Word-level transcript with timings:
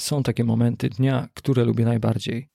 Są 0.00 0.22
takie 0.22 0.44
momenty 0.44 0.88
dnia, 0.88 1.28
które 1.34 1.64
lubię 1.64 1.84
najbardziej. 1.84 2.48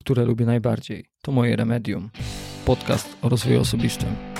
Które 0.00 0.24
lubię 0.24 0.46
najbardziej. 0.46 1.04
To 1.22 1.32
moje 1.32 1.56
remedium. 1.56 2.10
Podcast 2.64 3.16
o 3.22 3.28
rozwoju 3.28 3.60
osobistym. 3.60 4.31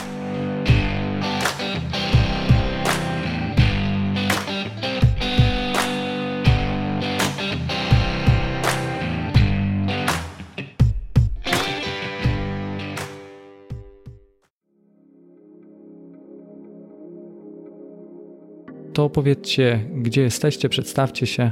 To 19.02 19.06
opowiedzcie, 19.06 19.80
gdzie 19.94 20.22
jesteście, 20.22 20.68
przedstawcie 20.68 21.26
się. 21.26 21.50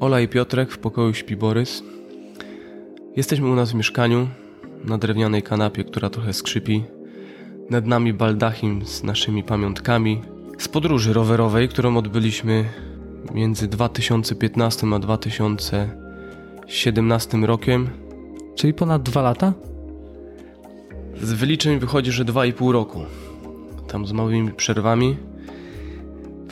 Ola 0.00 0.20
i 0.20 0.28
Piotrek, 0.28 0.72
w 0.72 0.78
pokoju 0.78 1.14
śpi 1.14 1.36
Borys. 1.36 1.82
Jesteśmy 3.16 3.48
u 3.48 3.54
nas 3.54 3.72
w 3.72 3.74
mieszkaniu, 3.74 4.28
na 4.84 4.98
drewnianej 4.98 5.42
kanapie, 5.42 5.84
która 5.84 6.10
trochę 6.10 6.32
skrzypi. 6.32 6.84
Nad 7.70 7.86
nami 7.86 8.12
baldachim 8.12 8.86
z 8.86 9.02
naszymi 9.02 9.42
pamiątkami. 9.42 10.22
Z 10.58 10.68
podróży 10.68 11.12
rowerowej, 11.12 11.68
którą 11.68 11.96
odbyliśmy 11.96 12.64
między 13.34 13.68
2015 13.68 14.86
a 14.94 14.98
2017 14.98 17.38
rokiem. 17.38 17.88
Czyli 18.54 18.74
ponad 18.74 19.02
dwa 19.02 19.22
lata? 19.22 19.52
Z 21.22 21.32
wyliczeń 21.32 21.78
wychodzi, 21.78 22.12
że 22.12 22.24
2,5 22.24 22.70
roku. 22.70 23.00
Tam 23.88 24.06
z 24.06 24.12
małymi 24.12 24.52
przerwami. 24.52 25.16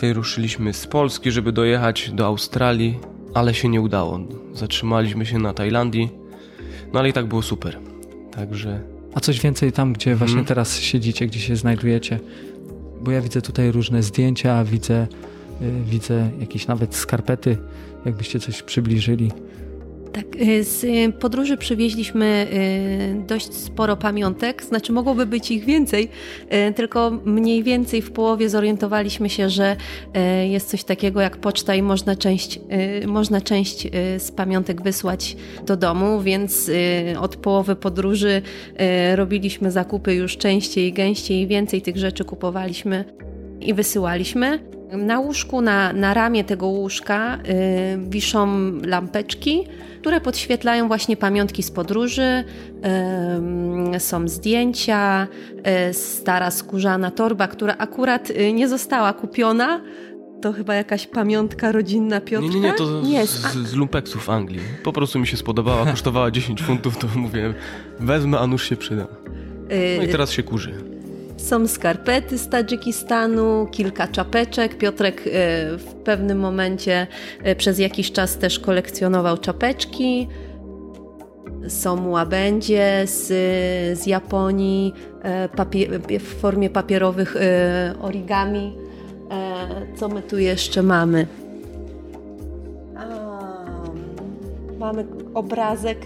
Wyruszyliśmy 0.02 0.73
z 0.73 0.87
Polski, 0.87 1.30
żeby 1.30 1.52
dojechać 1.52 2.11
do 2.11 2.27
Australii, 2.27 2.98
ale 3.34 3.55
się 3.55 3.69
nie 3.69 3.80
udało. 3.80 4.20
Zatrzymaliśmy 4.55 5.27
się 5.27 5.38
na 5.38 5.55
Tajlandii, 5.55 6.11
no 6.92 7.00
ale 7.00 7.09
i 7.09 7.12
tak 7.12 7.27
było 7.27 7.42
super. 7.42 7.78
Także. 8.31 8.81
A 9.14 9.20
coś 9.20 9.41
więcej 9.41 9.72
tam, 9.72 9.92
gdzie 9.92 10.14
właśnie 10.14 10.34
hmm. 10.34 10.47
teraz 10.47 10.78
siedzicie, 10.78 11.27
gdzie 11.27 11.41
się 11.41 11.56
znajdujecie? 11.56 12.20
Bo 13.00 13.11
ja 13.11 13.20
widzę 13.20 13.42
tutaj 13.42 13.72
różne 13.72 14.03
zdjęcia, 14.03 14.64
widzę, 14.64 15.06
yy, 15.61 15.70
widzę 15.84 16.31
jakieś 16.41 16.66
nawet 16.66 16.94
skarpety, 16.94 17.56
jakbyście 18.05 18.41
coś 18.41 18.62
przybliżyli. 18.62 19.31
Tak, 20.13 20.25
y, 20.37 20.65
z 20.65 20.87
podróży 21.17 21.57
przywieźliśmy 21.57 22.47
y, 23.23 23.27
dość 23.27 23.55
sporo 23.55 23.97
pamiątek, 23.97 24.65
znaczy 24.65 24.93
mogłoby 24.93 25.27
być 25.27 25.51
ich 25.51 25.65
więcej, 25.65 26.09
y, 26.69 26.73
tylko 26.73 27.11
mniej 27.25 27.63
więcej 27.63 28.03
w 28.03 28.13
połowie 28.13 28.49
zorientowaliśmy 28.49 29.31
się, 29.31 29.51
że 29.51 29.77
jest 30.49 30.69
coś 30.69 30.85
takiego 30.85 31.21
jak 31.21 31.37
poczta 31.37 31.75
i 31.75 31.83
można 31.83 32.17
część, 32.17 32.61
można 33.07 33.41
część 33.41 33.89
z 34.19 34.31
pamiątek 34.31 34.83
wysłać 34.83 35.37
do 35.67 35.77
domu, 35.77 36.21
więc 36.21 36.71
od 37.21 37.37
połowy 37.37 37.77
podróży 37.77 38.43
robiliśmy 39.15 39.71
zakupy 39.71 40.15
już 40.15 40.37
częściej, 40.37 40.93
gęściej 40.93 41.47
więcej 41.47 41.83
tych 41.83 41.97
rzeczy 41.97 42.25
kupowaliśmy 42.25 43.05
i 43.61 43.75
wysyłaliśmy. 43.75 44.59
Na 44.93 45.21
łóżku, 45.21 45.61
na, 45.61 45.93
na 45.93 46.15
ramię 46.15 46.45
tego 46.45 46.67
łóżka 46.67 47.39
wiszą 48.09 48.73
lampeczki, 48.85 49.65
które 50.03 50.20
podświetlają 50.20 50.89
właśnie 50.89 51.17
pamiątki 51.17 51.62
z 51.62 51.70
podróży. 51.70 52.45
Są 53.98 54.28
zdjęcia, 54.28 55.28
e, 55.62 55.94
stara 55.94 56.50
skórzana 56.50 57.11
torba, 57.11 57.48
która 57.48 57.75
akurat 57.78 58.31
y, 58.31 58.53
nie 58.53 58.69
została 58.69 59.12
kupiona. 59.12 59.81
To 60.41 60.53
chyba 60.53 60.75
jakaś 60.75 61.06
pamiątka 61.06 61.72
rodzinna 61.72 62.20
Piotrka? 62.20 62.55
Nie, 62.55 62.61
nie, 62.61 62.69
nie, 62.69 62.75
to 62.75 63.00
nie, 63.03 63.27
z, 63.27 63.53
z 63.53 63.75
lumpeksu 63.75 64.19
w 64.19 64.31
Anglii. 64.31 64.61
Po 64.84 64.92
prostu 64.92 65.19
mi 65.19 65.27
się 65.27 65.36
spodobała, 65.36 65.86
kosztowała 65.86 66.31
10 66.41 66.62
funtów, 66.62 66.98
to 66.98 67.06
mówię, 67.14 67.55
wezmę, 68.00 68.39
a 68.39 68.47
nuż 68.47 68.69
się 68.69 68.77
przyda. 68.77 69.06
No 69.97 70.03
i 70.03 70.09
y, 70.09 70.09
teraz 70.09 70.31
się 70.31 70.43
kurzy. 70.43 70.91
Są 71.42 71.69
skarpety 71.69 72.38
z 72.38 72.48
Tadżykistanu, 72.48 73.66
kilka 73.70 74.08
czapeczek. 74.08 74.78
Piotrek 74.78 75.20
e, 75.20 75.22
w 75.76 75.94
pewnym 76.04 76.38
momencie 76.38 77.06
e, 77.42 77.56
przez 77.56 77.78
jakiś 77.78 78.12
czas 78.12 78.38
też 78.38 78.58
kolekcjonował 78.58 79.38
czapeczki. 79.38 80.28
Są 81.69 82.08
łabędzie 82.08 83.03
z, 83.06 83.26
z 83.98 84.06
Japonii 84.06 84.94
e, 85.22 85.48
w 86.19 86.41
formie 86.41 86.70
papierowych 86.70 87.36
origami. 88.00 88.76
Co 89.97 90.09
my 90.09 90.22
tu 90.22 90.38
jeszcze 90.38 90.82
mamy? 90.82 91.26
mamy 94.78 95.06
obrazek 95.34 95.98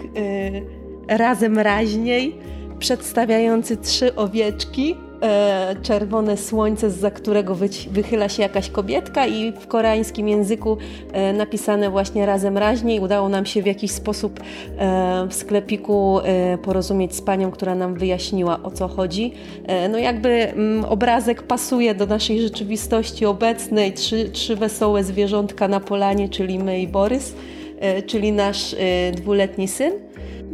razem 1.07 1.57
raźniej 1.57 2.35
przedstawiający 2.79 3.77
trzy 3.77 4.15
owieczki 4.15 4.95
e, 5.21 5.75
czerwone 5.81 6.37
słońce, 6.37 6.89
za 6.89 7.11
którego 7.11 7.55
wychyla 7.91 8.29
się 8.29 8.43
jakaś 8.43 8.69
kobietka 8.69 9.27
i 9.27 9.51
w 9.51 9.67
koreańskim 9.67 10.27
języku 10.27 10.77
e, 11.13 11.33
napisane 11.33 11.89
właśnie 11.89 12.25
razem 12.25 12.57
raźniej. 12.57 12.99
Udało 12.99 13.29
nam 13.29 13.45
się 13.45 13.61
w 13.61 13.65
jakiś 13.65 13.91
sposób 13.91 14.39
e, 14.39 15.27
w 15.29 15.33
sklepiku 15.33 16.19
e, 16.19 16.57
porozumieć 16.57 17.15
z 17.15 17.21
panią, 17.21 17.51
która 17.51 17.75
nam 17.75 17.95
wyjaśniła 17.95 18.63
o 18.63 18.71
co 18.71 18.87
chodzi. 18.87 19.33
E, 19.67 19.89
no 19.89 19.97
jakby 19.97 20.29
m, 20.29 20.59
mm, 20.59 20.85
obrazek 20.85 21.43
pasuje 21.43 21.95
do 21.95 22.05
naszej 22.05 22.41
rzeczywistości 22.41 23.25
obecnej. 23.25 23.93
Trzy, 23.93 24.29
trzy 24.29 24.55
wesołe 24.55 25.03
zwierzątka 25.03 25.67
na 25.67 25.79
polanie, 25.79 26.29
czyli 26.29 26.59
my 26.59 26.81
i 26.81 26.87
Borys, 26.87 27.35
e, 27.79 28.01
czyli 28.01 28.31
nasz 28.31 28.75
dwuletni 29.15 29.67
syn. 29.67 30.06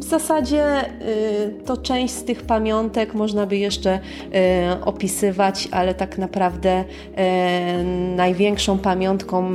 W 0.04 0.06
zasadzie 0.06 0.86
y, 1.02 1.66
to 1.66 1.78
część 1.78 2.14
z 2.14 2.24
tych 2.24 2.42
pamiątek 2.42 3.14
można 3.14 3.46
by 3.46 3.58
jeszcze 3.58 4.00
y, 4.00 4.84
opisywać, 4.86 5.68
ale 5.72 5.94
tak 5.94 6.18
naprawdę 6.18 6.82
y, 6.82 7.84
największą 8.16 8.78
pamiątką, 8.78 9.54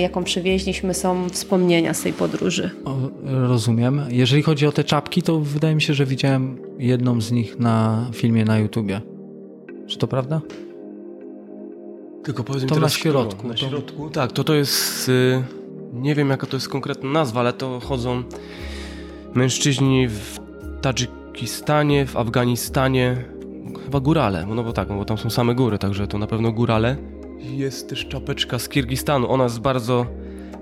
jaką 0.00 0.24
przywieźliśmy, 0.24 0.94
są 0.94 1.28
wspomnienia 1.28 1.94
z 1.94 2.02
tej 2.02 2.12
podróży. 2.12 2.70
O, 2.84 2.96
rozumiem. 3.48 4.02
Jeżeli 4.08 4.42
chodzi 4.42 4.66
o 4.66 4.72
te 4.72 4.84
czapki, 4.84 5.22
to 5.22 5.40
wydaje 5.40 5.74
mi 5.74 5.82
się, 5.82 5.94
że 5.94 6.06
widziałem 6.06 6.58
jedną 6.78 7.20
z 7.20 7.32
nich 7.32 7.58
na 7.58 8.06
filmie 8.12 8.44
na 8.44 8.58
YouTubie. 8.58 9.00
Czy 9.86 9.98
to 9.98 10.06
prawda? 10.06 10.40
Tylko 12.24 12.44
powiedz 12.44 12.66
to 12.66 12.74
teraz 12.74 12.92
na 12.92 12.98
środku. 12.98 13.48
Na 13.48 13.56
środku? 13.56 14.10
Tak, 14.10 14.32
to 14.32 14.44
to 14.44 14.54
jest... 14.54 15.10
Nie 15.92 16.14
wiem, 16.14 16.30
jaka 16.30 16.46
to 16.46 16.56
jest 16.56 16.68
konkretna 16.68 17.10
nazwa, 17.10 17.40
ale 17.40 17.52
to 17.52 17.80
chodzą 17.80 18.22
mężczyźni 19.36 20.08
w 20.08 20.38
Tadżykistanie, 20.80 22.06
w 22.06 22.16
Afganistanie, 22.16 23.24
chyba 23.84 24.00
górale, 24.00 24.46
no 24.46 24.64
bo 24.64 24.72
tak, 24.72 24.88
no 24.88 24.96
bo 24.96 25.04
tam 25.04 25.18
są 25.18 25.30
same 25.30 25.54
góry, 25.54 25.78
także 25.78 26.06
to 26.06 26.18
na 26.18 26.26
pewno 26.26 26.52
górale. 26.52 26.96
Jest 27.38 27.88
też 27.88 28.08
czapeczka 28.08 28.58
z 28.58 28.68
Kirgistanu, 28.68 29.30
ona 29.30 29.44
jest 29.44 29.60
bardzo 29.60 30.06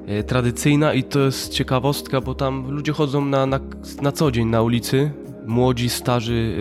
e, 0.06 0.22
tradycyjna 0.22 0.94
i 0.94 1.02
to 1.02 1.20
jest 1.20 1.52
ciekawostka, 1.52 2.20
bo 2.20 2.34
tam 2.34 2.70
ludzie 2.70 2.92
chodzą 2.92 3.24
na, 3.24 3.46
na, 3.46 3.60
na 4.02 4.12
co 4.12 4.30
dzień 4.30 4.48
na 4.48 4.62
ulicy, 4.62 5.10
młodzi, 5.46 5.88
starzy, 5.88 6.56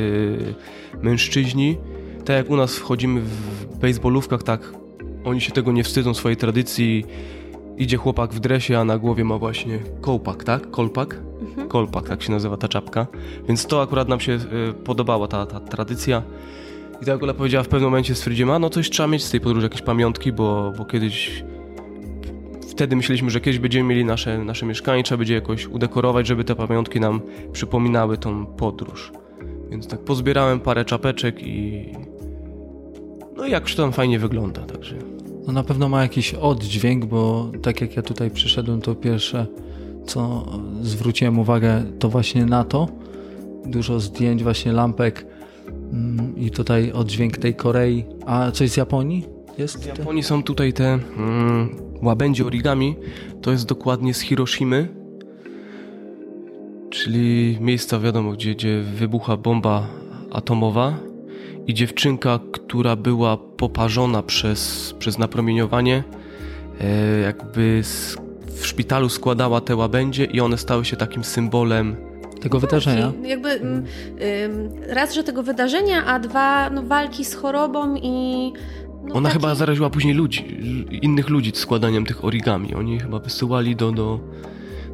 e, 0.97 1.03
mężczyźni. 1.03 1.78
Tak 2.25 2.35
jak 2.35 2.50
u 2.50 2.56
nas 2.56 2.75
wchodzimy 2.75 3.22
w 3.22 3.78
baseballówkach, 3.78 4.44
tak 4.44 4.74
oni 5.25 5.41
się 5.41 5.51
tego 5.51 5.72
nie 5.72 5.84
wstydzą, 5.84 6.13
swojej 6.13 6.38
tradycji. 6.38 7.06
Idzie 7.78 7.97
chłopak 7.97 8.34
w 8.34 8.40
dresie, 8.40 8.80
a 8.80 8.84
na 8.84 8.97
głowie 8.97 9.24
ma 9.24 9.38
właśnie 9.38 9.80
kołpak, 10.01 10.44
tak? 10.44 10.72
Kolpak? 10.72 11.32
Mhm. 11.53 11.67
Kolpak, 11.67 12.09
tak 12.09 12.23
się 12.23 12.31
nazywa 12.31 12.57
ta 12.57 12.67
czapka. 12.67 13.07
Więc 13.47 13.65
to 13.65 13.81
akurat 13.81 14.09
nam 14.09 14.19
się 14.19 14.31
y, 14.31 14.73
podobała, 14.73 15.27
ta, 15.27 15.45
ta 15.45 15.59
tradycja. 15.59 16.23
I 17.01 17.05
tak 17.05 17.23
Ola 17.23 17.33
powiedziała 17.33 17.63
w 17.63 17.67
pewnym 17.67 17.89
momencie 17.89 18.15
stwierdzimy, 18.15 18.53
a 18.53 18.59
no 18.59 18.69
coś 18.69 18.89
trzeba 18.89 19.07
mieć 19.07 19.23
z 19.23 19.31
tej 19.31 19.41
podróży, 19.41 19.65
jakieś 19.65 19.81
pamiątki, 19.81 20.31
bo, 20.31 20.73
bo 20.77 20.85
kiedyś... 20.85 21.43
Wtedy 22.69 22.95
myśleliśmy, 22.95 23.29
że 23.29 23.41
kiedyś 23.41 23.59
będziemy 23.59 23.89
mieli 23.89 24.05
nasze, 24.05 24.38
nasze 24.38 24.65
mieszkanie, 24.65 25.03
trzeba 25.03 25.17
będzie 25.17 25.33
jakoś 25.33 25.67
udekorować, 25.67 26.27
żeby 26.27 26.44
te 26.44 26.55
pamiątki 26.55 27.00
nam 27.00 27.21
przypominały 27.51 28.17
tą 28.17 28.45
podróż. 28.45 29.11
Więc 29.69 29.88
tak 29.88 29.99
pozbierałem 29.99 30.59
parę 30.59 30.85
czapeczek 30.85 31.44
i... 31.44 31.89
No 33.38 33.45
i 33.45 33.51
jak 33.51 33.71
to 33.71 33.77
tam 33.77 33.91
fajnie 33.91 34.19
wygląda, 34.19 34.61
także... 34.61 34.95
No 35.47 35.53
na 35.53 35.63
pewno 35.63 35.89
ma 35.89 36.01
jakiś 36.01 36.33
oddźwięk, 36.33 37.06
bo 37.06 37.51
tak 37.61 37.81
jak 37.81 37.95
ja 37.95 38.01
tutaj 38.01 38.31
przyszedłem, 38.31 38.81
to 38.81 38.95
pierwsze 38.95 39.47
co 40.05 40.45
zwróciłem 40.81 41.39
uwagę, 41.39 41.83
to 42.00 42.09
właśnie 42.09 42.45
na 42.45 42.63
to. 42.63 42.88
Dużo 43.65 44.00
zdjęć, 44.00 44.44
właśnie 44.44 44.71
lampek 44.71 45.25
mm, 45.67 46.38
i 46.38 46.51
tutaj 46.51 46.91
oddźwięk 46.91 47.38
tej 47.38 47.55
Korei. 47.55 48.05
A 48.25 48.51
coś 48.51 48.71
z 48.71 48.77
Japonii 48.77 49.25
jest? 49.57 49.83
Z 49.83 49.85
Japonii 49.85 50.23
są 50.23 50.44
tutaj 50.44 50.73
te 50.73 50.94
mm, 51.17 51.69
łabędzie 52.01 52.45
origami. 52.45 52.95
To 53.41 53.51
jest 53.51 53.65
dokładnie 53.65 54.13
z 54.13 54.19
Hiroshimy, 54.19 54.88
czyli 56.89 57.57
miejsca, 57.61 57.99
wiadomo, 57.99 58.31
gdzie, 58.31 58.56
gdzie 58.56 58.81
wybucha 58.81 59.38
bomba 59.38 59.88
atomowa 60.31 60.97
i 61.67 61.73
dziewczynka, 61.73 62.39
która 62.51 62.95
była 62.95 63.38
poparzona 63.38 64.23
przez, 64.23 64.94
przez 64.99 65.17
napromieniowanie, 65.17 66.03
e, 66.81 67.19
jakby 67.19 67.81
z 68.53 68.65
szpitalu 68.65 69.09
składała 69.09 69.61
te 69.61 69.75
łabędzie 69.75 70.25
i 70.25 70.41
one 70.41 70.57
stały 70.57 70.85
się 70.85 70.97
takim 70.97 71.23
symbolem 71.23 71.95
tego 72.41 72.59
wydarzenia. 72.59 73.11
Walki. 73.11 73.29
Jakby 73.29 73.50
mm, 73.50 73.83
raz, 74.88 75.13
że 75.13 75.23
tego 75.23 75.44
wydarzenia, 75.44 76.05
a 76.05 76.19
dwa, 76.19 76.69
no, 76.69 76.83
walki 76.83 77.25
z 77.25 77.35
chorobą 77.35 77.95
i. 77.95 78.53
No, 79.03 79.15
Ona 79.15 79.29
taki- 79.29 79.41
chyba 79.41 79.55
zaraziła 79.55 79.89
później 79.89 80.13
ludzi, 80.13 80.57
innych 81.01 81.29
ludzi 81.29 81.51
składaniem 81.55 82.05
tych 82.05 82.25
origami. 82.25 82.75
Oni 82.75 83.00
chyba 83.00 83.19
wysyłali 83.19 83.75
do, 83.75 83.91
do, 83.91 84.19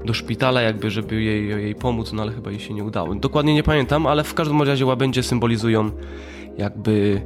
do 0.05 0.13
szpitala 0.13 0.61
jakby, 0.61 0.91
żeby 0.91 1.21
jej, 1.21 1.47
jej 1.49 1.75
pomóc, 1.75 2.13
no 2.13 2.21
ale 2.21 2.31
chyba 2.31 2.51
jej 2.51 2.59
się 2.59 2.73
nie 2.73 2.83
udało. 2.83 3.15
Dokładnie 3.15 3.53
nie 3.53 3.63
pamiętam, 3.63 4.07
ale 4.07 4.23
w 4.23 4.33
każdym 4.33 4.61
razie 4.61 4.85
łabędzie 4.85 5.23
symbolizują 5.23 5.91
jakby 6.57 7.21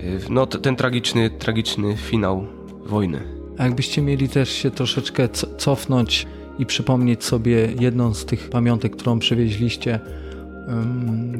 y, 0.00 0.20
no, 0.30 0.46
ten 0.46 0.76
tragiczny, 0.76 1.30
tragiczny 1.30 1.96
finał 1.96 2.46
wojny. 2.86 3.39
A 3.60 3.64
jakbyście 3.64 4.02
mieli 4.02 4.28
też 4.28 4.50
się 4.50 4.70
troszeczkę 4.70 5.28
co- 5.28 5.46
cofnąć 5.56 6.26
i 6.58 6.66
przypomnieć 6.66 7.24
sobie 7.24 7.68
jedną 7.80 8.14
z 8.14 8.24
tych 8.24 8.50
pamiątek, 8.50 8.96
którą 8.96 9.18
przywieźliście, 9.18 10.00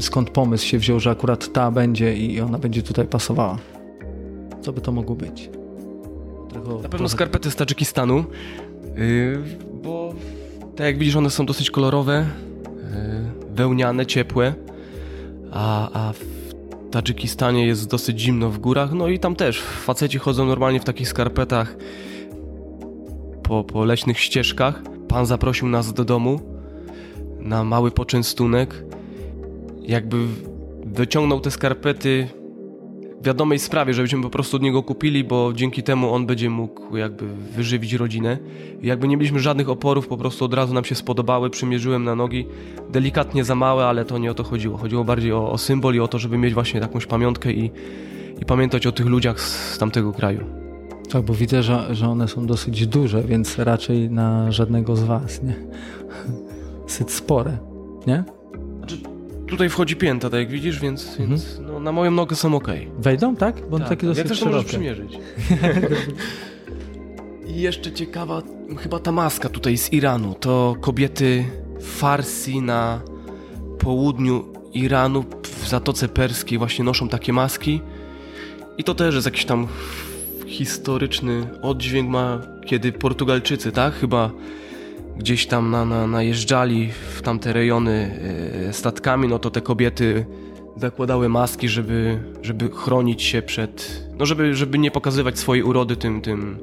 skąd 0.01 0.31
pomysł 0.31 0.67
się 0.67 0.79
wziął, 0.79 1.01
że 1.01 1.11
akurat 1.11 1.53
ta 1.53 1.71
będzie 1.71 2.17
i 2.17 2.41
ona 2.41 2.59
będzie 2.59 2.83
tutaj 2.83 3.07
pasowała. 3.07 3.59
Co 4.63 4.73
by 4.73 4.81
to 4.81 4.93
mogło 4.93 5.17
być? 5.17 5.51
Trochę- 6.51 6.83
Na 6.83 6.89
pewno 6.89 7.09
skarpety 7.09 7.51
z 7.51 7.57
Tadżykistanu, 7.57 8.25
yy, 8.97 9.39
bo 9.83 10.15
tak 10.77 10.87
jak 10.87 10.99
widzisz, 10.99 11.17
one 11.17 11.31
są 11.31 11.47
dosyć 11.47 11.71
kolorowe, 11.71 12.27
yy, 12.65 13.55
wełniane, 13.55 14.07
ciepłe, 14.07 14.55
a, 15.53 15.91
a 16.09 16.13
w 16.13 16.21
Tadżykistanie 16.91 17.67
jest 17.67 17.91
dosyć 17.91 18.21
zimno 18.21 18.51
w 18.51 18.59
górach, 18.59 18.93
no 18.93 19.09
i 19.09 19.19
tam 19.19 19.37
też 19.37 19.61
faceci 19.61 20.19
chodzą 20.19 20.47
normalnie 20.47 20.81
w 20.81 20.85
takich 20.85 21.09
skarpetach 21.09 21.77
po, 23.51 23.65
po 23.65 23.85
leśnych 23.85 24.19
ścieżkach. 24.19 24.83
Pan 25.09 25.27
zaprosił 25.27 25.69
nas 25.69 25.93
do 25.93 26.05
domu 26.05 26.41
na 27.41 27.65
mały 27.65 27.91
poczęstunek. 27.91 28.85
Jakby 29.83 30.17
wyciągnął 30.87 31.41
te 31.41 31.51
skarpety 31.51 32.29
w 33.21 33.27
wiadomej 33.27 33.59
sprawie, 33.59 33.95
żebyśmy 33.95 34.23
po 34.23 34.31
prostu 34.31 34.57
od 34.57 34.63
niego 34.63 34.83
kupili, 34.83 35.25
bo 35.25 35.53
dzięki 35.53 35.83
temu 35.83 36.15
on 36.15 36.27
będzie 36.27 36.51
mógł 36.51 36.97
jakby 36.97 37.27
wyżywić 37.57 37.93
rodzinę. 37.93 38.39
Jakby 38.83 39.09
nie 39.09 39.17
mieliśmy 39.17 39.41
żadnych 39.41 39.69
oporów, 39.69 40.09
po 40.09 40.17
prostu 40.17 40.45
od 40.45 40.55
razu 40.55 40.75
nam 40.75 40.85
się 40.85 40.95
spodobały, 40.95 41.51
przymierzyłem 41.51 42.05
na 42.05 42.15
nogi. 42.15 42.47
Delikatnie 42.91 43.45
za 43.45 43.55
małe, 43.55 43.87
ale 43.87 44.05
to 44.05 44.19
nie 44.19 44.31
o 44.31 44.35
to 44.35 44.45
chodziło. 44.45 44.77
Chodziło 44.77 45.05
bardziej 45.05 45.33
o, 45.33 45.51
o 45.51 45.59
symbol 45.59 45.95
i 45.95 46.01
o 46.01 46.09
to, 46.09 46.19
żeby 46.19 46.39
mieć 46.39 46.55
właśnie 46.55 46.81
jakąś 46.81 47.07
pamiątkę 47.07 47.53
i, 47.53 47.71
i 48.43 48.45
pamiętać 48.45 48.87
o 48.87 48.93
tych 48.93 49.07
ludziach 49.07 49.41
z, 49.41 49.75
z 49.75 49.79
tamtego 49.79 50.13
kraju. 50.13 50.60
Tak, 51.13 51.23
bo 51.23 51.35
widzę, 51.35 51.63
że, 51.63 51.95
że 51.95 52.09
one 52.09 52.29
są 52.29 52.47
dosyć 52.47 52.87
duże, 52.87 53.23
więc 53.23 53.59
raczej 53.59 54.11
na 54.11 54.53
żadnego 54.53 54.97
z 54.97 55.03
was, 55.03 55.43
nie? 55.43 55.55
Syt 56.87 57.11
spore, 57.11 57.59
nie? 58.07 58.25
Tutaj 59.47 59.69
wchodzi 59.69 59.97
pięta, 59.97 60.31
tak 60.31 60.41
jak 60.41 60.51
widzisz, 60.51 60.81
więc, 60.81 61.17
więc 61.19 61.61
no, 61.67 61.81
na 61.81 61.93
moją 61.93 62.11
nogę 62.11 62.37
są 62.37 62.55
ok. 62.55 62.69
Wejdą, 62.99 63.37
tak? 63.37 63.69
Bo 63.71 63.79
Tak, 63.79 63.89
takie 63.89 64.07
jak 64.07 64.17
dosyć 64.17 64.29
też 64.29 64.41
to 64.41 64.47
możesz 64.47 64.65
przymierzyć. 64.65 65.19
I 67.57 67.61
jeszcze 67.61 67.93
ciekawa, 67.93 68.43
chyba 68.77 68.99
ta 68.99 69.13
maska 69.13 69.49
tutaj 69.49 69.77
z 69.77 69.93
Iranu, 69.93 70.35
to 70.35 70.77
kobiety 70.81 71.45
Farsi 71.81 72.63
na 72.63 73.01
południu 73.79 74.45
Iranu, 74.75 75.25
w 75.43 75.69
Zatoce 75.69 76.09
Perskiej 76.09 76.59
właśnie 76.59 76.85
noszą 76.85 77.09
takie 77.09 77.33
maski. 77.33 77.81
I 78.79 78.85
to 78.85 78.95
też 78.95 79.15
jest 79.15 79.27
jakiś 79.27 79.45
tam 79.45 79.69
historyczny 80.51 81.47
oddźwięk 81.63 82.11
ma, 82.11 82.41
kiedy 82.67 82.93
Portugalczycy, 82.93 83.73
tak? 83.73 83.95
Chyba 83.95 84.31
gdzieś 85.19 85.47
tam 85.47 85.71
na, 85.71 85.85
na, 85.85 86.07
najeżdżali 86.07 86.91
w 87.15 87.23
tamte 87.23 87.53
rejony 87.53 88.21
e, 88.69 88.73
statkami, 88.73 89.29
no 89.29 89.39
to 89.39 89.51
te 89.51 89.61
kobiety 89.61 90.27
zakładały 90.77 91.29
maski, 91.29 91.69
żeby, 91.69 92.19
żeby 92.43 92.71
chronić 92.71 93.23
się 93.23 93.43
przed, 93.43 94.05
no 94.19 94.27
żeby, 94.27 94.55
żeby 94.55 94.79
nie 94.79 94.91
pokazywać 94.91 95.39
swojej 95.39 95.65
urody 95.65 95.97
tym, 95.97 96.21
tym, 96.21 96.59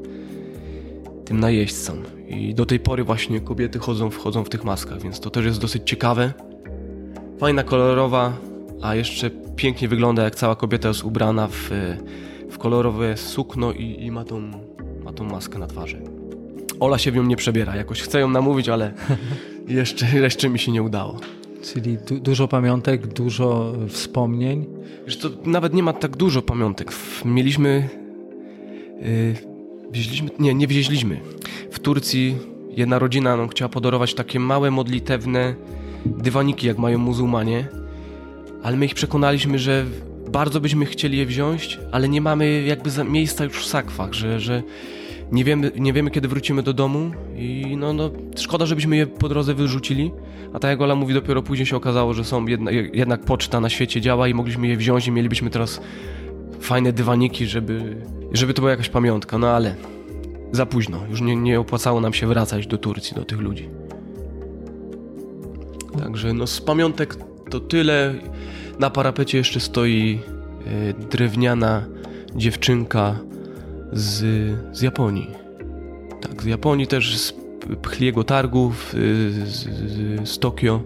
tym 1.26 1.40
najeźdźcom. 1.40 2.04
I 2.28 2.54
do 2.54 2.66
tej 2.66 2.80
pory 2.80 3.04
właśnie 3.04 3.40
kobiety 3.40 3.80
chodzą, 3.80 4.10
wchodzą 4.10 4.44
w 4.44 4.50
tych 4.50 4.64
maskach, 4.64 5.02
więc 5.02 5.20
to 5.20 5.30
też 5.30 5.46
jest 5.46 5.60
dosyć 5.60 5.84
ciekawe. 5.86 6.34
Fajna, 7.40 7.64
kolorowa, 7.64 8.34
a 8.82 8.96
jeszcze 8.96 9.30
pięknie 9.56 9.88
wygląda, 9.88 10.24
jak 10.24 10.36
cała 10.36 10.56
kobieta 10.56 10.88
jest 10.88 11.04
ubrana 11.04 11.48
w, 11.48 11.72
w 12.58 12.60
kolorowe 12.60 13.18
sukno 13.18 13.72
i, 13.72 14.06
i 14.06 14.12
ma, 14.12 14.24
tą, 14.24 14.42
ma 15.04 15.14
tą 15.14 15.24
maskę 15.24 15.60
na 15.60 15.68
twarzy. 15.68 16.02
Ola 16.80 16.98
się 16.98 17.12
w 17.12 17.16
nią 17.16 17.24
nie 17.24 17.36
przebiera, 17.36 17.76
jakoś 17.76 18.02
chcę 18.02 18.20
ją 18.20 18.30
namówić, 18.30 18.70
ale 18.70 18.94
jeszcze, 19.68 20.06
jeszcze 20.20 20.50
mi 20.50 20.60
się 20.60 20.72
nie 20.72 20.84
udało. 20.84 21.20
Czyli 21.62 21.98
du- 21.98 22.20
dużo 22.20 22.48
pamiątek, 22.48 23.08
dużo 23.08 23.74
wspomnień. 23.90 24.66
Wiesz 25.06 25.18
to 25.18 25.30
nawet 25.46 25.74
nie 25.74 25.84
ma 25.84 25.94
tak 25.94 26.18
dużo 26.18 26.42
pamiątek. 26.42 26.92
Mieliśmy... 27.26 27.90
Yy, 29.02 29.36
wieźliśmy... 29.92 30.30
Nie, 30.40 30.54
nie 30.54 30.68
wieźliśmy. 30.68 31.20
W 31.72 31.80
Turcji 31.80 32.36
jedna 32.70 33.00
rodzina 33.00 33.38
nam 33.38 33.48
chciała 33.48 33.70
podarować 33.70 34.14
takie 34.14 34.40
małe, 34.40 34.72
modlitewne 34.72 35.56
dywaniki, 36.06 36.68
jak 36.68 36.78
mają 36.78 36.98
muzułmanie. 36.98 37.68
Ale 38.64 38.78
my 38.78 38.86
ich 38.86 38.96
przekonaliśmy, 38.96 39.60
że 39.60 39.86
bardzo 40.30 40.62
byśmy 40.62 40.86
chcieli 40.86 41.18
je 41.18 41.26
wziąć, 41.26 41.80
ale 41.92 42.10
nie 42.10 42.22
mamy 42.22 42.62
jakby 42.62 43.04
miejsca 43.04 43.44
już 43.44 43.58
w 43.58 43.66
sakwach, 43.66 44.14
że, 44.14 44.40
że 44.40 44.64
nie, 45.32 45.44
wiemy, 45.44 45.72
nie 45.76 45.94
wiemy, 45.94 46.12
kiedy 46.12 46.28
wrócimy 46.28 46.64
do 46.64 46.74
domu 46.74 47.12
i 47.36 47.76
no, 47.78 47.94
no, 47.94 48.12
szkoda, 48.38 48.66
żebyśmy 48.66 48.98
je 48.98 49.08
po 49.08 49.30
drodze 49.30 49.54
wyrzucili. 49.54 50.12
A 50.54 50.60
tak 50.60 50.70
jak 50.70 50.82
Ola 50.82 50.96
mówi, 50.96 51.14
dopiero 51.14 51.42
później 51.42 51.66
się 51.66 51.76
okazało, 51.76 52.14
że 52.14 52.24
są 52.24 52.46
jedna, 52.46 52.72
jednak 52.72 53.22
poczta 53.22 53.60
na 53.60 53.70
świecie 53.70 54.02
działa 54.02 54.28
i 54.28 54.34
mogliśmy 54.34 54.68
je 54.68 54.78
wziąć 54.78 55.08
i 55.08 55.12
mielibyśmy 55.12 55.50
teraz 55.50 55.82
fajne 56.60 56.94
dywaniki, 56.94 57.46
żeby, 57.46 57.96
żeby 58.34 58.54
to 58.54 58.62
była 58.62 58.72
jakaś 58.72 58.90
pamiątka, 58.90 59.38
no 59.38 59.50
ale 59.50 59.76
za 60.52 60.66
późno. 60.66 61.00
Już 61.10 61.22
nie, 61.22 61.36
nie 61.36 61.60
opłacało 61.60 62.02
nam 62.02 62.14
się 62.14 62.28
wracać 62.28 62.68
do 62.68 62.78
Turcji, 62.78 63.16
do 63.16 63.26
tych 63.26 63.40
ludzi. 63.40 63.70
Także 66.00 66.34
no 66.34 66.48
z 66.48 66.62
pamiątek 66.62 67.16
to 67.50 67.60
tyle. 67.60 68.16
Na 68.80 68.90
parapecie 68.90 69.38
jeszcze 69.38 69.60
stoi 69.60 70.20
e, 70.66 70.94
drewniana 70.94 71.86
dziewczynka 72.36 73.20
z, 73.94 74.26
z 74.78 74.82
Japonii. 74.82 75.32
Tak, 76.22 76.44
z 76.44 76.46
Japonii 76.46 76.88
też 76.88 77.18
z 77.18 77.34
Pchliego 77.82 78.24
Targów, 78.24 78.94
y, 78.94 79.32
z, 79.46 79.54
z, 79.54 80.30
z 80.30 80.40
Tokio. 80.40 80.82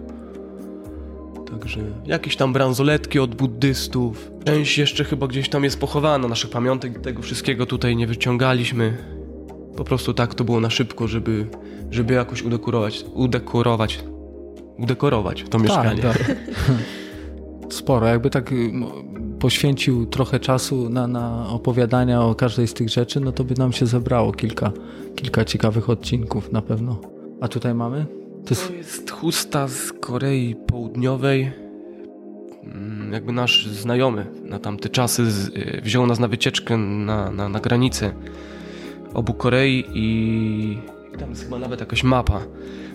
Także 1.50 1.80
jakieś 2.06 2.36
tam 2.36 2.52
bransoletki 2.52 3.18
od 3.18 3.34
buddystów. 3.34 4.30
Część 4.44 4.78
jeszcze 4.78 5.04
chyba 5.04 5.26
gdzieś 5.26 5.48
tam 5.48 5.64
jest 5.64 5.80
pochowana, 5.80 6.28
naszych 6.28 6.50
pamiątek 6.50 7.00
tego 7.00 7.22
wszystkiego 7.22 7.66
tutaj 7.66 7.96
nie 7.96 8.06
wyciągaliśmy. 8.06 8.96
Po 9.76 9.84
prostu 9.84 10.14
tak 10.14 10.34
to 10.34 10.44
było 10.44 10.60
na 10.60 10.70
szybko, 10.70 11.08
żeby, 11.08 11.46
żeby 11.90 12.14
jakoś 12.14 12.42
udekorować, 12.42 13.04
udekorować, 13.14 14.04
udekorować 14.78 15.44
to 15.50 15.58
mieszkanie. 15.58 16.02
Tak, 16.02 16.18
tak. 16.18 16.36
Sporo. 17.72 18.06
Jakby 18.06 18.30
tak 18.30 18.52
y, 18.52 18.72
poświęcił 19.38 20.06
trochę 20.06 20.40
czasu 20.40 20.88
na, 20.88 21.06
na 21.06 21.48
opowiadania 21.48 22.22
o 22.22 22.34
każdej 22.34 22.68
z 22.68 22.74
tych 22.74 22.88
rzeczy, 22.88 23.20
no 23.20 23.32
to 23.32 23.44
by 23.44 23.54
nam 23.54 23.72
się 23.72 23.86
zebrało 23.86 24.32
kilka, 24.32 24.72
kilka 25.16 25.44
ciekawych 25.44 25.90
odcinków 25.90 26.52
na 26.52 26.62
pewno. 26.62 27.00
A 27.40 27.48
tutaj 27.48 27.74
mamy? 27.74 28.06
To 28.44 28.50
jest, 28.50 28.68
To 28.68 28.74
jest 28.74 29.10
chusta 29.10 29.68
z 29.68 29.92
Korei 29.92 30.56
Południowej. 30.66 31.52
Mm, 32.64 33.12
Jakby 33.12 33.32
nasz 33.32 33.66
znajomy 33.66 34.26
na 34.44 34.58
tamte 34.58 34.88
czasy 34.88 35.22
y, 35.22 35.80
wziął 35.82 36.06
nas 36.06 36.18
na 36.18 36.28
wycieczkę 36.28 36.76
na, 36.76 37.30
na, 37.30 37.48
na 37.48 37.60
granicę 37.60 38.12
obu 39.14 39.34
Korei 39.34 39.84
i, 39.94 40.78
tam 41.18 41.30
jest 41.30 41.44
chyba 41.44 41.58
nawet 41.58 41.80
jakaś 41.80 42.04
mapa, 42.04 42.40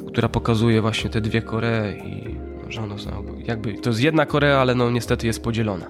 która 0.08 0.30
pokazuje 0.30 0.82
właśnie 0.82 1.10
te 1.10 1.22
dwie 1.22 1.42
Koree 1.42 1.98
i 2.06 2.47
że 2.70 2.82
są 2.98 3.24
jakby, 3.46 3.74
to 3.74 3.90
jest 3.90 4.02
jedna 4.02 4.26
Korea, 4.26 4.58
ale 4.58 4.76
no 4.76 4.92
niestety 4.92 5.28
jest 5.28 5.44
podzielona. 5.44 5.86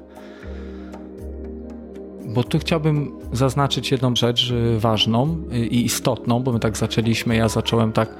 bo 2.25 2.43
tu 2.43 2.59
chciałbym 2.59 3.11
zaznaczyć 3.33 3.91
jedną 3.91 4.15
rzecz 4.15 4.51
y, 4.51 4.79
ważną 4.79 5.43
y, 5.53 5.65
i 5.65 5.85
istotną, 5.85 6.43
bo 6.43 6.51
my 6.51 6.59
tak 6.59 6.77
zaczęliśmy, 6.77 7.35
ja 7.35 7.47
zacząłem 7.49 7.91
tak, 7.91 8.15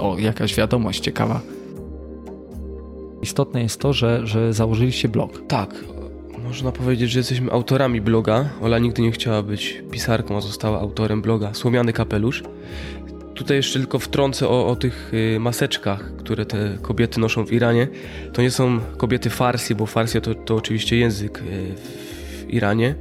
o, 0.00 0.18
jakaś 0.18 0.54
wiadomość 0.54 1.00
ciekawa. 1.00 1.40
Istotne 3.22 3.62
jest 3.62 3.80
to, 3.80 3.92
że, 3.92 4.26
że 4.26 4.52
założyliście 4.52 5.08
blog. 5.08 5.42
Tak, 5.48 5.84
można 6.44 6.72
powiedzieć, 6.72 7.10
że 7.10 7.20
jesteśmy 7.20 7.52
autorami 7.52 8.00
bloga. 8.00 8.48
Ola 8.62 8.78
nigdy 8.78 9.02
nie 9.02 9.12
chciała 9.12 9.42
być 9.42 9.82
pisarką, 9.90 10.36
a 10.36 10.40
została 10.40 10.80
autorem 10.80 11.22
bloga 11.22 11.54
Słomiany 11.54 11.92
Kapelusz. 11.92 12.42
Tutaj 13.34 13.56
jeszcze 13.56 13.78
tylko 13.78 13.98
wtrącę 13.98 14.48
o, 14.48 14.66
o 14.66 14.76
tych 14.76 15.12
y, 15.14 15.40
maseczkach, 15.40 16.16
które 16.16 16.46
te 16.46 16.78
kobiety 16.82 17.20
noszą 17.20 17.46
w 17.46 17.52
Iranie. 17.52 17.88
To 18.32 18.42
nie 18.42 18.50
są 18.50 18.80
kobiety 18.96 19.30
Farsi, 19.30 19.74
bo 19.74 19.86
Farsja 19.86 20.20
to, 20.20 20.34
to 20.34 20.54
oczywiście 20.54 20.96
język 20.96 21.38
y, 21.38 21.42
w 22.46 22.50
Iranie. 22.50 22.94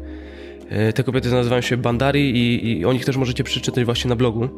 Y, 0.89 0.93
Te 0.93 1.03
kobiety 1.03 1.31
nazywają 1.31 1.61
się 1.61 1.77
Bandari 1.77 2.29
i, 2.37 2.71
i 2.79 2.85
o 2.85 2.93
nich 2.93 3.05
też 3.05 3.17
możecie 3.17 3.43
przeczytać 3.43 3.85
właśnie 3.85 4.09
na 4.09 4.15
blogu. 4.15 4.49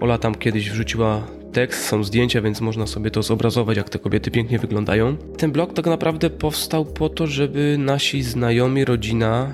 Ola 0.00 0.18
tam 0.18 0.34
kiedyś 0.34 0.70
wrzuciła 0.70 1.26
tekst, 1.52 1.84
są 1.86 2.04
zdjęcia, 2.04 2.42
więc 2.42 2.60
można 2.60 2.86
sobie 2.86 3.10
to 3.10 3.22
zobrazować, 3.22 3.76
jak 3.76 3.88
te 3.90 3.98
kobiety 3.98 4.30
pięknie 4.30 4.58
wyglądają. 4.58 5.16
Ten 5.16 5.52
blog 5.52 5.72
tak 5.72 5.86
naprawdę 5.86 6.30
powstał 6.30 6.84
po 6.84 7.08
to, 7.08 7.26
żeby 7.26 7.76
nasi 7.78 8.22
znajomi, 8.22 8.84
rodzina 8.84 9.52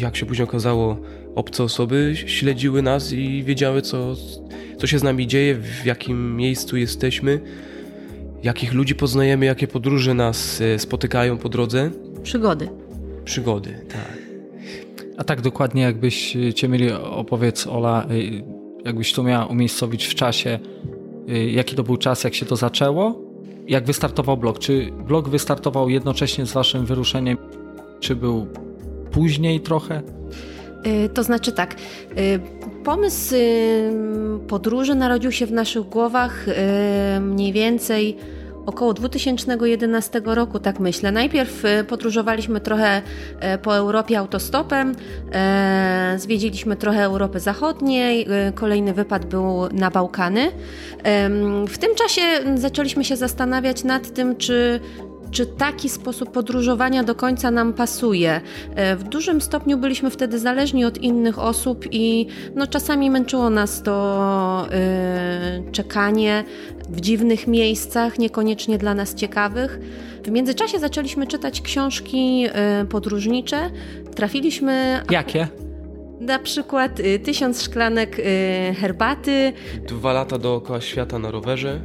jak 0.00 0.16
się 0.16 0.26
później 0.26 0.48
okazało, 0.48 0.96
obce 1.34 1.64
osoby 1.64 2.12
śledziły 2.26 2.82
nas 2.82 3.12
i 3.12 3.42
wiedziały, 3.44 3.82
co, 3.82 4.14
co 4.78 4.86
się 4.86 4.98
z 4.98 5.02
nami 5.02 5.26
dzieje, 5.26 5.54
w 5.54 5.86
jakim 5.86 6.36
miejscu 6.36 6.76
jesteśmy, 6.76 7.40
jakich 8.42 8.74
ludzi 8.74 8.94
poznajemy, 8.94 9.46
jakie 9.46 9.68
podróże 9.68 10.14
nas 10.14 10.60
e, 10.60 10.78
spotykają 10.78 11.38
po 11.38 11.48
drodze. 11.48 11.90
Przygody. 12.22 12.68
Przygody, 13.24 13.86
tak. 13.88 14.18
A 15.16 15.24
tak 15.24 15.40
dokładnie 15.40 15.82
jakbyś 15.82 16.36
cię 16.54 16.68
mieli 16.68 16.92
opowiedz 16.92 17.66
Ola, 17.66 18.06
y, 18.10 18.44
jakbyś 18.84 19.12
to 19.12 19.22
miała 19.22 19.46
umiejscowić 19.46 20.06
w 20.06 20.14
czasie, 20.14 20.58
jaki 21.52 21.76
to 21.76 21.82
był 21.82 21.96
czas, 21.96 22.24
jak 22.24 22.34
się 22.34 22.46
to 22.46 22.56
zaczęło, 22.56 23.32
jak 23.68 23.84
wystartował 23.84 24.36
blog? 24.36 24.58
Czy 24.58 24.92
blog 25.06 25.28
wystartował 25.28 25.88
jednocześnie 25.88 26.46
z 26.46 26.52
waszym 26.52 26.86
wyruszeniem, 26.86 27.38
czy 28.00 28.16
był 28.16 28.46
później 29.10 29.60
trochę? 29.60 30.02
Y, 30.86 31.08
to 31.08 31.22
znaczy 31.22 31.52
tak, 31.52 31.74
pomysł 32.84 33.34
podróży 34.48 34.94
narodził 34.94 35.32
się 35.32 35.46
w 35.46 35.52
naszych 35.52 35.82
głowach 35.82 36.46
mniej 37.20 37.52
więcej 37.52 38.16
około 38.66 38.94
2011 38.94 40.22
roku, 40.24 40.58
tak 40.58 40.80
myślę. 40.80 41.12
Najpierw 41.12 41.64
y, 41.64 41.84
podróżowaliśmy 41.84 42.60
trochę 42.60 43.02
po 43.62 43.76
Europie 43.76 44.18
autostopem, 44.18 44.94
zwiedziliśmy 46.16 46.76
trochę 46.76 47.04
Europy 47.04 47.40
Zachodniej, 47.40 48.26
y, 48.48 48.52
kolejny 48.52 48.92
wypad 48.92 49.26
był 49.26 49.68
na 49.72 49.90
Bałkany. 49.90 50.50
W 51.68 51.78
tym 51.78 51.94
czasie 51.94 52.22
zaczęliśmy 52.54 53.04
się 53.04 53.16
zastanawiać 53.16 53.84
nad 53.84 54.14
tym, 54.14 54.36
czy 54.36 54.80
czy 55.32 55.46
taki 55.46 55.88
sposób 55.88 56.30
podróżowania 56.30 57.04
do 57.04 57.14
końca 57.14 57.50
nam 57.50 57.72
pasuje. 57.72 58.40
E, 58.74 58.96
w 58.96 59.02
dużym 59.02 59.40
stopniu 59.40 59.78
byliśmy 59.78 60.10
wtedy 60.10 60.38
zależni 60.38 60.84
od 60.84 60.98
innych 60.98 61.38
osób 61.38 61.84
i 61.90 62.26
no, 62.54 62.66
czasami 62.66 63.10
męczyło 63.10 63.50
nas 63.50 63.82
to 63.82 64.66
yy, 65.64 65.72
czekanie 65.72 66.44
w 66.88 67.00
dziwnych 67.00 67.46
miejscach, 67.46 68.18
niekoniecznie 68.18 68.78
dla 68.78 68.94
nas 68.94 69.14
ciekawych. 69.14 69.80
W 70.24 70.30
międzyczasie 70.30 70.78
zaczęliśmy 70.78 71.26
czytać 71.26 71.60
książki 71.60 72.40
yy, 72.40 72.50
podróżnicze. 72.88 73.70
Trafiliśmy. 74.14 75.02
Jakie? 75.10 75.48
Na 76.20 76.38
przykład 76.38 77.00
y, 77.00 77.18
Tysiąc 77.18 77.62
szklanek 77.62 78.18
y, 78.18 78.22
herbaty. 78.74 79.52
Dwa 79.88 80.12
lata 80.12 80.38
dookoła 80.38 80.80
świata 80.80 81.18
na 81.18 81.30
rowerze. 81.30 81.80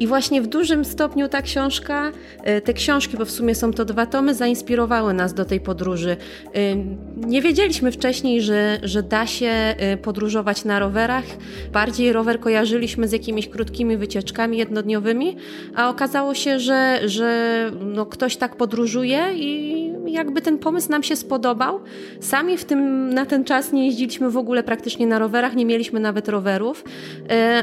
I 0.00 0.06
właśnie 0.06 0.42
w 0.42 0.46
dużym 0.46 0.84
stopniu 0.84 1.28
ta 1.28 1.42
książka, 1.42 2.12
e, 2.42 2.60
te 2.60 2.72
książki, 2.72 3.16
bo 3.16 3.24
w 3.24 3.30
sumie 3.30 3.54
są 3.54 3.72
to 3.72 3.84
dwa 3.84 4.06
tomy, 4.06 4.34
zainspirowały 4.34 5.14
nas 5.14 5.34
do 5.34 5.44
tej 5.44 5.60
podróży. 5.60 6.16
E, 6.54 6.76
nie 7.16 7.42
wiedzieliśmy 7.42 7.92
wcześniej, 7.92 8.42
że, 8.42 8.78
że 8.82 9.02
da 9.02 9.26
się 9.26 9.46
e, 9.46 9.96
podróżować 9.96 10.64
na 10.64 10.78
rowerach. 10.78 11.24
Bardziej 11.72 12.12
rower 12.12 12.40
kojarzyliśmy 12.40 13.08
z 13.08 13.12
jakimiś 13.12 13.48
krótkimi 13.48 13.96
wycieczkami 13.96 14.58
jednodniowymi, 14.58 15.36
a 15.74 15.90
okazało 15.90 16.34
się, 16.34 16.60
że, 16.60 17.00
że 17.04 17.70
no 17.80 18.06
ktoś 18.06 18.36
tak 18.36 18.56
podróżuje 18.56 19.26
i 19.34 19.88
jakby 20.06 20.42
ten 20.42 20.58
pomysł 20.58 20.90
nam 20.90 21.02
się 21.02 21.16
spodobał. 21.16 21.80
Sami 22.20 22.56
w 22.56 22.64
tym, 22.64 23.10
na 23.14 23.26
ten 23.26 23.44
czas 23.44 23.72
nie 23.72 23.86
jeździliśmy 23.86 24.30
w 24.30 24.36
ogóle 24.36 24.62
praktycznie 24.62 25.06
na 25.06 25.18
rowerach, 25.18 25.56
nie 25.56 25.66
mieliśmy 25.66 26.00
nawet 26.00 26.28
rowerów, 26.28 26.84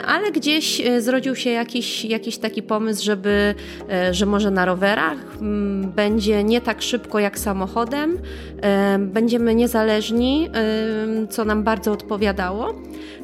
ale 0.08 0.32
gdzieś 0.32 0.82
zrodził 1.00 1.36
się 1.36 1.50
jakiś, 1.50 2.06
jakiś 2.06 2.25
jakiś 2.26 2.38
taki 2.38 2.64
pomysł, 2.64 3.04
żeby, 3.04 3.56
e, 3.90 4.14
że 4.14 4.26
może 4.26 4.52
na 4.52 4.66
rowerach 4.66 5.18
mm, 5.42 5.92
będzie 5.92 6.44
nie 6.44 6.62
tak 6.62 6.82
szybko 6.82 7.20
jak 7.20 7.40
samochodem, 7.40 8.18
e, 8.62 9.00
będziemy 9.00 9.56
niezależni, 9.56 10.50
e, 10.54 11.28
co 11.28 11.46
nam 11.46 11.64
bardzo 11.64 11.92
odpowiadało. 11.92 12.74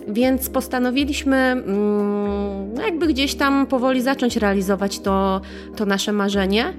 Więc 0.07 0.49
postanowiliśmy 0.49 1.37
mm, 1.37 2.73
no 2.73 2.81
jakby 2.81 3.07
gdzieś 3.07 3.35
tam 3.35 3.67
powoli 3.67 4.01
zacząć 4.01 4.37
realizować 4.37 4.99
to, 4.99 5.41
to 5.75 5.85
nasze 5.85 6.11
marzenie. 6.11 6.73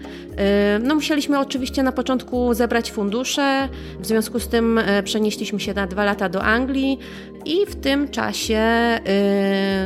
No 0.83 0.95
musieliśmy 0.95 1.39
oczywiście 1.39 1.83
na 1.83 1.93
początku 1.93 2.55
zebrać 2.55 2.93
fundusze, 2.93 3.69
w 4.01 4.07
związku 4.07 4.41
z 4.41 4.49
tym 4.49 4.81
przenieśliśmy 5.05 5.61
się 5.61 5.75
na 5.75 5.87
dwa 5.87 6.05
lata 6.05 6.29
do 6.29 6.43
Anglii 6.43 6.99
i 7.45 7.67
w 7.67 7.75
tym 7.75 8.09
czasie 8.09 8.61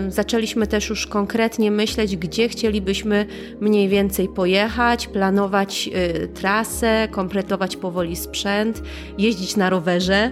zaczęliśmy 0.08 0.66
też 0.66 0.88
już 0.88 1.06
konkretnie 1.06 1.70
myśleć, 1.70 2.16
gdzie 2.16 2.48
chcielibyśmy 2.48 3.26
mniej 3.60 3.88
więcej 3.88 4.28
pojechać, 4.28 5.06
planować 5.06 5.90
y, 6.24 6.28
trasę, 6.28 7.08
kompletować 7.10 7.76
powoli 7.76 8.16
sprzęt, 8.16 8.82
jeździć 9.18 9.56
na 9.56 9.70
rowerze 9.70 10.30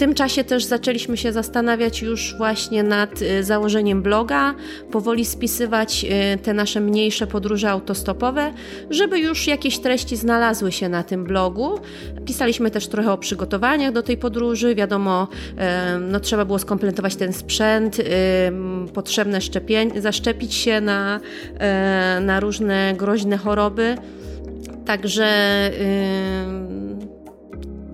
tym 0.00 0.14
czasie 0.14 0.44
też 0.44 0.64
zaczęliśmy 0.64 1.16
się 1.16 1.32
zastanawiać 1.32 2.02
już 2.02 2.34
właśnie 2.38 2.82
nad 2.82 3.22
y, 3.22 3.44
założeniem 3.44 4.02
bloga, 4.02 4.54
powoli 4.90 5.24
spisywać 5.24 6.04
y, 6.34 6.38
te 6.38 6.54
nasze 6.54 6.80
mniejsze 6.80 7.26
podróże 7.26 7.70
autostopowe, 7.70 8.52
żeby 8.90 9.18
już 9.18 9.46
jakieś 9.46 9.78
treści 9.78 10.16
znalazły 10.16 10.72
się 10.72 10.88
na 10.88 11.02
tym 11.02 11.24
blogu. 11.24 11.78
Pisaliśmy 12.26 12.70
też 12.70 12.88
trochę 12.88 13.12
o 13.12 13.18
przygotowaniach 13.18 13.92
do 13.92 14.02
tej 14.02 14.16
podróży. 14.16 14.74
Wiadomo, 14.74 15.28
no, 16.00 16.20
trzeba 16.20 16.44
było 16.44 16.58
skompletować 16.58 17.16
ten 17.16 17.32
sprzęt, 17.32 17.96
potrzebne 18.94 19.38
szczepień- 19.40 20.00
zaszczepić 20.00 20.54
się 20.54 20.80
na, 20.80 21.20
na 22.20 22.40
różne 22.40 22.94
groźne 22.96 23.36
choroby. 23.36 23.96
Także 24.86 25.26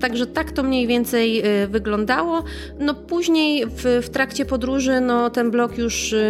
Także 0.06 0.26
tak 0.26 0.52
to 0.52 0.62
mniej 0.62 0.86
więcej 0.86 1.46
y, 1.62 1.66
wyglądało. 1.66 2.44
No 2.78 2.94
później 2.94 3.66
w, 3.66 4.00
w 4.02 4.08
trakcie 4.08 4.44
podróży 4.44 5.00
no, 5.00 5.30
ten 5.30 5.50
blog 5.50 5.78
już 5.78 6.12
y, 6.12 6.24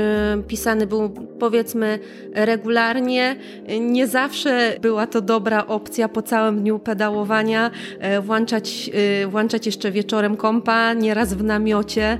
pisany 0.49 0.87
był 0.87 1.11
powiedzmy 1.38 1.99
regularnie. 2.35 3.37
Nie 3.80 4.06
zawsze 4.06 4.76
była 4.80 5.06
to 5.06 5.21
dobra 5.21 5.66
opcja 5.66 6.09
po 6.09 6.23
całym 6.23 6.61
dniu 6.61 6.78
pedałowania 6.78 7.71
y, 8.18 8.21
włączać, 8.21 8.90
włączać 9.28 9.66
jeszcze 9.66 9.90
wieczorem 9.90 10.37
kompa, 10.37 10.92
nieraz 10.92 11.35
w 11.35 11.45
namiocie, 11.45 12.18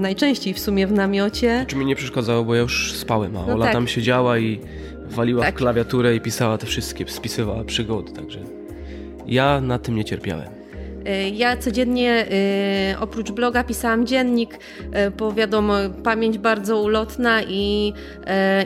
najczęściej 0.00 0.54
w 0.54 0.58
sumie 0.58 0.86
w 0.86 0.92
namiocie. 0.92 1.64
Czy 1.68 1.76
mi 1.76 1.86
nie 1.86 1.96
przeszkadzało, 1.96 2.44
bo 2.44 2.54
ja 2.54 2.60
już 2.60 2.92
spałem, 2.92 3.36
a 3.36 3.46
no 3.46 3.54
Ola 3.54 3.64
tak. 3.64 3.74
tam 3.74 3.88
siedziała 3.88 4.38
i 4.38 4.60
waliła 5.10 5.44
tak. 5.44 5.54
w 5.54 5.58
klawiaturę 5.58 6.16
i 6.16 6.20
pisała 6.20 6.58
te 6.58 6.66
wszystkie, 6.66 7.04
spisywała 7.08 7.64
przygody, 7.64 8.12
także 8.12 8.38
ja 9.26 9.60
na 9.60 9.78
tym 9.78 9.94
nie 9.96 10.04
cierpiałem. 10.04 10.57
Y, 11.08 11.30
ja 11.30 11.56
codziennie 11.56 12.26
y, 12.92 12.98
oprócz 12.98 13.30
bloga 13.30 13.64
pisałam 13.64 14.06
dziennik, 14.06 14.54
y, 14.54 15.10
bo 15.10 15.32
wiadomo, 15.32 15.74
pamięć 16.04 16.38
bardzo 16.38 16.82
ulotna 16.82 17.42
i, 17.42 17.92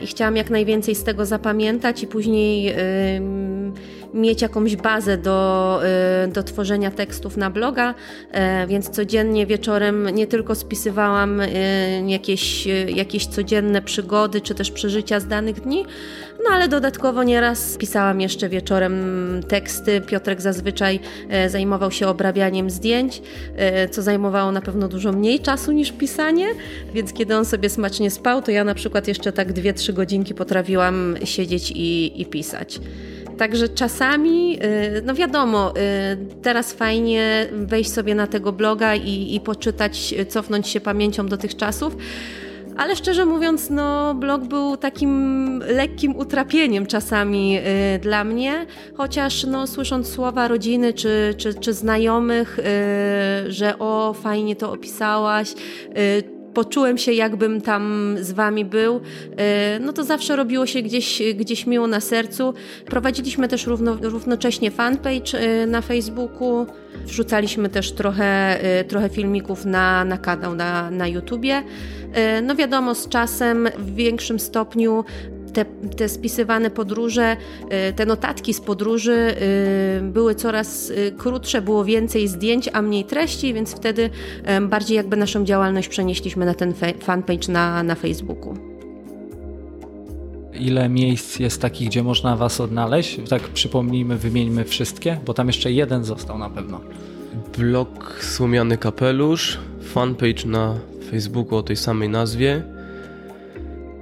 i 0.01 0.07
chciałam 0.07 0.35
jak 0.35 0.49
najwięcej 0.49 0.95
z 0.95 1.03
tego 1.03 1.25
zapamiętać 1.25 2.03
i 2.03 2.07
później 2.07 2.75
mieć 4.13 4.41
jakąś 4.41 4.75
bazę 4.75 5.17
do, 5.17 5.79
do 6.33 6.43
tworzenia 6.43 6.91
tekstów 6.91 7.37
na 7.37 7.49
bloga, 7.49 7.93
więc 8.67 8.89
codziennie 8.89 9.45
wieczorem 9.45 10.09
nie 10.09 10.27
tylko 10.27 10.55
spisywałam 10.55 11.41
jakieś, 12.07 12.67
jakieś 12.87 13.27
codzienne 13.27 13.81
przygody 13.81 14.41
czy 14.41 14.55
też 14.55 14.71
przeżycia 14.71 15.19
z 15.19 15.27
danych 15.27 15.61
dni, 15.61 15.85
no 16.43 16.49
ale 16.55 16.67
dodatkowo 16.67 17.23
nieraz 17.23 17.77
pisałam 17.77 18.21
jeszcze 18.21 18.49
wieczorem 18.49 18.93
teksty. 19.47 20.01
Piotrek 20.01 20.41
zazwyczaj 20.41 20.99
e, 21.29 21.49
zajmował 21.49 21.91
się 21.91 22.07
obrabianiem 22.07 22.69
zdjęć, 22.69 23.21
e, 23.55 23.89
co 23.89 24.01
zajmowało 24.01 24.51
na 24.51 24.61
pewno 24.61 24.87
dużo 24.87 25.11
mniej 25.11 25.39
czasu 25.39 25.71
niż 25.71 25.91
pisanie, 25.91 26.47
więc 26.93 27.13
kiedy 27.13 27.35
on 27.35 27.45
sobie 27.45 27.69
smacznie 27.69 28.11
spał, 28.11 28.41
to 28.41 28.51
ja 28.51 28.63
na 28.63 28.75
przykład 28.75 29.07
jeszcze 29.07 29.31
tak 29.31 29.53
2-3 29.53 29.93
godzinki 29.93 30.33
potrafiłam 30.33 31.15
siedzieć 31.23 31.71
i, 31.71 32.21
i 32.21 32.25
pisać. 32.25 32.79
Także 33.37 33.69
czasami, 33.69 34.59
e, 34.61 35.01
no 35.01 35.13
wiadomo, 35.13 35.73
teraz 36.41 36.73
fajnie 36.73 37.47
wejść 37.51 37.91
sobie 37.91 38.15
na 38.15 38.27
tego 38.27 38.51
bloga 38.51 38.95
i, 38.95 39.35
i 39.35 39.39
poczytać, 39.39 40.13
cofnąć 40.29 40.67
się 40.67 40.81
pamięcią 40.81 41.27
do 41.27 41.37
tych 41.37 41.55
czasów. 41.55 41.97
Ale 42.77 42.95
szczerze 42.95 43.25
mówiąc, 43.25 43.69
no, 43.69 44.15
blog 44.15 44.43
był 44.43 44.77
takim 44.77 45.59
lekkim 45.67 46.15
utrapieniem 46.15 46.85
czasami 46.85 47.57
y, 47.57 47.99
dla 47.99 48.23
mnie, 48.23 48.65
chociaż 48.95 49.43
no, 49.43 49.67
słysząc 49.67 50.09
słowa 50.09 50.47
rodziny 50.47 50.93
czy, 50.93 51.33
czy, 51.37 51.53
czy 51.53 51.73
znajomych, 51.73 52.59
y, 52.59 52.63
że 53.51 53.79
o, 53.79 54.13
fajnie 54.13 54.55
to 54.55 54.71
opisałaś, 54.71 55.53
y, 55.97 56.42
poczułem 56.53 56.97
się, 56.97 57.11
jakbym 57.11 57.61
tam 57.61 58.15
z 58.21 58.31
wami 58.31 58.65
był, 58.65 59.01
no 59.81 59.93
to 59.93 60.03
zawsze 60.03 60.35
robiło 60.35 60.65
się 60.65 60.81
gdzieś, 60.81 61.21
gdzieś 61.35 61.67
miło 61.67 61.87
na 61.87 61.99
sercu. 61.99 62.53
Prowadziliśmy 62.85 63.47
też 63.47 63.67
równo, 63.67 63.97
równocześnie 64.01 64.71
fanpage 64.71 65.65
na 65.67 65.81
Facebooku, 65.81 66.65
wrzucaliśmy 67.05 67.69
też 67.69 67.91
trochę, 67.91 68.59
trochę 68.87 69.09
filmików 69.09 69.65
na, 69.65 70.05
na 70.05 70.17
kanał 70.17 70.55
na, 70.55 70.91
na 70.91 71.07
YouTubie. 71.07 71.63
No 72.43 72.55
wiadomo, 72.55 72.95
z 72.95 73.09
czasem 73.09 73.69
w 73.77 73.95
większym 73.95 74.39
stopniu 74.39 75.05
te, 75.53 75.65
te 75.97 76.09
spisywane 76.09 76.69
podróże, 76.69 77.37
y, 77.89 77.93
te 77.93 78.05
notatki 78.05 78.53
z 78.53 78.61
podróży 78.61 79.35
y, 80.01 80.01
były 80.01 80.35
coraz 80.35 80.89
y, 80.89 81.13
krótsze, 81.17 81.61
było 81.61 81.85
więcej 81.85 82.27
zdjęć, 82.27 82.69
a 82.73 82.81
mniej 82.81 83.05
treści, 83.05 83.53
więc 83.53 83.75
wtedy 83.75 84.09
bardziej 84.69 84.97
jakby 84.97 85.17
naszą 85.17 85.45
działalność 85.45 85.87
przenieśliśmy 85.87 86.45
na 86.45 86.53
ten 86.53 86.73
fanpage 86.99 87.51
na, 87.51 87.83
na 87.83 87.95
Facebooku. 87.95 88.57
Ile 90.53 90.89
miejsc 90.89 91.39
jest 91.39 91.61
takich, 91.61 91.87
gdzie 91.87 92.03
można 92.03 92.37
Was 92.37 92.61
odnaleźć? 92.61 93.19
Tak 93.29 93.41
przypomnijmy, 93.41 94.17
wymieńmy 94.17 94.63
wszystkie, 94.63 95.19
bo 95.25 95.33
tam 95.33 95.47
jeszcze 95.47 95.71
jeden 95.71 96.03
został 96.03 96.37
na 96.37 96.49
pewno. 96.49 96.81
Blog 97.57 98.23
Słomiany 98.23 98.77
Kapelusz, 98.77 99.59
fanpage 99.81 100.45
na 100.45 100.75
Facebooku 101.11 101.57
o 101.57 101.63
tej 101.63 101.75
samej 101.75 102.09
nazwie, 102.09 102.63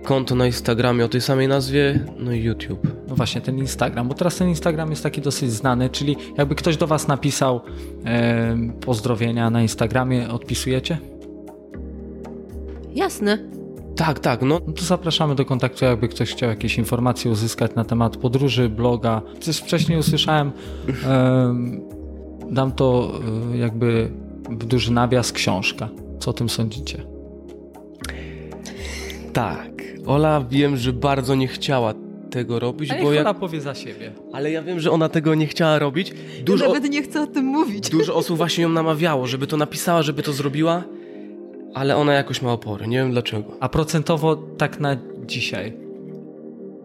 konto 0.03 0.35
na 0.35 0.45
Instagramie 0.45 1.05
o 1.05 1.07
tej 1.07 1.21
samej 1.21 1.47
nazwie, 1.47 2.05
no 2.19 2.31
i 2.31 2.43
YouTube. 2.43 2.87
No 3.07 3.15
właśnie, 3.15 3.41
ten 3.41 3.57
Instagram, 3.57 4.07
bo 4.07 4.13
teraz 4.13 4.37
ten 4.37 4.49
Instagram 4.49 4.89
jest 4.89 5.03
taki 5.03 5.21
dosyć 5.21 5.51
znany, 5.51 5.89
czyli 5.89 6.15
jakby 6.37 6.55
ktoś 6.55 6.77
do 6.77 6.87
Was 6.87 7.07
napisał 7.07 7.61
e, 8.05 8.57
pozdrowienia 8.81 9.49
na 9.49 9.61
Instagramie, 9.61 10.29
odpisujecie? 10.29 10.97
Jasne. 12.95 13.37
Tak, 13.95 14.19
tak, 14.19 14.41
no. 14.41 14.61
no. 14.67 14.73
to 14.73 14.83
zapraszamy 14.83 15.35
do 15.35 15.45
kontaktu, 15.45 15.85
jakby 15.85 16.07
ktoś 16.07 16.31
chciał 16.31 16.49
jakieś 16.49 16.77
informacje 16.77 17.31
uzyskać 17.31 17.75
na 17.75 17.83
temat 17.85 18.17
podróży, 18.17 18.69
bloga. 18.69 19.21
Coś 19.39 19.57
wcześniej 19.57 19.99
usłyszałem, 19.99 20.51
e, 21.05 21.55
dam 22.51 22.71
to 22.71 23.11
e, 23.53 23.57
jakby 23.57 24.11
w 24.49 24.65
duży 24.65 24.91
nawias 24.91 25.31
książka. 25.31 25.89
Co 26.19 26.31
o 26.31 26.33
tym 26.33 26.49
sądzicie? 26.49 27.03
Tak. 29.33 29.70
Ola 30.05 30.45
wiem, 30.49 30.77
że 30.77 30.93
bardzo 30.93 31.35
nie 31.35 31.47
chciała 31.47 31.93
tego 32.31 32.59
robić, 32.59 32.91
Ale 32.91 33.03
bo 33.03 33.13
jak... 33.13 33.37
powie 33.39 33.61
za 33.61 33.75
siebie. 33.75 34.11
Ale 34.33 34.51
ja 34.51 34.61
wiem, 34.61 34.79
że 34.79 34.91
ona 34.91 35.09
tego 35.09 35.35
nie 35.35 35.47
chciała 35.47 35.79
robić. 35.79 36.13
Dużo... 36.43 36.65
Ja 36.65 36.73
nawet 36.73 36.91
nie 36.91 37.03
chcę 37.03 37.21
o 37.21 37.27
tym 37.27 37.45
mówić. 37.45 37.89
Dużo 37.89 38.15
osób 38.15 38.37
właśnie 38.37 38.63
ją 38.63 38.69
namawiało, 38.69 39.27
żeby 39.27 39.47
to 39.47 39.57
napisała, 39.57 40.01
żeby 40.01 40.23
to 40.23 40.33
zrobiła, 40.33 40.83
ale 41.73 41.95
ona 41.95 42.13
jakoś 42.13 42.41
ma 42.41 42.53
opory. 42.53 42.87
Nie 42.87 42.97
wiem 42.97 43.11
dlaczego. 43.11 43.57
A 43.59 43.69
procentowo 43.69 44.35
tak 44.35 44.79
na 44.79 44.97
dzisiaj? 45.25 45.73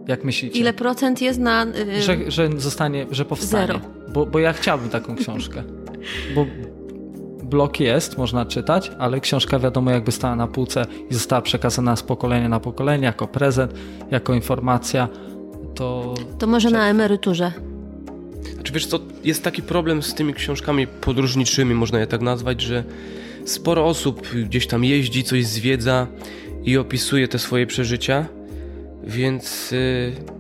Jak 0.09 0.25
myślicie? 0.25 0.59
Ile 0.59 0.73
procent 0.73 1.23
jest 1.23 1.39
na... 1.39 1.67
Yy... 1.87 2.03
Że, 2.03 2.31
że 2.31 2.49
zostanie, 2.57 3.07
że 3.11 3.25
powstanie? 3.25 3.67
Zero. 3.67 3.81
Bo, 4.13 4.27
bo 4.27 4.39
ja 4.39 4.53
chciałbym 4.53 4.89
taką 4.91 5.17
książkę. 5.17 5.63
Bo 6.35 6.47
blok 7.47 7.81
jest, 7.81 8.19
można 8.19 8.47
czytać, 8.47 8.91
ale 8.99 9.21
książka 9.21 9.59
wiadomo 9.59 9.91
jakby 9.91 10.13
stała 10.13 10.37
na 10.37 10.47
półce 10.47 10.87
i 11.11 11.15
została 11.15 11.43
przekazana 11.43 11.97
z 11.97 12.03
pokolenia 12.03 12.49
na 12.49 12.61
pokolenie 12.61 13.05
jako 13.05 13.29
prezent, 13.29 13.75
jako 14.11 14.35
informacja, 14.35 15.09
to... 15.75 16.15
To 16.39 16.47
może 16.47 16.71
na 16.71 16.89
emeryturze. 16.89 17.53
Znaczy 18.55 18.73
wiesz 18.73 18.87
co, 18.87 18.99
jest 19.25 19.45
taki 19.45 19.63
problem 19.63 20.03
z 20.03 20.15
tymi 20.15 20.35
książkami 20.35 20.87
podróżniczymi, 20.87 21.75
można 21.75 21.99
je 21.99 22.07
tak 22.07 22.21
nazwać, 22.21 22.61
że 22.61 22.85
sporo 23.45 23.87
osób 23.87 24.29
gdzieś 24.47 24.67
tam 24.67 24.85
jeździ, 24.85 25.25
coś 25.25 25.47
zwiedza 25.47 26.07
i 26.65 26.79
opisuje 26.79 27.29
te 27.29 27.39
swoje 27.39 27.67
przeżycia, 27.67 28.27
więc... 29.05 29.71
Yy 29.71 30.37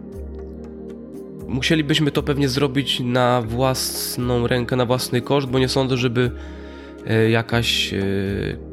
musielibyśmy 1.48 2.10
to 2.10 2.22
pewnie 2.22 2.48
zrobić 2.48 3.00
na 3.00 3.42
własną 3.42 4.46
rękę, 4.46 4.76
na 4.76 4.86
własny 4.86 5.20
koszt, 5.20 5.46
bo 5.46 5.58
nie 5.58 5.68
sądzę, 5.68 5.96
żeby 5.96 6.30
jakaś 7.30 7.94
e, 7.94 8.66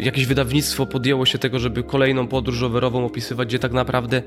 jakieś 0.00 0.26
wydawnictwo 0.26 0.86
podjęło 0.86 1.26
się 1.26 1.38
tego, 1.38 1.58
żeby 1.58 1.82
kolejną 1.82 2.28
podróż 2.28 2.60
rowerową 2.60 3.06
opisywać, 3.06 3.48
gdzie 3.48 3.58
tak 3.58 3.72
naprawdę 3.72 4.22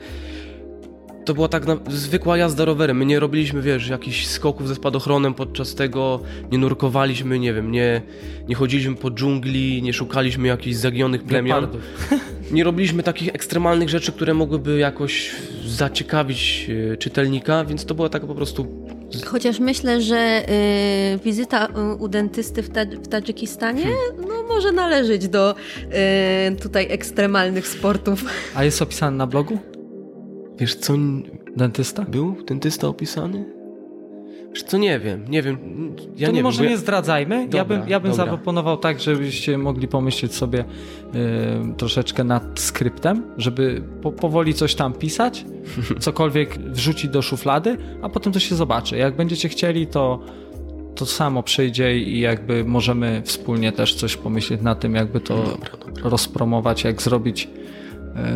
to 1.28 1.34
była 1.34 1.48
tak 1.48 1.68
na, 1.68 1.78
zwykła 1.90 2.38
jazda 2.38 2.66
rowerem. 2.66 2.98
My 2.98 3.06
nie 3.06 3.20
robiliśmy, 3.20 3.62
wiesz, 3.62 3.90
jakichś 3.90 4.28
skoków 4.28 4.68
ze 4.68 4.76
spadochronem 4.76 5.34
podczas 5.34 5.76
tego, 5.76 6.20
nie 6.52 6.58
nurkowaliśmy, 6.58 7.40
nie 7.40 7.54
wiem, 7.54 7.72
nie, 7.72 8.02
nie 8.48 8.56
chodziliśmy 8.56 8.96
po 8.96 9.12
dżungli, 9.12 9.82
nie 9.82 9.94
szukaliśmy 9.94 10.48
jakichś 10.48 10.76
zaginionych 10.76 11.24
plemion. 11.24 11.68
Nie 12.52 12.64
robiliśmy 12.64 13.04
takich 13.04 13.30
ekstremalnych 13.30 13.90
rzeczy, 13.90 14.12
które 14.12 14.34
mogłyby 14.34 14.78
jakoś 14.78 15.32
zaciekawić 15.66 16.70
e, 16.94 16.98
czytelnika, 16.98 17.66
więc 17.66 17.86
to 17.86 17.96
była 17.96 18.10
tak 18.10 18.26
po 18.26 18.36
prostu 18.36 18.87
Chociaż 19.26 19.60
myślę, 19.60 20.02
że 20.02 20.44
y, 21.16 21.20
wizyta 21.26 21.66
y, 21.66 21.96
u 21.96 22.08
dentysty 22.08 22.64
w, 22.64 22.70
w 23.04 23.08
Tadżykistanie 23.08 23.84
hmm. 23.84 24.28
no, 24.28 24.44
może 24.48 24.72
należeć 24.72 25.28
do 25.28 25.56
y, 26.52 26.56
tutaj 26.56 26.88
ekstremalnych 26.90 27.68
sportów. 27.68 28.26
A 28.56 28.64
jest 28.64 28.82
opisany 28.82 29.18
na 29.18 29.28
blogu? 29.28 29.58
Wiesz 30.58 30.76
co? 30.76 30.94
Dentysta? 31.56 32.04
Był 32.04 32.44
dentysta 32.48 32.88
opisany? 32.88 33.57
Co, 34.64 34.78
nie 34.78 35.00
wiem, 35.00 35.26
nie 35.30 35.42
wiem. 35.42 35.58
Ja 36.18 36.28
to 36.28 36.34
nie 36.34 36.44
może 36.44 36.64
wiem, 36.64 36.72
nie 36.72 36.78
zdradzajmy. 36.78 37.48
Dobra, 37.48 37.58
ja 37.58 37.66
bym, 37.66 37.90
ja 37.90 38.00
bym 38.00 38.14
zaproponował 38.14 38.78
tak, 38.78 39.00
żebyście 39.00 39.58
mogli 39.58 39.88
pomyśleć 39.88 40.36
sobie 40.36 40.60
y, 40.60 41.76
troszeczkę 41.78 42.24
nad 42.24 42.60
skryptem, 42.60 43.24
żeby 43.38 43.84
po, 44.02 44.12
powoli 44.12 44.54
coś 44.54 44.76
tam 44.76 44.94
pisać, 44.94 45.46
cokolwiek 46.00 46.60
wrzucić 46.60 47.12
do 47.12 47.22
szuflady, 47.22 47.78
a 48.02 48.10
potem 48.10 48.34
to 48.34 48.40
się 48.40 48.56
zobaczy. 48.56 48.98
Jak 48.98 49.16
będziecie 49.16 49.50
chcieli, 49.50 49.88
to 49.88 50.20
to 50.96 51.06
samo 51.06 51.44
przyjdzie 51.44 51.98
i 51.98 52.20
jakby 52.20 52.66
możemy 52.66 53.22
wspólnie 53.26 53.72
też 53.72 53.96
coś 53.96 54.18
pomyśleć 54.18 54.62
na 54.62 54.76
tym, 54.76 54.96
jakby 54.96 55.20
to 55.20 55.36
dobra. 55.36 55.70
rozpromować, 56.04 56.84
jak 56.84 57.02
zrobić, 57.02 57.50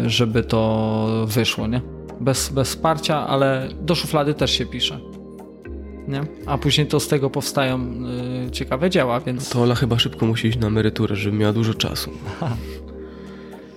y, 0.05 0.09
żeby 0.09 0.43
to 0.43 1.25
wyszło, 1.27 1.67
nie? 1.67 1.81
Bez, 2.19 2.49
bez 2.49 2.69
wsparcia, 2.69 3.27
ale 3.27 3.69
do 3.81 3.95
szuflady 3.95 4.33
też 4.33 4.51
się 4.51 4.65
pisze 4.65 5.10
nie? 6.11 6.23
A 6.45 6.57
później 6.57 6.87
to 6.87 6.99
z 6.99 7.07
tego 7.07 7.29
powstają 7.29 7.79
y, 8.47 8.51
ciekawe 8.51 8.89
dzieła, 8.89 9.19
więc... 9.19 9.49
To 9.49 9.61
Ola 9.61 9.75
chyba 9.75 9.99
szybko 9.99 10.25
musi 10.25 10.47
iść 10.47 10.57
na 10.57 10.67
emeryturę, 10.67 11.15
żeby 11.15 11.37
miała 11.37 11.53
dużo 11.53 11.73
czasu. 11.73 12.11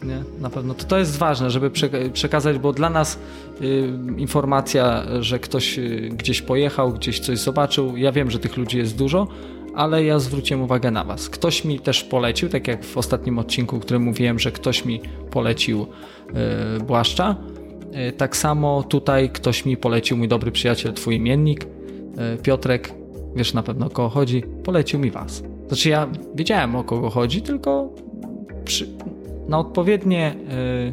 nie, 0.02 0.22
na 0.40 0.50
pewno. 0.50 0.74
To, 0.74 0.84
to 0.84 0.98
jest 0.98 1.18
ważne, 1.18 1.50
żeby 1.50 1.70
przekazać, 2.12 2.58
bo 2.58 2.72
dla 2.72 2.90
nas 2.90 3.18
y, 3.60 3.88
informacja, 4.16 5.04
że 5.20 5.38
ktoś 5.38 5.78
y, 5.78 6.10
gdzieś 6.12 6.42
pojechał, 6.42 6.92
gdzieś 6.92 7.20
coś 7.20 7.38
zobaczył, 7.38 7.96
ja 7.96 8.12
wiem, 8.12 8.30
że 8.30 8.38
tych 8.38 8.56
ludzi 8.56 8.78
jest 8.78 8.96
dużo, 8.96 9.28
ale 9.74 10.04
ja 10.04 10.18
zwróciłem 10.18 10.62
uwagę 10.62 10.90
na 10.90 11.04
Was. 11.04 11.28
Ktoś 11.28 11.64
mi 11.64 11.80
też 11.80 12.04
polecił, 12.04 12.48
tak 12.48 12.68
jak 12.68 12.84
w 12.84 12.98
ostatnim 12.98 13.38
odcinku, 13.38 13.76
w 13.76 13.80
którym 13.80 14.02
mówiłem, 14.02 14.38
że 14.38 14.52
ktoś 14.52 14.84
mi 14.84 15.00
polecił 15.30 15.86
y, 16.80 16.84
Błaszcza. 16.84 17.36
Y, 18.08 18.12
tak 18.12 18.36
samo 18.36 18.82
tutaj 18.82 19.30
ktoś 19.30 19.64
mi 19.64 19.76
polecił, 19.76 20.16
mój 20.16 20.28
dobry 20.28 20.52
przyjaciel, 20.52 20.92
Twój 20.92 21.16
imiennik. 21.16 21.66
E, 22.18 22.36
Piotrek, 22.36 22.94
wiesz 23.36 23.54
na 23.54 23.62
pewno 23.62 23.86
o 23.86 23.90
kogo 23.90 24.08
chodzi, 24.08 24.42
polecił 24.64 25.00
mi 25.00 25.10
was. 25.10 25.42
Znaczy 25.68 25.88
ja 25.88 26.08
wiedziałem 26.34 26.76
o 26.76 26.84
kogo 26.84 27.10
chodzi, 27.10 27.42
tylko 27.42 27.94
przy, 28.64 28.88
na 29.48 29.58
odpowiednie 29.58 30.36
e, 30.48 30.92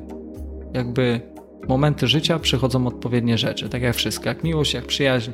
jakby 0.73 1.21
momenty 1.67 2.07
życia 2.07 2.39
przychodzą 2.39 2.87
odpowiednie 2.87 3.37
rzeczy, 3.37 3.69
tak 3.69 3.81
jak 3.81 3.95
wszystko, 3.95 4.29
jak 4.29 4.43
miłość, 4.43 4.73
jak 4.73 4.85
przyjaźń, 4.85 5.31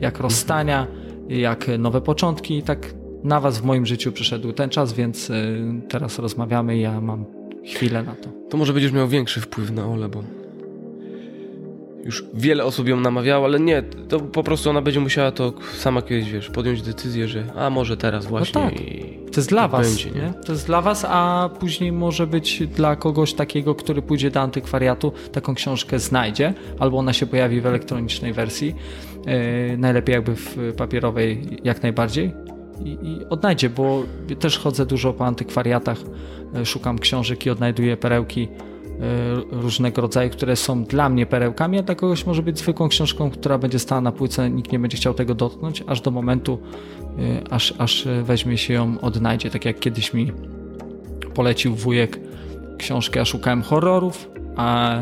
jak 0.00 0.20
rozstania, 0.20 0.86
jak 1.28 1.66
nowe 1.78 2.00
początki, 2.00 2.62
tak 2.62 2.94
na 3.24 3.40
was 3.40 3.58
w 3.58 3.64
moim 3.64 3.86
życiu 3.86 4.12
przyszedł 4.12 4.52
ten 4.52 4.70
czas, 4.70 4.92
więc 4.92 5.30
e, 5.30 5.34
teraz 5.88 6.18
rozmawiamy 6.18 6.76
i 6.76 6.80
ja 6.80 7.00
mam 7.00 7.24
chwilę 7.64 8.02
na 8.02 8.14
to. 8.14 8.30
To 8.50 8.56
może 8.56 8.72
będziesz 8.72 8.92
miał 8.92 9.08
większy 9.08 9.40
wpływ 9.40 9.70
na 9.70 9.86
Ole, 9.86 10.08
bo 10.08 10.22
już 12.04 12.24
wiele 12.34 12.64
osób 12.64 12.88
ją 12.88 13.00
namawiało, 13.00 13.44
ale 13.44 13.60
nie, 13.60 13.82
to 13.82 14.20
po 14.20 14.42
prostu 14.42 14.70
ona 14.70 14.82
będzie 14.82 15.00
musiała 15.00 15.30
to 15.32 15.52
sama 15.76 16.02
kiedyś, 16.02 16.30
wiesz, 16.30 16.50
podjąć 16.50 16.82
decyzję, 16.82 17.28
że 17.28 17.44
a 17.56 17.70
może 17.70 17.96
teraz 17.96 18.26
właśnie. 18.26 18.60
No 18.60 18.70
tak. 18.70 18.78
To 19.32 19.40
jest 19.40 19.48
dla 19.48 19.68
was, 19.68 19.88
będzie, 19.88 20.10
nie? 20.10 20.32
To 20.46 20.52
jest 20.52 20.66
dla 20.66 20.82
was, 20.82 21.06
a 21.08 21.50
później 21.60 21.92
może 21.92 22.26
być 22.26 22.66
dla 22.66 22.96
kogoś 22.96 23.34
takiego, 23.34 23.74
który 23.74 24.02
pójdzie 24.02 24.30
do 24.30 24.40
antykwariatu, 24.40 25.12
taką 25.32 25.54
książkę 25.54 25.98
znajdzie, 25.98 26.54
albo 26.78 26.98
ona 26.98 27.12
się 27.12 27.26
pojawi 27.26 27.60
w 27.60 27.66
elektronicznej 27.66 28.32
wersji, 28.32 28.74
yy, 29.26 29.78
najlepiej 29.78 30.12
jakby 30.12 30.36
w 30.36 30.56
papierowej 30.76 31.58
jak 31.64 31.82
najbardziej. 31.82 32.32
I, 32.84 32.98
i 33.02 33.24
odnajdzie, 33.30 33.70
bo 33.70 34.02
też 34.38 34.58
chodzę 34.58 34.86
dużo 34.86 35.12
po 35.12 35.26
antykwariatach, 35.26 35.98
yy, 36.54 36.66
szukam 36.66 36.98
książek 36.98 37.46
i 37.46 37.50
odnajduję 37.50 37.96
perełki 37.96 38.48
E, 38.48 38.73
różnego 39.50 40.02
rodzaju, 40.02 40.30
które 40.30 40.56
są 40.56 40.84
dla 40.84 41.08
mnie 41.08 41.26
perełkami, 41.26 41.78
a 41.78 41.82
dla 41.82 41.94
kogoś 41.94 42.26
może 42.26 42.42
być 42.42 42.58
zwykłą 42.58 42.88
książką, 42.88 43.30
która 43.30 43.58
będzie 43.58 43.78
stała 43.78 44.00
na 44.00 44.12
półce, 44.12 44.50
nikt 44.50 44.72
nie 44.72 44.78
będzie 44.78 44.96
chciał 44.96 45.14
tego 45.14 45.34
dotknąć, 45.34 45.84
aż 45.86 46.00
do 46.00 46.10
momentu, 46.10 46.58
e, 47.18 47.52
aż, 47.52 47.74
aż 47.78 48.08
weźmie 48.22 48.58
się 48.58 48.74
ją, 48.74 49.00
odnajdzie. 49.00 49.50
Tak 49.50 49.64
jak 49.64 49.80
kiedyś 49.80 50.14
mi 50.14 50.32
polecił 51.34 51.74
wujek 51.74 52.20
książkę, 52.78 53.18
ja 53.18 53.24
szukałem 53.24 53.62
horrorów, 53.62 54.30
a, 54.56 54.98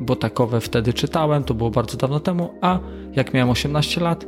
bo 0.00 0.16
takowe 0.16 0.60
wtedy 0.60 0.92
czytałem, 0.92 1.44
to 1.44 1.54
było 1.54 1.70
bardzo 1.70 1.96
dawno 1.96 2.20
temu, 2.20 2.54
a 2.60 2.78
jak 3.16 3.34
miałem 3.34 3.50
18 3.50 4.00
lat, 4.00 4.26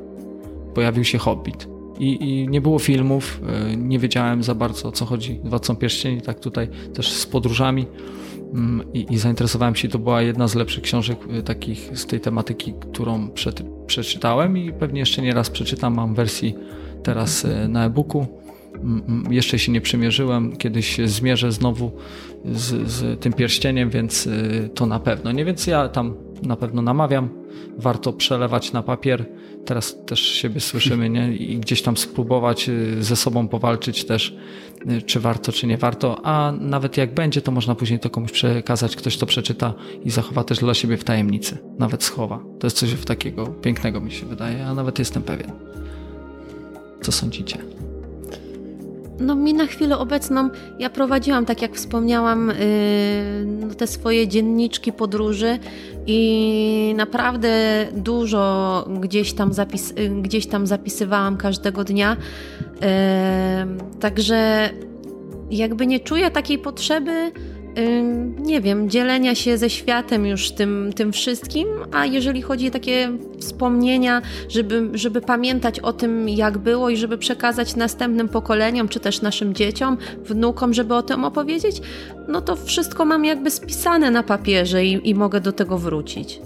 pojawił 0.74 1.04
się 1.04 1.18
Hobbit. 1.18 1.68
I, 1.98 2.24
I, 2.30 2.48
nie 2.48 2.60
było 2.60 2.78
filmów, 2.78 3.40
e, 3.48 3.76
nie 3.76 3.98
wiedziałem 3.98 4.42
za 4.42 4.54
bardzo 4.54 4.88
o 4.88 4.92
co 4.92 5.04
chodzi. 5.04 5.40
Władcą 5.44 5.76
Pierścieni, 5.76 6.20
tak 6.20 6.40
tutaj 6.40 6.68
też 6.94 7.12
z 7.12 7.26
podróżami 7.26 7.86
i, 8.94 9.06
i 9.10 9.18
zainteresowałem 9.18 9.74
się. 9.74 9.88
To 9.88 9.98
była 9.98 10.22
jedna 10.22 10.48
z 10.48 10.54
lepszych 10.54 10.82
książek 10.82 11.18
e, 11.30 11.42
takich 11.42 11.98
z 11.98 12.06
tej 12.06 12.20
tematyki, 12.20 12.74
którą 12.80 13.30
przed, 13.30 13.62
przeczytałem 13.86 14.58
i 14.58 14.72
pewnie 14.72 15.00
jeszcze 15.00 15.22
nie 15.22 15.34
raz 15.34 15.50
przeczytam. 15.50 15.94
Mam 15.94 16.14
wersji 16.14 16.54
teraz 17.02 17.44
e, 17.44 17.68
na 17.68 17.84
e-booku. 17.84 18.26
Mm, 18.74 19.02
mm, 19.08 19.32
jeszcze 19.32 19.58
się 19.58 19.72
nie 19.72 19.80
przymierzyłem, 19.80 20.56
kiedyś 20.56 20.98
zmierzę 21.04 21.52
znowu 21.52 21.92
z, 22.44 22.90
z 22.90 23.20
tym 23.20 23.32
pierścieniem, 23.32 23.90
więc 23.90 24.28
to 24.74 24.86
na 24.86 25.00
pewno. 25.00 25.32
Nie, 25.32 25.44
więc 25.44 25.66
ja 25.66 25.88
tam 25.88 26.14
na 26.42 26.56
pewno 26.56 26.82
namawiam. 26.82 27.28
Warto 27.78 28.12
przelewać 28.12 28.72
na 28.72 28.82
papier 28.82 29.26
teraz 29.64 30.04
też 30.06 30.20
siebie 30.20 30.60
słyszymy, 30.60 31.10
nie? 31.10 31.36
I 31.36 31.58
gdzieś 31.58 31.82
tam 31.82 31.96
spróbować 31.96 32.68
y, 32.68 33.04
ze 33.04 33.16
sobą 33.16 33.48
powalczyć 33.48 34.04
też, 34.04 34.36
y, 34.90 35.02
czy 35.02 35.20
warto, 35.20 35.52
czy 35.52 35.66
nie 35.66 35.78
warto, 35.78 36.26
a 36.26 36.52
nawet 36.60 36.96
jak 36.96 37.14
będzie, 37.14 37.42
to 37.42 37.52
można 37.52 37.74
później 37.74 38.00
to 38.00 38.10
komuś 38.10 38.32
przekazać, 38.32 38.96
ktoś 38.96 39.16
to 39.16 39.26
przeczyta 39.26 39.74
i 40.04 40.10
zachowa 40.10 40.44
też 40.44 40.58
dla 40.58 40.74
siebie 40.74 40.96
w 40.96 41.04
tajemnicy, 41.04 41.58
nawet 41.78 42.04
schowa. 42.04 42.40
To 42.58 42.66
jest 42.66 42.76
coś 42.76 43.04
takiego 43.04 43.46
pięknego 43.46 44.00
mi 44.00 44.12
się 44.12 44.26
wydaje, 44.26 44.66
a 44.66 44.74
nawet 44.74 44.98
jestem 44.98 45.22
pewien. 45.22 45.52
Co 47.02 47.12
sądzicie? 47.12 47.58
No 49.22 49.34
mi 49.34 49.54
na 49.54 49.66
chwilę 49.66 49.98
obecną, 49.98 50.50
ja 50.78 50.90
prowadziłam, 50.90 51.46
tak 51.46 51.62
jak 51.62 51.74
wspomniałam, 51.74 52.52
yy, 53.68 53.74
te 53.74 53.86
swoje 53.86 54.28
dzienniczki 54.28 54.92
podróży 54.92 55.58
i 56.06 56.94
naprawdę 56.96 57.86
dużo 57.92 58.84
gdzieś 59.00 59.32
tam, 59.32 59.52
zapis, 59.52 59.94
gdzieś 60.22 60.46
tam 60.46 60.66
zapisywałam 60.66 61.36
każdego 61.36 61.84
dnia. 61.84 62.16
Yy, 62.80 62.88
także 64.00 64.70
jakby 65.50 65.86
nie 65.86 66.00
czuję 66.00 66.30
takiej 66.30 66.58
potrzeby 66.58 67.32
nie 68.38 68.60
wiem, 68.60 68.90
dzielenia 68.90 69.34
się 69.34 69.58
ze 69.58 69.70
światem 69.70 70.26
już 70.26 70.50
tym, 70.50 70.90
tym 70.96 71.12
wszystkim, 71.12 71.68
a 71.92 72.06
jeżeli 72.06 72.42
chodzi 72.42 72.68
o 72.68 72.70
takie 72.70 73.12
wspomnienia, 73.38 74.22
żeby, 74.48 74.90
żeby 74.94 75.20
pamiętać 75.20 75.80
o 75.80 75.92
tym, 75.92 76.28
jak 76.28 76.58
było 76.58 76.90
i 76.90 76.96
żeby 76.96 77.18
przekazać 77.18 77.76
następnym 77.76 78.28
pokoleniom, 78.28 78.88
czy 78.88 79.00
też 79.00 79.22
naszym 79.22 79.54
dzieciom, 79.54 79.98
wnukom, 80.24 80.74
żeby 80.74 80.94
o 80.94 81.02
tym 81.02 81.24
opowiedzieć, 81.24 81.80
no 82.28 82.40
to 82.40 82.56
wszystko 82.56 83.04
mam 83.04 83.24
jakby 83.24 83.50
spisane 83.50 84.10
na 84.10 84.22
papierze 84.22 84.84
i, 84.84 85.10
i 85.10 85.14
mogę 85.14 85.40
do 85.40 85.52
tego 85.52 85.78
wrócić. 85.78 86.40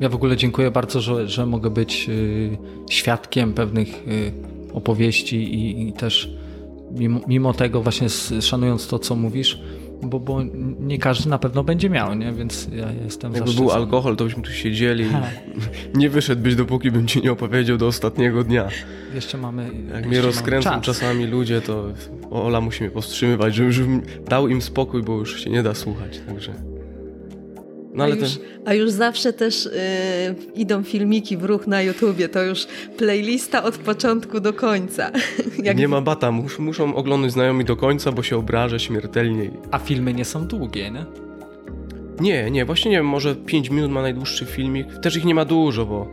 Ja 0.00 0.08
w 0.08 0.14
ogóle 0.14 0.36
dziękuję 0.36 0.70
bardzo, 0.70 1.00
że, 1.00 1.28
że 1.28 1.46
mogę 1.46 1.70
być 1.70 2.06
y, 2.08 2.56
świadkiem 2.90 3.54
pewnych 3.54 3.88
y, 3.88 4.32
opowieści 4.72 5.36
i, 5.36 5.88
i 5.88 5.92
też 5.92 6.37
mimo, 6.90 7.20
mimo 7.28 7.54
tego 7.54 7.82
właśnie 7.82 8.08
szanując 8.40 8.88
to, 8.88 8.98
co 8.98 9.16
mówisz, 9.16 9.60
bo, 10.02 10.20
bo 10.20 10.42
nie 10.80 10.98
każdy 10.98 11.30
na 11.30 11.38
pewno 11.38 11.64
będzie 11.64 11.90
miał, 11.90 12.14
nie? 12.14 12.32
Więc 12.32 12.68
ja 12.72 12.92
jestem 13.04 13.32
Jakby 13.34 13.52
był 13.52 13.70
alkohol, 13.70 14.16
to 14.16 14.24
byśmy 14.24 14.42
tu 14.42 14.50
siedzieli. 14.50 15.04
nie 15.94 16.10
wyszedłbyś, 16.10 16.54
dopóki 16.54 16.90
bym 16.90 17.06
ci 17.06 17.22
nie 17.22 17.32
opowiedział 17.32 17.76
do 17.76 17.86
ostatniego 17.86 18.44
dnia. 18.44 18.68
Jeszcze 19.14 19.38
mamy. 19.38 19.70
Jak 19.94 20.06
mnie 20.06 20.20
rozkręcą 20.20 20.80
czasami 20.80 21.26
ludzie, 21.26 21.60
to 21.60 21.84
Ola 22.30 22.60
musi 22.60 22.82
mnie 22.82 22.90
powstrzymywać, 22.90 23.54
żebym 23.54 24.02
dał 24.28 24.48
im 24.48 24.62
spokój, 24.62 25.02
bo 25.02 25.12
już 25.12 25.44
się 25.44 25.50
nie 25.50 25.62
da 25.62 25.74
słuchać. 25.74 26.20
Także. 26.26 26.77
No, 27.98 28.04
a, 28.04 28.08
już, 28.08 28.18
ten... 28.18 28.28
a, 28.64 28.74
już, 28.74 28.90
zawsze 28.90 29.32
też 29.32 29.66
y, 29.66 29.70
idą 30.54 30.82
filmiki 30.82 31.36
w 31.36 31.44
ruch 31.44 31.66
na 31.66 31.82
YouTubie, 31.82 32.28
to 32.28 32.42
już 32.42 32.66
playlista 32.96 33.62
od 33.62 33.78
początku 33.78 34.40
do 34.40 34.52
końca. 34.52 35.10
Jak... 35.64 35.76
Nie 35.76 35.88
ma 35.88 36.00
bata, 36.00 36.30
mus, 36.30 36.58
muszą 36.58 36.94
oglądać 36.94 37.32
znajomi 37.32 37.64
do 37.64 37.76
końca, 37.76 38.12
bo 38.12 38.22
się 38.22 38.36
obrażę 38.36 38.80
śmiertelnie. 38.80 39.50
A 39.70 39.78
filmy 39.78 40.14
nie 40.14 40.24
są 40.24 40.46
długie, 40.46 40.90
nie? 40.90 41.04
Nie, 42.20 42.50
nie, 42.50 42.64
właśnie 42.64 42.90
nie 42.90 42.96
wiem, 42.96 43.06
może 43.06 43.36
5 43.36 43.70
minut 43.70 43.90
ma 43.90 44.02
najdłuższy 44.02 44.44
filmik. 44.44 44.86
Też 45.02 45.16
ich 45.16 45.24
nie 45.24 45.34
ma 45.34 45.44
dużo, 45.44 45.86
bo 45.86 46.10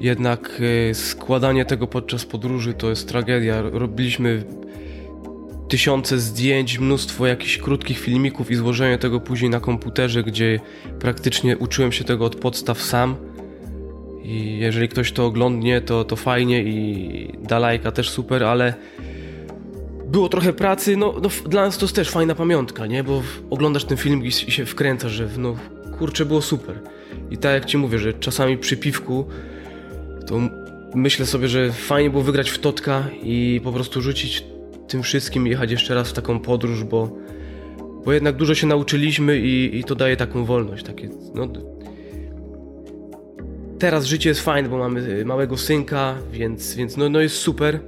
jednak 0.00 0.60
y, 0.90 0.94
składanie 0.94 1.64
tego 1.64 1.86
podczas 1.86 2.24
podróży 2.24 2.74
to 2.74 2.90
jest 2.90 3.08
tragedia. 3.08 3.62
Robiliśmy 3.62 4.44
tysiące 5.68 6.18
zdjęć, 6.18 6.78
mnóstwo 6.78 7.26
jakichś 7.26 7.58
krótkich 7.58 7.98
filmików 7.98 8.50
i 8.50 8.54
złożenie 8.54 8.98
tego 8.98 9.20
później 9.20 9.50
na 9.50 9.60
komputerze, 9.60 10.22
gdzie 10.22 10.60
praktycznie 11.00 11.58
uczyłem 11.58 11.92
się 11.92 12.04
tego 12.04 12.24
od 12.24 12.36
podstaw 12.36 12.82
sam. 12.82 13.16
I 14.22 14.58
jeżeli 14.58 14.88
ktoś 14.88 15.12
to 15.12 15.26
oglądnie, 15.26 15.80
to, 15.80 16.04
to 16.04 16.16
fajnie 16.16 16.62
i 16.62 17.32
da 17.42 17.58
lajka 17.58 17.92
też 17.92 18.10
super, 18.10 18.44
ale 18.44 18.74
było 20.06 20.28
trochę 20.28 20.52
pracy, 20.52 20.96
no, 20.96 21.14
no, 21.22 21.28
dla 21.46 21.62
nas 21.62 21.78
to 21.78 21.84
jest 21.84 21.96
też 21.96 22.10
fajna 22.10 22.34
pamiątka, 22.34 22.86
nie? 22.86 23.04
Bo 23.04 23.22
oglądasz 23.50 23.84
ten 23.84 23.96
film 23.96 24.24
i, 24.24 24.32
się 24.32 24.66
wkręcasz, 24.66 25.12
że 25.12 25.28
no 25.38 25.56
kurczę, 25.98 26.24
było 26.24 26.42
super. 26.42 26.80
I 27.30 27.38
tak 27.38 27.52
jak 27.54 27.64
ci 27.64 27.78
mówię, 27.78 27.98
że 27.98 28.12
czasami 28.12 28.58
przy 28.58 28.76
piwku 28.76 29.26
to 30.26 30.40
myślę 30.94 31.26
sobie, 31.26 31.48
że 31.48 31.72
fajnie 31.72 32.10
było 32.10 32.22
wygrać 32.22 32.50
w 32.50 32.58
totka 32.58 33.04
i 33.22 33.60
po 33.64 33.72
prostu 33.72 34.00
rzucić 34.00 34.44
tym 34.88 35.02
wszystkim 35.02 35.46
jechać 35.46 35.70
jeszcze 35.70 35.94
raz 35.94 36.08
w 36.08 36.12
taką 36.12 36.40
podróż, 36.40 36.84
bo, 36.84 37.10
bo 38.04 38.12
jednak 38.12 38.36
dużo 38.36 38.54
się 38.54 38.66
nauczyliśmy 38.66 39.38
i, 39.38 39.78
i 39.78 39.84
to 39.84 39.94
daje 39.94 40.16
taką 40.16 40.44
wolność. 40.44 40.84
Takie, 40.84 41.08
no, 41.34 41.48
teraz 43.78 44.04
życie 44.04 44.28
jest 44.28 44.40
fajne, 44.40 44.68
bo 44.68 44.78
mamy 44.78 45.24
małego 45.24 45.56
synka, 45.56 46.14
więc, 46.32 46.74
więc 46.74 46.96
no, 46.96 47.08
no 47.08 47.20
jest 47.20 47.36
super. 47.36 47.80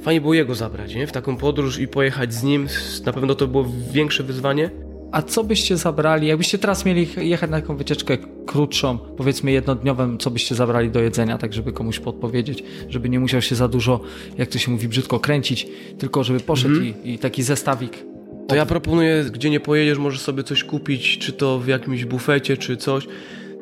Fajnie 0.00 0.20
było 0.20 0.34
jego 0.34 0.54
zabrać 0.54 0.94
nie? 0.94 1.06
w 1.06 1.12
taką 1.12 1.36
podróż 1.36 1.78
i 1.78 1.88
pojechać 1.88 2.34
z 2.34 2.42
nim. 2.42 2.66
Na 3.06 3.12
pewno 3.12 3.34
to 3.34 3.46
było 3.46 3.66
większe 3.92 4.22
wyzwanie. 4.22 4.70
A 5.12 5.22
co 5.22 5.44
byście 5.44 5.76
zabrali, 5.76 6.26
jakbyście 6.26 6.58
teraz 6.58 6.84
mieli 6.84 7.08
jechać 7.16 7.50
na 7.50 7.60
taką 7.60 7.76
wycieczkę 7.76 8.18
krótszą, 8.46 8.98
powiedzmy 8.98 9.52
jednodniową, 9.52 10.16
co 10.16 10.30
byście 10.30 10.54
zabrali 10.54 10.90
do 10.90 11.00
jedzenia, 11.00 11.38
tak 11.38 11.52
żeby 11.52 11.72
komuś 11.72 11.98
podpowiedzieć, 11.98 12.64
żeby 12.88 13.08
nie 13.08 13.20
musiał 13.20 13.42
się 13.42 13.54
za 13.54 13.68
dużo, 13.68 14.00
jak 14.38 14.48
to 14.48 14.58
się 14.58 14.70
mówi, 14.70 14.88
brzydko 14.88 15.20
kręcić, 15.20 15.66
tylko 15.98 16.24
żeby 16.24 16.40
poszedł 16.40 16.74
-hmm. 16.74 16.92
i, 17.04 17.12
i, 17.12 17.18
taki 17.18 17.42
zestawik. 17.42 18.04
To 18.48 18.54
ja 18.54 18.66
proponuję, 18.66 19.24
gdzie 19.32 19.50
nie 19.50 19.60
pojedziesz, 19.60 19.98
możesz 19.98 20.20
sobie 20.20 20.44
coś 20.44 20.64
kupić, 20.64 21.18
czy 21.18 21.32
to 21.32 21.58
w 21.58 21.66
jakimś 21.66 22.04
bufecie, 22.04 22.56
czy 22.56 22.76
coś. 22.76 23.06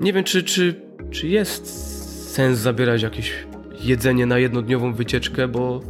Nie 0.00 0.12
wiem, 0.12 0.24
czy, 0.24 0.42
czy, 0.42 0.74
czy 1.10 1.28
jest 1.28 1.66
sens 2.34 2.58
zabierać 2.58 3.02
jakieś 3.02 3.32
jedzenie 3.80 4.26
na 4.26 4.38
jednodniową 4.38 4.94
wycieczkę, 4.94 5.48
bo... 5.48 5.80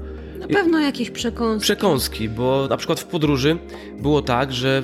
Na 0.40 0.48
pewno 0.48 0.80
jakieś 0.80 1.10
przekąski. 1.10 1.62
Przekąski, 1.62 2.28
bo 2.28 2.66
na 2.70 2.76
przykład 2.76 3.00
w 3.00 3.04
podróży 3.04 3.56
było 4.00 4.22
tak, 4.22 4.52
że 4.52 4.82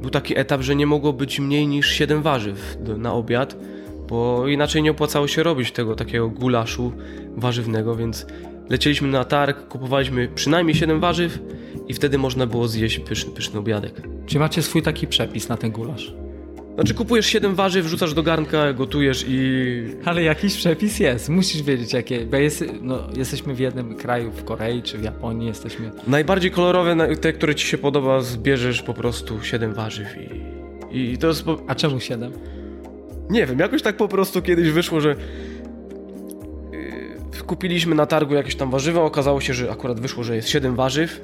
był 0.00 0.10
taki 0.10 0.38
etap, 0.38 0.60
że 0.60 0.76
nie 0.76 0.86
mogło 0.86 1.12
być 1.12 1.40
mniej 1.40 1.66
niż 1.66 1.90
7 1.90 2.22
warzyw 2.22 2.76
do, 2.80 2.98
na 2.98 3.12
obiad, 3.12 3.56
bo 4.08 4.48
inaczej 4.48 4.82
nie 4.82 4.90
opłacało 4.90 5.28
się 5.28 5.42
robić 5.42 5.72
tego 5.72 5.94
takiego 5.94 6.28
gulaszu 6.28 6.92
warzywnego, 7.36 7.96
więc 7.96 8.26
lecieliśmy 8.68 9.08
na 9.08 9.24
targ, 9.24 9.68
kupowaliśmy 9.68 10.28
przynajmniej 10.28 10.76
7 10.76 11.00
warzyw 11.00 11.38
i 11.88 11.94
wtedy 11.94 12.18
można 12.18 12.46
było 12.46 12.68
zjeść 12.68 12.98
pyszny, 12.98 13.32
pyszny 13.32 13.58
obiadek. 13.58 14.02
Czy 14.26 14.38
macie 14.38 14.62
swój 14.62 14.82
taki 14.82 15.06
przepis 15.06 15.48
na 15.48 15.56
ten 15.56 15.70
gulasz? 15.70 16.14
Znaczy 16.80 16.94
kupujesz 16.94 17.26
7 17.26 17.54
warzyw, 17.54 17.84
wrzucasz 17.84 18.14
do 18.14 18.22
garnka, 18.22 18.72
gotujesz 18.72 19.24
i... 19.28 19.84
Ale 20.04 20.22
jakiś 20.22 20.56
przepis 20.56 21.00
jest, 21.00 21.28
musisz 21.28 21.62
wiedzieć 21.62 21.92
jakie, 21.92 22.26
bo 22.26 22.36
jest, 22.36 22.64
no, 22.82 22.98
jesteśmy 23.16 23.54
w 23.54 23.58
jednym 23.58 23.94
kraju, 23.94 24.30
w 24.32 24.44
Korei 24.44 24.82
czy 24.82 24.98
w 24.98 25.04
Japonii 25.04 25.48
jesteśmy... 25.48 25.90
Najbardziej 26.06 26.50
kolorowe, 26.50 27.16
te, 27.16 27.32
które 27.32 27.54
ci 27.54 27.66
się 27.66 27.78
podoba, 27.78 28.20
zbierzesz 28.20 28.82
po 28.82 28.94
prostu 28.94 29.42
7 29.42 29.74
warzyw 29.74 30.08
i... 30.90 31.12
i 31.12 31.18
to 31.18 31.26
jest... 31.26 31.44
Po... 31.44 31.58
A 31.66 31.74
czemu 31.74 32.00
7? 32.00 32.32
Nie 33.30 33.46
wiem, 33.46 33.58
jakoś 33.58 33.82
tak 33.82 33.96
po 33.96 34.08
prostu 34.08 34.42
kiedyś 34.42 34.70
wyszło, 34.70 35.00
że 35.00 35.16
yy, 36.72 37.42
kupiliśmy 37.46 37.94
na 37.94 38.06
targu 38.06 38.34
jakieś 38.34 38.56
tam 38.56 38.70
warzywa, 38.70 39.02
okazało 39.02 39.40
się, 39.40 39.54
że 39.54 39.70
akurat 39.70 40.00
wyszło, 40.00 40.24
że 40.24 40.36
jest 40.36 40.48
7 40.48 40.76
warzyw 40.76 41.20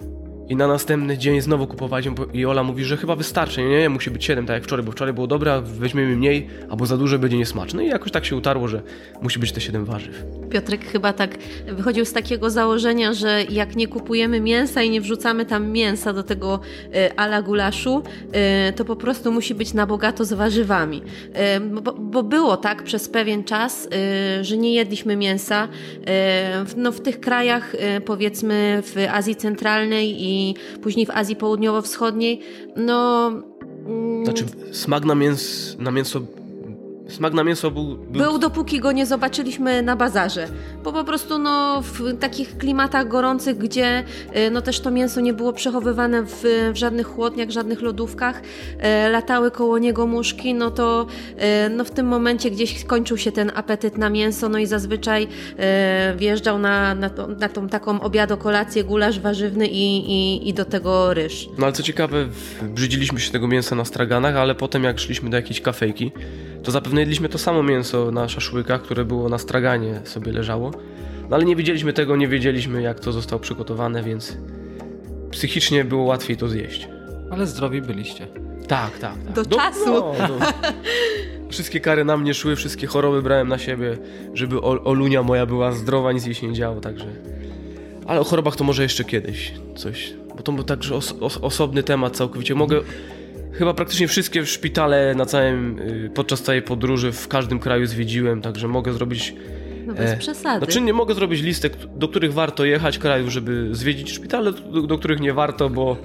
i 0.48 0.56
na 0.56 0.66
następny 0.68 1.18
dzień 1.18 1.40
znowu 1.40 1.66
kupowaliśmy 1.66 2.14
i 2.32 2.46
Ola 2.46 2.62
mówi, 2.62 2.85
że 2.85 2.96
chyba 2.96 3.16
wystarczy, 3.16 3.62
nie, 3.62 3.68
nie, 3.68 3.88
musi 3.88 4.11
być 4.11 4.24
7, 4.24 4.46
tak 4.46 4.54
jak 4.54 4.64
wczoraj, 4.64 4.85
bo 4.85 4.92
wczoraj 4.92 5.14
było 5.14 5.26
dobre, 5.26 5.52
a 5.52 5.61
weźmiemy 5.61 6.16
mniej, 6.16 6.46
albo 6.70 6.87
za 6.87 6.96
duże 6.96 7.18
będzie 7.18 7.37
niesmaczne. 7.37 7.85
I 7.85 7.88
jakoś 7.88 8.12
tak 8.12 8.24
się 8.24 8.37
utarło, 8.37 8.68
że 8.68 8.82
musi 9.22 9.38
być 9.38 9.52
te 9.52 9.61
7 9.61 9.85
warzyw. 9.85 10.24
Piotrek 10.50 10.85
chyba 10.85 11.12
tak 11.12 11.38
wychodził 11.66 12.04
z 12.04 12.12
takiego 12.12 12.50
założenia, 12.50 13.12
że 13.12 13.44
jak 13.50 13.76
nie 13.76 13.88
kupujemy 13.88 14.40
mięsa 14.40 14.82
i 14.82 14.90
nie 14.90 15.00
wrzucamy 15.00 15.46
tam 15.46 15.70
mięsa 15.70 16.12
do 16.12 16.22
tego 16.22 16.61
y, 16.94 17.16
ala 17.16 17.42
gulaszu, 17.42 18.02
y, 18.68 18.72
to 18.72 18.85
po 18.85 18.96
prostu 18.96 19.32
musi 19.32 19.54
być 19.54 19.74
na 19.74 19.87
bogato 19.87 20.24
z 20.24 20.32
warzywami. 20.32 21.02
Y, 21.56 21.61
bo, 21.61 21.92
bo, 21.92 22.22
było 22.22 22.56
tak 22.56 22.82
przez 22.82 23.09
pewien 23.09 23.44
czas, 23.44 23.88
że 24.42 24.56
nie 24.56 24.74
jedliśmy 24.74 25.16
mięsa. 25.16 25.68
No 26.76 26.92
w 26.92 27.00
tych 27.00 27.20
krajach, 27.20 27.76
powiedzmy 28.04 28.82
w 28.82 29.06
Azji 29.11 29.37
Centralnej 29.37 30.22
i 30.22 30.36
później 30.83 31.07
w 31.07 31.11
Azji 31.11 31.37
Południowo-Wschodniej, 31.37 32.40
no... 32.77 33.29
Mm, 33.87 34.25
znaczy 34.25 34.44
smak 34.72 35.05
na, 35.05 35.14
mięs, 35.14 35.77
na 35.79 35.90
mięso 35.90 36.20
Smak 37.08 37.34
na 37.34 37.44
mięso 37.44 37.70
był, 37.70 37.84
był... 37.84 38.22
Był 38.22 38.38
dopóki 38.38 38.80
go 38.80 38.92
nie 38.92 39.06
zobaczyliśmy 39.06 39.82
na 39.82 39.96
bazarze. 39.96 40.48
Bo 40.84 40.92
po 40.92 41.04
prostu 41.04 41.38
no, 41.38 41.82
w 41.82 42.18
takich 42.18 42.58
klimatach 42.58 43.08
gorących, 43.08 43.58
gdzie 43.58 44.04
y, 44.36 44.50
no, 44.50 44.62
też 44.62 44.80
to 44.80 44.90
mięso 44.90 45.20
nie 45.20 45.32
było 45.32 45.52
przechowywane 45.52 46.22
w, 46.22 46.42
w 46.72 46.76
żadnych 46.76 47.06
chłodniach, 47.06 47.50
żadnych 47.50 47.82
lodówkach, 47.82 48.42
e, 48.78 49.08
latały 49.08 49.50
koło 49.50 49.78
niego 49.78 50.06
muszki, 50.06 50.54
no 50.54 50.70
to 50.70 51.06
e, 51.36 51.68
no, 51.68 51.84
w 51.84 51.90
tym 51.90 52.06
momencie 52.06 52.50
gdzieś 52.50 52.84
kończył 52.84 53.18
się 53.18 53.32
ten 53.32 53.52
apetyt 53.54 53.98
na 53.98 54.10
mięso, 54.10 54.48
no 54.48 54.58
i 54.58 54.66
zazwyczaj 54.66 55.28
e, 55.58 56.14
wjeżdżał 56.16 56.58
na, 56.58 56.94
na, 56.94 57.10
to, 57.10 57.26
na 57.26 57.48
tą 57.48 57.68
taką 57.68 58.00
obiado, 58.00 58.36
kolację, 58.36 58.84
gulasz 58.84 59.20
warzywny 59.20 59.66
i, 59.66 59.96
i, 60.12 60.48
i 60.48 60.54
do 60.54 60.64
tego 60.64 61.14
ryż. 61.14 61.48
No 61.58 61.66
ale 61.66 61.72
co 61.72 61.82
ciekawe, 61.82 62.26
brzydziliśmy 62.62 63.20
się 63.20 63.32
tego 63.32 63.48
mięsa 63.48 63.76
na 63.76 63.84
straganach, 63.84 64.36
ale 64.36 64.54
potem 64.54 64.84
jak 64.84 64.98
szliśmy 64.98 65.30
do 65.30 65.36
jakiejś 65.36 65.60
kafejki, 65.60 66.12
to 66.62 66.70
zapewne 66.72 66.95
jedliśmy 67.00 67.28
to 67.28 67.38
samo 67.38 67.62
mięso 67.62 68.11
na 68.11 68.28
szaszłykach, 68.28 68.82
które 68.82 69.04
było 69.04 69.28
na 69.28 69.38
straganie 69.38 70.00
sobie 70.04 70.32
leżało. 70.32 70.70
No 71.30 71.37
ale 71.37 71.44
nie 71.44 71.56
wiedzieliśmy 71.56 71.92
tego, 71.92 72.16
nie 72.16 72.28
wiedzieliśmy 72.28 72.82
jak 72.82 73.00
to 73.00 73.12
zostało 73.12 73.40
przygotowane, 73.40 74.02
więc 74.02 74.37
psychicznie 75.30 75.85
było 75.85 76.02
łatwiej 76.02 76.37
to 76.37 76.48
zjeść. 76.48 76.88
Ale 77.30 77.46
zdrowi 77.46 77.82
byliście. 77.82 78.26
Tak, 78.68 78.98
tak, 78.98 79.14
tak. 79.24 79.32
Do, 79.32 79.42
do 79.42 79.56
czasu. 79.56 79.87
No, 79.87 80.28
do... 80.28 80.38
Wszystkie 81.50 81.80
kary 81.80 82.04
na 82.04 82.16
mnie 82.16 82.35
szły, 82.35 82.56
wszystkie 82.56 82.87
choroby 82.87 83.22
brałem 83.22 83.48
na 83.48 83.59
siebie, 83.59 83.98
żeby 84.35 84.61
Olunia 84.61 85.22
moja 85.22 85.46
była 85.46 85.72
zdrowa, 85.72 86.12
nic 86.12 86.26
jej 86.26 86.35
się 86.35 86.48
nie 86.48 86.54
działo, 86.54 86.80
także... 86.80 87.06
Ale 88.06 88.20
o 88.20 88.24
chorobach 88.24 88.56
to 88.56 88.64
może 88.64 88.82
jeszcze 88.82 89.04
kiedyś 89.04 89.52
coś, 89.76 90.14
bo 90.37 90.42
to 90.42 90.52
był 90.52 90.64
także 90.64 90.94
os 90.94 91.14
os 91.20 91.38
osobny 91.42 91.82
temat 91.82 92.16
całkowicie. 92.16 92.54
Mogę 92.54 92.80
Chyba 93.58 93.74
praktycznie 93.74 94.08
wszystkie 94.08 94.46
szpitale 94.46 95.14
na 95.14 95.26
całym, 95.26 95.78
y, 95.78 96.10
podczas 96.14 96.42
całej 96.42 96.62
podróży 96.62 97.12
w 97.12 97.28
każdym 97.28 97.58
kraju 97.58 97.86
zwiedziłem, 97.86 98.42
także 98.42 98.68
mogę 98.68 98.92
zrobić... 98.92 99.34
No 99.86 99.94
bez 99.94 100.10
e, 100.10 100.16
przesady. 100.16 100.64
Znaczy 100.64 100.80
nie 100.80 100.92
mogę 100.92 101.14
zrobić 101.14 101.42
listek, 101.42 101.76
do 101.96 102.08
których 102.08 102.32
warto 102.32 102.64
jechać 102.64 102.98
krajów, 102.98 103.30
żeby 103.30 103.68
zwiedzić 103.72 104.12
szpitale, 104.12 104.52
do, 104.52 104.82
do 104.82 104.98
których 104.98 105.20
nie 105.20 105.32
warto, 105.32 105.70
bo 105.70 105.96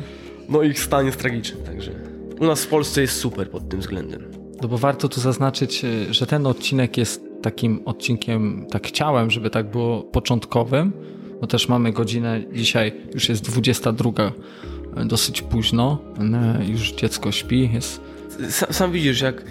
no 0.49 0.61
ich 0.61 0.79
stan 0.79 1.05
jest 1.05 1.19
tragiczny, 1.19 1.63
także 1.65 1.91
u 2.39 2.45
nas 2.45 2.63
w 2.63 2.67
Polsce 2.67 3.01
jest 3.01 3.17
super 3.17 3.49
pod 3.49 3.69
tym 3.69 3.79
względem. 3.79 4.31
No 4.61 4.67
bo 4.67 4.77
warto 4.77 5.09
tu 5.09 5.19
zaznaczyć, 5.19 5.85
y, 5.85 6.13
że 6.13 6.25
ten 6.25 6.47
odcinek 6.47 6.97
jest 6.97 7.21
takim 7.41 7.81
odcinkiem, 7.85 8.65
tak 8.71 8.87
chciałem, 8.87 9.31
żeby 9.31 9.49
tak 9.49 9.71
było 9.71 10.01
początkowym, 10.01 10.93
bo 11.41 11.47
też 11.47 11.69
mamy 11.69 11.91
godzinę, 11.91 12.41
dzisiaj 12.53 12.93
już 13.13 13.29
jest 13.29 13.43
22 13.43 14.11
dosyć 15.05 15.41
późno, 15.41 15.97
już 16.67 16.91
dziecko 16.91 17.31
śpi. 17.31 17.69
Jest... 17.73 18.01
Sam, 18.49 18.73
sam 18.73 18.91
widzisz, 18.91 19.21
jak 19.21 19.43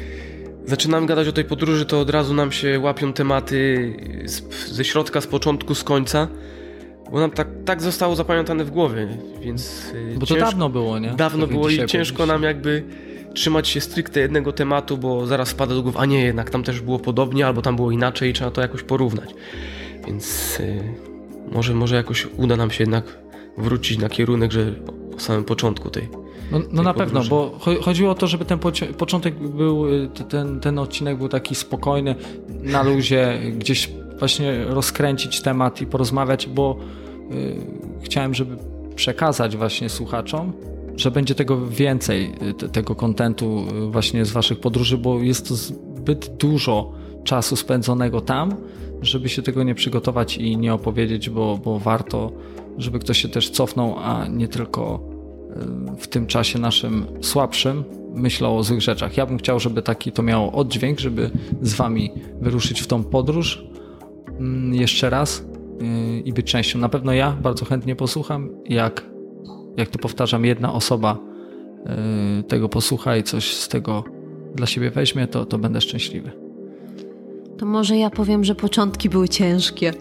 zaczynamy 0.67 1.07
gadać 1.07 1.29
o 1.29 1.33
tej 1.33 1.45
podróży, 1.45 1.87
to 1.87 2.01
od 2.01 2.11
razu 2.11 2.35
nam 2.35 2.53
się 2.53 2.81
łapią 2.81 3.13
tematy 3.13 3.93
z, 4.25 4.43
ze 4.73 4.85
środka, 4.85 5.21
z 5.21 5.27
początku, 5.27 5.75
z 5.75 5.85
końca. 5.85 6.29
Bo 7.13 7.21
nam 7.21 7.31
tak, 7.31 7.49
tak 7.65 7.83
zostało 7.83 8.17
zapamiętane 8.17 8.65
w 8.65 8.71
głowie, 8.71 9.09
więc. 9.41 9.93
Y, 9.95 10.19
bo 10.19 10.27
to 10.27 10.37
dawno 10.37 10.69
było, 10.69 10.99
nie? 10.99 11.11
Dawno 11.11 11.47
było 11.47 11.69
i 11.69 11.87
ciężko 11.87 12.27
nam 12.27 12.43
jakby 12.43 12.85
trzymać 13.35 13.69
się 13.69 13.81
stricte 13.81 14.21
jednego 14.21 14.53
tematu, 14.53 14.99
bo 14.99 15.27
zaraz 15.27 15.49
spada 15.49 15.75
do 15.75 15.83
głowy, 15.83 15.99
a 15.99 16.07
nie, 16.07 16.25
jednak 16.25 16.51
tam 16.51 16.63
też 16.63 16.81
było 16.81 16.99
podobnie, 16.99 17.47
albo 17.47 17.63
tam 17.63 17.77
było 17.77 17.91
inaczej 17.91 18.31
i 18.31 18.33
trzeba 18.33 18.51
to 18.51 18.61
jakoś 18.61 18.83
porównać. 18.83 19.35
Więc 20.07 20.59
yy, 20.59 20.83
może, 21.53 21.75
może 21.75 21.97
jakoś 21.97 22.29
uda 22.37 22.57
nam 22.57 22.71
się 22.71 22.83
jednak 22.83 23.05
wrócić 23.59 23.99
na 23.99 24.09
kierunek, 24.09 24.53
że 24.53 24.75
samym 25.23 25.45
początku 25.45 25.91
tej. 25.91 26.09
No, 26.53 26.59
no 26.59 26.65
tej 26.65 26.85
na 26.85 26.95
pewno, 26.95 27.25
bo 27.25 27.59
chodziło 27.83 28.11
o 28.11 28.15
to, 28.15 28.27
żeby 28.27 28.45
ten 28.45 28.59
początek 28.99 29.35
był, 29.49 29.89
y, 29.89 30.09
ten, 30.29 30.61
ten 30.61 30.79
odcinek 30.79 31.19
był 31.19 31.29
taki 31.29 31.55
spokojny, 31.55 32.15
na 32.49 32.83
luzie, 32.83 33.39
gdzieś 33.59 33.91
właśnie 34.19 34.65
rozkręcić 34.65 35.41
temat 35.41 35.81
i 35.81 35.87
porozmawiać, 35.87 36.47
bo 36.47 36.77
y, 37.33 37.57
chciałem, 38.03 38.35
żeby 38.35 38.57
przekazać 38.95 39.57
właśnie 39.57 39.89
słuchaczom, 39.89 40.53
że 40.97 41.11
będzie 41.11 41.35
tego 41.35 41.67
więcej, 41.67 42.33
y, 42.65 42.69
tego 42.69 42.95
kontentu 42.95 43.65
właśnie 43.91 44.25
z 44.25 44.31
waszych 44.31 44.61
podróży, 44.61 44.99
bo 44.99 45.19
jest 45.19 45.49
to 45.49 45.55
zbyt 45.55 46.37
dużo 46.37 46.93
czasu 47.25 47.57
spędzonego 47.57 48.21
tam, 48.21 48.55
żeby 49.03 49.29
się 49.29 49.43
tego 49.43 49.63
nie 49.63 49.75
przygotować 49.75 50.37
i 50.37 50.57
nie 50.57 50.75
opowiedzieć, 50.75 51.31
bo, 51.31 51.59
bo 51.65 51.79
warto, 51.79 52.33
żeby 52.79 52.99
ktoś 52.99 53.23
się 53.23 53.29
też 53.29 53.51
cofnął, 53.51 53.99
a 53.99 54.27
nie 54.27 54.49
tylko 54.49 55.10
w 55.99 56.07
tym 56.07 56.27
czasie 56.27 56.59
naszym 56.59 57.07
słabszym 57.21 57.85
myślał 58.15 58.59
o 58.59 58.63
złych 58.63 58.81
rzeczach. 58.81 59.17
Ja 59.17 59.27
bym 59.27 59.39
chciał, 59.39 59.61
żeby 59.61 59.83
taki 59.83 60.13
to 60.13 60.23
miało 60.23 60.53
oddźwięk, 60.53 61.01
żeby 61.01 61.31
z 61.63 61.75
wami 61.75 62.11
wyruszyć 62.41 62.81
w 62.81 62.87
tą 62.87 63.05
podróż 63.05 63.65
mm, 64.27 64.75
jeszcze 64.75 65.11
raz 65.11 65.45
yy, 65.81 66.21
i 66.21 66.33
być 66.33 66.47
częścią. 66.47 66.79
Na 66.79 66.89
pewno 66.89 67.13
ja 67.13 67.37
bardzo 67.43 67.65
chętnie 67.65 67.97
posłucham, 67.97 68.51
jak, 68.65 69.05
jak 69.77 69.89
tu 69.89 69.99
powtarzam, 69.99 70.45
jedna 70.45 70.73
osoba 70.73 71.19
yy, 72.37 72.43
tego 72.43 72.69
posłucha 72.69 73.17
i 73.17 73.23
coś 73.23 73.55
z 73.55 73.69
tego 73.69 74.05
dla 74.55 74.67
siebie 74.67 74.91
weźmie, 74.91 75.27
to, 75.27 75.47
to 75.47 75.59
będę 75.59 75.81
szczęśliwy. 75.81 76.31
To 77.59 77.67
może 77.67 77.97
ja 77.97 78.11
powiem, 78.11 78.45
że 78.45 78.55
początki 78.55 79.09
były 79.09 79.29
ciężkie. 79.29 79.93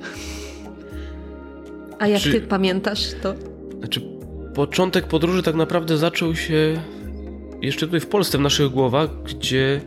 A 1.99 2.07
jak 2.07 2.21
Czy... 2.21 2.31
ty 2.31 2.41
pamiętasz 2.41 3.13
to? 3.23 3.33
Znaczy, 3.79 4.18
początek 4.59 5.07
podróży 5.07 5.43
tak 5.43 5.55
naprawdę 5.55 5.97
zaczął 5.97 6.35
się 6.35 6.81
jeszcze 7.61 7.85
tutaj 7.85 7.99
w 7.99 8.07
Polsce, 8.07 8.37
w 8.37 8.41
naszych 8.41 8.69
głowach, 8.69 9.09
gdzie 9.23 9.81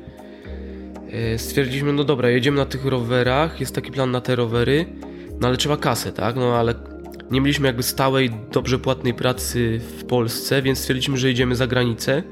e, 1.11 1.39
stwierdziliśmy, 1.39 1.93
no 1.93 2.05
dobra, 2.05 2.31
jedziemy 2.31 2.57
na 2.57 2.67
tych 2.67 2.85
rowerach, 2.85 3.61
jest 3.61 3.75
taki 3.75 3.93
plan 3.93 4.11
na 4.11 4.21
te 4.21 4.37
rowery, 4.37 4.87
no 5.41 5.49
ale 5.49 5.57
trzeba 5.57 5.77
kasę, 5.77 6.13
tak? 6.13 6.37
No 6.37 6.57
ale 6.57 6.75
nie 7.31 7.41
mieliśmy 7.41 7.67
jakby 7.67 7.83
stałej, 7.83 8.31
dobrze 8.53 8.79
płatnej 8.79 9.15
pracy 9.15 9.81
w 9.99 10.05
Polsce, 10.05 10.63
więc 10.63 10.79
stwierdziliśmy, 10.79 11.17
że 11.17 11.31
idziemy 11.31 11.57
za 11.57 11.67
granicę. 11.67 12.23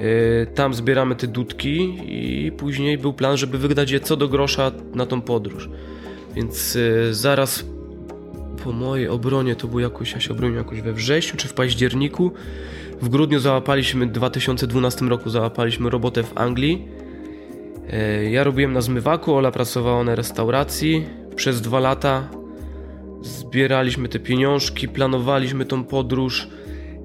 E, 0.00 0.46
tam 0.46 0.74
zbieramy 0.74 1.16
te 1.16 1.26
dudki 1.26 1.98
i 2.06 2.52
później 2.52 2.98
był 2.98 3.12
plan, 3.12 3.36
żeby 3.36 3.58
wydać 3.58 3.90
je 3.90 4.00
co 4.00 4.16
do 4.16 4.28
grosza 4.28 4.72
na 4.94 5.06
tą 5.06 5.20
podróż. 5.20 5.68
Więc 6.34 6.76
e, 6.76 7.14
zaraz 7.14 7.64
po 8.64 8.72
mojej 8.72 9.08
obronie 9.08 9.56
to 9.56 9.68
było 9.68 9.80
jakoś, 9.80 10.12
ja 10.12 10.20
się 10.20 10.32
obroniłem 10.32 10.64
jakoś 10.64 10.82
we 10.82 10.92
wrześniu 10.92 11.36
czy 11.36 11.48
w 11.48 11.54
październiku. 11.54 12.32
W 13.02 13.08
grudniu 13.08 13.38
załapaliśmy, 13.38 14.06
w 14.06 14.10
2012 14.10 15.04
roku 15.04 15.30
załapaliśmy 15.30 15.90
robotę 15.90 16.22
w 16.22 16.38
Anglii. 16.38 16.88
E, 17.90 18.30
ja 18.30 18.44
robiłem 18.44 18.72
na 18.72 18.80
zmywaku, 18.80 19.34
Ola 19.34 19.50
pracowała 19.50 20.04
na 20.04 20.14
restauracji. 20.14 21.04
Przez 21.36 21.60
dwa 21.60 21.80
lata 21.80 22.28
zbieraliśmy 23.22 24.08
te 24.08 24.18
pieniążki, 24.18 24.88
planowaliśmy 24.88 25.64
tą 25.64 25.84
podróż, 25.84 26.48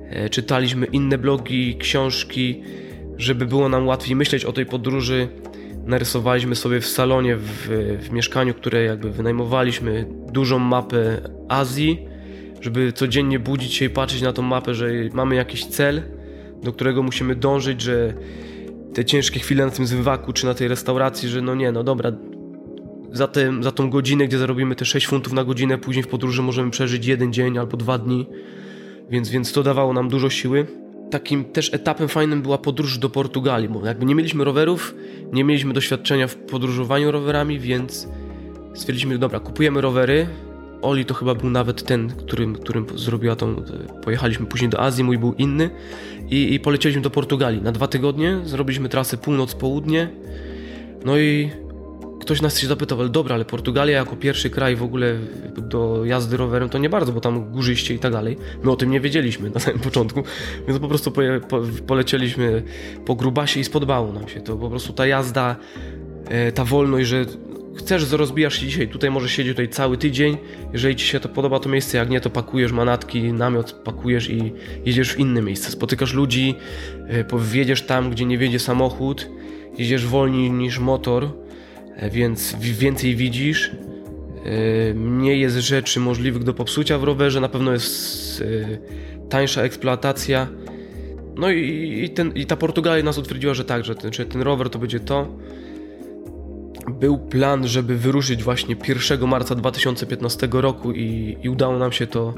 e, 0.09 0.29
czytaliśmy 0.29 0.85
inne 0.85 1.17
blogi, 1.17 1.77
książki, 1.79 2.63
żeby 3.17 3.45
było 3.45 3.69
nam 3.69 3.87
łatwiej 3.87 4.15
myśleć 4.15 4.45
o 4.45 4.53
tej 4.53 4.65
podróży 4.65 5.27
narysowaliśmy 5.87 6.55
sobie 6.55 6.81
w 6.81 6.87
salonie, 6.87 7.35
w, 7.35 7.67
w 8.01 8.11
mieszkaniu, 8.11 8.53
które 8.53 8.83
jakby 8.83 9.11
wynajmowaliśmy, 9.11 10.05
dużą 10.31 10.59
mapę 10.59 11.21
Azji, 11.49 12.07
żeby 12.61 12.93
codziennie 12.93 13.39
budzić 13.39 13.73
się 13.73 13.85
i 13.85 13.89
patrzeć 13.89 14.21
na 14.21 14.33
tą 14.33 14.41
mapę, 14.41 14.73
że 14.73 14.89
mamy 15.13 15.35
jakiś 15.35 15.65
cel, 15.65 16.01
do 16.63 16.73
którego 16.73 17.03
musimy 17.03 17.35
dążyć, 17.35 17.81
że 17.81 18.13
te 18.93 19.05
ciężkie 19.05 19.39
chwile 19.39 19.65
na 19.65 19.71
tym 19.71 19.87
zmywaku 19.87 20.33
czy 20.33 20.45
na 20.45 20.53
tej 20.53 20.67
restauracji, 20.67 21.29
że 21.29 21.41
no 21.41 21.55
nie, 21.55 21.71
no 21.71 21.83
dobra, 21.83 22.11
za, 23.11 23.29
za 23.61 23.71
tą 23.71 23.89
godzinę, 23.89 24.27
gdzie 24.27 24.37
zarobimy 24.37 24.75
te 24.75 24.85
6 24.85 25.07
funtów 25.07 25.33
na 25.33 25.43
godzinę, 25.43 25.77
później 25.77 26.03
w 26.03 26.07
podróży 26.07 26.41
możemy 26.41 26.71
przeżyć 26.71 27.05
jeden 27.05 27.33
dzień 27.33 27.57
albo 27.57 27.77
dwa 27.77 27.97
dni, 27.97 28.27
więc, 29.09 29.29
więc 29.29 29.53
to 29.53 29.63
dawało 29.63 29.93
nam 29.93 30.09
dużo 30.09 30.29
siły 30.29 30.67
takim 31.09 31.45
też 31.45 31.73
etapem 31.73 32.07
fajnym 32.07 32.41
była 32.41 32.57
podróż 32.57 32.97
do 32.97 33.09
Portugalii, 33.09 33.69
bo 33.69 33.85
jakby 33.85 34.05
nie 34.05 34.15
mieliśmy 34.15 34.43
rowerów, 34.43 34.95
nie 35.33 35.43
mieliśmy 35.43 35.73
doświadczenia 35.73 36.27
w 36.27 36.35
podróżowaniu 36.35 37.11
rowerami, 37.11 37.59
więc 37.59 38.07
stwierdziliśmy, 38.73 39.17
dobra, 39.17 39.39
kupujemy 39.39 39.81
rowery. 39.81 40.27
Oli 40.81 41.05
to 41.05 41.13
chyba 41.13 41.35
był 41.35 41.49
nawet 41.49 41.83
ten, 41.83 42.09
którym, 42.09 42.55
którym 42.55 42.85
zrobiła 42.95 43.35
tą. 43.35 43.63
Pojechaliśmy 44.03 44.45
później 44.45 44.69
do 44.69 44.81
Azji, 44.81 45.03
mój 45.03 45.17
był 45.17 45.33
inny 45.33 45.69
i, 46.29 46.53
i 46.53 46.59
polecieliśmy 46.59 47.01
do 47.01 47.09
Portugalii. 47.09 47.61
Na 47.61 47.71
dwa 47.71 47.87
tygodnie 47.87 48.39
zrobiliśmy 48.43 48.89
trasę 48.89 49.17
północ-południe. 49.17 50.07
No 51.05 51.17
i 51.17 51.51
ktoś 52.27 52.41
nas 52.41 52.59
się 52.59 52.67
zapytał, 52.67 52.99
ale 52.99 53.09
dobra, 53.09 53.35
ale 53.35 53.45
Portugalia 53.45 53.97
jako 53.97 54.15
pierwszy 54.15 54.49
kraj 54.49 54.75
w 54.75 54.83
ogóle 54.83 55.15
do 55.57 56.05
jazdy 56.05 56.37
rowerem 56.37 56.69
to 56.69 56.77
nie 56.77 56.89
bardzo, 56.89 57.11
bo 57.13 57.21
tam 57.21 57.51
górzyście 57.51 57.93
i 57.93 57.99
tak 57.99 58.11
dalej. 58.11 58.37
My 58.63 58.71
o 58.71 58.75
tym 58.75 58.91
nie 58.91 58.99
wiedzieliśmy 58.99 59.49
na 59.49 59.59
samym 59.59 59.79
początku, 59.79 60.23
więc 60.67 60.79
po 60.79 60.87
prostu 60.87 61.11
poje, 61.11 61.39
po, 61.39 61.61
polecieliśmy 61.87 62.63
po 63.05 63.15
grubasie 63.15 63.59
i 63.59 63.63
spodbało 63.63 64.13
nam 64.13 64.27
się 64.27 64.41
to. 64.41 64.57
Po 64.57 64.69
prostu 64.69 64.93
ta 64.93 65.07
jazda, 65.07 65.55
e, 66.25 66.51
ta 66.51 66.65
wolność, 66.65 67.07
że 67.07 67.25
chcesz, 67.77 68.11
rozbijasz 68.11 68.59
się 68.59 68.65
dzisiaj, 68.65 68.87
tutaj 68.87 69.11
możesz 69.11 69.31
siedzieć 69.31 69.53
tutaj 69.53 69.69
cały 69.69 69.97
tydzień. 69.97 70.37
Jeżeli 70.73 70.95
ci 70.95 71.07
się 71.07 71.19
to 71.19 71.29
podoba 71.29 71.59
to 71.59 71.69
miejsce, 71.69 71.97
jak 71.97 72.09
nie, 72.09 72.21
to 72.21 72.29
pakujesz 72.29 72.71
manatki, 72.71 73.33
namiot 73.33 73.71
pakujesz 73.71 74.29
i 74.29 74.53
jedziesz 74.85 75.13
w 75.13 75.19
inne 75.19 75.41
miejsce. 75.41 75.71
Spotykasz 75.71 76.13
ludzi, 76.13 76.55
wjedziesz 77.37 77.81
tam, 77.81 78.11
gdzie 78.11 78.25
nie 78.25 78.37
wiedzie 78.37 78.59
samochód, 78.59 79.29
jedziesz 79.77 80.05
wolniej 80.05 80.51
niż 80.51 80.79
motor, 80.79 81.46
więc 82.11 82.55
więcej 82.59 83.15
widzisz, 83.15 83.71
mniej 84.95 85.39
jest 85.39 85.57
rzeczy 85.57 85.99
możliwych 85.99 86.43
do 86.43 86.53
popsucia 86.53 86.97
w 86.97 87.03
rowerze, 87.03 87.41
na 87.41 87.49
pewno 87.49 87.71
jest 87.71 88.43
tańsza 89.29 89.61
eksploatacja. 89.61 90.47
No 91.37 91.51
i, 91.51 92.03
i, 92.03 92.09
ten, 92.09 92.31
i 92.31 92.45
ta 92.45 92.55
Portugalia 92.55 93.03
nas 93.03 93.17
utwierdziła, 93.17 93.53
że 93.53 93.65
tak, 93.65 93.85
że 93.85 93.95
ten, 93.95 94.13
że 94.13 94.25
ten 94.25 94.41
rower 94.41 94.69
to 94.69 94.79
będzie 94.79 94.99
to. 94.99 95.27
Był 96.99 97.17
plan, 97.17 97.67
żeby 97.67 97.97
wyruszyć 97.97 98.43
właśnie 98.43 98.75
1 98.87 99.29
marca 99.29 99.55
2015 99.55 100.47
roku 100.51 100.91
i, 100.91 101.37
i 101.43 101.49
udało 101.49 101.77
nam 101.77 101.91
się 101.91 102.07
to, 102.07 102.33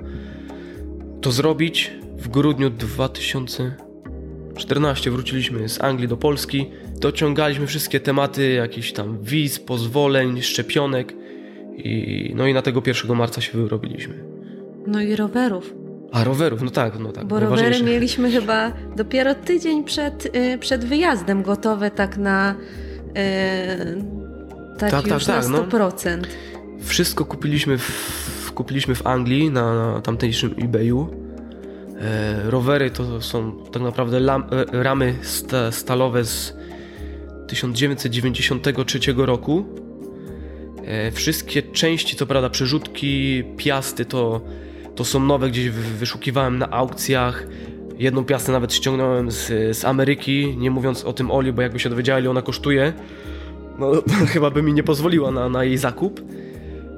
to 1.22 1.32
zrobić. 1.32 1.91
W 2.17 2.28
grudniu 2.28 2.69
2014 2.69 5.12
wróciliśmy 5.12 5.69
z 5.69 5.82
Anglii 5.82 6.08
do 6.08 6.17
Polski. 6.17 6.65
Dociągaliśmy 6.99 7.67
wszystkie 7.67 7.99
tematy, 7.99 8.51
jakieś 8.51 8.93
tam 8.93 9.17
wiz, 9.23 9.59
pozwoleń, 9.59 10.41
szczepionek 10.41 11.13
i, 11.75 12.33
no 12.35 12.47
i 12.47 12.53
na 12.53 12.62
tego 12.62 12.81
1 12.85 13.17
marca 13.17 13.41
się 13.41 13.57
wyrobiliśmy. 13.57 14.23
No 14.88 15.01
i 15.01 15.15
rowerów. 15.15 15.73
A 16.12 16.23
rowerów, 16.23 16.62
no 16.62 16.71
tak, 16.71 16.99
no 16.99 17.12
tak. 17.12 17.25
Bo 17.25 17.39
rowery 17.39 17.83
mieliśmy 17.83 18.31
chyba 18.31 18.71
dopiero 18.95 19.35
tydzień 19.35 19.83
przed, 19.83 20.35
y, 20.35 20.57
przed 20.57 20.85
wyjazdem 20.85 21.43
gotowe 21.43 21.91
tak 21.91 22.17
na 22.17 22.55
yy, 23.07 24.19
tak, 24.77 24.91
tak, 24.91 25.07
już 25.07 25.25
tak, 25.25 25.47
na 25.47 25.57
100%. 25.57 26.17
No. 26.17 26.27
Wszystko 26.79 27.25
kupiliśmy 27.25 27.77
w, 27.77 28.51
kupiliśmy 28.55 28.95
w 28.95 29.07
Anglii 29.07 29.49
na, 29.49 29.93
na 29.93 30.01
tamtejszym 30.01 30.55
eBayu. 30.63 31.09
E, 32.01 32.49
rowery 32.49 32.91
to 32.91 33.21
są 33.21 33.63
tak 33.71 33.81
naprawdę 33.81 34.19
lam, 34.19 34.43
e, 34.73 34.83
ramy 34.83 35.15
sta, 35.21 35.71
stalowe 35.71 36.25
z 36.25 36.53
1993 37.49 38.99
roku. 39.17 39.65
E, 40.85 41.12
wszystkie 41.12 41.62
części, 41.62 42.15
co 42.15 42.25
prawda 42.25 42.49
przerzutki, 42.49 43.43
piasty 43.57 44.05
to 44.05 44.41
to 44.99 45.05
są 45.05 45.19
nowe, 45.19 45.49
gdzieś 45.49 45.69
wyszukiwałem 45.69 46.57
na 46.57 46.69
aukcjach. 46.69 47.47
Jedną 47.97 48.25
piastę 48.25 48.51
nawet 48.51 48.73
ściągnąłem 48.73 49.31
z, 49.31 49.47
z 49.77 49.85
Ameryki, 49.85 50.57
nie 50.57 50.71
mówiąc 50.71 51.05
o 51.05 51.13
tym 51.13 51.31
Oli, 51.31 51.53
bo 51.53 51.62
jakby 51.62 51.79
się 51.79 51.89
dowiedziała, 51.89 52.19
ile 52.19 52.29
ona 52.29 52.41
kosztuje, 52.41 52.93
no 53.77 53.91
chyba 54.33 54.49
by 54.49 54.63
mi 54.63 54.73
nie 54.73 54.83
pozwoliła 54.83 55.31
na, 55.31 55.49
na 55.49 55.63
jej 55.63 55.77
zakup. 55.77 56.21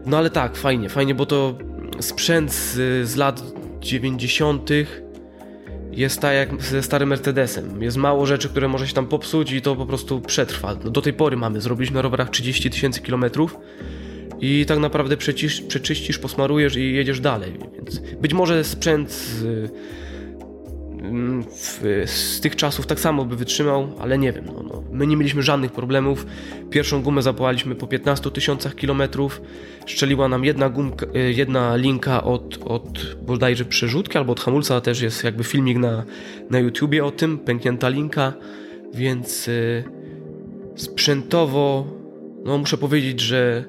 No 0.06 0.18
ale 0.18 0.30
tak, 0.30 0.58
fajnie, 0.58 0.90
fajnie, 0.90 1.16
bo 1.16 1.26
to 1.26 1.58
sprzęt 2.00 2.52
z, 2.52 3.08
z 3.10 3.16
lat 3.16 3.44
90. 3.80 4.70
jest 5.92 6.20
tak 6.20 6.36
jak 6.36 6.64
ze 6.64 6.84
starym 6.84 7.10
Mercedesem. 7.10 7.84
Jest 7.84 7.98
mało 7.98 8.26
rzeczy, 8.26 8.50
które 8.50 8.68
może 8.68 8.88
się 8.88 8.94
tam 8.94 9.08
popsuć 9.08 9.52
i 9.52 9.62
to 9.62 9.76
po 9.76 9.86
prostu 9.86 10.22
przetrwa. 10.22 10.76
No, 10.84 10.90
do 10.90 11.02
tej 11.02 11.14
pory 11.14 11.38
mamy, 11.38 11.62
zrobiliśmy 11.62 11.96
na 11.96 12.02
rowerach 12.02 12.30
30 12.30 12.70
tysięcy 12.70 13.02
kilometrów 13.02 13.58
i 14.42 14.66
tak 14.66 14.80
naprawdę 14.80 15.18
przecisz, 15.18 15.62
przeczyścisz, 15.62 16.20
posmarujesz 16.20 16.76
i 16.76 16.94
jedziesz 16.94 17.20
dalej. 17.20 17.54
Więc 17.76 18.02
być 18.22 18.34
może 18.34 18.64
sprzęt 18.64 19.32
w, 21.52 22.04
z 22.06 22.42
tych 22.42 22.56
czasów 22.56 22.88
tak 22.88 23.00
samo 23.00 23.26
by 23.26 23.36
wytrzymał, 23.36 23.96
ale 24.00 24.18
nie 24.18 24.34
wiem. 24.34 24.46
No, 24.46 24.64
no. 24.64 24.84
My 24.92 25.08
nie 25.08 25.18
mieliśmy 25.18 25.42
żadnych 25.42 25.72
problemów. 25.72 26.26
Pierwszą 26.70 27.04
gumę 27.04 27.22
zapłaliśmy 27.22 27.76
po 27.76 27.88
15 27.88 28.32
tysiącach 28.32 28.76
kilometrów. 28.76 29.42
Szczeliła 29.86 30.28
nam 30.28 30.46
jedna, 30.46 30.70
gumka, 30.70 31.06
e, 31.14 31.20
jedna 31.32 31.76
linka 31.76 32.24
od, 32.24 32.60
od 32.66 33.16
bodajże 33.22 33.66
przerzutki 33.66 34.18
albo 34.18 34.32
od 34.32 34.40
hamulca. 34.40 34.82
Też 34.82 35.02
jest 35.02 35.24
jakby 35.24 35.44
filmik 35.44 35.78
na, 35.78 36.04
na 36.50 36.60
YouTubie 36.60 37.06
o 37.06 37.12
tym, 37.12 37.38
pęknięta 37.38 37.90
linka. 37.90 38.34
Więc 38.94 39.48
y, 39.48 39.84
sprzętowo 40.76 41.88
no 42.46 42.58
muszę 42.58 42.78
powiedzieć, 42.78 43.20
że 43.20 43.66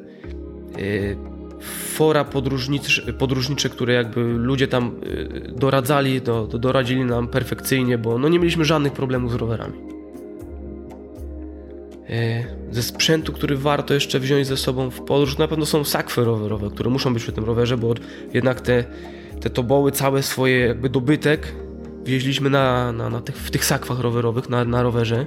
Y, 0.79 1.17
fora 1.65 2.25
podróżnicze, 2.25 3.13
podróżnicze, 3.13 3.69
które 3.69 3.95
jakby 3.95 4.23
ludzie 4.23 4.69
tam 4.69 4.95
y, 5.07 5.53
doradzali, 5.57 6.21
do, 6.21 6.47
do, 6.47 6.59
doradzili 6.59 7.05
nam 7.05 7.29
perfekcyjnie, 7.29 7.99
bo 7.99 8.19
no 8.19 8.29
nie 8.29 8.39
mieliśmy 8.39 8.65
żadnych 8.65 8.93
problemów 8.93 9.33
z 9.33 9.35
rowerami. 9.35 9.79
Y, 12.11 12.75
ze 12.75 12.83
sprzętu, 12.83 13.33
który 13.33 13.57
warto 13.57 13.95
jeszcze 13.95 14.21
wziąć 14.21 14.47
ze 14.47 14.57
sobą 14.57 14.91
w 14.91 15.01
podróż, 15.01 15.39
na 15.39 15.49
pewno 15.49 15.67
są 15.67 15.85
sakwy 15.85 16.25
rowerowe, 16.25 16.71
które 16.71 16.91
muszą 16.91 17.15
być 17.15 17.23
przy 17.23 17.33
tym 17.33 17.45
rowerze, 17.45 17.77
bo 17.77 17.95
jednak 18.35 18.61
te, 18.61 18.85
te 19.41 19.51
toboły, 19.51 19.93
całe 19.93 20.23
swoje 20.23 20.59
jakby 20.59 20.89
dobytek 20.89 21.55
wieźliśmy 22.05 22.51
na, 22.51 22.93
na, 22.93 23.11
na 23.11 23.21
tych, 23.21 23.37
w 23.37 23.51
tych 23.51 23.65
sakwach 23.65 24.01
rowerowych, 24.01 24.49
na, 24.49 24.65
na 24.65 24.83
rowerze. 24.83 25.27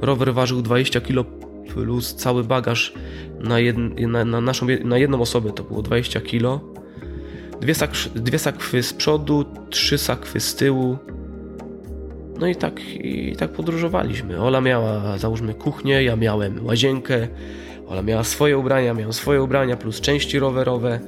Rower 0.00 0.34
ważył 0.34 0.62
20 0.62 1.00
kg 1.00 1.45
plus 1.76 2.14
cały 2.14 2.44
bagaż 2.44 2.92
na, 3.40 3.60
jed, 3.60 3.76
na, 3.98 4.24
na, 4.24 4.40
naszą, 4.40 4.66
na 4.84 4.98
jedną 4.98 5.20
osobę 5.20 5.52
to 5.52 5.62
było 5.62 5.82
20 5.82 6.20
kg. 6.20 6.60
Dwie, 7.60 7.74
sak, 7.74 7.90
dwie 8.14 8.38
sakwy 8.38 8.82
z 8.82 8.92
przodu, 8.92 9.44
trzy 9.70 9.98
sakwy 9.98 10.40
z 10.40 10.54
tyłu. 10.54 10.96
No 12.40 12.46
i 12.46 12.56
tak, 12.56 12.80
i 12.94 13.36
tak 13.36 13.52
podróżowaliśmy. 13.52 14.40
Ola 14.40 14.60
miała, 14.60 15.18
załóżmy, 15.18 15.54
kuchnię, 15.54 16.02
ja 16.02 16.16
miałem 16.16 16.66
łazienkę. 16.66 17.28
Ola 17.88 18.02
miała 18.02 18.24
swoje 18.24 18.58
ubrania, 18.58 18.94
miałem 18.94 19.12
swoje 19.12 19.42
ubrania, 19.42 19.76
plus 19.76 20.00
części 20.00 20.38
rowerowe. 20.38 21.00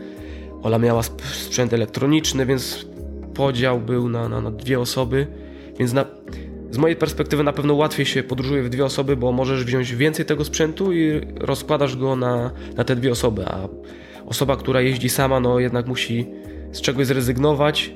Ola 0.62 0.78
miała 0.78 1.02
sprzęt 1.02 1.72
elektroniczny, 1.72 2.46
więc 2.46 2.86
podział 3.34 3.80
był 3.80 4.08
na, 4.08 4.28
na, 4.28 4.40
na 4.40 4.50
dwie 4.50 4.80
osoby. 4.80 5.26
Więc 5.78 5.92
na, 5.92 6.04
z 6.70 6.78
mojej 6.78 6.96
perspektywy 6.96 7.42
na 7.42 7.52
pewno 7.52 7.74
łatwiej 7.74 8.06
się 8.06 8.22
podróżuje 8.22 8.62
w 8.62 8.68
dwie 8.68 8.84
osoby, 8.84 9.16
bo 9.16 9.32
możesz 9.32 9.64
wziąć 9.64 9.94
więcej 9.94 10.24
tego 10.24 10.44
sprzętu 10.44 10.92
i 10.92 11.20
rozkładasz 11.36 11.96
go 11.96 12.16
na, 12.16 12.50
na 12.76 12.84
te 12.84 12.96
dwie 12.96 13.12
osoby, 13.12 13.46
a 13.46 13.68
osoba, 14.26 14.56
która 14.56 14.80
jeździ 14.80 15.08
sama, 15.08 15.40
no 15.40 15.58
jednak 15.58 15.86
musi 15.86 16.26
z 16.72 16.80
czegoś 16.80 17.06
zrezygnować 17.06 17.92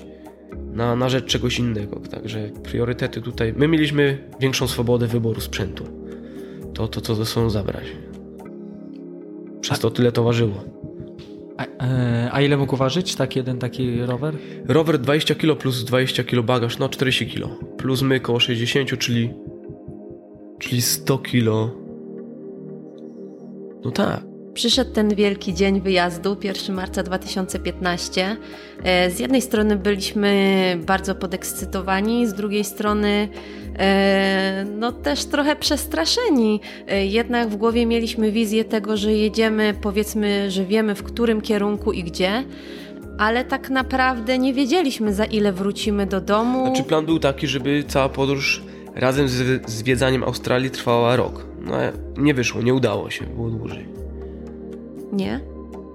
na, 0.73 0.97
na 0.97 1.09
rzecz 1.09 1.25
czegoś 1.25 1.59
innego. 1.59 2.01
Także 2.11 2.51
priorytety 2.63 3.23
tutaj. 3.23 3.55
My 3.57 3.69
mieliśmy 3.69 4.29
większą 4.41 4.69
swobodę 4.69 5.07
wyboru 5.07 5.41
sprzętu. 5.41 5.85
To, 6.75 6.89
to 6.89 7.01
co 7.01 7.15
ze 7.15 7.27
sobą 7.27 7.51
zabrać. 7.51 7.85
Przez 9.61 9.79
to 9.79 9.91
tyle 9.91 10.13
to 10.13 10.25
ważyło. 10.25 10.65
A, 11.57 11.67
e, 11.85 12.29
a, 12.33 12.41
ile 12.41 12.57
mógł 12.57 12.77
ważyć 12.77 13.15
tak 13.15 13.37
jeden 13.37 13.59
taki 13.59 14.01
rower? 14.01 14.35
Rower 14.69 14.99
20 14.99 15.35
kg 15.35 15.59
plus 15.59 15.85
20 15.85 16.25
kg 16.25 16.47
bagaż, 16.47 16.79
no 16.79 16.89
40 16.89 17.27
kg. 17.27 17.49
Plus 17.77 18.03
my 18.03 18.21
koło 18.21 18.41
60, 18.41 18.99
czyli 18.99 19.31
czyli 20.59 20.83
100 20.83 21.19
kg. 21.19 21.71
No 23.85 23.91
tak. 23.91 24.32
Przyszedł 24.55 24.93
ten 24.93 25.15
wielki 25.15 25.55
dzień 25.55 25.81
wyjazdu, 25.81 26.37
1 26.43 26.77
marca 26.77 27.03
2015. 27.03 28.37
E, 28.85 29.11
z 29.11 29.19
jednej 29.19 29.43
strony 29.43 29.77
byliśmy 29.77 30.33
bardzo 30.87 31.15
podekscytowani, 31.15 32.27
z 32.27 32.35
drugiej 32.35 32.65
strony 32.65 33.29
e, 33.79 34.65
no 34.79 34.93
też 34.93 35.25
trochę 35.25 35.57
przestraszeni. 35.57 36.61
E, 36.89 37.07
jednak 37.07 37.49
w 37.49 37.57
głowie 37.57 37.87
mieliśmy 37.87 38.33
wizję 38.33 38.65
tego, 38.65 38.97
że 38.97 39.13
jedziemy, 39.13 39.75
powiedzmy, 39.83 40.51
że 40.51 40.65
wiemy 40.65 40.95
w 40.95 41.03
którym 41.03 41.41
kierunku 41.41 41.93
i 41.93 42.05
gdzie, 42.05 42.45
ale 43.19 43.45
tak 43.45 43.71
naprawdę 43.71 44.39
nie 44.39 44.55
wiedzieliśmy 44.55 45.15
za 45.15 45.25
ile 45.25 45.53
wrócimy 45.53 46.07
do 46.07 46.21
domu. 46.21 46.67
Znaczy 46.67 46.83
plan 46.83 47.07
był 47.07 47.19
taki, 47.19 47.47
żeby 47.47 47.85
cała 47.89 48.09
podróż 48.09 48.63
razem 48.95 49.29
z 49.29 49.71
zwiedzaniem 49.71 50.25
Australii 50.25 50.71
trwała 50.71 51.17
rok. 51.17 51.47
No 51.61 51.77
nie 52.17 52.35
wyszło, 52.35 52.63
nie 52.63 52.75
udało 52.75 53.11
się, 53.11 53.27
było 53.27 53.51
dłużej. 53.51 54.02
Nie? 55.13 55.41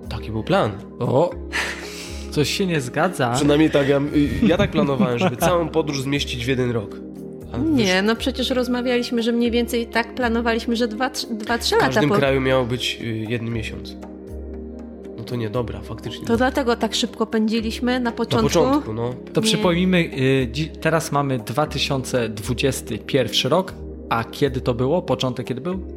Taki 0.09 0.31
był 0.31 0.43
plan. 0.43 0.71
O! 0.99 1.29
Coś 2.31 2.49
się 2.49 2.65
nie 2.65 2.81
zgadza. 2.81 3.31
Przynajmniej 3.35 3.71
tak, 3.71 3.89
ja, 3.89 4.01
ja 4.43 4.57
tak 4.57 4.71
planowałem, 4.71 5.19
żeby 5.19 5.37
całą 5.37 5.69
podróż 5.77 6.01
zmieścić 6.01 6.45
w 6.45 6.47
jeden 6.47 6.71
rok. 6.71 6.95
Nie, 7.65 8.01
no 8.01 8.15
przecież 8.15 8.49
rozmawialiśmy, 8.49 9.23
że 9.23 9.31
mniej 9.31 9.51
więcej 9.51 9.87
tak 9.87 10.15
planowaliśmy, 10.15 10.75
że 10.75 10.87
2-3 10.87 10.97
lata. 10.97 11.25
W 11.75 11.79
każdym 11.79 12.09
po... 12.09 12.15
kraju 12.15 12.41
miał 12.41 12.65
być 12.65 12.99
y, 13.01 13.05
jeden 13.05 13.49
miesiąc. 13.49 13.95
No 15.17 15.23
to 15.23 15.35
nie, 15.35 15.49
dobra, 15.49 15.81
faktycznie. 15.81 16.27
To 16.27 16.37
dlatego 16.37 16.75
tak 16.75 16.95
szybko 16.95 17.25
pędziliśmy 17.25 17.99
na 17.99 18.11
początku. 18.11 18.59
Na 18.59 18.65
początku, 18.65 18.93
no. 18.93 19.13
To 19.33 19.41
nie. 19.41 19.47
przypomnijmy, 19.47 19.97
y, 19.97 20.69
teraz 20.81 21.11
mamy 21.11 21.39
2021 21.39 23.51
rok, 23.51 23.73
a 24.09 24.23
kiedy 24.23 24.61
to 24.61 24.73
było? 24.73 25.01
Początek 25.01 25.47
kiedy 25.47 25.61
był? 25.61 25.96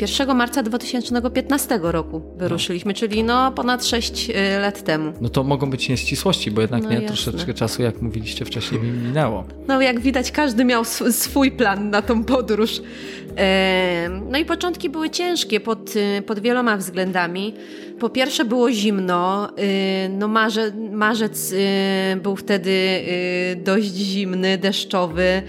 1 0.00 0.36
marca 0.36 0.62
2015 0.62 1.78
roku 1.82 2.22
wyruszyliśmy, 2.36 2.92
no. 2.92 2.98
czyli 2.98 3.24
no 3.24 3.52
ponad 3.52 3.86
6 3.86 4.30
lat 4.60 4.84
temu. 4.84 5.12
No 5.20 5.28
to 5.28 5.44
mogą 5.44 5.70
być 5.70 5.88
nieścisłości, 5.88 6.50
bo 6.50 6.60
jednak 6.60 6.82
no 6.82 6.88
nie 6.88 6.94
jasne. 6.94 7.08
troszeczkę 7.08 7.54
czasu, 7.54 7.82
jak 7.82 8.02
mówiliście 8.02 8.44
wcześniej, 8.44 8.80
minęło. 8.80 9.44
No 9.68 9.80
jak 9.80 10.00
widać, 10.00 10.32
każdy 10.32 10.64
miał 10.64 10.84
swój 11.10 11.50
plan 11.50 11.90
na 11.90 12.02
tą 12.02 12.24
podróż. 12.24 12.82
No 14.30 14.38
i 14.38 14.44
początki 14.44 14.90
były 14.90 15.10
ciężkie 15.10 15.60
pod, 15.60 15.94
pod 16.26 16.40
wieloma 16.40 16.76
względami. 16.76 17.54
Po 18.00 18.08
pierwsze 18.10 18.44
było 18.44 18.72
zimno, 18.72 19.48
no 20.10 20.28
marze, 20.28 20.72
marzec 20.92 21.54
był 22.22 22.36
wtedy 22.36 23.00
dość 23.56 23.94
zimny, 23.94 24.58
deszczowy, 24.58 25.42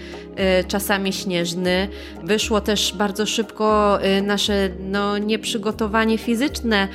czasami 0.68 1.12
śnieżny. 1.12 1.88
Wyszło 2.22 2.60
też 2.60 2.94
bardzo 2.96 3.26
szybko 3.26 3.98
nasze 4.22 4.68
no, 4.80 5.18
nieprzygotowanie 5.18 6.18
fizyczne 6.18 6.88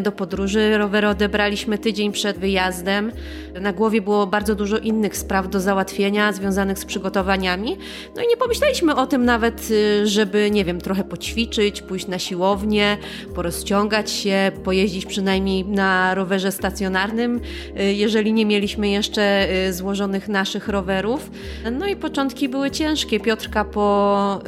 do 0.00 0.12
podróży. 0.12 0.78
Rowery 0.78 1.08
odebraliśmy 1.08 1.78
tydzień 1.78 2.12
przed 2.12 2.38
wyjazdem. 2.38 3.12
Na 3.60 3.72
głowie 3.72 4.02
było 4.02 4.26
bardzo 4.26 4.54
dużo 4.54 4.78
innych 4.78 5.16
spraw 5.16 5.48
do 5.48 5.60
załatwienia 5.60 6.32
związanych 6.32 6.78
z 6.78 6.84
przygotowaniami. 6.84 7.76
No 8.16 8.22
i 8.22 8.28
nie 8.28 8.36
pomyśleliśmy 8.36 8.96
o 8.96 9.06
tym 9.06 9.24
nawet, 9.24 9.68
żeby, 10.04 10.50
nie 10.50 10.64
wiem, 10.64 10.80
trochę 10.80 11.04
poćwiczyć, 11.04 11.82
pójść 11.82 12.06
na 12.06 12.18
siłownię, 12.18 12.96
porozciągać 13.34 14.10
się, 14.10 14.52
pojeździć 14.64 14.88
jeździć 14.88 15.06
przynajmniej 15.06 15.64
na 15.64 16.14
rowerze 16.14 16.52
stacjonarnym, 16.52 17.40
y, 17.80 17.92
jeżeli 17.92 18.32
nie 18.32 18.46
mieliśmy 18.46 18.88
jeszcze 18.88 19.48
y, 19.68 19.72
złożonych 19.72 20.28
naszych 20.28 20.68
rowerów. 20.68 21.30
No 21.72 21.86
i 21.86 21.96
początki 21.96 22.48
były 22.48 22.70
ciężkie. 22.78 23.20
Piotrka 23.20 23.64
po 23.64 24.40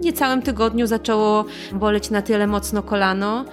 niecałym 0.04 0.42
tygodniu 0.42 0.86
zaczęło 0.86 1.44
boleć 1.72 2.10
na 2.10 2.22
tyle 2.22 2.46
mocno 2.46 2.82
kolano, 2.82 3.44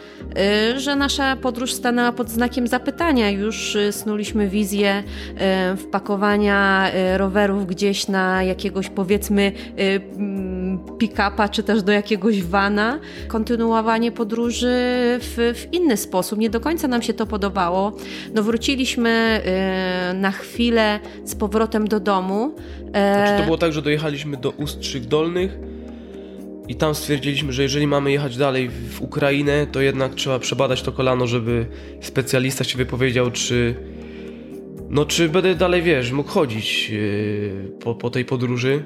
że 0.78 0.96
nasza 0.96 1.36
podróż 1.36 1.74
stanęła 1.74 2.12
pod 2.12 2.30
znakiem 2.30 2.68
zapytania. 2.68 3.30
Już 3.30 3.78
snuliśmy 3.92 4.50
wizję 4.50 5.04
wpakowania 5.78 6.92
rowerów 7.18 7.68
gdzieś 7.68 8.08
na 8.08 8.44
jakiegoś 8.44 8.90
powiedzmy 8.90 9.52
pick-upa, 10.98 11.50
czy 11.50 11.64
też 11.64 11.84
do 11.84 11.92
jakiegoś 11.92 12.44
vana. 12.44 13.00
Kontynuowanie 13.28 14.12
podróży 14.12 14.68
w, 15.20 15.54
w 15.56 15.74
inny 15.74 15.98
sposób. 15.98 16.40
Nie 16.40 16.50
do 16.50 16.60
końca 16.60 16.88
nam 16.88 17.02
się 17.02 17.14
to 17.14 17.26
podobało. 17.26 17.92
No 18.34 18.44
wróciliśmy 18.44 19.42
y, 20.12 20.14
na 20.14 20.32
chwilę 20.32 21.00
z 21.26 21.36
powrotem 21.36 21.88
do 21.88 22.00
domu. 22.00 22.56
E, 22.94 23.14
znaczy 23.14 23.40
to 23.40 23.46
było 23.46 23.58
tak, 23.58 23.74
że 23.74 23.82
dojechaliśmy 23.82 24.09
do 24.42 24.50
Ustrzyk 24.50 25.06
Dolnych 25.06 25.58
i 26.68 26.76
tam 26.76 26.96
stwierdziliśmy, 26.96 27.54
że 27.54 27.64
jeżeli 27.64 27.88
mamy 27.88 28.12
jechać 28.12 28.38
dalej 28.38 28.70
w 28.70 29.02
Ukrainę, 29.02 29.68
to 29.72 29.82
jednak 29.82 30.16
trzeba 30.16 30.40
przebadać 30.40 30.82
to 30.82 30.92
kolano, 30.92 31.28
żeby 31.28 31.66
specjalista 32.02 32.64
się 32.64 32.78
wypowiedział, 32.78 33.32
czy 33.32 33.76
no 34.90 35.06
czy 35.06 35.30
będę 35.30 35.56
dalej, 35.56 35.82
wiesz, 35.82 36.12
mógł 36.12 36.30
chodzić 36.30 36.90
yy, 36.90 37.72
po, 37.80 37.96
po 37.96 38.10
tej 38.10 38.26
podróży. 38.26 38.84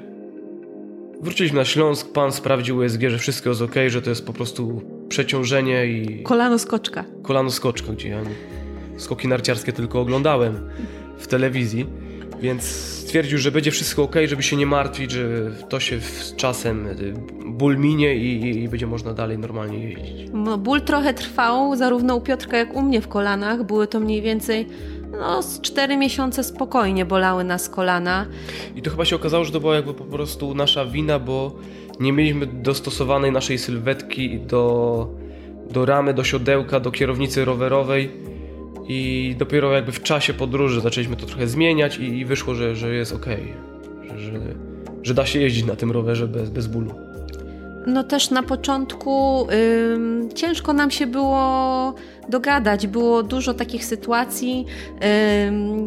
Wróciliśmy 1.20 1.58
na 1.58 1.64
Śląsk, 1.64 2.12
pan 2.12 2.32
sprawdził 2.32 2.76
USG, 2.76 3.00
że 3.08 3.18
wszystko 3.18 3.48
jest 3.48 3.62
ok, 3.62 3.74
że 3.88 4.02
to 4.02 4.10
jest 4.10 4.26
po 4.26 4.32
prostu 4.32 4.82
przeciążenie 5.08 5.86
i... 5.86 6.22
Kolano 6.22 6.58
skoczka. 6.58 7.04
Kolano 7.22 7.50
skoczka, 7.50 7.92
gdzie 7.92 8.08
ja 8.08 8.20
skoki 8.96 9.28
narciarskie 9.28 9.72
tylko 9.72 10.00
oglądałem 10.00 10.70
w 11.18 11.26
telewizji, 11.26 11.86
więc 12.44 12.62
stwierdził, 13.04 13.38
że 13.38 13.50
będzie 13.52 13.70
wszystko 13.70 14.02
ok, 14.02 14.16
żeby 14.26 14.42
się 14.42 14.56
nie 14.56 14.66
martwić, 14.66 15.10
że 15.10 15.50
to 15.68 15.80
się 15.80 16.00
z 16.00 16.36
czasem 16.36 16.86
y, 16.86 17.14
ból 17.46 17.78
minie 17.78 18.16
i, 18.16 18.62
i 18.62 18.68
będzie 18.68 18.86
można 18.86 19.14
dalej 19.14 19.38
normalnie 19.38 19.78
jeździć. 19.78 20.30
No, 20.32 20.58
ból 20.58 20.80
trochę 20.82 21.14
trwał, 21.14 21.76
zarówno 21.76 22.16
u 22.16 22.20
Piotrka, 22.20 22.56
jak 22.56 22.76
u 22.76 22.82
mnie 22.82 23.00
w 23.00 23.08
kolanach. 23.08 23.64
Były 23.66 23.86
to 23.86 24.00
mniej 24.00 24.22
więcej 24.22 24.66
no, 25.12 25.42
z 25.42 25.60
4 25.60 25.96
miesiące 25.96 26.44
spokojnie 26.44 27.04
bolały 27.04 27.44
nas 27.44 27.68
kolana. 27.68 28.26
I 28.76 28.82
to 28.82 28.90
chyba 28.90 29.04
się 29.04 29.16
okazało, 29.16 29.44
że 29.44 29.52
to 29.52 29.60
była 29.60 29.74
jakby 29.74 29.94
po 29.94 30.04
prostu 30.04 30.54
nasza 30.54 30.86
wina, 30.86 31.18
bo 31.18 31.56
nie 32.00 32.12
mieliśmy 32.12 32.46
dostosowanej 32.46 33.32
naszej 33.32 33.58
sylwetki 33.58 34.40
do, 34.40 35.08
do 35.70 35.86
ramy, 35.86 36.14
do 36.14 36.24
siodełka, 36.24 36.80
do 36.80 36.90
kierownicy 36.90 37.44
rowerowej 37.44 38.33
i 38.88 39.34
dopiero 39.38 39.72
jakby 39.72 39.92
w 39.92 40.02
czasie 40.02 40.34
podróży 40.34 40.80
zaczęliśmy 40.80 41.16
to 41.16 41.26
trochę 41.26 41.46
zmieniać 41.46 41.98
i, 41.98 42.18
i 42.18 42.24
wyszło, 42.24 42.54
że, 42.54 42.76
że 42.76 42.94
jest 42.94 43.12
ok, 43.12 43.26
że, 44.02 44.18
że, 44.18 44.40
że, 45.02 45.14
da 45.14 45.26
się 45.26 45.40
jeździć 45.40 45.64
na 45.64 45.76
tym 45.76 45.90
rowerze 45.90 46.28
bez, 46.28 46.50
bez 46.50 46.66
bólu. 46.66 46.94
No 47.86 48.04
też 48.04 48.30
na 48.30 48.42
początku 48.42 49.46
ym, 49.92 50.28
ciężko 50.34 50.72
nam 50.72 50.90
się 50.90 51.06
było 51.06 51.94
dogadać. 52.28 52.86
Było 52.86 53.22
dużo 53.22 53.54
takich 53.54 53.84
sytuacji, 53.84 54.66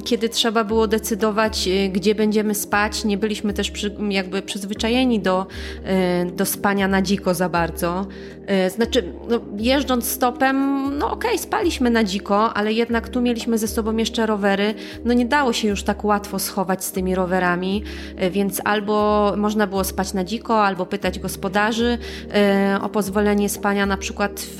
kiedy 0.06 0.30
trzeba 0.30 0.64
było 0.64 0.88
decydować, 0.88 1.68
y, 1.68 1.90
gdzie 1.90 2.16
będziemy 2.16 2.56
spać. 2.56 3.06
Nie 3.06 3.18
byliśmy 3.18 3.54
też 3.54 3.72
przy, 3.72 3.96
jakby 4.10 4.42
przyzwyczajeni 4.42 5.20
do, 5.20 5.46
y, 6.28 6.32
do 6.32 6.46
spania 6.46 6.88
na 6.88 7.02
dziko 7.02 7.34
za 7.34 7.50
bardzo. 7.50 8.08
Y, 8.68 8.70
znaczy, 8.70 9.14
no, 9.30 9.40
jeżdżąc 9.58 10.10
stopem, 10.10 10.58
no 10.98 11.12
okej, 11.12 11.32
okay, 11.32 11.38
spaliśmy 11.38 11.90
na 11.90 12.04
dziko, 12.04 12.54
ale 12.54 12.74
jednak 12.74 13.10
tu 13.10 13.22
mieliśmy 13.22 13.58
ze 13.58 13.68
sobą 13.68 13.98
jeszcze 13.98 14.26
rowery. 14.26 14.74
No 15.06 15.14
nie 15.14 15.26
dało 15.26 15.54
się 15.54 15.68
już 15.68 15.84
tak 15.84 16.06
łatwo 16.06 16.40
schować 16.40 16.86
z 16.86 16.92
tymi 16.92 17.16
rowerami, 17.16 17.84
więc 18.32 18.62
albo 18.66 19.34
można 19.38 19.68
było 19.68 19.84
spać 19.84 20.14
na 20.14 20.24
dziko, 20.24 20.66
albo 20.66 20.86
pytać 20.86 21.20
gospodarzy 21.20 21.98
o 22.82 22.90
pozwolenie 22.90 23.50
spania 23.50 23.86
na 23.86 23.98
przykład 23.98 24.32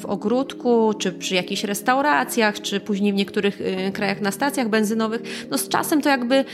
w 0.00 0.06
ogródku, 0.06 0.94
czy 0.98 1.07
czy 1.08 1.12
przy 1.12 1.34
jakichś 1.34 1.64
restauracjach, 1.64 2.60
czy 2.60 2.80
później 2.80 3.12
w 3.12 3.16
niektórych 3.16 3.60
y, 3.60 3.92
krajach 3.92 4.20
na 4.20 4.30
stacjach 4.30 4.68
benzynowych. 4.68 5.46
No 5.50 5.58
z 5.58 5.68
czasem 5.68 6.02
to 6.02 6.08
jakby 6.08 6.44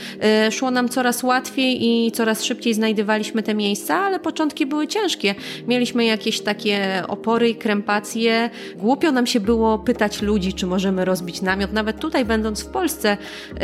y, 0.47 0.51
szło 0.51 0.71
nam 0.71 0.89
coraz 0.89 1.23
łatwiej 1.23 1.85
i 1.85 2.11
coraz 2.11 2.43
szybciej 2.43 2.73
znajdywaliśmy 2.73 3.43
te 3.43 3.55
miejsca, 3.55 3.95
ale 3.95 4.19
początki 4.19 4.65
były 4.65 4.87
ciężkie. 4.87 5.35
Mieliśmy 5.67 6.05
jakieś 6.05 6.41
takie 6.41 7.03
opory 7.07 7.49
i 7.49 7.55
krępacje. 7.55 8.49
Głupio 8.75 9.11
nam 9.11 9.27
się 9.27 9.39
było 9.39 9.79
pytać 9.79 10.21
ludzi, 10.21 10.53
czy 10.53 10.67
możemy 10.67 11.05
rozbić 11.05 11.41
namiot. 11.41 11.73
Nawet 11.73 11.99
tutaj, 11.99 12.25
będąc 12.25 12.63
w 12.63 12.67
Polsce. 12.67 13.13
Y, 13.13 13.57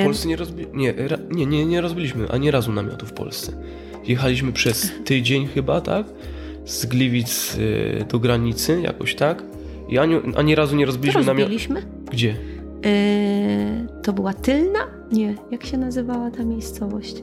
w 0.00 0.04
Polsce 0.04 0.28
nie, 0.28 0.36
rozbi 0.36 0.66
nie, 0.72 0.94
nie, 1.30 1.46
nie, 1.46 1.66
nie 1.66 1.80
rozbiliśmy 1.80 2.28
ani 2.30 2.50
razu 2.50 2.72
namiotu 2.72 3.06
w 3.06 3.12
Polsce. 3.12 3.52
Jechaliśmy 4.04 4.52
przez 4.52 4.92
tydzień 5.04 5.48
chyba, 5.54 5.80
tak? 5.80 6.06
Z 6.64 6.86
Gliwic 6.86 7.56
do 8.08 8.18
granicy, 8.18 8.80
jakoś 8.82 9.14
tak. 9.14 9.49
I 9.90 9.98
ani, 9.98 10.14
ani 10.36 10.54
razu 10.54 10.76
nie 10.76 10.86
rozbiliśmy 10.86 11.24
namiotu. 11.24 11.52
Gdzie? 12.12 12.28
Yy, 12.28 14.02
to 14.02 14.12
była 14.12 14.34
Tylna? 14.34 14.78
Nie, 15.12 15.34
jak 15.50 15.64
się 15.66 15.78
nazywała 15.78 16.30
ta 16.30 16.44
miejscowość? 16.44 17.22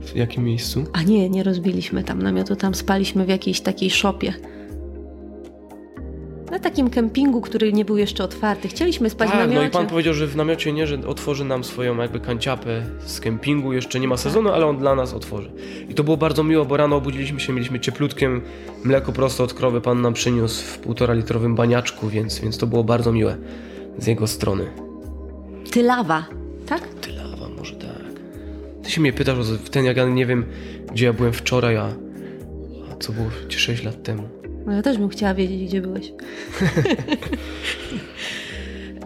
W 0.00 0.16
jakim 0.16 0.44
miejscu? 0.44 0.84
A 0.92 1.02
nie, 1.02 1.30
nie 1.30 1.42
rozbiliśmy 1.42 2.04
tam 2.04 2.22
namiotu, 2.22 2.56
tam 2.56 2.74
spaliśmy 2.74 3.24
w 3.24 3.28
jakiejś 3.28 3.60
takiej 3.60 3.90
szopie. 3.90 4.34
Na 6.50 6.58
takim 6.58 6.90
kempingu, 6.90 7.40
który 7.40 7.72
nie 7.72 7.84
był 7.84 7.96
jeszcze 7.96 8.24
otwarty. 8.24 8.68
Chcieliśmy 8.68 9.10
spać 9.10 9.28
tak, 9.28 9.36
w 9.36 9.40
namiocie. 9.40 9.60
no 9.60 9.68
i 9.68 9.70
pan 9.70 9.86
powiedział, 9.86 10.14
że 10.14 10.26
w 10.26 10.36
namiocie 10.36 10.72
nie, 10.72 10.86
że 10.86 10.98
otworzy 11.06 11.44
nam 11.44 11.64
swoją 11.64 11.96
jakby 11.96 12.20
kanciapę 12.20 12.82
z 13.06 13.20
kempingu. 13.20 13.72
Jeszcze 13.72 14.00
nie 14.00 14.08
ma 14.08 14.16
sezonu, 14.16 14.48
ale 14.48 14.66
on 14.66 14.78
dla 14.78 14.94
nas 14.94 15.14
otworzy. 15.14 15.50
I 15.88 15.94
to 15.94 16.04
było 16.04 16.16
bardzo 16.16 16.44
miło, 16.44 16.64
bo 16.64 16.76
rano 16.76 16.96
obudziliśmy 16.96 17.40
się, 17.40 17.52
mieliśmy 17.52 17.80
cieplutkiem 17.80 18.42
mleko 18.84 19.12
prosto 19.12 19.44
od 19.44 19.54
krowy. 19.54 19.80
Pan 19.80 20.02
nam 20.02 20.12
przyniósł 20.12 20.64
w 20.64 20.78
półtora 20.78 21.14
litrowym 21.14 21.54
baniaczku, 21.54 22.08
więc, 22.08 22.40
więc 22.40 22.58
to 22.58 22.66
było 22.66 22.84
bardzo 22.84 23.12
miłe 23.12 23.36
z 23.98 24.06
jego 24.06 24.26
strony. 24.26 24.66
Tylawa, 25.70 26.26
tak? 26.66 26.88
Tylawa, 26.88 27.48
może 27.58 27.74
tak. 27.74 28.10
Ty 28.82 28.90
się 28.90 29.00
mnie 29.00 29.12
pytasz 29.12 29.38
o 29.38 29.70
ten, 29.70 29.84
jak 29.84 29.96
ja 29.96 30.04
nie 30.04 30.26
wiem, 30.26 30.44
gdzie 30.92 31.06
ja 31.06 31.12
byłem 31.12 31.32
wczoraj, 31.32 31.76
a, 31.76 31.88
a 32.92 32.96
co 33.00 33.12
było 33.12 33.26
6 33.48 33.84
lat 33.84 34.02
temu. 34.02 34.39
No 34.66 34.72
ja 34.72 34.82
też 34.82 34.98
bym 34.98 35.08
chciała 35.08 35.34
wiedzieć, 35.34 35.64
gdzie 35.64 35.80
byłeś. 35.80 36.12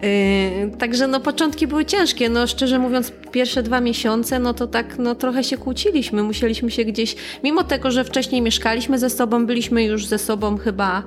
Yy, 0.01 0.77
także 0.79 1.07
no 1.07 1.19
początki 1.19 1.67
były 1.67 1.85
ciężkie, 1.85 2.29
no 2.29 2.47
szczerze 2.47 2.79
mówiąc 2.79 3.11
pierwsze 3.31 3.63
dwa 3.63 3.81
miesiące 3.81 4.39
no 4.39 4.53
to 4.53 4.67
tak 4.67 4.97
no 4.97 5.15
trochę 5.15 5.43
się 5.43 5.57
kłóciliśmy, 5.57 6.23
musieliśmy 6.23 6.71
się 6.71 6.85
gdzieś, 6.85 7.15
mimo 7.43 7.63
tego, 7.63 7.91
że 7.91 8.03
wcześniej 8.03 8.41
mieszkaliśmy 8.41 8.99
ze 8.99 9.09
sobą, 9.09 9.45
byliśmy 9.45 9.83
już 9.83 10.05
ze 10.05 10.17
sobą 10.17 10.57
chyba 10.57 11.03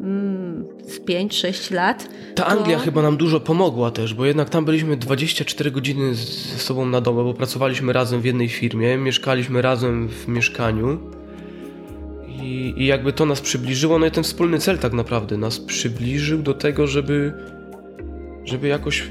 mm, 0.00 0.64
z 0.84 1.00
5-6 1.00 1.74
lat. 1.74 2.08
Ta 2.34 2.42
to... 2.42 2.46
Anglia 2.48 2.78
chyba 2.78 3.02
nam 3.02 3.16
dużo 3.16 3.40
pomogła 3.40 3.90
też, 3.90 4.14
bo 4.14 4.26
jednak 4.26 4.50
tam 4.50 4.64
byliśmy 4.64 4.96
24 4.96 5.70
godziny 5.70 6.14
ze 6.14 6.58
sobą 6.58 6.86
na 6.86 7.00
dobę, 7.00 7.24
bo 7.24 7.34
pracowaliśmy 7.34 7.92
razem 7.92 8.20
w 8.20 8.24
jednej 8.24 8.48
firmie, 8.48 8.96
mieszkaliśmy 8.96 9.62
razem 9.62 10.08
w 10.08 10.28
mieszkaniu. 10.28 11.15
I, 12.46 12.74
I 12.76 12.86
jakby 12.86 13.12
to 13.12 13.26
nas 13.26 13.40
przybliżyło, 13.40 13.98
no 13.98 14.06
i 14.06 14.10
ten 14.10 14.24
wspólny 14.24 14.58
cel 14.58 14.78
tak 14.78 14.92
naprawdę 14.92 15.36
nas 15.36 15.60
przybliżył 15.60 16.42
do 16.42 16.54
tego, 16.54 16.86
żeby, 16.86 17.32
żeby 18.44 18.68
jakoś 18.68 19.10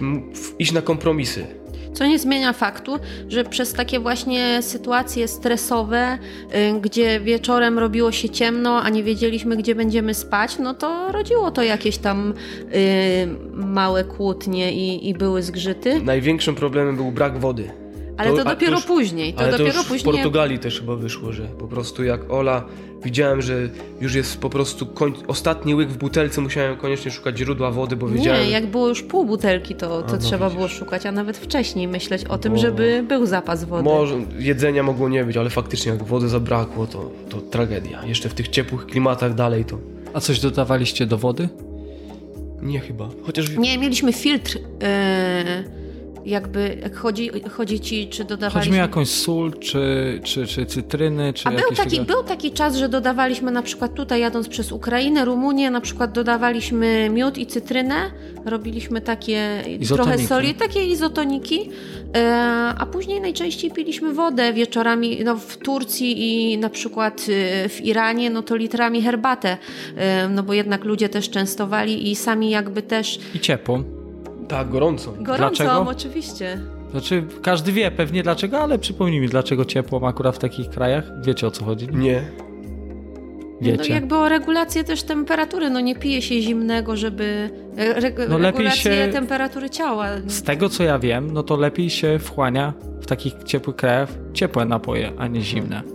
iść 0.59 0.71
na 0.71 0.81
kompromisy. 0.81 1.47
Co 1.93 2.05
nie 2.05 2.19
zmienia 2.19 2.53
faktu, 2.53 2.99
że 3.27 3.43
przez 3.43 3.73
takie 3.73 3.99
właśnie 3.99 4.61
sytuacje 4.61 5.27
stresowe, 5.27 6.17
y, 6.77 6.79
gdzie 6.81 7.19
wieczorem 7.19 7.79
robiło 7.79 8.11
się 8.11 8.29
ciemno, 8.29 8.81
a 8.81 8.89
nie 8.89 9.03
wiedzieliśmy, 9.03 9.57
gdzie 9.57 9.75
będziemy 9.75 10.13
spać, 10.13 10.57
no 10.59 10.73
to 10.73 11.11
rodziło 11.11 11.51
to 11.51 11.63
jakieś 11.63 11.97
tam 11.97 12.33
y, 12.73 13.27
małe 13.53 14.03
kłótnie 14.03 14.73
i, 14.73 15.09
i 15.09 15.13
były 15.13 15.43
zgrzyty. 15.43 16.01
Największym 16.01 16.55
problemem 16.55 16.95
był 16.95 17.11
brak 17.11 17.39
wody. 17.39 17.84
Ale 18.17 18.31
to, 18.31 18.37
to 18.37 18.43
dopiero 18.43 18.75
już, 18.75 18.85
później. 18.85 19.33
To 19.33 19.39
ale 19.39 19.51
dopiero 19.51 19.71
to 19.71 19.77
już 19.77 19.87
później. 19.87 20.13
w 20.13 20.15
Portugalii 20.15 20.59
też 20.59 20.79
chyba 20.79 20.95
wyszło, 20.95 21.31
że 21.33 21.43
po 21.47 21.67
prostu 21.67 22.03
jak 22.03 22.31
Ola 22.31 22.63
widziałem, 23.03 23.41
że 23.41 23.69
już 24.01 24.15
jest 24.15 24.37
po 24.41 24.49
prostu 24.49 24.85
koń... 24.85 25.13
ostatni 25.27 25.75
łyk 25.75 25.89
w 25.89 25.97
butelce, 25.97 26.41
musiałem 26.41 26.77
koniecznie 26.77 27.11
szukać 27.11 27.37
źródła 27.37 27.71
wody, 27.71 27.95
bo 27.95 28.07
wiedziałem... 28.07 28.41
Nie, 28.41 28.49
jak 28.49 28.65
było 28.67 28.87
już 28.87 29.03
pół 29.03 29.25
butelki, 29.25 29.75
to, 29.75 30.01
to 30.01 30.09
A, 30.09 30.11
no 30.11 30.17
trzeba 30.17 30.45
widzisz. 30.45 30.55
było 30.57 30.67
szukać, 30.67 31.05
a 31.05 31.11
nawet 31.11 31.37
wcześniej 31.37 31.87
myśleć 31.87 32.25
o 32.25 32.37
tym, 32.37 32.53
Bo- 32.53 32.59
żeby 32.59 33.05
był 33.07 33.25
zapas 33.25 33.63
wody. 33.63 33.83
Może 33.83 34.15
jedzenia 34.39 34.83
mogło 34.83 35.09
nie 35.09 35.23
być, 35.25 35.37
ale 35.37 35.49
faktycznie 35.49 35.91
jak 35.91 36.03
wody 36.03 36.29
zabrakło, 36.29 36.87
to, 36.87 37.11
to 37.29 37.41
tragedia. 37.41 38.05
Jeszcze 38.05 38.29
w 38.29 38.33
tych 38.33 38.47
ciepłych 38.47 38.85
klimatach 38.85 39.33
dalej 39.33 39.65
to 39.65 39.77
A 40.13 40.19
coś 40.19 40.39
dodawaliście 40.39 41.05
do 41.05 41.17
wody? 41.17 41.49
nie 42.61 42.79
chyba. 42.79 43.09
Chociaż 43.23 43.49
Nie, 43.57 43.77
mieliśmy 43.77 44.13
filtr. 44.13 44.55
Yy, 44.55 45.84
jakby, 46.25 46.77
jak 46.81 46.95
chodzi, 46.95 47.31
chodzi 47.51 47.79
ci, 47.79 48.07
czy 48.07 48.23
dodawaliśmy... 48.23 48.59
Chodzi 48.59 48.71
mi 48.71 48.77
o 48.77 48.81
jakąś 48.81 49.09
sól, 49.09 49.53
czy, 49.59 50.19
czy, 50.23 50.47
czy 50.47 50.65
cytryny, 50.65 51.33
czy 51.33 51.49
A 51.49 51.51
był 51.51 51.75
taki, 51.77 51.89
tego- 51.89 52.05
był 52.05 52.23
taki 52.23 52.51
czas, 52.51 52.75
że 52.75 52.89
dodawaliśmy 52.89 53.51
na 53.51 53.61
przykład 53.61 53.93
tutaj 53.93 54.21
jadąc 54.21 54.47
przez 54.47 54.71
Ukrainę, 54.71 55.25
Rumunię, 55.25 55.71
na 55.71 55.81
przykład 55.81 56.11
dodawaliśmy 56.11 57.09
miód 57.09 57.37
i 57.37 57.45
cytrynę, 57.45 57.95
robiliśmy 58.45 59.01
takie 59.01 59.61
trochę 59.63 59.71
Izotoniki. 59.71 60.27
soli, 60.27 60.53
takie 60.53 60.83
izotoniki, 60.85 61.69
e, 62.15 62.73
a 62.77 62.85
później 62.85 63.21
najczęściej 63.21 63.71
piliśmy 63.71 64.13
wodę 64.13 64.53
wieczorami, 64.53 65.17
no 65.25 65.35
w 65.35 65.57
Turcji 65.57 66.15
i 66.53 66.57
na 66.57 66.69
przykład 66.69 67.25
e, 67.29 67.69
w 67.69 67.81
Iranie, 67.81 68.29
no 68.29 68.43
to 68.43 68.55
litrami 68.55 69.01
herbatę, 69.01 69.57
e, 69.97 70.29
no 70.29 70.43
bo 70.43 70.53
jednak 70.53 70.83
ludzie 70.83 71.09
też 71.09 71.29
częstowali 71.29 72.11
i 72.11 72.15
sami 72.15 72.49
jakby 72.49 72.81
też 72.81 73.19
I 73.35 73.39
ciepłą. 73.39 74.04
Tak, 74.47 74.69
gorąco. 74.69 75.11
gorącą 75.19 75.63
Dlaczego? 75.63 75.89
oczywiście. 75.89 76.59
Znaczy, 76.91 77.23
każdy 77.41 77.71
wie 77.71 77.91
pewnie 77.91 78.23
dlaczego, 78.23 78.59
ale 78.59 78.79
przypomnij 78.79 79.19
mi, 79.19 79.27
dlaczego 79.27 79.65
ciepłą 79.65 80.07
akurat 80.07 80.35
w 80.35 80.39
takich 80.39 80.69
krajach? 80.69 81.03
Wiecie 81.25 81.47
o 81.47 81.51
co 81.51 81.65
chodzi? 81.65 81.87
Nie. 81.93 82.21
Wiecie. 83.61 83.89
No 83.89 83.95
jakby 83.95 84.15
o 84.15 84.29
regulację 84.29 84.83
też 84.83 85.03
temperatury, 85.03 85.69
no 85.69 85.79
nie 85.79 85.95
pije 85.95 86.21
się 86.21 86.41
zimnego, 86.41 86.95
żeby 86.97 87.49
re, 87.77 87.95
re, 87.95 88.11
No 88.29 88.37
lepiej 88.37 88.51
regulację 88.51 89.05
się- 89.05 89.13
temperatury 89.13 89.69
ciała. 89.69 90.07
Z 90.27 90.43
tego 90.43 90.69
co 90.69 90.83
ja 90.83 90.99
wiem, 90.99 91.31
no 91.33 91.43
to 91.43 91.57
lepiej 91.57 91.89
się 91.89 92.19
wchłania 92.19 92.73
w 93.01 93.05
takich 93.05 93.33
ciepłych 93.43 93.75
krajach 93.75 94.09
ciepłe 94.33 94.65
napoje, 94.65 95.11
a 95.17 95.27
nie 95.27 95.41
zimne. 95.41 95.94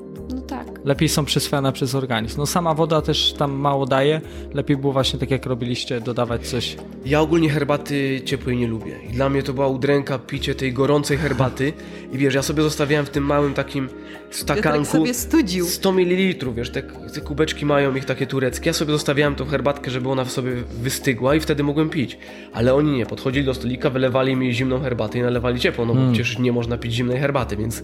Tak. 0.81 0.87
Lepiej 0.89 1.09
są 1.09 1.24
przyswajane 1.24 1.72
przez 1.72 1.95
organizm. 1.95 2.39
No 2.39 2.47
sama 2.47 2.74
woda 2.74 3.03
też 3.03 3.33
tam 3.33 3.53
mało 3.53 3.87
daje. 3.87 4.20
Lepiej 4.55 4.76
było 4.76 4.93
właśnie 4.93 5.18
tak 5.18 5.31
jak 5.31 5.47
robiliście, 5.47 6.01
dodawać 6.01 6.47
coś. 6.49 6.76
Ja 7.07 7.20
ogólnie 7.20 7.51
herbaty 7.51 8.22
ciepłej 8.24 8.57
nie 8.57 8.66
lubię. 8.66 8.97
I 9.11 9.12
dla 9.12 9.28
mnie 9.28 9.43
to 9.43 9.53
była 9.53 9.66
udręka 9.68 10.18
picie 10.18 10.55
tej 10.55 10.72
gorącej 10.72 11.16
herbaty. 11.18 11.72
I 12.12 12.18
wiesz, 12.18 12.35
ja 12.35 12.43
sobie 12.43 12.62
zostawiałem 12.62 13.07
w 13.07 13.11
tym 13.11 13.24
małym 13.24 13.55
takim 13.55 13.89
stakanku 14.31 15.07
studził. 15.12 15.66
100 15.66 15.93
ml, 15.93 16.53
wiesz, 16.55 16.70
te, 16.70 16.83
te 17.14 17.20
kubeczki 17.20 17.66
mają 17.66 17.95
ich 17.95 18.05
takie 18.05 18.26
tureckie. 18.26 18.70
Ja 18.70 18.74
sobie 18.74 18.93
zostawiałem 18.93 19.35
tą 19.35 19.47
herbatkę, 19.47 19.91
żeby 19.91 20.09
ona 20.09 20.24
w 20.24 20.31
sobie 20.31 20.53
wystygła 20.83 21.35
i 21.35 21.41
wtedy 21.41 21.62
mogłem 21.62 21.91
pić. 21.91 22.18
Ale 22.53 22.74
oni 22.74 22.97
nie, 22.97 23.07
podchodzili 23.07 23.45
do 23.47 23.55
stolika, 23.55 23.91
wylewali 23.91 24.37
mi 24.37 24.55
zimną 24.55 24.81
herbatę 24.81 25.18
i 25.18 25.22
nalewali 25.22 25.61
ciepłą, 25.61 25.87
no 25.87 25.95
bo 25.95 26.01
Mm. 26.01 26.12
przecież 26.12 26.39
nie 26.39 26.53
można 26.53 26.78
pić 26.78 26.93
zimnej 26.93 27.18
herbaty, 27.18 27.57
więc 27.57 27.83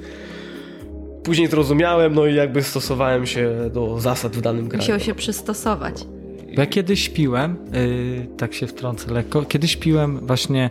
później 1.27 1.49
zrozumiałem, 1.49 2.15
no 2.15 2.27
i 2.27 2.35
jakby 2.35 2.63
stosowałem 2.63 3.27
się 3.27 3.71
do 3.73 4.01
zasad 4.01 4.37
w 4.37 4.41
danym 4.41 4.69
kraju. 4.69 4.83
Musiał 4.83 5.01
się 5.01 5.15
przystosować. 5.15 6.07
Ja 6.53 6.67
kiedyś 6.67 7.09
piłem, 7.09 7.57
yy, 7.73 8.27
tak 8.37 8.55
się 8.55 8.67
wtrącę 8.67 9.13
lekko, 9.13 9.43
kiedyś 9.43 9.77
piłem 9.77 10.27
właśnie 10.27 10.71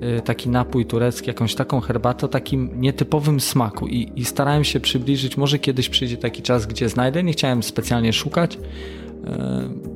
yy, 0.00 0.20
taki 0.20 0.48
napój 0.48 0.86
turecki, 0.86 1.28
jakąś 1.28 1.54
taką 1.54 1.80
herbatę 1.80 2.26
o 2.26 2.28
takim 2.28 2.70
nietypowym 2.80 3.40
smaku 3.40 3.86
i, 3.86 4.12
i 4.16 4.24
starałem 4.24 4.64
się 4.64 4.80
przybliżyć, 4.80 5.36
może 5.36 5.58
kiedyś 5.58 5.88
przyjdzie 5.88 6.16
taki 6.16 6.42
czas, 6.42 6.66
gdzie 6.66 6.88
znajdę, 6.88 7.22
nie 7.22 7.32
chciałem 7.32 7.62
specjalnie 7.62 8.12
szukać 8.12 8.54
yy, 8.54 8.60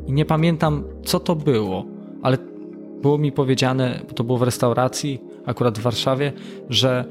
i 0.07 0.13
nie 0.13 0.25
pamiętam 0.25 0.85
co 1.05 1.21
to 1.21 1.37
było, 1.37 1.87
ale 2.23 2.39
było 3.03 3.19
mi 3.19 3.33
powiedziane, 3.33 4.01
bo 4.09 4.15
to 4.15 4.25
było 4.25 4.39
w 4.39 4.43
restauracji, 4.43 5.21
akurat 5.47 5.79
w 5.79 5.83
Warszawie, 5.83 6.33
że, 6.71 7.05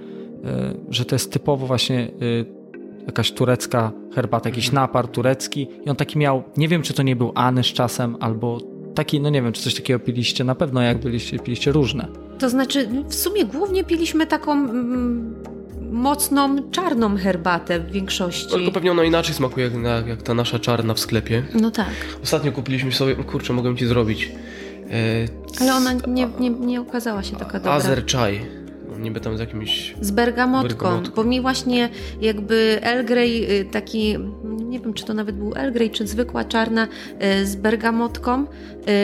yy, 0.43 0.49
że 0.89 1.05
to 1.05 1.15
jest 1.15 1.31
typowo 1.31 1.67
właśnie 1.67 2.11
yy, 2.19 2.58
jakaś 3.09 3.31
turecka 3.31 3.91
herbata, 4.15 4.49
jakiś 4.49 4.71
napar 4.71 5.07
turecki 5.07 5.67
i 5.85 5.89
on 5.89 5.95
taki 5.95 6.17
miał, 6.19 6.43
nie 6.57 6.67
wiem 6.67 6.81
czy 6.81 6.93
to 6.93 7.03
nie 7.03 7.15
był 7.15 7.31
anyż 7.35 7.73
czasem, 7.73 8.17
albo 8.19 8.57
taki, 8.95 9.21
no 9.21 9.29
nie 9.29 9.41
wiem, 9.41 9.53
czy 9.53 9.61
coś 9.61 9.75
takiego 9.75 9.99
piliście, 9.99 10.43
na 10.43 10.55
pewno 10.55 10.81
jak 10.81 10.97
byliście, 10.99 11.39
piliście 11.39 11.71
różne. 11.71 12.07
To 12.39 12.49
znaczy, 12.49 12.89
w 13.09 13.15
sumie 13.15 13.45
głównie 13.45 13.83
piliśmy 13.83 14.27
taką 14.27 14.51
mm, 14.51 15.35
mocną, 15.91 16.71
czarną 16.71 17.17
herbatę 17.17 17.79
w 17.79 17.91
większości. 17.91 18.49
Tylko 18.49 18.71
pewnie 18.71 18.91
ona 18.91 19.03
inaczej 19.03 19.35
smakuje 19.35 19.71
jak, 19.83 20.07
jak 20.07 20.21
ta 20.21 20.33
nasza 20.33 20.59
czarna 20.59 20.93
w 20.93 20.99
sklepie. 20.99 21.43
No 21.61 21.71
tak. 21.71 21.87
Ostatnio 22.23 22.51
kupiliśmy 22.51 22.91
sobie, 22.91 23.15
kurczę, 23.15 23.53
mogę 23.53 23.75
ci 23.75 23.85
zrobić. 23.85 24.31
E, 24.89 25.61
Ale 25.61 25.73
ona 25.75 25.93
nie, 26.07 26.29
nie, 26.39 26.49
nie 26.49 26.81
okazała 26.81 27.23
się 27.23 27.35
taka 27.35 27.53
dobra. 27.59 27.71
Azer 27.73 28.05
Chai. 28.05 28.39
Niby 28.99 29.19
tam 29.19 29.37
z 29.37 29.39
jakimś... 29.39 29.95
Z 30.01 30.11
bergamotką, 30.11 30.67
Bergamotką. 30.67 31.15
bo 31.15 31.23
mi 31.23 31.41
właśnie 31.41 31.89
jakby 32.21 32.79
El 32.81 33.05
Grey 33.05 33.59
y, 33.61 33.65
taki, 33.65 34.17
nie 34.43 34.79
wiem 34.79 34.93
czy 34.93 35.05
to 35.05 35.13
nawet 35.13 35.35
był 35.35 35.53
El 35.55 35.73
Grey, 35.73 35.89
czy 35.89 36.07
zwykła 36.07 36.43
czarna 36.43 36.87
y, 37.41 37.45
z 37.45 37.55
bergamotką, 37.55 38.45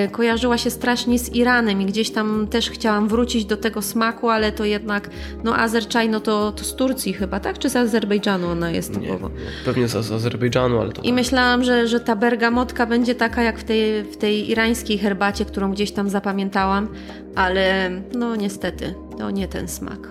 y, 0.06 0.10
kojarzyła 0.12 0.58
się 0.58 0.70
strasznie 0.70 1.20
z 1.20 1.36
Iranem 1.36 1.82
i 1.82 1.86
gdzieś 1.86 2.10
tam 2.12 2.48
też 2.48 2.70
chciałam 2.70 3.08
wrócić 3.08 3.46
do 3.46 3.58
tego 3.58 3.82
smaku, 3.82 4.30
ale 4.30 4.52
to 4.52 4.66
jednak, 4.66 5.10
no 5.43 5.56
Azerczaj, 5.58 6.10
no 6.10 6.20
to, 6.20 6.52
to 6.52 6.64
z 6.64 6.76
Turcji 6.76 7.14
chyba, 7.14 7.39
tak? 7.39 7.60
Czy 7.60 7.70
z 7.70 7.76
Azerbejdżanu 7.76 8.48
ona 8.48 8.72
jest 8.72 8.98
Nie, 8.98 9.08
typowo? 9.08 9.30
pewnie 9.66 9.88
z, 9.88 9.96
Azerbejdżanu, 10.12 10.80
ale 10.82 10.91
to... 10.91 11.02
I 11.02 11.14
myślałam, 11.14 11.64
że, 11.64 11.88
że 11.88 12.00
ta 12.00 12.16
bergamotka 12.16 12.86
będzie 12.86 13.16
taka 13.16 13.43
jak 13.43 13.60
w 13.60 13.64
tej, 13.64 14.04
w 14.04 14.18
tej 14.18 14.50
irańskiej 14.52 14.98
herbacie, 14.98 15.46
którą 15.46 15.72
gdzieś 15.72 15.91
tam 15.91 16.10
zapamiętałam, 16.10 16.88
ale 17.36 17.91
no 18.16 18.36
niestety, 18.36 18.93
to 19.18 19.32
nie 19.32 19.47
ten 19.47 19.68
smak. 19.68 20.09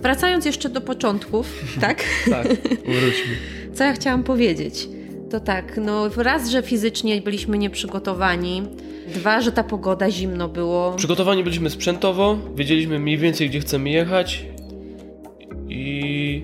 Wracając 0.00 0.44
jeszcze 0.44 0.68
do 0.68 0.80
początków, 0.80 1.46
tak? 1.80 2.04
Tak, 2.30 2.48
wróćmy. 2.84 3.34
Co 3.74 3.84
ja 3.84 3.92
chciałam 3.92 4.22
powiedzieć? 4.24 4.88
To 5.30 5.40
tak, 5.40 5.76
no 5.84 6.08
raz, 6.16 6.48
że 6.48 6.62
fizycznie 6.62 7.22
byliśmy 7.22 7.58
nieprzygotowani, 7.58 8.62
dwa, 9.14 9.40
że 9.40 9.52
ta 9.52 9.64
pogoda 9.64 10.10
zimno 10.10 10.48
było. 10.48 10.92
Przygotowani 10.92 11.44
byliśmy 11.44 11.70
sprzętowo, 11.70 12.38
wiedzieliśmy 12.54 12.98
mniej 12.98 13.18
więcej, 13.18 13.48
gdzie 13.50 13.60
chcemy 13.60 13.90
jechać 13.90 14.44
i 15.68 16.42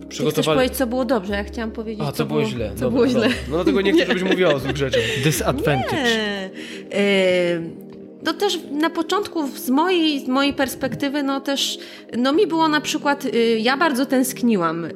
Ty 0.00 0.06
chcesz 0.06 0.08
przygotowali... 0.08 0.56
powiedzieć, 0.58 0.78
co 0.78 0.86
było 0.86 1.04
dobrze? 1.04 1.32
Ja 1.34 1.44
chciałam 1.44 1.70
powiedzieć, 1.70 2.04
A, 2.08 2.12
co 2.12 2.26
było 2.26 2.44
źle. 2.44 2.68
Co 2.74 2.80
Dobra, 2.80 2.90
było 2.90 3.08
źle. 3.08 3.20
dobra. 3.20 3.36
No 3.48 3.54
dlatego 3.56 3.80
nie 3.80 3.92
chcę, 3.92 4.06
żebyś 4.06 4.22
mówiła 4.30 4.54
o 4.54 4.58
złych 4.58 4.76
rzeczach. 4.76 5.02
Disadvantage. 5.24 6.02
Nie. 6.02 6.50
Yy, 6.90 7.81
No 8.24 8.32
też 8.32 8.58
na 8.70 8.90
początku 8.90 9.48
z 9.48 9.70
mojej, 9.70 10.20
z 10.20 10.28
mojej 10.28 10.54
perspektywy, 10.54 11.22
no 11.22 11.40
też, 11.40 11.78
no 12.18 12.32
mi 12.32 12.46
było 12.46 12.68
na 12.68 12.80
przykład, 12.80 13.24
yy, 13.24 13.58
ja 13.58 13.76
bardzo 13.76 14.06
tęskniłam. 14.06 14.82
Yy, 14.82 14.90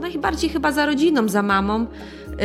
najbardziej 0.00 0.50
chyba 0.50 0.72
za 0.72 0.86
rodziną, 0.86 1.28
za 1.28 1.42
mamą. 1.42 1.80
Yy, 1.80 2.38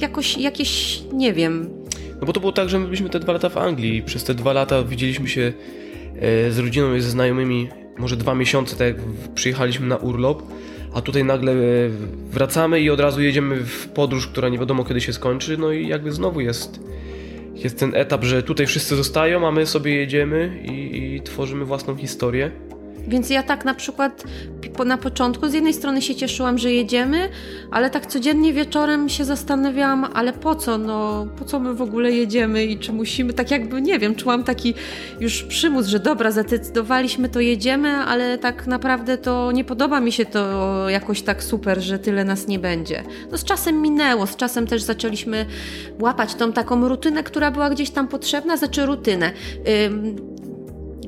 jakoś, 0.00 0.38
jakieś, 0.38 1.02
nie 1.12 1.32
wiem, 1.32 1.78
No 2.20 2.26
bo 2.26 2.32
to 2.32 2.40
było 2.40 2.52
tak, 2.52 2.68
że 2.68 2.78
my 2.78 2.84
byliśmy 2.84 3.10
te 3.10 3.20
dwa 3.20 3.32
lata 3.32 3.48
w 3.48 3.56
Anglii 3.56 4.02
przez 4.02 4.24
te 4.24 4.34
dwa 4.34 4.52
lata 4.52 4.82
widzieliśmy 4.82 5.28
się 5.28 5.52
e, 6.20 6.50
z 6.50 6.58
rodziną 6.58 6.94
i 6.94 7.00
ze 7.00 7.10
znajomymi 7.10 7.68
może 7.98 8.16
dwa 8.16 8.34
miesiące, 8.34 8.76
tak 8.76 8.86
jak 8.86 8.96
przyjechaliśmy 9.34 9.86
na 9.86 9.96
urlop, 9.96 10.42
a 10.94 11.00
tutaj 11.00 11.24
nagle 11.24 11.52
e, 11.52 11.56
wracamy 12.30 12.80
i 12.80 12.90
od 12.90 13.00
razu 13.00 13.22
jedziemy 13.22 13.56
w 13.56 13.88
podróż, 13.88 14.26
która 14.26 14.48
nie 14.48 14.58
wiadomo 14.58 14.84
kiedy 14.84 15.00
się 15.00 15.12
skończy, 15.12 15.56
no 15.58 15.72
i 15.72 15.88
jakby 15.88 16.12
znowu 16.12 16.40
jest, 16.40 16.80
jest 17.64 17.78
ten 17.78 17.94
etap, 17.94 18.24
że 18.24 18.42
tutaj 18.42 18.66
wszyscy 18.66 18.96
zostają, 18.96 19.48
a 19.48 19.50
my 19.50 19.66
sobie 19.66 19.94
jedziemy 19.94 20.60
i, 20.64 21.14
i 21.14 21.20
tworzymy 21.20 21.64
własną 21.64 21.96
historię. 21.96 22.50
Więc 23.08 23.30
ja 23.30 23.42
tak 23.42 23.64
na 23.64 23.74
przykład 23.74 24.24
na 24.86 24.98
początku 24.98 25.48
z 25.48 25.54
jednej 25.54 25.74
strony 25.74 26.02
się 26.02 26.14
cieszyłam, 26.14 26.58
że 26.58 26.72
jedziemy, 26.72 27.28
ale 27.70 27.90
tak 27.90 28.06
codziennie 28.06 28.52
wieczorem 28.52 29.08
się 29.08 29.24
zastanawiałam, 29.24 30.06
ale 30.14 30.32
po 30.32 30.54
co, 30.54 30.78
no 30.78 31.26
po 31.38 31.44
co 31.44 31.60
my 31.60 31.74
w 31.74 31.82
ogóle 31.82 32.12
jedziemy 32.12 32.64
i 32.64 32.78
czy 32.78 32.92
musimy, 32.92 33.32
tak 33.32 33.50
jakby, 33.50 33.82
nie 33.82 33.98
wiem, 33.98 34.14
czułam 34.14 34.44
taki 34.44 34.74
już 35.20 35.42
przymus, 35.42 35.86
że 35.86 35.98
dobra, 35.98 36.30
zadecydowaliśmy, 36.30 37.28
to 37.28 37.40
jedziemy, 37.40 37.88
ale 37.88 38.38
tak 38.38 38.66
naprawdę 38.66 39.18
to 39.18 39.52
nie 39.52 39.64
podoba 39.64 40.00
mi 40.00 40.12
się 40.12 40.24
to 40.24 40.88
jakoś 40.88 41.22
tak 41.22 41.42
super, 41.42 41.80
że 41.80 41.98
tyle 41.98 42.24
nas 42.24 42.46
nie 42.46 42.58
będzie. 42.58 43.02
No 43.30 43.38
z 43.38 43.44
czasem 43.44 43.82
minęło, 43.82 44.26
z 44.26 44.36
czasem 44.36 44.66
też 44.66 44.82
zaczęliśmy 44.82 45.46
łapać 46.00 46.34
tą 46.34 46.52
taką 46.52 46.88
rutynę, 46.88 47.22
która 47.22 47.50
była 47.50 47.70
gdzieś 47.70 47.90
tam 47.90 48.08
potrzebna, 48.08 48.56
znaczy 48.56 48.86
rutynę. 48.86 49.32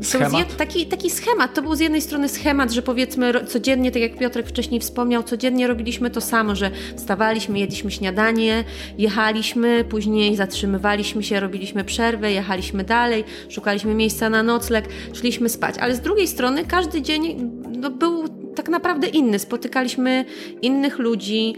Schemat? 0.03 0.57
taki, 0.57 0.87
taki 0.87 1.11
schemat. 1.11 1.55
To 1.55 1.63
był 1.63 1.75
z 1.75 1.81
jednej 1.81 2.03
strony 2.03 2.29
schemat, 2.29 2.71
że 2.73 2.83
powiedzmy 2.83 3.47
codziennie, 3.47 3.91
tak 3.91 4.03
jak 4.03 4.19
Piotrek 4.19 4.47
wcześniej 4.47 4.81
wspomniał, 4.81 5.23
codziennie 5.23 5.67
robiliśmy 5.67 6.11
to 6.11 6.21
samo, 6.21 6.55
że 6.57 6.71
wstawaliśmy, 6.97 7.59
jedliśmy 7.59 7.91
śniadanie, 7.91 8.65
jechaliśmy, 8.99 9.85
później 9.85 10.37
zatrzymywaliśmy 10.37 11.23
się, 11.23 11.41
robiliśmy 11.41 11.85
przerwę, 11.85 12.33
jechaliśmy 12.33 12.85
dalej, 12.85 13.25
szukaliśmy 13.49 13.95
miejsca 13.95 14.31
na 14.31 14.43
nocleg, 14.43 14.89
szliśmy 15.13 15.49
spać. 15.49 15.75
Ale 15.79 15.95
z 15.97 16.01
drugiej 16.01 16.29
strony 16.29 16.65
każdy 16.65 17.03
dzień 17.03 17.51
no, 17.79 17.91
był 17.91 18.40
tak 18.61 18.69
naprawdę 18.69 19.07
inny. 19.07 19.39
Spotykaliśmy 19.39 20.25
innych 20.63 20.99
ludzi, 20.99 21.55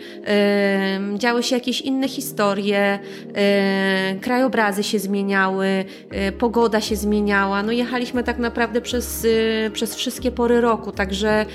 yy, 1.11 1.19
działy 1.19 1.43
się 1.43 1.57
jakieś 1.57 1.81
inne 1.81 2.09
historie, 2.09 2.99
yy, 4.13 4.21
krajobrazy 4.21 4.83
się 4.83 4.99
zmieniały, 4.99 5.85
yy, 6.13 6.33
pogoda 6.33 6.81
się 6.81 6.97
zmieniała. 6.97 7.63
No 7.63 7.73
jechaliśmy 7.73 8.25
tak 8.25 8.39
naprawdę 8.39 8.81
przez, 8.81 9.27
przez 9.73 9.95
wszystkie 9.95 10.31
pory 10.31 10.61
roku, 10.61 10.93
także 10.93 11.47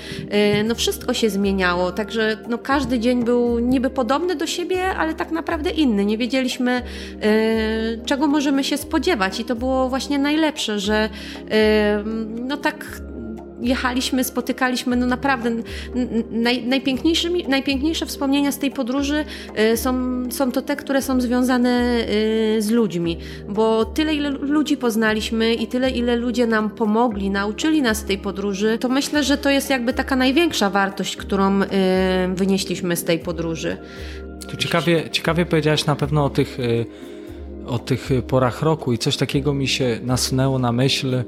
no 0.64 0.74
wszystko 0.74 1.14
się 1.14 1.30
zmieniało, 1.30 1.92
także 1.92 2.36
no 2.48 2.58
każdy 2.58 2.98
dzień 2.98 3.24
był 3.24 3.58
niby 3.58 3.90
podobny 3.90 4.34
do 4.34 4.46
siebie, 4.46 4.84
ale 4.84 5.14
tak 5.14 5.30
naprawdę 5.30 5.70
inny. 5.70 6.04
Nie 6.04 6.18
wiedzieliśmy, 6.18 6.82
czego 8.06 8.26
możemy 8.26 8.64
się 8.64 8.76
spodziewać 8.76 9.40
i 9.40 9.44
to 9.44 9.56
było 9.56 9.88
właśnie 9.88 10.18
najlepsze, 10.18 10.78
że 10.78 11.08
no 12.46 12.56
tak 12.56 13.00
jechaliśmy, 13.60 14.24
spotykaliśmy, 14.24 14.96
no 14.96 15.06
naprawdę 15.06 15.50
naj, 16.30 16.66
najpiękniejsze 17.46 18.06
wspomnienia 18.06 18.52
z 18.52 18.58
tej 18.58 18.70
podróży 18.70 19.24
y, 19.72 19.76
są, 19.76 20.22
są 20.30 20.52
to 20.52 20.62
te, 20.62 20.76
które 20.76 21.02
są 21.02 21.20
związane 21.20 22.04
y, 22.56 22.62
z 22.62 22.70
ludźmi, 22.70 23.18
bo 23.48 23.84
tyle, 23.84 24.14
ile 24.14 24.30
ludzi 24.30 24.76
poznaliśmy 24.76 25.54
i 25.54 25.66
tyle, 25.66 25.90
ile 25.90 26.16
ludzie 26.16 26.46
nam 26.46 26.70
pomogli, 26.70 27.30
nauczyli 27.30 27.82
nas 27.82 28.04
tej 28.04 28.18
podróży, 28.18 28.78
to 28.80 28.88
myślę, 28.88 29.24
że 29.24 29.38
to 29.38 29.50
jest 29.50 29.70
jakby 29.70 29.92
taka 29.92 30.16
największa 30.16 30.70
wartość, 30.70 31.16
którą 31.16 31.62
y, 31.62 31.66
wynieśliśmy 32.34 32.96
z 32.96 33.04
tej 33.04 33.18
podróży. 33.18 33.76
Tu 34.50 34.56
ciekawie, 34.56 35.10
ciekawie 35.10 35.46
powiedziałaś 35.46 35.86
na 35.86 35.96
pewno 35.96 36.24
o 36.24 36.30
tych, 36.30 36.58
o 37.66 37.78
tych 37.78 38.10
porach 38.28 38.62
roku 38.62 38.92
i 38.92 38.98
coś 38.98 39.16
takiego 39.16 39.54
mi 39.54 39.68
się 39.68 39.98
nasunęło 40.02 40.58
na 40.58 40.72
myśl, 40.72 41.24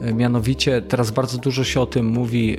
mianowicie 0.00 0.82
teraz 0.82 1.10
bardzo 1.10 1.38
dużo 1.38 1.64
się 1.64 1.80
o 1.80 1.86
tym 1.86 2.06
mówi, 2.06 2.56
e, 2.56 2.58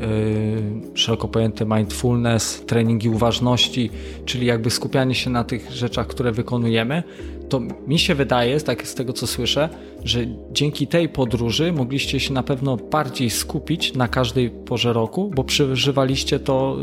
szeroko 0.93 1.27
pojęty 1.27 1.65
mindfulness, 1.65 2.63
treningi 2.65 3.09
uważności, 3.09 3.89
czyli 4.25 4.45
jakby 4.45 4.69
skupianie 4.69 5.15
się 5.15 5.29
na 5.29 5.43
tych 5.43 5.71
rzeczach, 5.71 6.07
które 6.07 6.31
wykonujemy. 6.31 7.03
To 7.49 7.61
mi 7.87 7.99
się 7.99 8.15
wydaje, 8.15 8.59
tak 8.59 8.87
z 8.87 8.95
tego 8.95 9.13
co 9.13 9.27
słyszę, 9.27 9.69
że 10.03 10.19
dzięki 10.51 10.87
tej 10.87 11.09
podróży 11.09 11.71
mogliście 11.71 12.19
się 12.19 12.33
na 12.33 12.43
pewno 12.43 12.77
bardziej 12.77 13.29
skupić 13.29 13.93
na 13.93 14.07
każdej 14.07 14.49
porze 14.49 14.93
roku, 14.93 15.31
bo 15.35 15.43
przeżywaliście 15.43 16.39
to, 16.39 16.77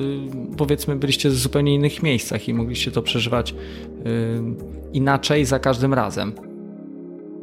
y, 0.53 0.57
powiedzmy, 0.57 0.97
byliście 0.97 1.29
w 1.29 1.35
zupełnie 1.35 1.75
innych 1.75 2.03
miejscach 2.03 2.49
i 2.49 2.55
mogliście 2.55 2.91
to 2.91 3.03
przeżywać 3.03 3.53
y, 3.53 3.55
inaczej 4.93 5.45
za 5.45 5.59
każdym 5.59 5.95
razem. 5.95 6.33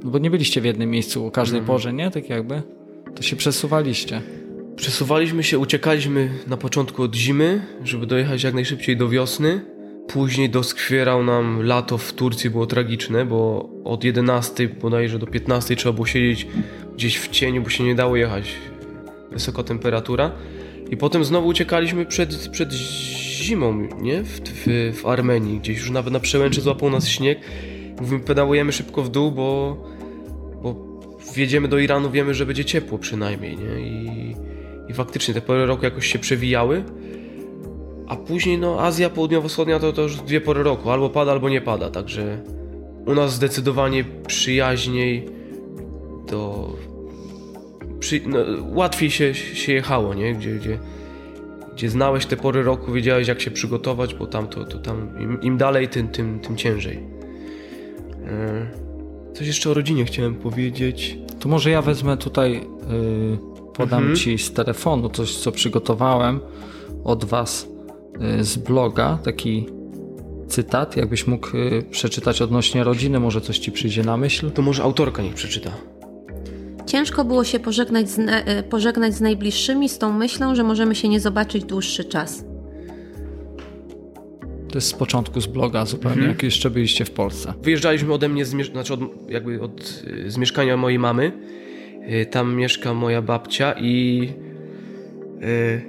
No 0.03 0.11
bo 0.11 0.17
nie 0.17 0.31
byliście 0.31 0.61
w 0.61 0.65
jednym 0.65 0.89
miejscu 0.89 1.25
o 1.25 1.31
każdej 1.31 1.57
mm. 1.57 1.67
porze, 1.67 1.93
nie? 1.93 2.11
Tak 2.11 2.29
jakby. 2.29 2.78
To 3.19 3.23
się 3.23 3.35
przesuwaliście. 3.35 4.21
Przesuwaliśmy 4.75 5.43
się, 5.43 5.59
uciekaliśmy 5.59 6.29
na 6.47 6.57
początku 6.57 7.03
od 7.03 7.15
zimy, 7.15 7.61
żeby 7.83 8.05
dojechać 8.05 8.43
jak 8.43 8.53
najszybciej 8.53 8.97
do 8.97 9.09
wiosny. 9.09 9.61
Później 10.07 10.49
doskwierał 10.49 11.23
nam 11.23 11.61
lato 11.61 11.97
w 11.97 12.13
Turcji, 12.13 12.49
było 12.49 12.65
tragiczne, 12.65 13.25
bo 13.25 13.69
od 13.83 14.03
11 14.03 14.67
bodajże 14.67 15.19
do 15.19 15.27
15 15.27 15.75
trzeba 15.75 15.93
było 15.93 16.05
siedzieć 16.05 16.47
gdzieś 16.95 17.17
w 17.17 17.27
cieniu, 17.29 17.61
bo 17.61 17.69
się 17.69 17.83
nie 17.83 17.95
dało 17.95 18.15
jechać. 18.15 18.55
Wysoka 19.31 19.63
temperatura. 19.63 20.31
I 20.91 20.97
potem 20.97 21.25
znowu 21.25 21.47
uciekaliśmy 21.47 22.05
przed, 22.05 22.47
przed 22.47 22.73
zimą, 22.73 23.87
nie? 24.01 24.23
W, 24.23 24.39
w, 24.39 24.99
w 25.01 25.05
Armenii. 25.05 25.59
Gdzieś 25.59 25.77
już 25.77 25.89
nawet 25.89 26.13
na 26.13 26.19
przełęczy 26.19 26.61
złapał 26.61 26.89
nas 26.89 27.07
śnieg. 27.07 27.39
Mówimy, 28.01 28.19
pedałujemy 28.19 28.71
szybko 28.71 29.03
w 29.03 29.09
dół, 29.09 29.31
bo, 29.31 29.77
wjedziemy 31.33 31.67
do 31.67 31.79
Iranu, 31.79 32.11
wiemy, 32.11 32.33
że 32.33 32.45
będzie 32.45 32.65
ciepło 32.65 32.97
przynajmniej, 32.97 33.57
nie? 33.57 33.81
I, 33.81 34.35
i 34.89 34.93
faktycznie 34.93 35.33
te 35.33 35.41
pory 35.41 35.65
roku 35.65 35.85
jakoś 35.85 36.07
się 36.07 36.19
przewijały. 36.19 36.83
A 38.07 38.15
później, 38.15 38.57
no, 38.57 38.81
Azja 38.81 39.09
Południowo-Wschodnia 39.09 39.79
to, 39.79 39.93
to 39.93 40.01
już 40.01 40.15
dwie 40.15 40.41
pory 40.41 40.63
roku, 40.63 40.89
albo 40.89 41.09
pada, 41.09 41.31
albo 41.31 41.49
nie 41.49 41.61
pada, 41.61 41.89
także 41.89 42.43
u 43.05 43.13
nas 43.15 43.33
zdecydowanie 43.33 44.03
przyjaźniej 44.27 45.29
to 46.27 46.69
przy, 47.99 48.21
no, 48.27 48.39
łatwiej 48.73 49.11
się, 49.11 49.33
się 49.35 49.73
jechało, 49.73 50.13
nie? 50.13 50.33
Gdzie, 50.35 50.55
gdzie, 50.55 50.79
gdzie 51.73 51.89
znałeś 51.89 52.25
te 52.25 52.37
pory 52.37 52.63
roku, 52.63 52.91
wiedziałeś 52.91 53.27
jak 53.27 53.41
się 53.41 53.51
przygotować, 53.51 54.15
bo 54.15 54.27
tam 54.27 54.47
to, 54.47 54.65
to 54.65 54.77
tam 54.77 55.19
im, 55.19 55.41
im 55.41 55.57
dalej, 55.57 55.87
tym, 55.87 56.07
tym, 56.07 56.39
tym 56.39 56.57
ciężej. 56.57 57.18
Coś 59.39 59.47
jeszcze 59.47 59.69
o 59.69 59.73
rodzinie 59.73 60.05
chciałem 60.05 60.35
powiedzieć. 60.35 61.17
To 61.39 61.49
może 61.49 61.69
ja 61.69 61.81
wezmę 61.81 62.17
tutaj, 62.17 62.53
yy, 62.53 63.37
podam 63.73 63.99
mhm. 63.99 64.15
ci 64.15 64.37
z 64.37 64.53
telefonu 64.53 65.09
coś, 65.09 65.35
co 65.35 65.51
przygotowałem 65.51 66.39
od 67.03 67.25
was 67.25 67.67
yy, 68.19 68.43
z 68.43 68.57
bloga, 68.57 69.19
taki 69.23 69.65
cytat, 70.47 70.97
jakbyś 70.97 71.27
mógł 71.27 71.57
yy, 71.57 71.83
przeczytać 71.91 72.41
odnośnie 72.41 72.83
rodziny, 72.83 73.19
może 73.19 73.41
coś 73.41 73.59
ci 73.59 73.71
przyjdzie 73.71 74.03
na 74.03 74.17
myśl. 74.17 74.51
To 74.51 74.61
może 74.61 74.83
autorka 74.83 75.23
niech 75.23 75.33
przeczyta. 75.33 75.71
Ciężko 76.85 77.25
było 77.25 77.43
się 77.43 77.59
pożegnać 77.59 78.09
z, 78.09 78.19
y, 78.19 78.63
pożegnać 78.69 79.15
z 79.15 79.21
najbliższymi 79.21 79.89
z 79.89 79.97
tą 79.97 80.13
myślą, 80.13 80.55
że 80.55 80.63
możemy 80.63 80.95
się 80.95 81.09
nie 81.09 81.19
zobaczyć 81.19 81.63
dłuższy 81.63 82.03
czas. 82.03 82.48
To 84.69 84.77
jest 84.77 84.87
z 84.87 84.93
początku 84.93 85.41
z 85.41 85.47
bloga 85.47 85.85
zupełnie, 85.85 86.15
mhm. 86.15 86.31
jak 86.31 86.43
jeszcze 86.43 86.69
byliście 86.69 87.05
w 87.05 87.11
Polsce. 87.11 87.53
Wyjeżdżaliśmy 87.63 88.13
ode 88.13 88.29
mnie, 88.29 88.45
z, 88.45 88.71
znaczy 88.71 88.93
od, 88.93 88.99
jakby 89.29 89.61
od, 89.61 90.03
z 90.27 90.37
mieszkania 90.37 90.77
mojej 90.77 90.99
mamy. 90.99 91.31
Y, 92.11 92.25
tam 92.25 92.55
mieszka 92.55 92.93
moja 92.93 93.21
babcia 93.21 93.73
i 93.79 94.29
y, 95.43 95.81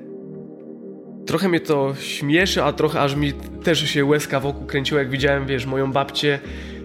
trochę 1.26 1.48
mnie 1.48 1.60
to 1.60 1.94
śmieszy, 2.00 2.62
a 2.62 2.72
trochę 2.72 3.00
aż 3.00 3.14
mi 3.14 3.32
też 3.62 3.90
się 3.90 4.04
łezka 4.04 4.40
wokół 4.40 4.66
kręciła, 4.66 5.00
jak 5.00 5.10
widziałem, 5.10 5.46
wiesz, 5.46 5.66
moją 5.66 5.92
babcię 5.92 6.38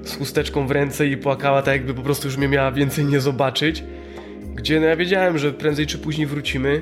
z 0.03 0.17
chusteczką 0.17 0.67
w 0.67 0.71
ręce 0.71 1.07
i 1.07 1.17
płakała 1.17 1.61
tak 1.61 1.73
jakby 1.73 1.93
po 1.93 2.01
prostu 2.01 2.27
już 2.27 2.37
mnie 2.37 2.47
miała 2.47 2.71
więcej 2.71 3.05
nie 3.05 3.19
zobaczyć. 3.19 3.83
Gdzie 4.55 4.79
no 4.79 4.85
ja 4.85 4.95
wiedziałem, 4.95 5.37
że 5.37 5.53
prędzej 5.53 5.87
czy 5.87 5.97
później 5.97 6.27
wrócimy, 6.27 6.81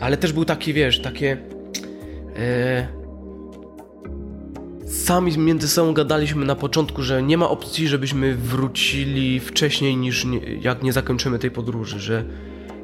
ale 0.00 0.16
też 0.16 0.32
był 0.32 0.44
taki, 0.44 0.72
wiesz, 0.72 1.00
takie... 1.00 1.36
Yy, 2.36 2.99
Sami 4.90 5.38
między 5.38 5.68
sobą 5.68 5.94
gadaliśmy 5.94 6.44
na 6.44 6.54
początku, 6.54 7.02
że 7.02 7.22
nie 7.22 7.38
ma 7.38 7.50
opcji, 7.50 7.88
żebyśmy 7.88 8.34
wrócili 8.34 9.40
wcześniej 9.40 9.96
niż 9.96 10.24
nie, 10.24 10.38
jak 10.38 10.82
nie 10.82 10.92
zakończymy 10.92 11.38
tej 11.38 11.50
podróży, 11.50 12.00
że 12.00 12.24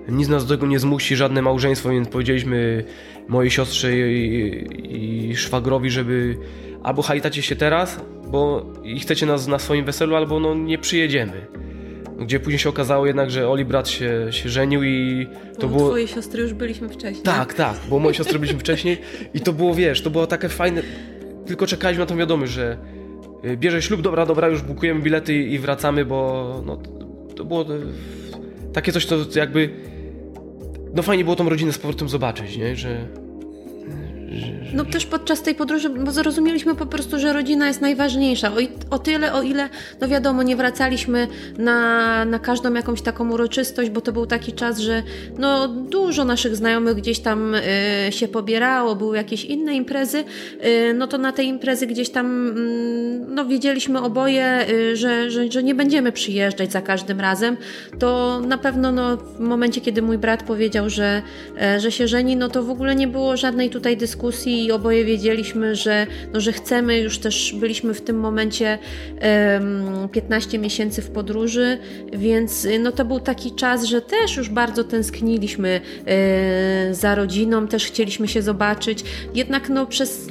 nic 0.09 0.29
nas 0.29 0.47
do 0.47 0.55
tego 0.55 0.67
nie 0.67 0.79
zmusi, 0.79 1.17
żadne 1.17 1.43
małżeństwo, 1.43 1.91
więc 1.91 2.09
powiedzieliśmy 2.09 2.85
mojej 3.29 3.51
siostrze 3.51 3.97
i, 3.97 5.31
i 5.31 5.37
szwagrowi, 5.37 5.91
żeby 5.91 6.37
albo 6.83 7.03
hajtacie 7.03 7.43
się 7.43 7.57
teraz, 7.57 8.01
bo 8.27 8.73
i 8.85 9.01
chcecie 9.01 9.27
nas 9.27 9.47
na 9.47 9.59
swoim 9.59 9.85
weselu, 9.85 10.17
albo 10.17 10.41
no 10.41 10.55
nie 10.55 10.79
przyjedziemy. 10.79 11.47
Gdzie 12.21 12.41
później 12.41 12.59
się 12.59 12.69
okazało 12.69 13.07
jednak, 13.07 13.31
że 13.31 13.49
Oli 13.49 13.65
brat 13.65 13.89
się, 13.89 14.27
się 14.31 14.49
żenił 14.49 14.83
i 14.83 15.27
to 15.59 15.69
było... 15.69 15.89
twojej 15.89 16.09
siostry 16.09 16.43
już 16.43 16.55
byliśmy 16.55 16.89
wcześniej. 16.89 17.23
Tak, 17.23 17.55
tak, 17.55 17.77
bo 17.91 17.99
moje 17.99 18.15
siostry 18.15 18.39
byliśmy 18.39 18.61
wcześniej 18.61 18.99
i 19.35 19.41
to 19.41 19.53
było, 19.53 19.75
wiesz, 19.75 20.01
to 20.03 20.11
było 20.11 20.27
takie 20.27 20.49
fajne 20.49 20.83
tylko 21.47 21.67
czekaliśmy 21.67 22.03
na 22.03 22.07
tą 22.07 22.17
wiadomość, 22.17 22.53
że 22.53 22.77
y, 23.45 23.57
bierze 23.57 23.83
ślub, 23.83 24.01
dobra, 24.01 24.27
dobra, 24.27 24.49
już 24.49 24.63
bukujemy 24.63 25.01
bilety 25.01 25.35
i 25.35 25.59
wracamy, 25.59 26.05
bo 26.05 26.63
no, 26.67 26.79
to 27.37 27.45
było 27.45 27.65
takie 28.73 28.93
coś, 28.93 29.07
to 29.07 29.17
jakby 29.35 29.71
no 30.95 31.03
fajnie 31.03 31.25
było 31.25 31.37
tą 31.37 31.49
rodzinę 31.49 31.73
z 31.73 31.79
powrotem 31.79 32.09
zobaczyć, 32.09 32.57
nie? 32.57 32.77
Że 32.77 33.09
no 34.75 34.85
też 34.85 35.07
podczas 35.07 35.43
tej 35.43 35.55
podróży, 35.55 35.89
bo 35.89 36.11
zrozumieliśmy 36.11 36.75
po 36.75 36.87
prostu, 36.87 37.19
że 37.19 37.33
rodzina 37.33 37.69
jest 37.69 37.81
najważniejsza. 37.81 38.53
O, 38.53 38.57
o 38.91 38.99
tyle, 38.99 39.33
o 39.33 39.43
ile, 39.43 39.69
no 40.01 40.09
wiadomo, 40.09 40.43
nie 40.43 40.57
wracaliśmy 40.57 41.29
na, 41.59 42.25
na 42.25 42.39
każdą 42.39 42.75
jakąś 42.75 43.03
taką 43.03 43.31
uroczystość, 43.31 43.91
bo 43.91 44.01
to 44.01 44.13
był 44.13 44.27
taki 44.27 44.53
czas, 44.53 44.79
że 44.79 45.03
no 45.39 45.69
dużo 45.69 46.25
naszych 46.25 46.57
znajomych 46.57 46.97
gdzieś 46.97 47.19
tam 47.19 47.55
y, 47.55 47.63
się 48.11 48.29
pobierało, 48.29 48.97
były 48.97 49.17
jakieś 49.17 49.45
inne 49.45 49.75
imprezy, 49.75 50.25
y, 50.65 50.95
no 50.95 51.07
to 51.07 51.19
na 51.19 51.33
te 51.33 51.45
imprezy 51.45 51.87
gdzieś 51.87 52.11
tam, 52.11 52.49
y, 52.59 53.27
no 53.29 53.45
wiedzieliśmy 53.45 54.01
oboje, 54.01 54.67
y, 54.71 54.97
że, 54.97 55.31
że, 55.31 55.51
że 55.53 55.63
nie 55.63 55.75
będziemy 55.75 56.13
przyjeżdżać 56.13 56.73
za 56.73 56.83
każdym 56.83 57.21
razem. 57.21 57.57
To 57.99 58.41
na 58.41 58.59
pewno 58.59 58.93
no, 58.93 59.17
w 59.17 59.41
momencie, 59.41 59.81
kiedy 59.81 60.03
mój 60.03 60.19
brat 60.19 60.43
powiedział, 60.43 60.91
że, 60.91 61.23
e, 61.61 61.81
że 61.81 61.93
się 61.93 62.09
żeni, 62.09 62.37
no 62.37 62.49
to 62.49 62.63
w 62.63 62.71
ogóle 62.71 62.95
nie 62.95 63.09
było 63.09 63.37
żadnej 63.37 63.71
tutaj 63.71 63.97
dyskusji 63.97 64.26
dyskusji 64.27 64.65
i 64.65 64.73
oboje 64.73 65.05
wiedzieliśmy, 65.05 65.77
że, 65.77 66.07
no, 66.33 66.41
że 66.41 66.53
chcemy, 66.53 66.99
już 66.99 67.19
też 67.19 67.55
byliśmy 67.61 67.95
w 67.95 68.01
tym 68.01 68.21
momencie 68.21 68.79
um, 69.53 70.09
15 70.09 70.59
miesięcy 70.59 71.03
w 71.03 71.11
podróży, 71.11 71.79
więc 72.13 72.69
no, 72.81 72.93
to 72.93 73.05
był 73.05 73.21
taki 73.21 73.53
czas, 73.53 73.85
że 73.85 74.03
też 74.03 74.37
już 74.37 74.49
bardzo 74.49 74.85
tęskniliśmy 74.85 75.81
e, 76.07 76.95
za 76.95 77.15
rodziną, 77.15 77.69
też 77.69 77.87
chcieliśmy 77.87 78.29
się 78.29 78.43
zobaczyć. 78.43 79.05
Jednak 79.35 79.69
no, 79.69 79.87
przez 79.87 80.29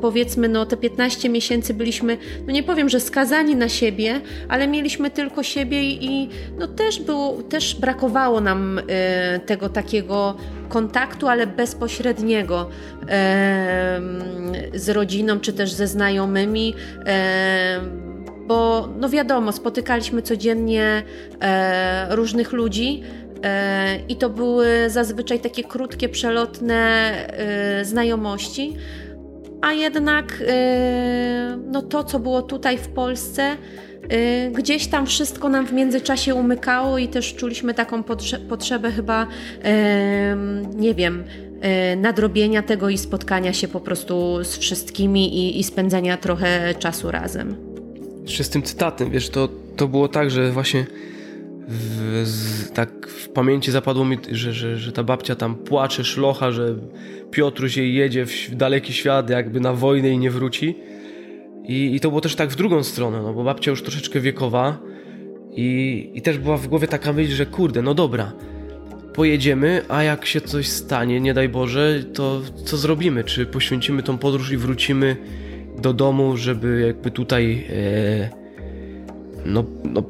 powiedzmy 0.00 0.48
no, 0.48 0.66
te 0.66 0.76
15 0.76 1.28
miesięcy 1.28 1.74
byliśmy, 1.74 2.18
no 2.46 2.52
nie 2.52 2.62
powiem, 2.62 2.88
że 2.88 3.00
skazani 3.00 3.56
na 3.56 3.68
siebie, 3.68 4.20
ale 4.48 4.68
mieliśmy 4.68 5.10
tylko 5.10 5.42
siebie 5.42 5.82
i 5.82 6.28
no, 6.58 6.68
też, 6.68 7.00
było, 7.00 7.42
też 7.42 7.74
brakowało 7.74 8.40
nam 8.40 8.80
e, 8.88 9.40
tego 9.40 9.68
takiego 9.68 10.36
kontaktu, 10.72 11.28
ale 11.28 11.46
bezpośredniego 11.46 12.68
e, 13.08 14.00
z 14.74 14.88
rodziną 14.88 15.40
czy 15.40 15.52
też 15.52 15.72
ze 15.72 15.86
znajomymi. 15.86 16.74
E, 17.06 17.80
bo 18.46 18.88
no 19.00 19.08
wiadomo, 19.08 19.52
spotykaliśmy 19.52 20.22
codziennie 20.22 21.02
e, 21.40 22.16
różnych 22.16 22.52
ludzi, 22.52 23.02
e, 23.44 23.98
i 24.08 24.16
to 24.16 24.30
były 24.30 24.90
zazwyczaj 24.90 25.40
takie 25.40 25.64
krótkie, 25.64 26.08
przelotne 26.08 27.12
e, 27.28 27.84
znajomości, 27.84 28.76
a 29.62 29.72
jednak 29.72 30.40
y, 30.40 30.44
no 31.66 31.82
to, 31.82 32.04
co 32.04 32.18
było 32.18 32.42
tutaj 32.42 32.78
w 32.78 32.88
Polsce, 32.88 33.56
gdzieś 34.52 34.86
tam 34.86 35.06
wszystko 35.06 35.48
nam 35.48 35.66
w 35.66 35.72
międzyczasie 35.72 36.34
umykało 36.34 36.98
i 36.98 37.08
też 37.08 37.34
czuliśmy 37.34 37.74
taką 37.74 38.02
potrzebę 38.48 38.90
chyba, 38.90 39.26
nie 40.74 40.94
wiem, 40.94 41.24
y, 41.92 41.96
nadrobienia 41.96 42.62
tego 42.62 42.88
i 42.88 42.98
spotkania 42.98 43.52
się 43.52 43.68
po 43.68 43.80
prostu 43.80 44.44
z 44.44 44.56
wszystkimi 44.56 45.38
i, 45.38 45.60
i 45.60 45.64
spędzania 45.64 46.16
trochę 46.16 46.74
czasu 46.78 47.10
razem. 47.10 47.56
Jeszcze 48.22 48.44
z 48.44 48.50
tym 48.50 48.62
cytatem, 48.62 49.10
wiesz, 49.10 49.30
to, 49.30 49.48
to 49.76 49.88
było 49.88 50.08
tak, 50.08 50.30
że 50.30 50.52
właśnie 50.52 50.86
w, 51.68 52.22
z, 52.24 52.70
tak 52.72 53.06
w 53.06 53.28
pamięci 53.28 53.70
zapadło 53.70 54.04
mi, 54.04 54.18
że, 54.30 54.52
że, 54.52 54.76
że 54.76 54.92
ta 54.92 55.02
babcia 55.02 55.34
tam 55.34 55.54
płacze, 55.54 56.04
szlocha, 56.04 56.52
że 56.52 56.76
Piotruś 57.30 57.76
jej 57.76 57.94
jedzie 57.94 58.26
w 58.26 58.54
daleki 58.54 58.92
świat, 58.92 59.30
jakby 59.30 59.60
na 59.60 59.72
wojnę 59.72 60.10
i 60.10 60.18
nie 60.18 60.30
wróci. 60.30 60.76
I, 61.64 61.94
I 61.94 62.00
to 62.00 62.08
było 62.08 62.20
też 62.20 62.34
tak 62.34 62.50
w 62.50 62.56
drugą 62.56 62.82
stronę, 62.82 63.22
no 63.22 63.32
bo 63.34 63.44
babcia 63.44 63.70
już 63.70 63.82
troszeczkę 63.82 64.20
wiekowa 64.20 64.78
i, 65.50 66.10
i 66.14 66.22
też 66.22 66.38
była 66.38 66.56
w 66.56 66.66
głowie 66.66 66.88
taka 66.88 67.12
myśl, 67.12 67.32
że 67.32 67.46
kurde, 67.46 67.82
no 67.82 67.94
dobra, 67.94 68.32
pojedziemy, 69.14 69.82
a 69.88 70.02
jak 70.02 70.26
się 70.26 70.40
coś 70.40 70.68
stanie, 70.68 71.20
nie 71.20 71.34
daj 71.34 71.48
Boże, 71.48 72.04
to 72.14 72.40
co 72.64 72.76
zrobimy? 72.76 73.24
Czy 73.24 73.46
poświęcimy 73.46 74.02
tą 74.02 74.18
podróż 74.18 74.52
i 74.52 74.56
wrócimy 74.56 75.16
do 75.82 75.92
domu, 75.92 76.36
żeby 76.36 76.84
jakby 76.86 77.10
tutaj 77.10 77.66
e, 77.70 78.30
no, 79.46 79.64
no 79.84 80.02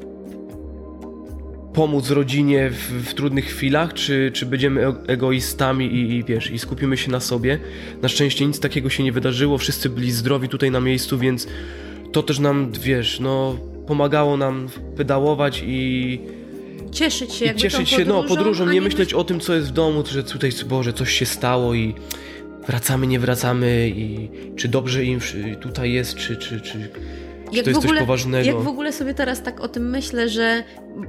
pomóc 1.73 2.09
rodzinie 2.09 2.69
w, 2.69 3.09
w, 3.09 3.13
trudnych 3.13 3.45
chwilach, 3.45 3.93
czy, 3.93 4.31
czy 4.33 4.45
będziemy 4.45 4.85
egoistami 5.07 5.85
i, 5.85 6.15
i, 6.15 6.23
wiesz, 6.23 6.51
i 6.51 6.59
skupimy 6.59 6.97
się 6.97 7.11
na 7.11 7.19
sobie. 7.19 7.59
Na 8.01 8.09
szczęście 8.09 8.45
nic 8.45 8.59
takiego 8.59 8.89
się 8.89 9.03
nie 9.03 9.11
wydarzyło, 9.11 9.57
wszyscy 9.57 9.89
byli 9.89 10.11
zdrowi 10.11 10.49
tutaj 10.49 10.71
na 10.71 10.79
miejscu, 10.79 11.17
więc 11.17 11.47
to 12.11 12.23
też 12.23 12.39
nam, 12.39 12.71
wiesz, 12.71 13.19
no 13.19 13.57
pomagało 13.87 14.37
nam 14.37 14.69
pedałować 14.97 15.63
i 15.65 16.19
cieszyć 16.91 17.33
się, 17.33 17.45
i 17.45 17.55
cieszyć 17.55 17.89
się, 17.89 17.97
podróżą, 17.97 18.21
no, 18.21 18.27
podróżą, 18.27 18.65
nie, 18.65 18.73
nie 18.73 18.81
myśleć 18.81 19.13
o 19.13 19.23
tym, 19.23 19.39
co 19.39 19.53
jest 19.53 19.67
w 19.67 19.71
domu, 19.71 20.03
że 20.11 20.23
tutaj, 20.23 20.51
Boże, 20.65 20.93
coś 20.93 21.13
się 21.13 21.25
stało 21.25 21.73
i 21.73 21.95
wracamy, 22.67 23.07
nie 23.07 23.19
wracamy 23.19 23.91
i 23.95 24.29
czy 24.55 24.67
dobrze 24.67 25.05
im 25.05 25.19
tutaj 25.61 25.93
jest, 25.93 26.15
czy, 26.15 26.37
czy, 26.37 26.61
czy 26.61 26.89
jak 27.55 27.63
to 27.63 27.69
jest 27.69 27.79
ogóle, 27.79 27.93
coś 27.93 27.99
poważnego. 27.99 28.47
Jak 28.47 28.59
w 28.59 28.67
ogóle 28.67 28.93
sobie 28.93 29.13
teraz 29.13 29.41
tak 29.41 29.59
o 29.59 29.67
tym 29.67 29.89
myślę, 29.89 30.29
że 30.29 30.63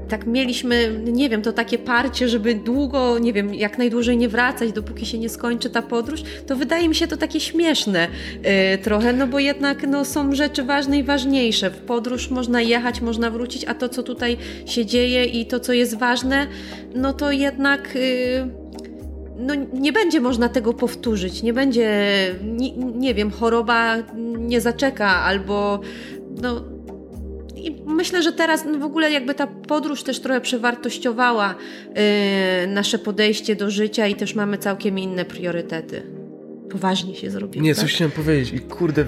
tak 0.09 0.27
mieliśmy, 0.27 1.01
nie 1.05 1.29
wiem, 1.29 1.43
to 1.43 1.53
takie 1.53 1.79
parcie, 1.79 2.29
żeby 2.29 2.55
długo, 2.55 3.19
nie 3.19 3.33
wiem, 3.33 3.55
jak 3.55 3.79
najdłużej 3.79 4.17
nie 4.17 4.29
wracać, 4.29 4.73
dopóki 4.73 5.07
się 5.07 5.19
nie 5.19 5.29
skończy 5.29 5.71
ta 5.71 5.83
podróż, 5.83 6.23
to 6.47 6.57
wydaje 6.57 6.89
mi 6.89 6.95
się 6.95 7.07
to 7.07 7.17
takie 7.17 7.41
śmieszne 7.41 8.09
yy, 8.43 8.79
trochę, 8.79 9.13
no 9.13 9.27
bo 9.27 9.39
jednak 9.39 9.87
no, 9.87 10.05
są 10.05 10.35
rzeczy 10.35 10.63
ważne 10.63 10.99
i 10.99 11.03
ważniejsze. 11.03 11.71
W 11.71 11.79
podróż 11.79 12.31
można 12.31 12.61
jechać, 12.61 13.01
można 13.01 13.31
wrócić, 13.31 13.65
a 13.65 13.75
to, 13.75 13.89
co 13.89 14.03
tutaj 14.03 14.37
się 14.67 14.87
dzieje 14.87 15.25
i 15.25 15.47
to, 15.47 15.61
co 15.61 15.73
jest 15.73 15.99
ważne, 15.99 16.47
no 16.95 17.13
to 17.13 17.33
jednak... 17.33 17.95
Yy, 17.95 18.65
no, 19.39 19.55
nie 19.73 19.93
będzie 19.93 20.21
można 20.21 20.49
tego 20.49 20.73
powtórzyć, 20.73 21.43
nie 21.43 21.53
będzie, 21.53 21.91
nie, 22.43 22.77
nie 22.77 23.15
wiem, 23.15 23.31
choroba 23.31 23.97
nie 24.39 24.61
zaczeka, 24.61 25.07
albo 25.07 25.81
no, 26.43 26.65
i 27.57 27.77
myślę, 27.87 28.23
że 28.23 28.33
teraz 28.33 28.65
no 28.65 28.79
w 28.79 28.83
ogóle 28.83 29.11
jakby 29.11 29.35
ta 29.35 29.47
podróż 29.47 30.03
też 30.03 30.21
trochę 30.21 30.41
przewartościowała 30.41 31.55
yy, 31.89 32.67
nasze 32.67 32.99
podejście 32.99 33.57
do 33.57 33.71
życia 33.71 34.07
i 34.07 34.15
też 34.15 34.35
mamy 34.35 34.59
całkiem 34.59 34.99
inne 34.99 35.25
priorytety. 35.25 36.03
Poważnie 36.71 37.15
się 37.15 37.31
zrobiło. 37.31 37.65
Nie, 37.65 37.75
tak? 37.75 37.85
coś 37.85 37.95
chciałem 37.95 38.13
powiedzieć 38.13 38.53
i 38.55 38.61
kurde, 38.61 39.05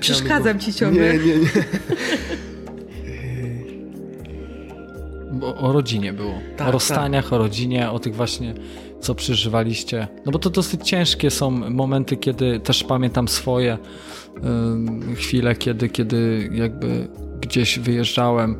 Przeszkadzam 0.00 0.58
ci 0.58 0.72
ciągle. 0.72 1.18
Nie, 1.18 1.18
nie, 1.18 1.38
nie. 1.38 1.48
Bo 5.32 5.56
o 5.56 5.72
rodzinie 5.72 6.12
było. 6.12 6.38
Tak, 6.56 6.68
o 6.68 6.70
rozstaniach, 6.70 7.24
tak. 7.24 7.32
o 7.32 7.38
rodzinie, 7.38 7.90
o 7.90 7.98
tych 7.98 8.14
właśnie, 8.14 8.54
co 9.04 9.14
przeżywaliście. 9.14 10.08
No 10.26 10.32
bo 10.32 10.38
to 10.38 10.50
dosyć 10.50 10.88
ciężkie 10.88 11.30
są 11.30 11.50
momenty, 11.50 12.16
kiedy 12.16 12.60
też 12.60 12.84
pamiętam 12.84 13.28
swoje 13.28 13.78
chwile, 15.14 15.54
kiedy, 15.54 15.88
kiedy 15.88 16.50
jakby 16.52 17.08
gdzieś 17.40 17.78
wyjeżdżałem 17.78 18.56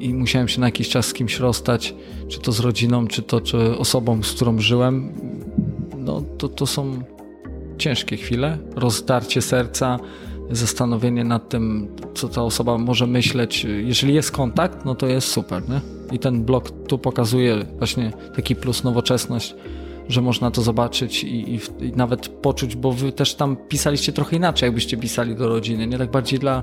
i 0.00 0.14
musiałem 0.14 0.48
się 0.48 0.60
na 0.60 0.66
jakiś 0.66 0.88
czas 0.88 1.06
z 1.06 1.12
kimś 1.12 1.38
rozstać, 1.38 1.94
czy 2.28 2.40
to 2.40 2.52
z 2.52 2.60
rodziną, 2.60 3.06
czy 3.06 3.22
to 3.22 3.40
czy 3.40 3.78
osobą, 3.78 4.22
z 4.22 4.32
którą 4.32 4.60
żyłem, 4.60 5.12
no 5.98 6.22
to, 6.38 6.48
to 6.48 6.66
są 6.66 7.02
ciężkie 7.78 8.16
chwile. 8.16 8.58
Rozdarcie 8.76 9.42
serca, 9.42 9.98
zastanowienie 10.50 11.24
nad 11.24 11.48
tym, 11.48 11.88
co 12.14 12.28
ta 12.28 12.42
osoba 12.42 12.78
może 12.78 13.06
myśleć. 13.06 13.66
Jeżeli 13.84 14.14
jest 14.14 14.30
kontakt, 14.30 14.84
no 14.84 14.94
to 14.94 15.06
jest 15.06 15.28
super, 15.28 15.62
nie? 15.68 15.80
I 16.12 16.18
ten 16.18 16.44
blog 16.44 16.70
tu 16.86 16.98
pokazuje 16.98 17.64
właśnie 17.78 18.12
taki 18.36 18.56
plus 18.56 18.84
nowoczesność, 18.84 19.54
że 20.08 20.20
można 20.20 20.50
to 20.50 20.62
zobaczyć 20.62 21.24
i, 21.24 21.54
i, 21.54 21.60
i, 21.80 21.92
nawet 21.96 22.28
poczuć, 22.28 22.76
bo 22.76 22.92
wy 22.92 23.12
też 23.12 23.34
tam 23.34 23.56
pisaliście 23.68 24.12
trochę 24.12 24.36
inaczej, 24.36 24.66
jakbyście 24.66 24.96
pisali 24.96 25.34
do 25.36 25.48
rodziny, 25.48 25.86
nie 25.86 25.98
tak 25.98 26.10
bardziej 26.10 26.38
dla, 26.38 26.62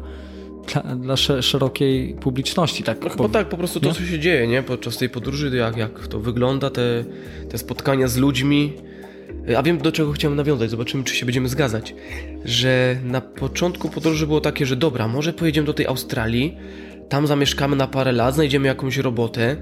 dla, 0.74 0.96
dla 0.96 1.42
szerokiej 1.42 2.14
publiczności. 2.14 2.84
Tak, 2.84 3.04
no 3.04 3.10
chyba 3.10 3.30
tak, 3.30 3.50
po 3.50 3.58
prostu 3.58 3.80
to, 3.80 3.94
co 3.94 4.06
się 4.06 4.20
dzieje 4.20 4.48
nie? 4.48 4.64
podczas 4.64 4.98
tej 4.98 5.10
podróży, 5.10 5.58
jak, 5.58 5.78
jak 5.78 6.08
to 6.08 6.20
wygląda, 6.20 6.70
te, 6.70 7.04
te 7.50 7.58
spotkania 7.58 8.08
z 8.08 8.18
ludźmi. 8.18 8.74
A 9.58 9.64
wiem, 9.64 9.78
do 9.78 9.92
czego 9.92 10.12
chciałem 10.12 10.38
nawiązać, 10.38 10.70
zobaczymy, 10.70 11.04
czy 11.04 11.16
się 11.16 11.26
będziemy 11.26 11.50
zgadzać. 11.50 11.96
Że 12.46 12.98
na 13.04 13.22
początku 13.22 13.90
podróży 13.90 14.28
było 14.28 14.42
takie, 14.42 14.66
że 14.66 14.76
dobra, 14.76 15.08
może 15.08 15.34
pojedziemy 15.34 15.68
do 15.68 15.74
tej 15.74 15.86
Australii, 15.86 16.58
tam 17.10 17.28
zamieszkamy 17.28 17.76
na 17.76 17.88
parę 17.88 18.12
lat, 18.12 18.36
znajdziemy 18.36 18.68
jakąś 18.68 18.98
robotę, 18.98 19.56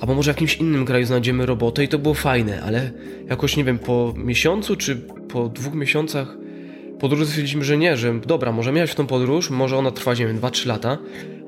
albo 0.00 0.14
może 0.14 0.32
w 0.32 0.36
jakimś 0.36 0.56
innym 0.56 0.84
kraju 0.86 1.06
znajdziemy 1.06 1.46
robotę 1.46 1.84
i 1.84 1.88
to 1.88 1.98
było 1.98 2.14
fajne, 2.14 2.62
ale 2.62 2.90
jakoś 3.28 3.56
nie 3.56 3.64
wiem, 3.64 3.78
po 3.78 4.14
miesiącu 4.16 4.76
czy 4.76 4.96
po 5.28 5.48
dwóch 5.48 5.74
miesiącach 5.74 6.36
podróży 7.00 7.26
stwierdziliśmy, 7.26 7.64
że 7.64 7.78
nie, 7.78 7.96
że 7.96 8.20
dobra, 8.26 8.52
możemy 8.52 8.78
jechać 8.78 8.90
w 8.90 8.94
tą 8.94 9.06
podróż, 9.06 9.50
może 9.50 9.76
ona 9.76 9.90
trwać, 9.90 10.18
nie 10.18 10.26
wiem, 10.26 10.40
2-3 10.40 10.66
lata, 10.66 10.98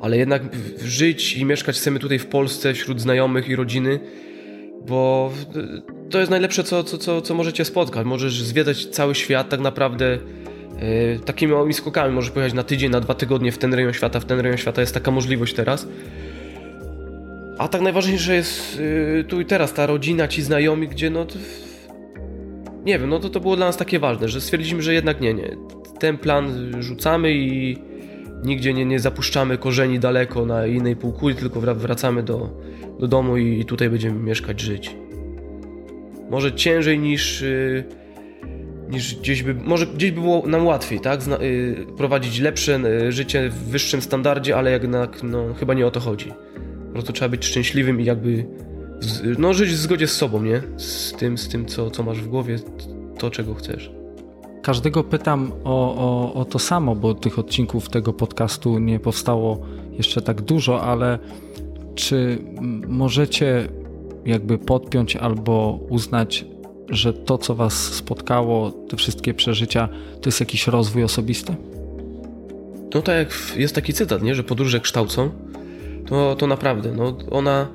ale 0.01 0.19
jednak 0.19 0.43
żyć 0.85 1.37
i 1.37 1.45
mieszkać 1.45 1.77
chcemy 1.77 1.99
tutaj 1.99 2.19
w 2.19 2.27
Polsce 2.27 2.75
wśród 2.75 3.01
znajomych 3.01 3.49
i 3.49 3.57
rodziny, 3.57 4.01
bo 4.87 5.33
to 6.11 6.19
jest 6.19 6.31
najlepsze, 6.31 6.65
co, 6.65 6.85
co, 6.85 6.99
co, 6.99 7.21
co 7.21 7.35
możecie 7.35 7.65
spotkać. 7.65 8.07
Możesz 8.07 8.43
zwiedzać 8.43 8.87
cały 8.87 9.15
świat 9.15 9.49
tak 9.49 9.61
naprawdę 9.61 10.19
yy, 10.81 11.21
takimi 11.25 11.53
małymi 11.53 11.75
skokami. 11.75 12.15
Możesz 12.15 12.31
pojechać 12.31 12.53
na 12.53 12.63
tydzień, 12.63 12.91
na 12.91 13.01
dwa 13.01 13.15
tygodnie 13.15 13.53
w 13.53 13.59
ten 13.59 13.75
rejon 13.75 13.93
świata, 13.93 14.21
w 14.21 14.25
ten 14.25 14.41
rejon 14.41 14.59
świata 14.59 14.81
jest 14.81 14.95
taka 14.95 15.11
możliwość 15.11 15.55
teraz. 15.55 15.87
A 17.61 17.69
tak 17.69 17.81
najważniejsze 17.81 18.35
jest 18.35 18.81
yy, 18.81 19.25
tu 19.25 19.41
i 19.41 19.45
teraz 19.45 19.73
ta 19.73 19.87
rodzina, 19.87 20.29
ci 20.29 20.43
znajomi, 20.43 20.89
gdzie 20.89 21.11
no... 21.11 21.25
To, 21.25 21.35
nie 22.85 22.99
wiem, 22.99 23.11
no 23.11 23.19
to 23.19 23.29
to 23.29 23.41
było 23.41 23.57
dla 23.57 23.67
nas 23.67 23.77
takie 23.77 23.99
ważne, 23.99 24.29
że 24.29 24.41
stwierdziliśmy, 24.41 24.83
że 24.83 24.95
jednak 24.95 25.21
nie, 25.21 25.35
nie. 25.35 25.57
Ten 25.99 26.19
plan 26.19 26.73
rzucamy 26.83 27.33
i 27.33 27.77
nigdzie 28.45 28.75
nie, 28.75 28.85
nie 28.85 29.01
zapuszczamy 29.01 29.59
korzeni 29.59 29.99
daleko 29.99 30.47
na 30.47 30.67
innej 30.67 30.97
półkuli, 30.97 31.35
tylko 31.35 31.61
wracamy 31.61 32.23
do, 32.23 32.51
do 33.01 33.09
domu 33.09 33.37
i 33.37 33.65
tutaj 33.65 33.91
będziemy 33.91 34.21
mieszkać, 34.21 34.61
żyć. 34.61 34.97
Może 36.31 36.53
ciężej 36.53 36.99
niż... 36.99 37.41
Yy, 37.41 37.85
niż 38.91 39.15
gdzieś 39.15 39.43
by, 39.43 39.55
może 39.55 39.87
gdzieś 39.87 40.11
by 40.11 40.21
było 40.21 40.47
nam 40.47 40.67
łatwiej, 40.67 41.01
tak? 41.01 41.23
Zna, 41.23 41.37
yy, 41.37 41.87
prowadzić 41.97 42.41
lepsze 42.41 42.81
yy, 42.81 43.13
życie 43.13 43.49
w 43.49 43.55
wyższym 43.55 44.03
standardzie, 44.03 44.57
ale 44.57 44.71
jednak 44.71 45.23
no, 45.23 45.55
chyba 45.55 45.75
nie 45.75 45.87
o 45.87 45.91
to 45.91 46.01
chodzi. 46.01 46.33
Po 46.91 46.95
prostu 46.95 47.13
trzeba 47.13 47.29
być 47.29 47.45
szczęśliwym 47.45 48.01
i 48.01 48.05
jakby 48.05 48.47
no, 49.39 49.55
żyć 49.55 49.71
w 49.71 49.77
zgodzie 49.77 50.07
z 50.07 50.13
sobą, 50.13 50.43
nie? 50.43 50.63
Z 50.77 51.13
tym, 51.13 51.39
z 51.39 51.49
tym 51.49 51.67
co, 51.67 51.91
co 51.91 52.03
masz 52.03 52.21
w 52.21 52.29
głowie, 52.29 52.59
to 53.19 53.31
czego 53.31 53.55
chcesz. 53.55 53.93
każdego 54.63 55.05
pytam 55.05 55.53
o, 55.65 55.95
o, 55.95 56.35
o 56.35 56.45
to 56.45 56.59
samo, 56.59 56.97
bo 56.97 57.15
tych 57.15 57.39
odcinków 57.39 57.89
tego 57.89 58.13
podcastu 58.13 58.79
nie 58.79 59.01
powstało 59.01 59.67
jeszcze 59.93 60.23
tak 60.23 60.43
dużo, 60.43 60.83
ale 60.83 61.19
czy 61.95 62.39
możecie 62.89 63.69
jakby 64.27 64.59
podpiąć 64.59 65.17
albo 65.17 65.81
uznać, 65.89 66.45
że 66.89 67.13
to, 67.13 67.39
co 67.39 67.55
Was 67.55 67.75
spotkało, 67.75 68.71
te 68.71 68.97
wszystkie 68.97 69.35
przeżycia, 69.35 69.89
to 70.21 70.29
jest 70.29 70.41
jakiś 70.41 70.67
rozwój 70.67 71.05
osobisty? 71.05 71.55
No 72.95 73.03
tak 73.03 73.17
jak 73.17 73.57
jest 73.57 73.75
taki 73.75 73.93
cytat, 73.93 74.23
nie? 74.23 74.35
że 74.35 74.45
podróże 74.45 74.81
kształcą, 74.81 75.31
to, 76.07 76.35
to 76.35 76.47
naprawdę, 76.47 76.93
no 76.93 77.17
ona, 77.31 77.69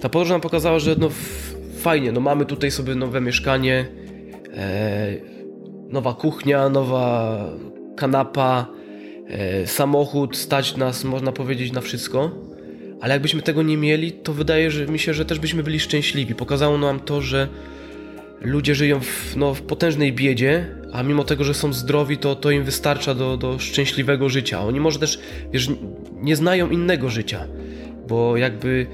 ta 0.00 0.08
podróż 0.08 0.30
nam 0.30 0.40
pokazała, 0.40 0.78
że 0.78 0.96
no 0.98 1.08
fajnie, 1.78 2.12
no 2.12 2.20
mamy 2.20 2.46
tutaj 2.46 2.70
sobie 2.70 2.94
nowe 2.94 3.20
mieszkanie, 3.20 3.86
e, 4.56 5.12
nowa 5.88 6.14
kuchnia, 6.14 6.68
nowa 6.68 7.38
kanapa, 7.96 8.66
e, 9.26 9.66
samochód, 9.66 10.36
stać 10.36 10.76
nas, 10.76 11.04
można 11.04 11.32
powiedzieć, 11.32 11.72
na 11.72 11.80
wszystko. 11.80 12.30
Ale 13.00 13.14
jakbyśmy 13.14 13.42
tego 13.42 13.62
nie 13.62 13.76
mieli, 13.76 14.12
to 14.12 14.32
wydaje 14.32 14.70
mi 14.88 14.98
się, 14.98 15.14
że 15.14 15.24
też 15.24 15.38
byśmy 15.38 15.62
byli 15.62 15.80
szczęśliwi. 15.80 16.34
Pokazało 16.34 16.78
nam 16.78 17.00
to, 17.00 17.20
że 17.20 17.48
ludzie 18.44 18.74
żyją 18.74 19.00
w, 19.00 19.36
no, 19.36 19.54
w 19.54 19.62
potężnej 19.62 20.12
biedzie, 20.12 20.66
a 20.92 21.02
mimo 21.02 21.24
tego, 21.24 21.44
że 21.44 21.54
są 21.54 21.72
zdrowi, 21.72 22.18
to, 22.18 22.34
to 22.34 22.50
im 22.50 22.64
wystarcza 22.64 23.14
do, 23.14 23.36
do 23.36 23.58
szczęśliwego 23.58 24.28
życia. 24.28 24.60
Oni 24.60 24.80
może 24.80 24.98
też, 24.98 25.20
wiesz, 25.52 25.68
nie 26.14 26.36
znają 26.36 26.70
innego 26.70 27.10
życia, 27.10 27.46
bo 28.08 28.36
jakby 28.36 28.86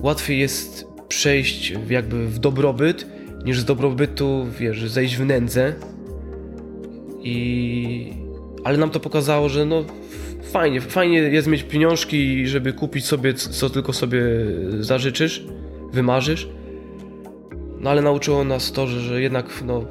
łatwiej 0.00 0.38
jest 0.38 0.86
przejść 1.08 1.74
jakby 1.90 2.28
w 2.28 2.38
dobrobyt, 2.38 3.06
niż 3.44 3.60
z 3.60 3.64
dobrobytu, 3.64 4.46
wiesz, 4.58 4.90
zejść 4.90 5.16
w 5.16 5.24
nędzę. 5.24 5.74
I... 7.22 8.12
Ale 8.64 8.78
nam 8.78 8.90
to 8.90 9.00
pokazało, 9.00 9.48
że 9.48 9.64
no 9.64 9.84
fajnie, 10.42 10.80
fajnie 10.80 11.18
jest 11.18 11.48
mieć 11.48 11.62
pieniążki, 11.62 12.46
żeby 12.46 12.72
kupić 12.72 13.04
sobie 13.04 13.34
co 13.34 13.70
tylko 13.70 13.92
sobie 13.92 14.22
zażyczysz, 14.80 15.44
wymarzysz. 15.92 16.48
No 17.82 17.90
ale 17.90 18.02
nauczyło 18.02 18.44
nas 18.44 18.72
to, 18.72 18.86
że, 18.86 19.00
że 19.00 19.22
jednak 19.22 19.62
no, 19.66 19.84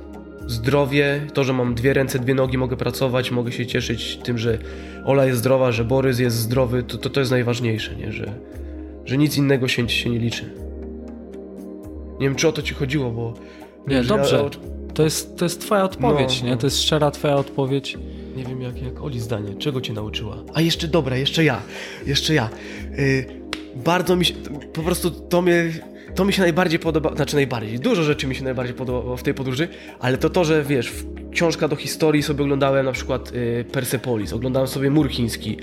zdrowie, 0.47 1.27
to, 1.33 1.43
że 1.43 1.53
mam 1.53 1.75
dwie 1.75 1.93
ręce, 1.93 2.19
dwie 2.19 2.33
nogi, 2.33 2.57
mogę 2.57 2.77
pracować, 2.77 3.31
mogę 3.31 3.51
się 3.51 3.65
cieszyć 3.65 4.17
tym, 4.23 4.37
że 4.37 4.57
Ola 5.05 5.25
jest 5.25 5.39
zdrowa, 5.39 5.71
że 5.71 5.83
Borys 5.83 6.19
jest 6.19 6.35
zdrowy, 6.35 6.83
to 6.83 6.97
to, 6.97 7.09
to 7.09 7.19
jest 7.19 7.31
najważniejsze, 7.31 7.95
nie? 7.95 8.11
Że, 8.11 8.33
że 9.05 9.17
nic 9.17 9.37
innego 9.37 9.67
się, 9.67 9.89
się 9.89 10.09
nie 10.09 10.19
liczy. 10.19 10.53
Nie 12.19 12.27
wiem, 12.27 12.35
czy 12.35 12.47
o 12.47 12.51
to 12.51 12.61
ci 12.61 12.73
chodziło, 12.73 13.11
bo... 13.11 13.33
Nie, 13.87 14.03
dobrze. 14.03 14.35
Ja, 14.35 14.49
to, 14.93 15.03
jest, 15.03 15.37
to 15.37 15.45
jest 15.45 15.61
twoja 15.61 15.83
odpowiedź, 15.83 16.41
no, 16.41 16.45
nie? 16.45 16.51
No. 16.51 16.57
To 16.57 16.67
jest 16.67 16.83
szczera 16.83 17.11
twoja 17.11 17.35
odpowiedź. 17.35 17.97
Nie 18.35 18.43
wiem, 18.43 18.61
jak, 18.61 18.81
jak 18.81 19.01
Oli 19.01 19.19
zdanie. 19.19 19.55
Czego 19.55 19.81
cię 19.81 19.93
nauczyła? 19.93 20.37
A 20.53 20.61
jeszcze 20.61 20.87
dobra, 20.87 21.17
jeszcze 21.17 21.43
ja. 21.43 21.61
Jeszcze 22.05 22.33
ja. 22.33 22.49
Yy, 22.97 23.25
bardzo 23.75 24.15
mi 24.15 24.25
się... 24.25 24.33
Po 24.73 24.81
prostu 24.81 25.11
to 25.11 25.41
mnie 25.41 25.71
to 26.15 26.25
mi 26.25 26.33
się 26.33 26.41
najbardziej 26.41 26.79
podoba, 26.79 27.15
znaczy 27.15 27.35
najbardziej, 27.35 27.79
dużo 27.79 28.03
rzeczy 28.03 28.27
mi 28.27 28.35
się 28.35 28.43
najbardziej 28.43 28.75
podobało 28.75 29.17
w 29.17 29.23
tej 29.23 29.33
podróży, 29.33 29.67
ale 29.99 30.17
to 30.17 30.29
to, 30.29 30.43
że 30.43 30.63
wiesz, 30.63 30.93
książka 31.31 31.67
do 31.67 31.75
historii 31.75 32.23
sobie 32.23 32.43
oglądałem 32.43 32.85
na 32.85 32.91
przykład 32.91 33.31
y, 33.31 33.65
Persepolis, 33.71 34.33
oglądałem 34.33 34.67
sobie 34.67 34.89
Mur 34.89 35.09
Chiński, 35.09 35.57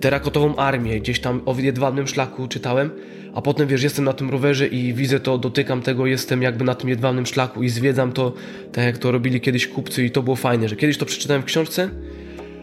Terakotową 0.00 0.56
Armię, 0.56 1.00
gdzieś 1.00 1.20
tam 1.20 1.42
o 1.46 1.54
jedwabnym 1.58 2.06
szlaku 2.06 2.48
czytałem, 2.48 2.90
a 3.34 3.42
potem 3.42 3.68
wiesz, 3.68 3.82
jestem 3.82 4.04
na 4.04 4.12
tym 4.12 4.30
rowerze 4.30 4.66
i 4.66 4.94
widzę 4.94 5.20
to, 5.20 5.38
dotykam 5.38 5.82
tego, 5.82 6.06
jestem 6.06 6.42
jakby 6.42 6.64
na 6.64 6.74
tym 6.74 6.88
jedwabnym 6.88 7.26
szlaku 7.26 7.62
i 7.62 7.68
zwiedzam 7.68 8.12
to, 8.12 8.32
tak 8.72 8.84
jak 8.84 8.98
to 8.98 9.12
robili 9.12 9.40
kiedyś 9.40 9.68
kupcy 9.68 10.04
i 10.04 10.10
to 10.10 10.22
było 10.22 10.36
fajne, 10.36 10.68
że 10.68 10.76
kiedyś 10.76 10.98
to 10.98 11.06
przeczytałem 11.06 11.42
w 11.42 11.44
książce, 11.44 11.90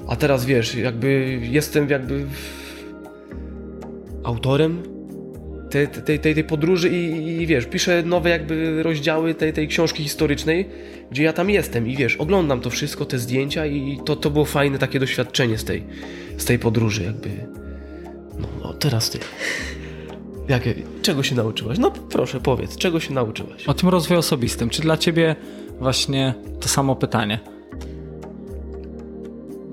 a 0.07 0.15
teraz 0.15 0.45
wiesz, 0.45 0.75
jakby 0.75 1.39
jestem 1.41 1.89
jakby 1.89 2.25
autorem 4.23 4.98
tej, 5.69 5.87
tej, 5.87 6.19
tej, 6.19 6.35
tej 6.35 6.43
podróży 6.43 6.89
i, 6.89 7.27
i, 7.41 7.47
wiesz, 7.47 7.65
piszę 7.65 8.03
nowe 8.03 8.29
jakby 8.29 8.83
rozdziały 8.83 9.33
tej, 9.33 9.53
tej 9.53 9.67
książki 9.67 10.03
historycznej, 10.03 10.69
gdzie 11.11 11.23
ja 11.23 11.33
tam 11.33 11.49
jestem 11.49 11.87
i 11.87 11.95
wiesz, 11.95 12.15
oglądam 12.15 12.61
to 12.61 12.69
wszystko, 12.69 13.05
te 13.05 13.19
zdjęcia 13.19 13.65
i 13.65 13.99
to, 14.05 14.15
to 14.15 14.29
było 14.29 14.45
fajne 14.45 14.77
takie 14.77 14.99
doświadczenie 14.99 15.57
z 15.57 15.63
tej, 15.63 15.83
z 16.37 16.45
tej 16.45 16.59
podróży 16.59 17.03
jakby. 17.03 17.29
No, 18.39 18.47
no 18.61 18.73
teraz 18.73 19.09
ty. 19.09 19.19
Jakie, 20.49 20.75
czego 21.01 21.23
się 21.23 21.35
nauczyłaś? 21.35 21.77
No 21.77 21.91
proszę, 21.91 22.39
powiedz, 22.39 22.77
czego 22.77 22.99
się 22.99 23.13
nauczyłaś? 23.13 23.67
O 23.67 23.73
tym 23.73 23.89
rozwoju 23.89 24.19
osobistym. 24.19 24.69
Czy 24.69 24.81
dla 24.81 24.97
ciebie 24.97 25.35
właśnie 25.79 26.33
to 26.59 26.69
samo 26.69 26.95
pytanie? 26.95 27.39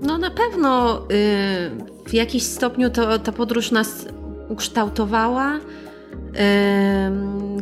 No 0.03 0.19
na 0.19 0.31
pewno 0.31 1.03
yy, 1.11 2.07
w 2.07 2.15
jakiś 2.15 2.43
stopniu 2.43 2.91
to, 2.91 3.19
ta 3.19 3.33
podróż 3.33 3.71
nas 3.71 4.07
ukształtowała. 4.49 5.61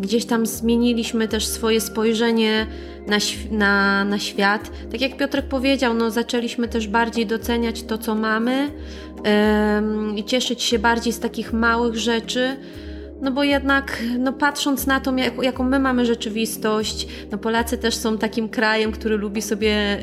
Gdzieś 0.01 0.25
tam 0.25 0.47
zmieniliśmy 0.47 1.29
też 1.29 1.47
swoje 1.47 1.81
spojrzenie 1.81 2.67
na, 3.07 3.17
na, 3.51 4.05
na 4.05 4.19
świat. 4.19 4.71
Tak 4.93 5.01
jak 5.01 5.17
Piotrek 5.17 5.45
powiedział, 5.45 5.95
no, 5.95 6.11
zaczęliśmy 6.11 6.69
też 6.69 6.89
bardziej 6.89 7.27
doceniać 7.27 7.83
to, 7.83 7.99
co 7.99 8.15
mamy 8.15 8.71
i 10.17 10.25
cieszyć 10.25 10.63
się 10.63 10.79
bardziej 10.79 11.13
z 11.13 11.21
takich 11.21 11.53
małych 11.53 11.97
rzeczy. 11.97 12.57
No 13.25 13.31
bo 13.31 13.45
jednak, 13.45 14.03
no 14.19 14.33
patrząc 14.33 14.87
na 14.87 15.01
to, 15.01 15.17
jak, 15.17 15.43
jaką 15.43 15.65
my 15.65 15.79
mamy 15.79 16.07
rzeczywistość, 16.07 17.07
no 17.33 17.39
Polacy 17.39 17.79
też 17.79 17.97
są 17.97 18.19
takim 18.19 18.49
krajem, 18.49 18.93
który 18.93 19.17
lubi 19.17 19.43
sobie 19.43 19.99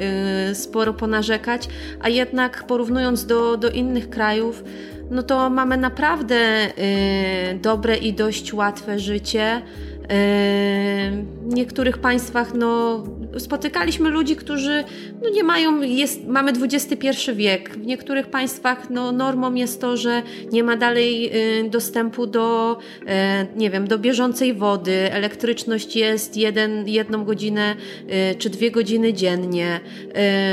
y, 0.49 0.55
sporo 0.55 0.93
ponarzekać, 0.93 1.67
a 2.01 2.09
jednak 2.09 2.63
porównując 2.67 3.26
do, 3.26 3.57
do 3.57 3.69
innych 3.69 4.09
krajów, 4.09 4.63
no 5.11 5.24
to 5.24 5.49
mamy 5.49 5.78
naprawdę 5.78 6.67
y, 6.67 7.59
dobre 7.61 7.97
i 7.97 8.13
dość 8.13 8.53
łatwe 8.53 8.99
życie. 8.99 9.61
W 10.10 11.54
niektórych 11.54 11.97
państwach 11.97 12.54
no, 12.54 13.04
spotykaliśmy 13.38 14.10
ludzi, 14.10 14.36
którzy 14.36 14.84
no, 15.22 15.30
nie 15.30 15.43
mają, 15.43 15.82
jest, 15.82 16.28
mamy 16.28 16.52
XXI 16.52 17.08
wiek. 17.36 17.70
W 17.70 17.86
niektórych 17.86 18.28
państwach 18.28 18.89
no, 18.89 19.12
normą 19.12 19.54
jest 19.54 19.82
to, 19.82 19.97
że 19.97 20.24
nie 20.52 20.64
ma 20.64 20.78
dalej 20.78 21.32
y, 21.66 21.70
dostępu 21.70 22.28
do, 22.28 22.78
e, 23.08 23.47
nie 23.56 23.70
wiem, 23.70 23.88
do 23.88 23.99
bieżącej 23.99 24.54
wody. 24.54 25.12
Elektryczność 25.12 25.95
jest 25.95 26.38
jeden, 26.38 26.88
jedną 26.88 27.26
godzinę 27.26 27.76
y, 28.32 28.36
czy 28.36 28.49
dwie 28.49 28.72
godziny 28.72 29.14
dziennie. 29.14 29.80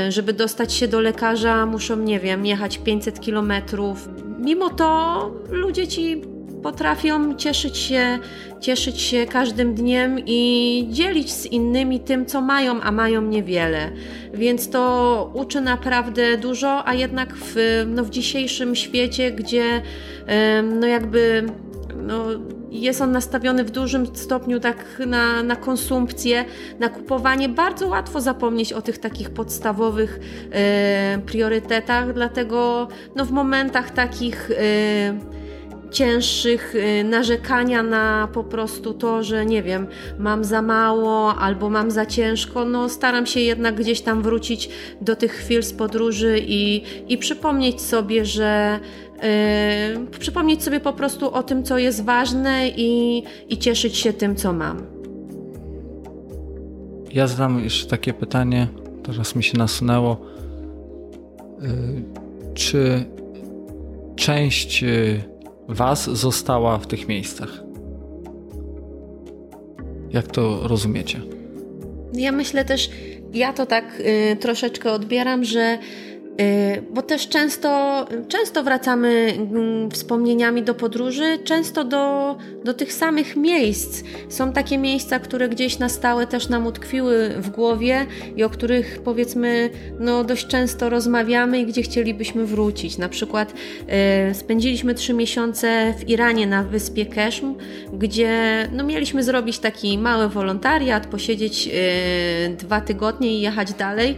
Żeby 0.09 0.33
dostać 0.33 0.73
się 0.73 0.87
do 0.87 1.01
lekarza 1.01 1.65
muszą, 1.65 1.95
nie 1.95 2.19
wiem, 2.19 2.45
jechać 2.45 2.77
500 2.77 3.19
kilometrów. 3.19 4.09
Mimo 4.39 4.69
to 4.69 5.31
ludzie 5.51 5.87
ci 5.87 6.21
potrafią 6.63 7.35
cieszyć 7.35 7.77
się, 7.77 8.19
cieszyć 8.59 9.01
się 9.01 9.25
każdym 9.25 9.73
dniem 9.75 10.19
i 10.25 10.87
dzielić 10.89 11.31
z 11.31 11.45
innymi 11.45 11.99
tym, 11.99 12.25
co 12.25 12.41
mają, 12.41 12.81
a 12.81 12.91
mają 12.91 13.21
niewiele. 13.21 13.91
Więc 14.33 14.69
to 14.69 15.31
uczy 15.33 15.61
naprawdę 15.61 16.37
dużo, 16.37 16.87
a 16.87 16.93
jednak 16.93 17.35
w, 17.35 17.55
no, 17.87 18.03
w 18.03 18.09
dzisiejszym 18.09 18.75
świecie, 18.75 19.31
gdzie 19.31 19.81
no 20.79 20.87
jakby 20.87 21.45
no, 21.95 22.25
jest 22.71 23.01
on 23.01 23.11
nastawiony 23.11 23.63
w 23.63 23.71
dużym 23.71 24.15
stopniu 24.15 24.59
tak 24.59 25.01
na, 25.07 25.43
na 25.43 25.55
konsumpcję, 25.55 26.45
na 26.79 26.89
kupowanie, 26.89 27.49
bardzo 27.49 27.87
łatwo 27.87 28.21
zapomnieć 28.21 28.73
o 28.73 28.81
tych 28.81 28.97
takich 28.97 29.29
podstawowych 29.29 30.19
e, 30.51 31.19
priorytetach, 31.25 32.13
dlatego 32.13 32.87
no, 33.15 33.25
w 33.25 33.31
momentach 33.31 33.91
takich 33.91 34.51
e, 34.51 35.38
cięższych, 35.91 36.75
y, 36.75 37.03
narzekania 37.03 37.83
na 37.83 38.27
po 38.33 38.43
prostu 38.43 38.93
to, 38.93 39.23
że 39.23 39.45
nie 39.45 39.63
wiem, 39.63 39.87
mam 40.19 40.43
za 40.43 40.61
mało 40.61 41.35
albo 41.35 41.69
mam 41.69 41.91
za 41.91 42.05
ciężko, 42.05 42.65
no 42.65 42.89
staram 42.89 43.25
się 43.25 43.39
jednak 43.39 43.75
gdzieś 43.75 44.01
tam 44.01 44.21
wrócić 44.21 44.69
do 45.01 45.15
tych 45.15 45.31
chwil 45.31 45.63
z 45.63 45.73
podróży 45.73 46.39
i, 46.47 46.83
i 47.07 47.17
przypomnieć 47.17 47.81
sobie, 47.81 48.25
że 48.25 48.79
yy, 49.97 50.19
przypomnieć 50.19 50.63
sobie 50.63 50.79
po 50.79 50.93
prostu 50.93 51.33
o 51.33 51.43
tym, 51.43 51.63
co 51.63 51.77
jest 51.77 52.03
ważne 52.03 52.69
i, 52.69 53.23
i 53.49 53.57
cieszyć 53.57 53.97
się 53.97 54.13
tym, 54.13 54.35
co 54.35 54.53
mam. 54.53 54.81
Ja 57.13 57.27
zadam 57.27 57.63
jeszcze 57.63 57.87
takie 57.87 58.13
pytanie, 58.13 58.67
teraz 59.03 59.35
mi 59.35 59.43
się 59.43 59.57
nasunęło. 59.57 60.21
Yy, 61.61 61.69
czy 62.53 63.05
część 64.15 64.81
yy, 64.81 65.21
Was 65.69 66.09
została 66.09 66.77
w 66.77 66.87
tych 66.87 67.07
miejscach. 67.07 67.63
Jak 70.11 70.27
to 70.27 70.67
rozumiecie? 70.67 71.21
Ja 72.13 72.31
myślę 72.31 72.65
też, 72.65 72.89
ja 73.33 73.53
to 73.53 73.65
tak 73.65 73.99
y, 73.99 74.35
troszeczkę 74.35 74.91
odbieram, 74.91 75.43
że 75.43 75.77
bo 76.91 77.01
też 77.01 77.27
często, 77.27 78.05
często 78.27 78.63
wracamy 78.63 79.33
mm, 79.37 79.91
wspomnieniami 79.91 80.63
do 80.63 80.75
podróży, 80.75 81.39
często 81.43 81.83
do, 81.83 82.35
do 82.63 82.73
tych 82.73 82.93
samych 82.93 83.35
miejsc. 83.35 84.03
Są 84.29 84.53
takie 84.53 84.77
miejsca, 84.77 85.19
które 85.19 85.49
gdzieś 85.49 85.79
na 85.79 85.89
stałe 85.89 86.27
też 86.27 86.49
nam 86.49 86.67
utkwiły 86.67 87.29
w 87.29 87.49
głowie 87.49 88.05
i 88.35 88.43
o 88.43 88.49
których 88.49 89.01
powiedzmy 89.03 89.69
no, 89.99 90.23
dość 90.23 90.47
często 90.47 90.89
rozmawiamy 90.89 91.59
i 91.59 91.65
gdzie 91.65 91.81
chcielibyśmy 91.81 92.45
wrócić. 92.45 92.97
Na 92.97 93.09
przykład 93.09 93.53
y, 94.31 94.35
spędziliśmy 94.35 94.95
trzy 94.95 95.13
miesiące 95.13 95.93
w 95.99 96.09
Iranie 96.09 96.47
na 96.47 96.63
wyspie 96.63 97.05
Keshm, 97.05 97.55
gdzie 97.93 98.67
no, 98.71 98.83
mieliśmy 98.83 99.23
zrobić 99.23 99.59
taki 99.59 99.97
mały 99.97 100.29
wolontariat, 100.29 101.07
posiedzieć 101.07 101.67
y, 101.67 102.55
dwa 102.55 102.81
tygodnie 102.81 103.37
i 103.37 103.41
jechać 103.41 103.73
dalej 103.73 104.15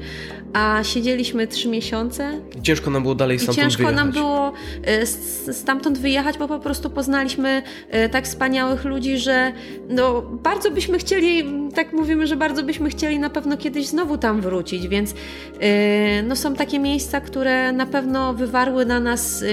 a 0.54 0.84
siedzieliśmy 0.84 1.48
trzy 1.48 1.68
miesiące. 1.68 2.40
Ciężko 2.64 2.90
nam 2.92 3.02
było 3.02 3.16
dalej 3.16 3.40
stamtąd 3.40 3.58
ciężko 3.58 3.84
wyjechać. 3.84 3.96
nam 3.96 4.12
było 4.12 4.54
e, 4.84 5.06
stamtąd 5.54 5.98
wyjechać, 5.98 6.38
bo 6.38 6.48
po 6.48 6.60
prostu 6.60 6.90
poznaliśmy 6.90 7.64
e, 7.90 8.10
tak 8.10 8.26
wspaniałych 8.26 8.86
ludzi, 8.86 9.18
że 9.18 9.52
no, 9.90 10.22
bardzo 10.22 10.72
byśmy 10.72 10.98
chcieli, 10.98 11.44
tak 11.76 11.94
mówimy, 11.94 12.28
że 12.28 12.36
bardzo 12.36 12.64
byśmy 12.64 12.90
chcieli 12.90 13.20
na 13.20 13.30
pewno 13.30 13.58
kiedyś 13.58 13.88
znowu 13.88 14.18
tam 14.18 14.42
wrócić, 14.42 14.88
więc 14.88 15.14
e, 15.60 16.24
no, 16.24 16.36
są 16.36 16.56
takie 16.56 16.80
miejsca, 16.80 17.22
które 17.22 17.72
na 17.72 17.86
pewno 17.86 18.34
wywarły 18.34 18.86
na 18.86 19.00
nas 19.00 19.44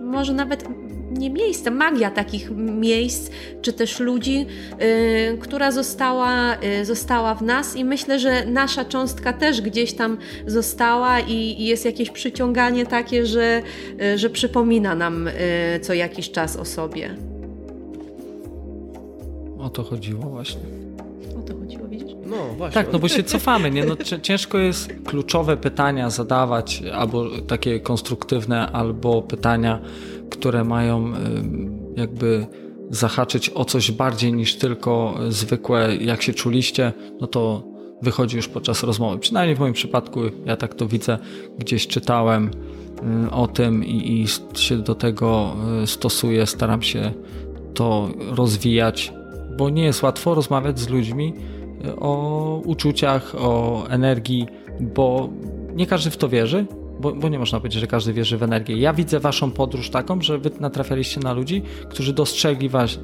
może 0.00 0.32
nawet 0.32 0.64
nie 1.12 1.30
miejsce, 1.30 1.70
magia 1.70 2.10
takich 2.10 2.50
miejsc, 2.56 3.30
czy 3.62 3.72
też 3.72 4.00
ludzi, 4.00 4.38
yy, 4.38 5.38
która 5.38 5.70
została, 5.70 6.56
yy, 6.62 6.84
została 6.84 7.34
w 7.34 7.42
nas 7.42 7.76
i 7.76 7.84
myślę, 7.84 8.18
że 8.18 8.46
nasza 8.46 8.84
cząstka 8.84 9.32
też 9.32 9.60
gdzieś 9.60 9.92
tam 9.92 10.18
została 10.46 11.20
i, 11.20 11.34
i 11.34 11.64
jest 11.64 11.84
jakieś 11.84 12.10
przyciąganie 12.10 12.86
takie, 12.86 13.26
że, 13.26 13.62
yy, 13.98 14.18
że 14.18 14.30
przypomina 14.30 14.94
nam 14.94 15.28
y, 15.28 15.32
co 15.82 15.94
jakiś 15.94 16.30
czas 16.30 16.56
o 16.56 16.64
sobie. 16.64 17.16
O 19.58 19.70
to 19.70 19.82
chodziło 19.82 20.22
właśnie. 20.22 20.71
No 22.32 22.54
właśnie. 22.56 22.74
Tak, 22.74 22.92
no 22.92 22.98
bo 22.98 23.08
się 23.08 23.22
cofamy, 23.22 23.70
nie? 23.70 23.84
No, 23.84 23.96
ciężko 24.22 24.58
jest 24.58 24.92
kluczowe 25.04 25.56
pytania 25.56 26.10
zadawać, 26.10 26.82
albo 26.94 27.26
takie 27.46 27.80
konstruktywne, 27.80 28.72
albo 28.72 29.22
pytania, 29.22 29.80
które 30.30 30.64
mają 30.64 31.12
jakby 31.96 32.46
zahaczyć 32.90 33.50
o 33.54 33.64
coś 33.64 33.90
bardziej 33.92 34.32
niż 34.32 34.56
tylko 34.56 35.18
zwykłe, 35.28 35.96
jak 35.96 36.22
się 36.22 36.34
czuliście, 36.34 36.92
no 37.20 37.26
to 37.26 37.72
wychodzi 38.02 38.36
już 38.36 38.48
podczas 38.48 38.82
rozmowy. 38.82 39.18
Przynajmniej 39.18 39.56
w 39.56 39.60
moim 39.60 39.72
przypadku, 39.72 40.20
ja 40.44 40.56
tak 40.56 40.74
to 40.74 40.86
widzę, 40.86 41.18
gdzieś 41.58 41.86
czytałem 41.86 42.50
o 43.30 43.46
tym 43.46 43.84
i, 43.84 44.22
i 44.22 44.26
się 44.58 44.76
do 44.76 44.94
tego 44.94 45.56
e, 45.82 45.86
stosuję, 45.86 46.46
staram 46.46 46.82
się 46.82 47.12
to 47.74 48.08
rozwijać, 48.30 49.12
bo 49.56 49.70
nie 49.70 49.84
jest 49.84 50.02
łatwo 50.02 50.34
rozmawiać 50.34 50.80
z 50.80 50.88
ludźmi 50.88 51.34
o 52.00 52.62
uczuciach, 52.64 53.34
o 53.38 53.84
energii, 53.88 54.46
bo 54.80 55.28
nie 55.74 55.86
każdy 55.86 56.10
w 56.10 56.16
to 56.16 56.28
wierzy, 56.28 56.66
bo, 57.00 57.12
bo, 57.12 57.28
nie 57.28 57.38
można 57.38 57.60
powiedzieć, 57.60 57.80
że 57.80 57.86
każdy 57.86 58.12
wierzy 58.12 58.38
w 58.38 58.42
energię. 58.42 58.76
Ja 58.76 58.92
widzę 58.92 59.20
waszą 59.20 59.50
podróż 59.50 59.90
taką, 59.90 60.20
że 60.20 60.38
wy 60.38 60.50
natrafialiście 60.60 61.20
na 61.20 61.32
ludzi, 61.32 61.62
którzy 61.90 62.12
dostrzegli 62.12 62.68
was, 62.68 62.98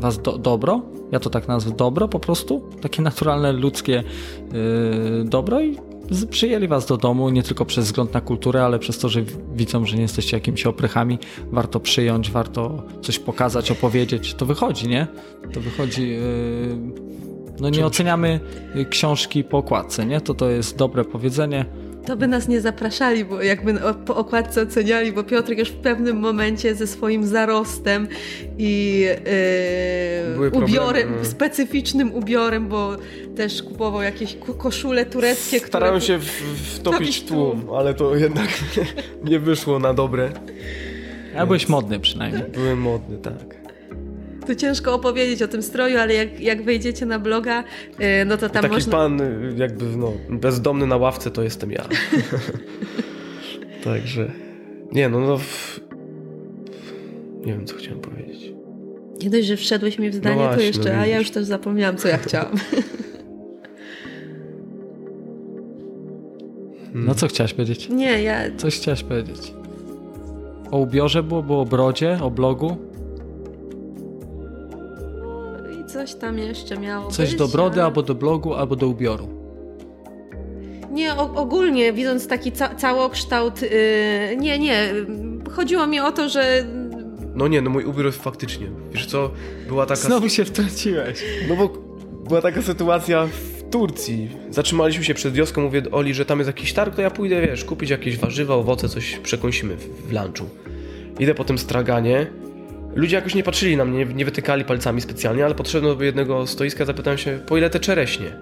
was 0.00 0.18
do, 0.18 0.38
dobro, 0.38 0.82
ja 1.12 1.20
to 1.20 1.30
tak 1.30 1.48
nazwę 1.48 1.70
dobro 1.76 2.08
po 2.08 2.20
prostu, 2.20 2.62
takie 2.80 3.02
naturalne 3.02 3.52
ludzkie 3.52 4.02
yy, 4.52 5.24
dobro 5.24 5.60
i 5.60 5.76
przyjęli 6.30 6.68
was 6.68 6.86
do 6.86 6.96
domu 6.96 7.30
nie 7.30 7.42
tylko 7.42 7.64
przez 7.64 7.84
wzgląd 7.84 8.14
na 8.14 8.20
kulturę, 8.20 8.64
ale 8.64 8.78
przez 8.78 8.98
to, 8.98 9.08
że 9.08 9.22
widzą, 9.54 9.86
że 9.86 9.96
nie 9.96 10.02
jesteście 10.02 10.36
jakimiś 10.36 10.66
oprychami, 10.66 11.18
warto 11.52 11.80
przyjąć, 11.80 12.30
warto 12.30 12.82
coś 13.02 13.18
pokazać, 13.18 13.70
opowiedzieć. 13.70 14.34
To 14.34 14.46
wychodzi, 14.46 14.88
nie? 14.88 15.06
To 15.52 15.60
wychodzi... 15.60 16.10
Yy, 16.10 17.18
no 17.60 17.70
nie 17.70 17.86
oceniamy 17.86 18.40
książki 18.90 19.44
po 19.44 19.58
okładce, 19.58 20.06
nie? 20.06 20.20
To 20.20 20.34
to 20.34 20.50
jest 20.50 20.76
dobre 20.76 21.04
powiedzenie 21.04 21.64
to 22.08 22.16
by 22.16 22.28
nas 22.28 22.48
nie 22.48 22.60
zapraszali, 22.60 23.24
bo 23.24 23.42
jakby 23.42 23.74
po 24.06 24.16
okładce 24.16 24.62
oceniali, 24.62 25.12
bo 25.12 25.24
Piotr 25.24 25.52
już 25.52 25.68
w 25.68 25.76
pewnym 25.76 26.16
momencie 26.16 26.74
ze 26.74 26.86
swoim 26.86 27.26
zarostem 27.26 28.08
i 28.58 29.00
yy, 30.40 30.50
ubiorem, 30.50 31.12
no. 31.18 31.24
specyficznym 31.24 32.14
ubiorem, 32.14 32.68
bo 32.68 32.96
też 33.36 33.62
kupował 33.62 34.02
jakieś 34.02 34.36
koszule 34.58 35.06
tureckie, 35.06 35.58
Starałem 35.58 36.00
które... 36.00 36.20
się 36.20 36.26
wtopić 36.74 37.22
tłum, 37.22 37.66
ale 37.76 37.94
to 37.94 38.16
jednak 38.16 38.48
nie 39.30 39.38
wyszło 39.38 39.78
na 39.78 39.94
dobre. 39.94 40.32
A 41.36 41.46
byłeś 41.46 41.68
modny 41.68 42.00
przynajmniej. 42.00 42.42
Byłem 42.54 42.78
modny, 42.80 43.18
tak 43.18 43.57
tu 44.48 44.54
ciężko 44.54 44.94
opowiedzieć 44.94 45.42
o 45.42 45.48
tym 45.48 45.62
stroju, 45.62 45.98
ale 45.98 46.14
jak, 46.14 46.40
jak 46.40 46.62
wejdziecie 46.62 47.06
na 47.06 47.18
bloga, 47.18 47.64
y, 48.00 48.24
no 48.26 48.36
to 48.36 48.48
tam 48.48 48.62
Taki 48.62 48.74
można... 48.74 48.92
pan 48.92 49.20
y, 49.20 49.54
jakby 49.56 49.84
no, 49.96 50.12
bezdomny 50.28 50.86
na 50.86 50.96
ławce 50.96 51.30
to 51.30 51.42
jestem 51.42 51.70
ja. 51.70 51.84
Także... 53.84 54.30
Nie 54.92 55.08
no, 55.08 55.20
no... 55.20 55.38
Nie 57.46 57.52
wiem, 57.52 57.66
co 57.66 57.76
chciałem 57.76 58.00
powiedzieć. 58.00 58.52
Nie 59.22 59.30
dość, 59.30 59.46
że 59.46 59.56
wszedłeś 59.56 59.98
mi 59.98 60.10
w 60.10 60.14
zdanie, 60.14 60.36
no 60.36 60.42
właśnie, 60.42 60.56
to 60.56 60.66
jeszcze... 60.66 60.92
No 60.92 61.00
a 61.00 61.06
ja 61.06 61.18
już 61.18 61.30
też 61.30 61.44
zapomniałam, 61.44 61.96
co 61.96 62.08
ja 62.08 62.18
chciałam. 62.26 62.54
No 66.94 67.14
co 67.14 67.28
chciałaś 67.28 67.54
powiedzieć? 67.54 67.88
Nie, 67.88 68.22
ja... 68.22 68.56
Coś 68.56 68.76
chciałaś 68.76 69.02
powiedzieć. 69.02 69.54
O 70.70 70.78
ubiorze 70.78 71.22
było, 71.22 71.42
było 71.42 71.60
o 71.60 71.66
brodzie, 71.66 72.18
o 72.22 72.30
blogu? 72.30 72.87
Coś 75.98 76.14
tam 76.14 76.38
jeszcze 76.38 76.78
miało 76.78 77.10
Coś 77.10 77.30
być, 77.30 77.38
do 77.38 77.48
brody, 77.48 77.74
ale... 77.74 77.84
albo 77.84 78.02
do 78.02 78.14
blogu, 78.14 78.54
albo 78.54 78.76
do 78.76 78.88
ubioru. 78.88 79.28
Nie, 80.90 81.14
o, 81.14 81.34
ogólnie 81.34 81.92
widząc 81.92 82.28
taki 82.28 82.52
ca 82.52 82.74
całokształt, 82.74 83.62
yy, 83.62 83.68
nie, 84.36 84.58
nie, 84.58 84.92
chodziło 85.52 85.86
mi 85.86 86.00
o 86.00 86.12
to, 86.12 86.28
że... 86.28 86.64
No 87.34 87.48
nie, 87.48 87.62
no 87.62 87.70
mój 87.70 87.84
ubiór 87.84 88.06
jest 88.06 88.22
faktycznie, 88.22 88.66
wiesz 88.92 89.06
co, 89.06 89.30
była 89.68 89.86
taka... 89.86 90.00
Znowu 90.00 90.28
się 90.28 90.44
wtrąciłeś. 90.44 91.24
No 91.48 91.56
bo 91.56 91.68
była 92.28 92.42
taka 92.42 92.62
sytuacja 92.62 93.26
w 93.26 93.70
Turcji. 93.70 94.28
Zatrzymaliśmy 94.50 95.04
się 95.04 95.14
przed 95.14 95.34
wioską, 95.34 95.62
mówię 95.62 95.82
do 95.82 95.90
Oli, 95.90 96.14
że 96.14 96.24
tam 96.24 96.38
jest 96.38 96.46
jakiś 96.46 96.72
targ, 96.72 96.94
to 96.94 97.02
ja 97.02 97.10
pójdę, 97.10 97.40
wiesz, 97.40 97.64
kupić 97.64 97.90
jakieś 97.90 98.18
warzywa, 98.18 98.54
owoce, 98.54 98.88
coś 98.88 99.18
przekąsimy 99.22 99.76
w, 99.76 100.08
w 100.08 100.12
lunchu. 100.12 100.44
Idę 101.18 101.34
po 101.34 101.44
tym 101.44 101.58
straganie, 101.58 102.26
Ludzie 102.94 103.16
jakoś 103.16 103.34
nie 103.34 103.42
patrzyli 103.42 103.76
na 103.76 103.84
mnie, 103.84 104.04
nie 104.04 104.24
wytykali 104.24 104.64
palcami 104.64 105.00
specjalnie, 105.00 105.44
ale 105.44 105.54
podszedłem 105.54 105.98
do 105.98 106.04
jednego 106.04 106.46
stoiska, 106.46 106.84
zapytałem 106.84 107.18
się, 107.18 107.38
po 107.46 107.56
ile 107.58 107.70
te 107.70 107.80
czereśnie? 107.80 108.32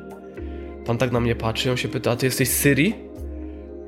Pan 0.87 0.99
tak 0.99 1.13
na 1.13 1.21
mnie 1.21 1.35
patrzy, 1.35 1.71
on 1.71 1.77
się 1.77 1.89
pyta, 1.89 2.11
a 2.11 2.17
ty 2.17 2.27
jesteś 2.27 2.49
z 2.49 2.57
Syrii? 2.57 2.95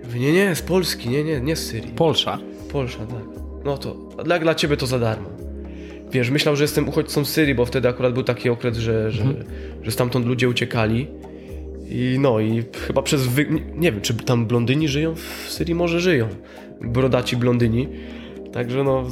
Ja 0.01 0.07
mówię, 0.07 0.21
nie, 0.21 0.33
nie, 0.33 0.55
z 0.55 0.63
Polski, 0.63 1.09
nie, 1.09 1.25
nie, 1.25 1.41
nie 1.41 1.57
z 1.57 1.67
Syrii. 1.67 1.93
Polsza. 1.97 2.39
Polsza, 2.73 2.99
tak. 2.99 3.23
No 3.65 3.79
to, 3.79 3.95
dla, 4.25 4.39
dla 4.39 4.55
ciebie 4.55 4.77
to 4.77 4.87
za 4.87 4.99
darmo. 4.99 5.31
Wiesz, 6.13 6.31
myślał, 6.31 6.57
że 6.57 6.65
jestem 6.65 6.89
uchodźcą 6.89 7.25
z 7.25 7.29
Syrii, 7.29 7.55
bo 7.55 7.65
wtedy 7.65 7.89
akurat 7.89 8.15
był 8.15 8.23
taki 8.23 8.51
okres, 8.51 8.77
że, 8.77 9.11
że, 9.11 9.23
mhm. 9.23 9.45
że 9.83 9.91
stamtąd 9.91 10.27
ludzie 10.27 10.49
uciekali. 10.49 11.07
I 11.91 12.17
no, 12.21 12.41
i 12.41 12.65
chyba 12.87 13.03
przez. 13.03 13.27
Wy... 13.27 13.47
Nie 13.75 13.93
wiem, 13.93 14.01
czy 14.01 14.15
tam 14.15 14.47
blondyni 14.47 14.89
żyją 14.89 15.15
w 15.15 15.47
Syrii? 15.49 15.75
Może 15.75 16.01
żyją. 16.01 16.29
Brodaci 16.81 17.37
blondyni. 17.37 17.89
Także 18.53 18.85
no, 18.85 19.07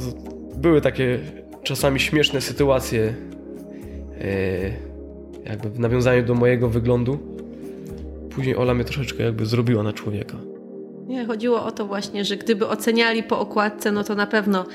były 0.57 0.81
takie 0.81 1.19
czasami 1.63 1.99
śmieszne 1.99 2.41
sytuacje, 2.41 3.13
e, 4.21 4.87
jakby 5.49 5.69
w 5.69 5.79
nawiązaniu 5.79 6.23
do 6.25 6.33
mojego 6.33 6.69
wyglądu. 6.69 7.17
Później 8.29 8.55
Ola 8.55 8.73
mnie 8.73 8.83
troszeczkę 8.83 9.23
jakby 9.23 9.45
zrobiła 9.45 9.83
na 9.83 9.93
człowieka. 9.93 10.37
Nie, 11.07 11.25
chodziło 11.25 11.63
o 11.63 11.71
to 11.71 11.85
właśnie, 11.85 12.25
że 12.25 12.37
gdyby 12.37 12.67
oceniali 12.67 13.23
po 13.23 13.39
okładce, 13.39 13.91
no 13.91 14.03
to 14.03 14.15
na 14.15 14.27
pewno 14.27 14.65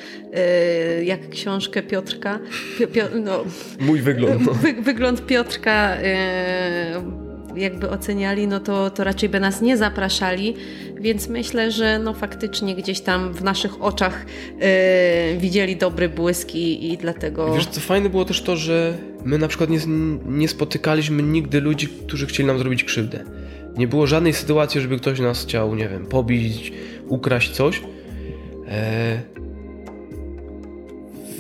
yy, 0.99 1.05
jak 1.05 1.29
książkę 1.29 1.83
Piotrka, 1.83 2.39
Pio, 2.93 3.05
no, 3.25 3.45
mój 3.81 4.01
wygląd. 4.01 4.47
No. 4.47 4.53
Wy, 4.53 4.73
wygląd 4.73 5.27
Piotrka 5.27 5.97
yy, 5.97 6.03
jakby 7.57 7.91
oceniali, 7.91 8.47
no 8.47 8.61
to, 8.61 8.91
to 8.91 9.05
raczej 9.05 9.29
by 9.29 9.41
nas 9.41 9.63
nie 9.63 9.77
zapraszali, 9.77 10.55
więc 11.03 11.29
myślę, 11.29 11.71
że 11.71 11.99
no 11.99 12.15
faktycznie 12.15 12.75
gdzieś 12.75 13.01
tam 13.01 13.33
w 13.33 13.45
naszych 13.45 13.83
oczach 13.83 14.27
yy, 14.61 15.39
widzieli 15.39 15.77
dobry 15.77 16.09
błysk 16.09 16.55
i, 16.55 16.93
i 16.93 16.99
dlatego... 16.99 17.55
Wiesz, 17.55 17.67
co 17.67 17.81
fajne 17.81 18.09
było 18.11 18.25
też 18.25 18.43
to, 18.43 18.57
że 18.57 18.99
my 19.25 19.39
na 19.39 19.49
przykład 19.49 19.71
nie, 19.71 19.79
nie 20.27 20.49
spotykaliśmy 20.49 21.23
nigdy 21.23 21.61
ludzi, 21.61 21.89
którzy 22.07 22.27
chcieli 22.27 22.47
nam 22.47 22.59
zrobić 22.59 22.85
krzywdę. 22.85 23.25
Nie 23.77 23.89
było 23.89 24.07
żadnej 24.07 24.33
sytuacji, 24.33 24.81
żeby 24.81 24.99
ktoś 24.99 25.21
nas 25.21 25.43
chciał, 25.43 25.75
nie 25.75 25.89
wiem, 25.89 26.07
pobić, 26.07 26.73
ukraść 27.09 27.51
coś. 27.51 27.83
E... 28.69 29.21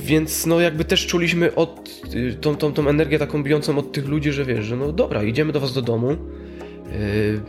Więc 0.05 0.47
no 0.47 0.61
jakby 0.61 0.85
też 0.85 1.07
czuliśmy 1.07 1.55
od, 1.55 2.01
y, 2.15 2.35
tą, 2.41 2.57
tą, 2.57 2.73
tą 2.73 2.89
energię 2.89 3.19
taką 3.19 3.43
bijącą 3.43 3.79
od 3.79 3.93
tych 3.93 4.09
ludzi, 4.09 4.33
że 4.33 4.45
wiesz, 4.45 4.65
że 4.65 4.77
no 4.77 4.93
dobra, 4.93 5.23
idziemy 5.23 5.53
do 5.53 5.61
was 5.61 5.73
do 5.73 5.83
domu, 5.83 6.17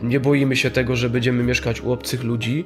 nie 0.02 0.20
boimy 0.20 0.56
się 0.56 0.70
tego, 0.70 0.96
że 0.96 1.10
będziemy 1.10 1.42
mieszkać 1.42 1.82
u 1.82 1.92
obcych 1.92 2.24
ludzi, 2.24 2.64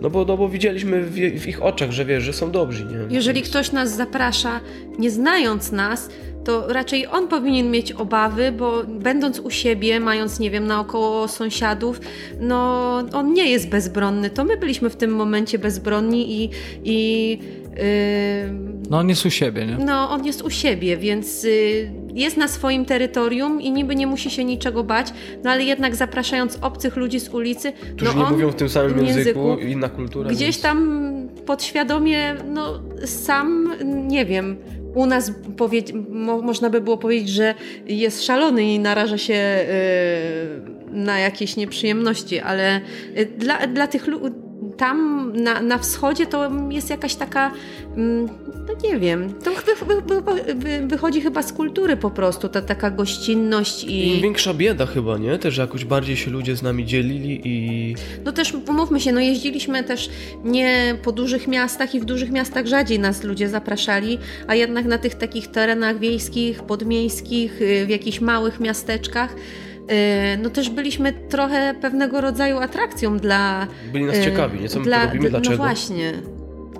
No 0.00 0.10
bo, 0.10 0.24
no 0.24 0.36
bo 0.36 0.48
widzieliśmy 0.48 1.02
w, 1.02 1.14
w 1.14 1.48
ich 1.48 1.62
oczach, 1.62 1.90
że 1.90 2.04
wiesz, 2.04 2.22
że 2.22 2.32
są 2.32 2.50
dobrzy, 2.50 2.84
nie? 2.84 3.16
Jeżeli 3.16 3.42
ktoś 3.42 3.72
nas 3.72 3.96
zaprasza, 3.96 4.60
nie 4.98 5.10
znając 5.10 5.72
nas, 5.72 6.08
to 6.44 6.72
raczej 6.72 7.06
on 7.06 7.28
powinien 7.28 7.70
mieć 7.70 7.92
obawy, 7.92 8.52
bo 8.52 8.84
będąc 8.84 9.40
u 9.40 9.50
siebie, 9.50 10.00
mając, 10.00 10.40
nie 10.40 10.50
wiem, 10.50 10.66
naokoło 10.66 11.28
sąsiadów, 11.28 12.00
no 12.40 12.58
on 13.12 13.32
nie 13.32 13.50
jest 13.50 13.68
bezbronny. 13.68 14.30
To 14.30 14.44
my 14.44 14.56
byliśmy 14.56 14.90
w 14.90 14.96
tym 14.96 15.10
momencie 15.10 15.58
bezbronni 15.58 16.42
i. 16.44 16.50
i 16.84 17.38
no 18.90 18.98
on 18.98 19.08
jest 19.08 19.26
u 19.26 19.30
siebie, 19.30 19.66
nie? 19.66 19.84
No 19.84 20.10
on 20.10 20.26
jest 20.26 20.42
u 20.42 20.50
siebie, 20.50 20.96
więc 20.96 21.44
yy, 21.44 21.50
jest 22.14 22.36
na 22.36 22.48
swoim 22.48 22.84
terytorium 22.84 23.60
i 23.60 23.72
niby 23.72 23.96
nie 23.96 24.06
musi 24.06 24.30
się 24.30 24.44
niczego 24.44 24.84
bać, 24.84 25.06
no 25.44 25.50
ale 25.50 25.64
jednak 25.64 25.96
zapraszając 25.96 26.58
obcych 26.60 26.96
ludzi 26.96 27.20
z 27.20 27.28
ulicy. 27.28 27.72
Którzy 27.96 28.16
no 28.16 28.24
nie 28.24 28.30
mówią 28.30 28.50
w 28.50 28.54
tym 28.54 28.68
samym 28.68 29.06
języku, 29.06 29.48
języku 29.48 29.58
inna 29.58 29.88
kultura. 29.88 30.30
Gdzieś 30.30 30.40
więc... 30.40 30.60
tam 30.60 31.10
podświadomie, 31.46 32.34
no 32.48 32.82
sam, 33.04 33.72
nie 34.08 34.26
wiem, 34.26 34.56
u 34.94 35.06
nas 35.06 35.32
powie, 35.56 35.82
mo, 36.10 36.42
można 36.42 36.70
by 36.70 36.80
było 36.80 36.98
powiedzieć, 36.98 37.28
że 37.28 37.54
jest 37.86 38.24
szalony 38.24 38.74
i 38.74 38.78
naraża 38.78 39.18
się 39.18 39.34
y, 39.34 40.90
na 40.90 41.18
jakieś 41.18 41.56
nieprzyjemności, 41.56 42.38
ale 42.40 42.80
y, 43.18 43.26
dla, 43.38 43.66
dla 43.66 43.86
tych 43.86 44.06
ludzi 44.06 44.49
tam 44.80 45.32
na, 45.34 45.62
na 45.62 45.78
wschodzie 45.78 46.26
to 46.26 46.50
jest 46.70 46.90
jakaś 46.90 47.14
taka, 47.14 47.52
mm, 47.96 48.28
no 48.68 48.90
nie 48.90 48.98
wiem, 48.98 49.34
to 49.34 49.50
wy, 49.50 49.84
wy, 50.06 50.22
wy, 50.54 50.86
wychodzi 50.86 51.20
chyba 51.20 51.42
z 51.42 51.52
kultury 51.52 51.96
po 51.96 52.10
prostu, 52.10 52.48
ta 52.48 52.62
taka 52.62 52.90
gościnność 52.90 53.84
i... 53.84 54.16
Im 54.16 54.22
większa 54.22 54.54
bieda 54.54 54.86
chyba, 54.86 55.18
nie? 55.18 55.38
Też 55.38 55.56
jakoś 55.56 55.84
bardziej 55.84 56.16
się 56.16 56.30
ludzie 56.30 56.56
z 56.56 56.62
nami 56.62 56.84
dzielili 56.84 57.40
i... 57.44 57.94
No 58.24 58.32
też, 58.32 58.54
umówmy 58.68 59.00
się, 59.00 59.12
no 59.12 59.20
jeździliśmy 59.20 59.84
też 59.84 60.10
nie 60.44 60.96
po 61.02 61.12
dużych 61.12 61.48
miastach 61.48 61.94
i 61.94 62.00
w 62.00 62.04
dużych 62.04 62.30
miastach 62.30 62.66
rzadziej 62.66 62.98
nas 62.98 63.24
ludzie 63.24 63.48
zapraszali, 63.48 64.18
a 64.46 64.54
jednak 64.54 64.86
na 64.86 64.98
tych 64.98 65.14
takich 65.14 65.48
terenach 65.48 65.98
wiejskich, 65.98 66.62
podmiejskich, 66.62 67.62
y, 67.62 67.86
w 67.86 67.88
jakichś 67.88 68.20
małych 68.20 68.60
miasteczkach 68.60 69.34
no 70.38 70.50
też 70.50 70.70
byliśmy 70.70 71.12
trochę 71.12 71.74
pewnego 71.80 72.20
rodzaju 72.20 72.58
atrakcją 72.58 73.18
dla... 73.18 73.66
Byli 73.92 74.04
nas 74.04 74.16
y, 74.16 74.24
ciekawi, 74.24 74.60
nie? 74.60 74.68
Co 74.68 74.78
my 74.78 74.84
dla, 74.84 75.04
robimy, 75.06 75.24
no 75.24 75.30
dlaczego? 75.30 75.56
No 75.56 75.62
właśnie. 75.62 76.12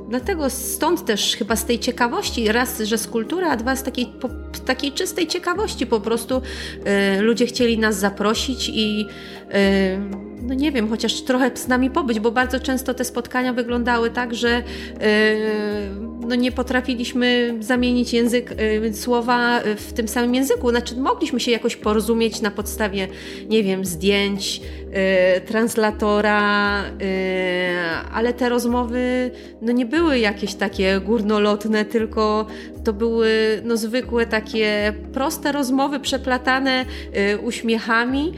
Dlatego 0.09 0.51
stąd 0.51 1.05
też 1.05 1.37
chyba 1.37 1.57
z 1.57 1.65
tej 1.65 1.79
ciekawości, 1.79 2.53
raz, 2.53 2.81
że 2.81 2.99
z 2.99 3.07
kultury, 3.07 3.47
a 3.47 3.57
dwa 3.57 3.77
z 3.77 3.83
takiej, 3.83 4.07
po, 4.07 4.29
takiej 4.67 4.93
czystej 4.93 5.27
ciekawości 5.27 5.87
po 5.87 6.01
prostu 6.01 6.43
y, 7.19 7.23
ludzie 7.23 7.47
chcieli 7.47 7.79
nas 7.79 7.99
zaprosić 7.99 8.71
i 8.75 9.07
y, 9.55 10.30
no 10.43 10.55
nie 10.55 10.73
wiem, 10.73 10.89
chociaż 10.89 11.21
trochę 11.23 11.51
z 11.55 11.69
nami 11.69 11.91
pobyć, 11.91 12.21
bo 12.21 12.31
bardzo 12.31 12.61
często 12.61 12.95
te 12.95 13.05
spotkania 13.05 13.53
wyglądały 13.53 14.11
tak, 14.11 14.35
że 14.35 14.49
yy, 14.49 15.01
no 16.29 16.35
nie 16.35 16.53
potrafiliśmy 16.53 17.55
zamienić 17.61 18.13
język, 18.13 18.55
yy, 18.83 18.95
słowa 18.95 19.61
w 19.77 19.93
tym 19.93 20.09
samym 20.09 20.35
języku. 20.35 20.71
Znaczy, 20.71 20.97
mogliśmy 20.97 21.41
się 21.41 21.51
jakoś 21.51 21.77
porozumieć 21.77 22.41
na 22.41 22.51
podstawie, 22.51 23.09
nie 23.49 23.63
wiem, 23.63 23.85
zdjęć, 23.85 24.61
translatora, 25.47 26.85
ale 28.13 28.33
te 28.33 28.49
rozmowy 28.49 29.31
no 29.63 29.73
nie 29.73 29.87
były 29.87 30.19
jakieś 30.19 30.55
takie 30.55 31.01
górnolotne, 31.01 31.85
tylko 31.85 32.47
to 32.85 32.93
były 32.93 33.61
no, 33.65 33.77
zwykłe 33.77 34.27
takie 34.27 34.93
proste 35.13 35.53
rozmowy 35.53 36.01
przeplatane 36.01 36.85
uśmiechami, 37.43 38.33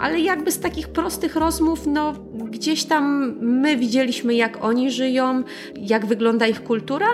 ale 0.00 0.20
jakby 0.20 0.52
z 0.52 0.60
takich 0.60 0.79
takich 0.80 0.92
prostych 0.92 1.36
rozmów, 1.36 1.86
no 1.86 2.12
gdzieś 2.50 2.84
tam 2.84 3.34
my 3.40 3.76
widzieliśmy, 3.76 4.34
jak 4.34 4.64
oni 4.64 4.90
żyją, 4.90 5.42
jak 5.76 6.06
wygląda 6.06 6.46
ich 6.46 6.62
kultura, 6.62 7.06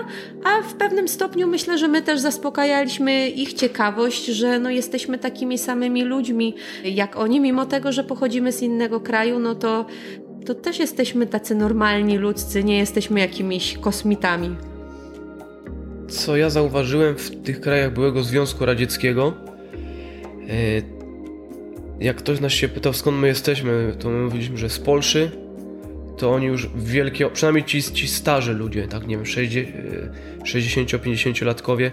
a 0.43 0.61
w 0.61 0.73
pewnym 0.73 1.07
stopniu 1.07 1.47
myślę, 1.47 1.77
że 1.77 1.87
my 1.87 2.01
też 2.01 2.19
zaspokajaliśmy 2.19 3.29
ich 3.29 3.53
ciekawość, 3.53 4.25
że 4.25 4.59
no 4.59 4.69
jesteśmy 4.69 5.17
takimi 5.17 5.57
samymi 5.57 6.03
ludźmi 6.03 6.55
jak 6.83 7.17
oni, 7.17 7.39
mimo 7.39 7.65
tego, 7.65 7.91
że 7.91 8.03
pochodzimy 8.03 8.51
z 8.51 8.61
innego 8.61 8.99
kraju, 8.99 9.39
no 9.39 9.55
to, 9.55 9.85
to 10.45 10.55
też 10.55 10.79
jesteśmy 10.79 11.27
tacy 11.27 11.55
normalni, 11.55 12.17
ludzcy, 12.17 12.63
nie 12.63 12.77
jesteśmy 12.77 13.19
jakimiś 13.19 13.77
kosmitami. 13.77 14.55
Co 16.09 16.37
ja 16.37 16.49
zauważyłem 16.49 17.15
w 17.15 17.43
tych 17.43 17.61
krajach 17.61 17.93
byłego 17.93 18.23
Związku 18.23 18.65
Radzieckiego, 18.65 19.33
e, 20.49 20.96
jak 21.99 22.17
ktoś 22.17 22.39
nas 22.39 22.53
się 22.53 22.67
pytał 22.67 22.93
skąd 22.93 23.17
my 23.17 23.27
jesteśmy, 23.27 23.95
to 23.99 24.09
my 24.09 24.23
mówiliśmy, 24.23 24.57
że 24.57 24.69
z 24.69 24.79
Polszy, 24.79 25.31
to 26.17 26.33
oni 26.33 26.45
już 26.45 26.69
wielkie, 26.75 27.29
przynajmniej 27.29 27.63
ci, 27.63 27.83
ci 27.83 28.07
starzy 28.07 28.53
ludzie, 28.53 28.87
tak 28.87 29.07
nie 29.07 29.17
wiem, 29.17 29.25
60-50 29.25 31.45
latkowie, 31.45 31.91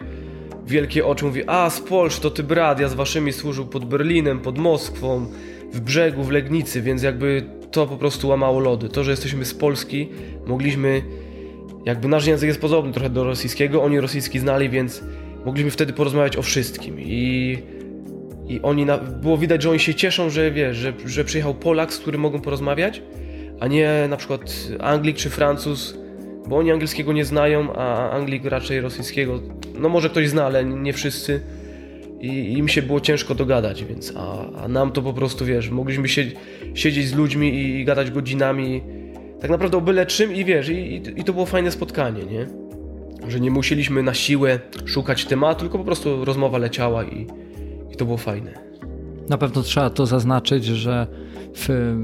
wielkie 0.67 1.07
oczy 1.07 1.25
mówi, 1.25 1.43
a 1.47 1.71
z 1.71 1.81
Polszy 1.81 2.21
to 2.21 2.31
ty 2.31 2.43
brat, 2.43 2.81
ja 2.81 2.89
z 2.89 2.95
waszymi 2.95 3.33
służył 3.33 3.67
pod 3.67 3.85
Berlinem, 3.85 4.41
pod 4.41 4.59
Moskwą, 4.59 5.27
w 5.73 5.81
brzegu, 5.81 6.23
w 6.23 6.31
Legnicy, 6.31 6.83
więc 6.83 7.03
jakby 7.03 7.45
to 7.71 7.87
po 7.87 7.97
prostu 7.97 8.29
łamało 8.29 8.61
lody. 8.61 8.89
To, 8.89 9.05
że 9.05 9.11
jesteśmy 9.11 9.45
z 9.45 9.55
Polski, 9.55 10.09
mogliśmy, 10.47 11.03
jakby 11.85 12.09
nasz 12.09 12.27
język 12.27 12.49
jest 12.49 12.61
podobny 12.61 12.93
trochę 12.93 13.11
do 13.11 13.25
rosyjskiego, 13.25 13.83
oni 13.83 14.01
rosyjski 14.01 14.39
znali, 14.39 14.69
więc 14.69 15.03
mogliśmy 15.45 15.71
wtedy 15.71 15.93
porozmawiać 15.93 16.37
o 16.37 16.43
wszystkim 16.43 17.01
i 17.01 17.59
i 18.49 18.61
oni, 18.63 18.85
na, 18.85 18.99
było 18.99 19.39
widać, 19.39 19.63
że 19.63 19.71
oni 19.71 19.81
się 19.81 19.95
cieszą, 19.95 20.31
że 20.31 20.51
wiesz, 20.51 20.77
że, 20.77 20.93
że 21.07 21.25
przyjechał 21.25 21.55
Polak, 21.55 21.93
z 21.93 21.99
którym 21.99 22.21
mogą 22.21 22.41
porozmawiać, 22.41 23.03
a 23.61 23.67
nie 23.67 24.07
na 24.09 24.17
przykład 24.17 24.69
Anglik 24.81 25.17
czy 25.17 25.31
Francuz, 25.31 25.99
bo 26.49 26.57
oni 26.57 26.73
angielskiego 26.73 27.13
nie 27.13 27.25
znają, 27.25 27.73
a 27.73 28.11
Anglik 28.11 28.45
raczej 28.45 28.81
rosyjskiego. 28.81 29.41
No 29.79 29.89
może 29.89 30.11
ktoś 30.11 30.29
zna, 30.29 30.45
ale 30.45 30.65
nie 30.65 30.93
wszyscy. 30.93 31.41
I 32.21 32.59
im 32.59 32.69
się 32.69 32.83
było 32.83 33.01
ciężko 33.01 33.35
dogadać, 33.35 33.85
więc 33.85 34.13
a, 34.17 34.53
a 34.57 34.69
nam 34.69 34.93
to 34.93 35.03
po 35.03 35.13
prostu 35.13 35.45
wiesz, 35.45 35.71
mogliśmy 35.71 36.09
się, 36.09 36.25
siedzieć 36.75 37.09
z 37.09 37.15
ludźmi 37.15 37.55
i, 37.55 37.81
i, 37.81 37.85
gadać 37.85 38.11
godzinami, 38.11 38.83
tak 39.41 39.51
naprawdę 39.51 39.79
o 39.79 39.81
byle 39.81 40.07
czym 40.07 40.35
i 40.35 40.45
wiesz, 40.45 40.69
i, 40.69 41.03
i 41.17 41.25
to 41.25 41.33
było 41.33 41.47
fajne 41.47 41.71
spotkanie, 41.71 42.25
nie? 42.25 42.47
Że 43.29 43.41
nie 43.41 43.51
musieliśmy 43.51 44.03
na 44.03 44.15
siłę 44.15 44.59
szukać 44.85 45.25
tematu, 45.25 45.61
tylko 45.61 45.79
po 45.79 45.85
prostu 45.85 46.25
rozmowa 46.25 46.59
leciała 46.59 47.05
i, 47.05 47.27
i 47.95 47.97
to 47.97 48.05
było 48.05 48.17
fajne. 48.17 48.55
Na 49.29 49.39
pewno 49.39 49.63
trzeba 49.63 49.91
to 49.91 50.07
zaznaczyć, 50.07 50.65
że 50.65 51.07
w, 51.55 51.95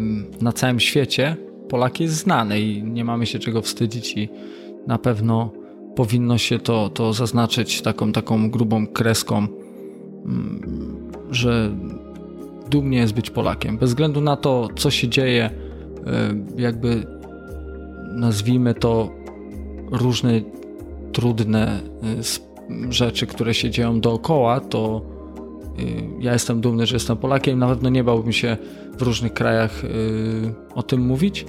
na 0.40 0.52
całym 0.52 0.80
świecie 0.80 1.36
Polak 1.68 2.00
jest 2.00 2.14
znany 2.14 2.60
i 2.60 2.82
nie 2.82 3.04
mamy 3.04 3.26
się 3.26 3.38
czego 3.38 3.62
wstydzić 3.62 4.16
i 4.16 4.28
na 4.86 4.98
pewno 4.98 5.50
powinno 5.96 6.38
się 6.38 6.58
to, 6.58 6.88
to 6.88 7.12
zaznaczyć 7.12 7.82
taką, 7.82 8.12
taką 8.12 8.50
grubą 8.50 8.86
kreską, 8.86 9.36
mm, 9.38 11.10
że 11.30 11.76
dumnie 12.70 12.98
jest 12.98 13.14
być 13.14 13.30
Polakiem. 13.30 13.78
Bez 13.78 13.90
względu 13.90 14.20
na 14.20 14.36
to, 14.36 14.68
co 14.76 14.90
się 14.90 15.08
dzieje, 15.08 15.44
e, 15.44 15.50
jakby 16.56 17.06
nazwijmy 18.14 18.74
to 18.74 19.10
różne 19.90 20.40
trudne 21.12 21.80
e, 22.88 22.92
rzeczy, 22.92 23.26
które 23.26 23.54
się 23.54 23.70
dzieją 23.70 24.00
dookoła, 24.00 24.60
to 24.60 25.02
Y, 25.02 25.19
ja 26.20 26.32
jestem 26.32 26.60
dumny, 26.60 26.86
że 26.86 26.96
jestem 26.96 27.16
Polakiem, 27.16 27.58
na 27.58 27.68
pewno 27.68 27.88
nie 27.88 28.04
bałbym 28.04 28.32
się 28.32 28.56
w 28.98 29.02
różnych 29.02 29.32
krajach 29.32 29.84
y, 29.84 29.88
o 30.74 30.82
tym 30.82 31.00
mówić. 31.00 31.46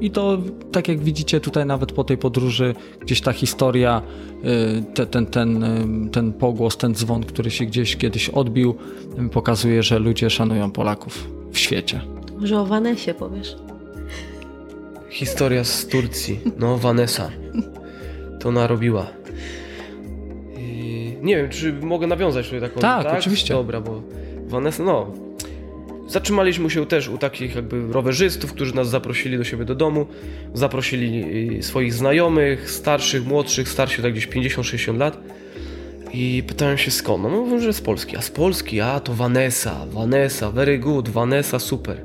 I 0.00 0.10
to, 0.10 0.38
tak 0.72 0.88
jak 0.88 1.00
widzicie 1.00 1.40
tutaj, 1.40 1.66
nawet 1.66 1.92
po 1.92 2.04
tej 2.04 2.18
podróży, 2.18 2.74
gdzieś 3.00 3.20
ta 3.20 3.32
historia, 3.32 4.02
y, 4.44 4.94
te, 4.94 5.06
ten, 5.06 5.26
ten, 5.26 5.64
ten 6.12 6.32
pogłos, 6.32 6.76
ten 6.76 6.94
dzwon, 6.94 7.24
który 7.24 7.50
się 7.50 7.64
gdzieś 7.64 7.96
kiedyś 7.96 8.28
odbił, 8.28 8.74
pokazuje, 9.32 9.82
że 9.82 9.98
ludzie 9.98 10.30
szanują 10.30 10.70
Polaków 10.70 11.28
w 11.52 11.58
świecie. 11.58 12.00
Może 12.40 12.60
o 12.60 12.66
Vanesie 12.66 13.14
powiesz? 13.14 13.56
Historia 15.10 15.64
z 15.64 15.86
Turcji. 15.86 16.40
No, 16.58 16.78
Vanessa. 16.78 17.30
To 18.40 18.52
narobiła. 18.52 19.06
Nie 21.22 21.36
wiem, 21.36 21.48
czy 21.48 21.72
mogę 21.72 22.06
nawiązać 22.06 22.46
tutaj 22.46 22.60
taką... 22.60 22.80
Tak, 22.80 23.04
tak? 23.04 23.18
oczywiście. 23.18 23.54
Dobra, 23.54 23.80
bo 23.80 24.02
Vanessa, 24.46 24.82
no... 24.82 25.12
Zatrzymaliśmy 26.08 26.70
się 26.70 26.86
też 26.86 27.08
u 27.08 27.18
takich 27.18 27.54
jakby 27.54 27.92
rowerzystów, 27.92 28.52
którzy 28.52 28.74
nas 28.74 28.88
zaprosili 28.88 29.38
do 29.38 29.44
siebie 29.44 29.64
do 29.64 29.74
domu. 29.74 30.06
Zaprosili 30.54 31.24
y, 31.58 31.62
swoich 31.62 31.94
znajomych, 31.94 32.70
starszych, 32.70 33.26
młodszych, 33.26 33.68
starszych 33.68 34.02
tak 34.02 34.12
gdzieś 34.12 34.28
50-60 34.28 34.98
lat. 34.98 35.18
I 36.12 36.42
pytałem 36.46 36.78
się 36.78 36.90
skąd. 36.90 37.22
No 37.22 37.28
mówią, 37.28 37.60
że 37.60 37.72
z 37.72 37.80
Polski. 37.80 38.16
A 38.16 38.22
z 38.22 38.30
Polski? 38.30 38.80
A, 38.80 39.00
to 39.00 39.14
Vanessa. 39.14 39.86
Vanessa, 39.92 40.50
very 40.50 40.78
good. 40.78 41.08
Vanessa, 41.08 41.58
super. 41.58 42.00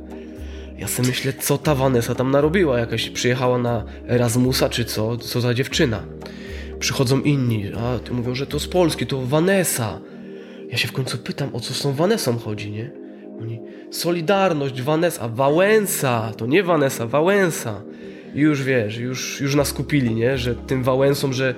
Ja 0.78 0.88
sobie 0.88 1.08
myślę, 1.08 1.34
co 1.34 1.58
ta 1.58 1.76
Vanessa 1.76 2.16
tam 2.16 2.32
narobiła? 2.32 2.80
Jakaś 2.80 3.10
przyjechała 3.10 3.58
na 3.58 3.84
Erasmusa, 4.08 4.70
czy 4.70 4.86
co? 4.86 5.18
Co 5.18 5.42
za 5.42 5.54
dziewczyna? 5.54 6.04
Przychodzą 6.84 7.22
inni, 7.22 7.72
a 7.78 8.00
ty 8.00 8.14
mówią, 8.14 8.36
że 8.36 8.48
to 8.48 8.60
z 8.60 8.68
Polski, 8.68 9.08
to 9.08 9.22
Vanessa. 9.22 10.00
Ja 10.70 10.78
się 10.78 10.88
w 10.88 10.92
końcu 10.92 11.18
pytam, 11.18 11.50
o 11.56 11.60
co 11.60 11.74
z 11.74 11.82
tą 11.82 11.94
Vanessą 11.94 12.38
chodzi, 12.38 12.72
nie? 12.72 12.92
Oni, 13.42 13.60
Solidarność, 13.92 14.82
Vanessa, 14.82 15.28
Wałęsa, 15.28 16.32
to 16.38 16.46
nie 16.46 16.64
Vanessa, 16.64 17.08
Wałęsa. 17.08 17.82
I 18.36 18.40
już 18.40 18.64
wiesz, 18.64 18.98
już, 18.98 19.42
już 19.42 19.56
nas 19.56 19.74
kupili, 19.74 20.16
nie? 20.16 20.38
Że 20.38 20.56
tym 20.56 20.84
Wałęsom, 20.84 21.34
że 21.34 21.56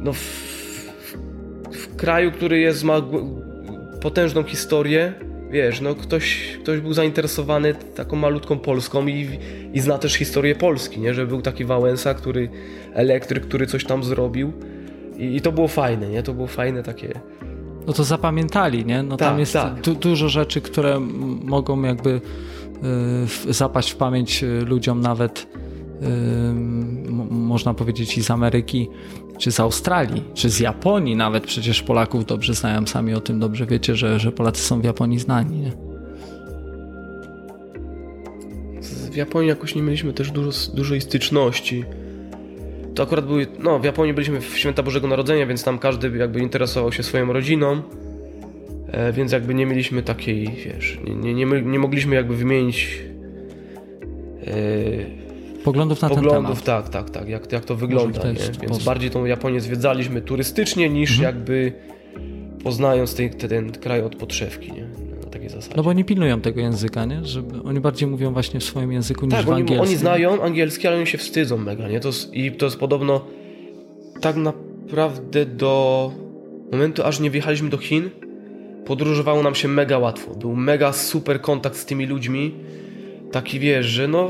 no 0.00 0.12
w, 0.12 0.18
w 1.72 1.96
kraju, 1.96 2.32
który 2.32 2.60
jest, 2.60 2.84
ma 2.84 3.02
potężną 4.00 4.42
historię, 4.42 5.12
wiesz, 5.54 5.80
no 5.80 5.94
ktoś, 5.94 6.58
ktoś 6.62 6.80
był 6.80 6.92
zainteresowany 6.92 7.74
taką 7.74 8.16
malutką 8.16 8.58
Polską 8.58 9.06
i, 9.06 9.28
i 9.72 9.80
zna 9.80 9.98
też 9.98 10.14
historię 10.14 10.54
Polski, 10.54 11.00
nie? 11.00 11.14
Że 11.14 11.26
był 11.26 11.42
taki 11.42 11.64
Wałęsa, 11.64 12.14
który, 12.14 12.48
elektryk, 12.94 13.46
który 13.46 13.66
coś 13.66 13.84
tam 13.84 14.04
zrobił 14.04 14.52
i, 15.18 15.36
i 15.36 15.40
to 15.40 15.52
było 15.52 15.68
fajne, 15.68 16.08
nie? 16.08 16.22
To 16.22 16.34
było 16.34 16.46
fajne 16.46 16.82
takie... 16.82 17.20
No 17.86 17.92
to 17.92 18.04
zapamiętali, 18.04 18.84
nie? 18.84 19.02
No 19.02 19.16
tak, 19.16 19.28
tam 19.28 19.40
jest 19.40 19.52
tak. 19.52 19.80
du 19.80 19.94
dużo 19.94 20.28
rzeczy, 20.28 20.60
które 20.60 21.00
mogą 21.44 21.82
jakby 21.82 22.20
y, 23.48 23.52
zapaść 23.52 23.90
w 23.90 23.96
pamięć 23.96 24.42
y, 24.42 24.46
ludziom 24.46 25.00
nawet 25.00 25.46
można 27.30 27.74
powiedzieć 27.74 28.18
i 28.18 28.22
z 28.22 28.30
Ameryki, 28.30 28.88
czy 29.38 29.52
z 29.52 29.60
Australii, 29.60 30.22
czy 30.34 30.50
z 30.50 30.60
Japonii 30.60 31.16
nawet. 31.16 31.44
Przecież 31.44 31.82
Polaków 31.82 32.26
dobrze 32.26 32.54
znają, 32.54 32.86
sami 32.86 33.14
o 33.14 33.20
tym 33.20 33.40
dobrze 33.40 33.66
wiecie, 33.66 33.96
że, 33.96 34.20
że 34.20 34.32
Polacy 34.32 34.62
są 34.62 34.80
w 34.80 34.84
Japonii 34.84 35.18
znani. 35.18 35.60
Nie? 35.60 35.72
W 39.12 39.16
Japonii 39.16 39.48
jakoś 39.48 39.74
nie 39.74 39.82
mieliśmy 39.82 40.12
też 40.12 40.30
dużo, 40.30 40.50
dużej 40.74 41.00
styczności. 41.00 41.84
To 42.94 43.02
akurat 43.02 43.26
były, 43.26 43.46
no 43.58 43.78
w 43.78 43.84
Japonii 43.84 44.14
byliśmy 44.14 44.40
w 44.40 44.58
Święta 44.58 44.82
Bożego 44.82 45.08
Narodzenia, 45.08 45.46
więc 45.46 45.64
tam 45.64 45.78
każdy 45.78 46.18
jakby 46.18 46.40
interesował 46.40 46.92
się 46.92 47.02
swoją 47.02 47.32
rodziną, 47.32 47.82
e, 48.88 49.12
więc 49.12 49.32
jakby 49.32 49.54
nie 49.54 49.66
mieliśmy 49.66 50.02
takiej, 50.02 50.50
wiesz, 50.50 50.98
nie, 51.04 51.14
nie, 51.14 51.34
nie, 51.34 51.62
nie 51.62 51.78
mogliśmy 51.78 52.14
jakby 52.14 52.36
wymienić 52.36 53.02
e, 54.46 55.23
Poglądów 55.64 56.02
na 56.02 56.08
Poglądów, 56.08 56.62
ten 56.62 56.64
temat. 56.64 56.84
tak, 56.84 56.88
tak, 56.88 57.10
tak, 57.10 57.28
jak, 57.28 57.52
jak 57.52 57.64
to 57.64 57.76
wygląda. 57.76 58.20
To 58.20 58.28
Więc 58.28 58.54
sposób. 58.54 58.84
bardziej 58.84 59.10
tą 59.10 59.24
Japonię 59.24 59.60
zwiedzaliśmy 59.60 60.20
turystycznie 60.22 60.90
niż 60.90 61.10
mhm. 61.10 61.36
jakby 61.36 61.72
poznając 62.64 63.14
ten, 63.14 63.30
ten 63.30 63.72
kraj 63.72 64.02
od 64.02 64.16
podszewki, 64.16 64.72
nie? 64.72 64.88
Na 65.24 65.30
takiej 65.30 65.48
zasadzie. 65.48 65.76
No 65.76 65.82
bo 65.82 65.90
oni 65.90 66.04
pilnują 66.04 66.40
tego 66.40 66.60
języka, 66.60 67.04
nie? 67.04 67.24
Żeby 67.24 67.62
oni 67.62 67.80
bardziej 67.80 68.08
mówią 68.08 68.32
właśnie 68.32 68.60
w 68.60 68.64
swoim 68.64 68.92
języku 68.92 69.26
niż 69.26 69.34
tak, 69.34 69.46
w 69.46 69.50
angielskim. 69.50 69.80
Oni, 69.80 69.88
oni 69.88 69.96
znają 69.96 70.42
angielski, 70.42 70.86
ale 70.86 70.96
oni 70.96 71.06
się 71.06 71.18
wstydzą 71.18 71.58
mega, 71.58 71.88
nie? 71.88 72.00
To 72.00 72.10
I 72.32 72.52
to 72.52 72.66
jest 72.66 72.78
podobno 72.78 73.24
tak 74.20 74.36
naprawdę 74.36 75.46
do 75.46 76.12
momentu, 76.72 77.02
aż 77.02 77.20
nie 77.20 77.30
wjechaliśmy 77.30 77.68
do 77.68 77.78
Chin, 77.78 78.10
podróżowało 78.84 79.42
nam 79.42 79.54
się 79.54 79.68
mega 79.68 79.98
łatwo. 79.98 80.34
Był 80.34 80.56
mega 80.56 80.92
super 80.92 81.40
kontakt 81.40 81.76
z 81.76 81.84
tymi 81.84 82.06
ludźmi. 82.06 82.54
Taki 83.32 83.58
wiesz, 83.60 83.86
że 83.86 84.08
no 84.08 84.28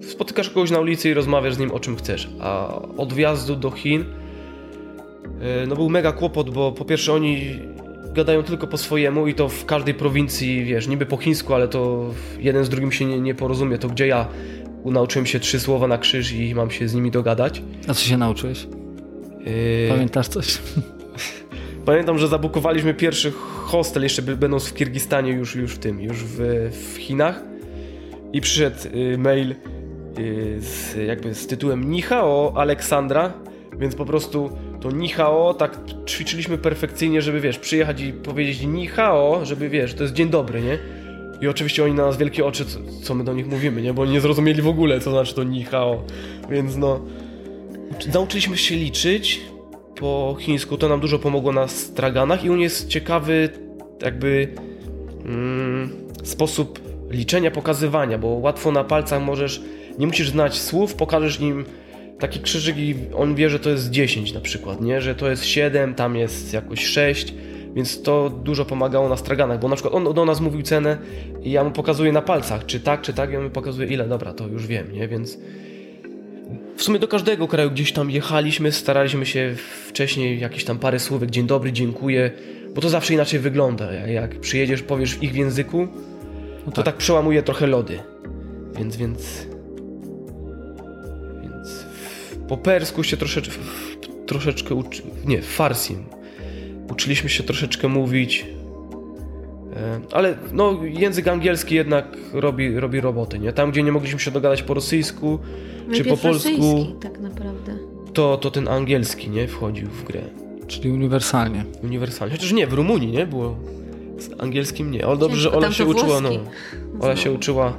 spotykasz 0.00 0.50
kogoś 0.50 0.70
na 0.70 0.80
ulicy 0.80 1.08
i 1.08 1.14
rozmawiasz 1.14 1.54
z 1.54 1.58
nim 1.58 1.70
o 1.70 1.80
czym 1.80 1.96
chcesz. 1.96 2.28
A 2.40 2.80
od 2.96 3.12
wjazdu 3.12 3.56
do 3.56 3.70
Chin 3.70 4.04
e, 5.40 5.66
no 5.66 5.76
był 5.76 5.90
mega 5.90 6.12
kłopot, 6.12 6.50
bo 6.50 6.72
po 6.72 6.84
pierwsze 6.84 7.12
oni 7.12 7.58
gadają 8.14 8.42
tylko 8.42 8.66
po 8.66 8.78
swojemu 8.78 9.26
i 9.26 9.34
to 9.34 9.48
w 9.48 9.64
każdej 9.64 9.94
prowincji, 9.94 10.64
wiesz, 10.64 10.88
niby 10.88 11.06
po 11.06 11.16
chińsku, 11.16 11.54
ale 11.54 11.68
to 11.68 12.10
jeden 12.38 12.64
z 12.64 12.68
drugim 12.68 12.92
się 12.92 13.04
nie, 13.04 13.20
nie 13.20 13.34
porozumie. 13.34 13.78
To 13.78 13.88
gdzie 13.88 14.06
ja 14.06 14.28
nauczyłem 14.84 15.26
się 15.26 15.40
trzy 15.40 15.60
słowa 15.60 15.86
na 15.86 15.98
krzyż 15.98 16.32
i 16.32 16.54
mam 16.54 16.70
się 16.70 16.88
z 16.88 16.94
nimi 16.94 17.10
dogadać. 17.10 17.62
A 17.88 17.94
co 17.94 18.04
się 18.04 18.16
nauczyłeś? 18.16 18.66
Yy... 19.44 19.88
Pamiętasz 19.88 20.28
coś? 20.28 20.58
Pamiętam, 21.86 22.18
że 22.18 22.28
zabukowaliśmy 22.28 22.94
pierwszy 22.94 23.32
hostel, 23.56 24.02
jeszcze 24.02 24.22
będąc 24.22 24.64
w 24.64 24.74
Kirgistanie, 24.74 25.32
już, 25.32 25.54
już 25.56 25.74
w 25.74 25.78
tym, 25.78 26.00
już 26.00 26.24
w, 26.24 26.38
w 26.72 26.96
Chinach. 26.96 27.42
I 28.32 28.40
przyszedł 28.40 28.76
y, 28.94 29.18
mail, 29.18 29.54
z, 30.58 30.96
jakby 31.06 31.34
z 31.34 31.46
tytułem 31.46 31.90
Nichao 31.90 32.52
Aleksandra, 32.56 33.32
więc 33.78 33.94
po 33.94 34.04
prostu 34.04 34.50
to 34.80 34.90
Nichao 34.90 35.54
tak 35.54 35.78
ćwiczyliśmy 36.06 36.58
perfekcyjnie, 36.58 37.22
żeby 37.22 37.40
wiesz, 37.40 37.58
przyjechać 37.58 38.00
i 38.00 38.12
powiedzieć 38.12 38.62
Nichao, 38.62 39.44
żeby 39.44 39.68
wiesz, 39.68 39.94
to 39.94 40.02
jest 40.02 40.14
dzień 40.14 40.28
dobry, 40.28 40.62
nie? 40.62 40.78
I 41.40 41.48
oczywiście 41.48 41.84
oni 41.84 41.94
na 41.94 42.06
nas 42.06 42.16
wielkie 42.16 42.44
oczy, 42.44 42.64
co, 42.64 42.78
co 43.02 43.14
my 43.14 43.24
do 43.24 43.32
nich 43.32 43.46
mówimy, 43.46 43.82
nie? 43.82 43.94
Bo 43.94 44.02
oni 44.02 44.12
nie 44.12 44.20
zrozumieli 44.20 44.62
w 44.62 44.68
ogóle, 44.68 45.00
co 45.00 45.10
znaczy 45.10 45.34
to 45.34 45.44
Nichao. 45.44 46.02
Więc 46.50 46.76
no... 46.76 47.00
Nauczyliśmy 48.14 48.56
się 48.56 48.74
liczyć 48.74 49.40
po 49.96 50.36
chińsku, 50.40 50.76
to 50.76 50.88
nam 50.88 51.00
dużo 51.00 51.18
pomogło 51.18 51.52
na 51.52 51.68
straganach 51.68 52.44
i 52.44 52.50
u 52.50 52.56
jest 52.56 52.88
ciekawy 52.88 53.48
jakby 54.02 54.48
mm, 55.24 55.90
sposób 56.22 56.80
liczenia, 57.10 57.50
pokazywania, 57.50 58.18
bo 58.18 58.28
łatwo 58.28 58.72
na 58.72 58.84
palcach 58.84 59.22
możesz 59.22 59.62
nie 59.98 60.06
musisz 60.06 60.30
znać 60.30 60.58
słów, 60.58 60.94
pokażesz 60.94 61.40
nim 61.40 61.64
taki 62.18 62.40
krzyżyk 62.40 62.78
i 62.78 62.94
on 63.14 63.34
wie, 63.34 63.50
że 63.50 63.58
to 63.58 63.70
jest 63.70 63.90
10 63.90 64.32
na 64.32 64.40
przykład, 64.40 64.80
nie? 64.80 65.00
Że 65.00 65.14
to 65.14 65.30
jest 65.30 65.44
7, 65.44 65.94
tam 65.94 66.16
jest 66.16 66.52
jakoś 66.52 66.86
6, 66.86 67.34
więc 67.74 68.02
to 68.02 68.30
dużo 68.30 68.64
pomagało 68.64 69.08
na 69.08 69.16
straganach, 69.16 69.60
bo 69.60 69.68
na 69.68 69.76
przykład 69.76 69.94
on 69.94 70.14
do 70.14 70.24
nas 70.24 70.40
mówił 70.40 70.62
cenę 70.62 70.98
i 71.42 71.50
ja 71.50 71.64
mu 71.64 71.70
pokazuję 71.70 72.12
na 72.12 72.22
palcach, 72.22 72.66
czy 72.66 72.80
tak, 72.80 73.02
czy 73.02 73.12
tak, 73.12 73.32
i 73.32 73.36
on 73.36 73.44
mi 73.44 73.50
pokazuje 73.50 73.88
ile, 73.88 74.08
dobra, 74.08 74.32
to 74.32 74.48
już 74.48 74.66
wiem, 74.66 74.92
nie? 74.92 75.08
Więc 75.08 75.38
w 76.76 76.82
sumie 76.82 76.98
do 76.98 77.08
każdego 77.08 77.48
kraju 77.48 77.70
gdzieś 77.70 77.92
tam 77.92 78.10
jechaliśmy, 78.10 78.72
staraliśmy 78.72 79.26
się 79.26 79.54
wcześniej 79.88 80.40
jakieś 80.40 80.64
tam 80.64 80.78
parę 80.78 80.98
słówek, 80.98 81.30
dzień 81.30 81.46
dobry, 81.46 81.72
dziękuję, 81.72 82.30
bo 82.74 82.80
to 82.80 82.88
zawsze 82.88 83.14
inaczej 83.14 83.40
wygląda. 83.40 83.92
Jak 83.92 84.40
przyjedziesz, 84.40 84.82
powiesz 84.82 85.14
w 85.14 85.22
ich 85.22 85.34
języku, 85.34 85.88
no 86.66 86.72
to 86.72 86.76
tak. 86.76 86.84
tak 86.84 86.96
przełamuje 86.96 87.42
trochę 87.42 87.66
lody. 87.66 87.98
Więc, 88.78 88.96
więc 88.96 89.46
po 92.48 92.56
persku 92.56 93.04
się 93.04 93.16
troszeczkę, 93.16 93.54
troszeczkę 94.26 94.74
uczy... 94.74 95.02
nie, 95.24 95.42
farsim. 95.42 96.04
Uczyliśmy 96.90 97.28
się 97.28 97.42
troszeczkę 97.42 97.88
mówić, 97.88 98.46
e, 99.76 100.00
ale 100.12 100.38
no, 100.52 100.80
język 100.84 101.28
angielski 101.28 101.74
jednak 101.74 102.16
robi, 102.32 102.80
robi 102.80 103.00
roboty, 103.00 103.38
nie? 103.38 103.52
Tam, 103.52 103.70
gdzie 103.70 103.82
nie 103.82 103.92
mogliśmy 103.92 104.20
się 104.20 104.30
dogadać 104.30 104.62
po 104.62 104.74
rosyjsku 104.74 105.38
czy 105.92 106.04
po 106.04 106.16
polsku, 106.16 106.86
tak 107.00 107.18
naprawdę. 107.20 107.78
To, 108.12 108.36
to 108.36 108.50
ten 108.50 108.68
angielski, 108.68 109.30
nie? 109.30 109.48
Wchodził 109.48 109.88
w 109.88 110.04
grę. 110.04 110.20
Czyli 110.66 110.90
uniwersalnie. 110.90 111.64
Uniwersalnie. 111.82 112.34
Chociaż 112.34 112.52
nie, 112.52 112.66
w 112.66 112.72
Rumunii, 112.72 113.12
nie? 113.12 113.26
Było 113.26 113.56
z 114.18 114.40
angielskim 114.40 114.90
nie. 114.90 115.06
Ale 115.06 115.16
dobrze, 115.16 115.40
że 115.40 115.52
Ola 115.52 115.72
się 115.72 115.84
uczyła, 115.84 116.20
no. 116.20 116.30
Ola 117.00 117.16
się 117.16 117.32
uczyła 117.32 117.72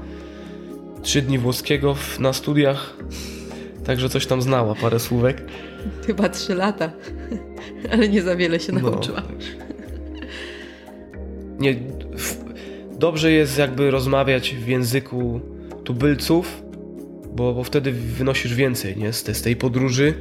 trzy 1.02 1.22
dni 1.22 1.39
włoskiego 1.39 1.95
na 2.19 2.34
studiach. 2.34 2.98
Także 3.88 4.09
coś 4.09 4.26
tam 4.26 4.41
znała, 4.41 4.76
parę 4.76 4.99
słówek. 4.99 5.41
Chyba 6.07 6.30
trzy 6.30 6.55
lata, 6.55 6.91
ale 7.91 8.09
nie 8.09 8.22
za 8.22 8.35
wiele 8.35 8.59
się 8.59 8.73
nauczyła. 8.73 9.22
No, 9.22 9.35
nie, 11.59 11.76
dobrze 12.99 13.31
jest 13.31 13.57
jakby 13.57 13.91
rozmawiać 13.91 14.55
w 14.55 14.68
języku 14.68 15.41
tubylców, 15.84 16.64
bo, 17.35 17.53
bo 17.53 17.64
wtedy 17.64 17.91
wynosisz 17.91 18.53
więcej 18.53 18.97
nie? 18.97 19.14
Z, 19.14 19.23
te, 19.23 19.34
z 19.34 19.41
tej 19.41 19.55
podróży. 19.55 20.14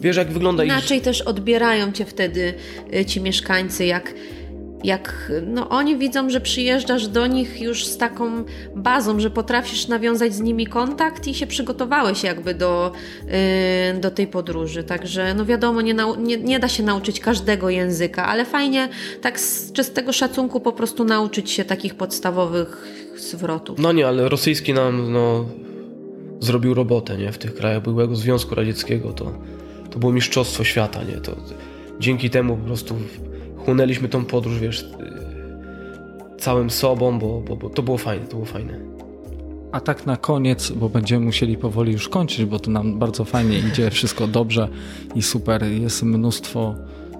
Wiesz, 0.00 0.16
jak 0.16 0.32
wygląda 0.32 0.64
Inaczej 0.64 0.98
ich... 0.98 1.04
też 1.04 1.22
odbierają 1.22 1.92
cię 1.92 2.04
wtedy 2.04 2.54
y, 2.94 3.04
ci 3.04 3.20
mieszkańcy, 3.20 3.84
jak 3.84 4.14
jak 4.84 5.32
no, 5.46 5.68
oni 5.68 5.96
widzą, 5.96 6.30
że 6.30 6.40
przyjeżdżasz 6.40 7.08
do 7.08 7.26
nich 7.26 7.60
już 7.60 7.86
z 7.86 7.96
taką 7.96 8.44
bazą, 8.76 9.20
że 9.20 9.30
potrafisz 9.30 9.88
nawiązać 9.88 10.34
z 10.34 10.40
nimi 10.40 10.66
kontakt 10.66 11.26
i 11.26 11.34
się 11.34 11.46
przygotowałeś 11.46 12.22
jakby 12.22 12.54
do, 12.54 12.92
yy, 13.94 14.00
do 14.00 14.10
tej 14.10 14.26
podróży. 14.26 14.84
Także 14.84 15.34
no 15.34 15.44
wiadomo, 15.44 15.80
nie, 15.80 15.94
nie, 16.18 16.36
nie, 16.36 16.58
da 16.58 16.68
się 16.68 16.82
nauczyć 16.82 17.20
każdego 17.20 17.70
języka, 17.70 18.26
ale 18.26 18.44
fajnie 18.44 18.88
tak 19.20 19.40
z 19.40 19.72
czystego 19.72 20.12
szacunku 20.12 20.60
po 20.60 20.72
prostu 20.72 21.04
nauczyć 21.04 21.50
się 21.50 21.64
takich 21.64 21.94
podstawowych 21.94 22.88
zwrotów. 23.16 23.78
No 23.78 23.92
nie, 23.92 24.08
ale 24.08 24.28
rosyjski 24.28 24.74
nam 24.74 25.12
no, 25.12 25.46
zrobił 26.40 26.74
robotę 26.74 27.16
nie? 27.16 27.32
w 27.32 27.38
tych 27.38 27.54
krajach 27.54 27.82
byłego 27.82 28.16
Związku 28.16 28.54
Radzieckiego. 28.54 29.12
To, 29.12 29.32
to 29.90 29.98
było 29.98 30.12
mistrzostwo 30.12 30.64
świata. 30.64 31.02
Nie? 31.02 31.20
To, 31.20 31.36
dzięki 32.00 32.30
temu 32.30 32.56
po 32.56 32.64
prostu 32.64 32.96
chłonęliśmy 33.64 34.08
tą 34.08 34.24
podróż, 34.24 34.58
wiesz, 34.58 34.82
y, 34.82 36.38
całym 36.38 36.70
sobą, 36.70 37.18
bo, 37.18 37.40
bo, 37.40 37.56
bo 37.56 37.70
to 37.70 37.82
było 37.82 37.98
fajne, 37.98 38.26
to 38.26 38.32
było 38.32 38.44
fajne. 38.44 38.90
A 39.72 39.80
tak 39.80 40.06
na 40.06 40.16
koniec, 40.16 40.70
bo 40.70 40.88
będziemy 40.88 41.24
musieli 41.24 41.56
powoli 41.56 41.92
już 41.92 42.08
kończyć, 42.08 42.44
bo 42.44 42.58
to 42.58 42.70
nam 42.70 42.98
bardzo 42.98 43.24
fajnie 43.24 43.58
idzie, 43.58 43.90
wszystko 43.90 44.26
dobrze 44.26 44.68
i 45.14 45.22
super. 45.22 45.64
Jest 45.64 46.02
mnóstwo 46.02 46.74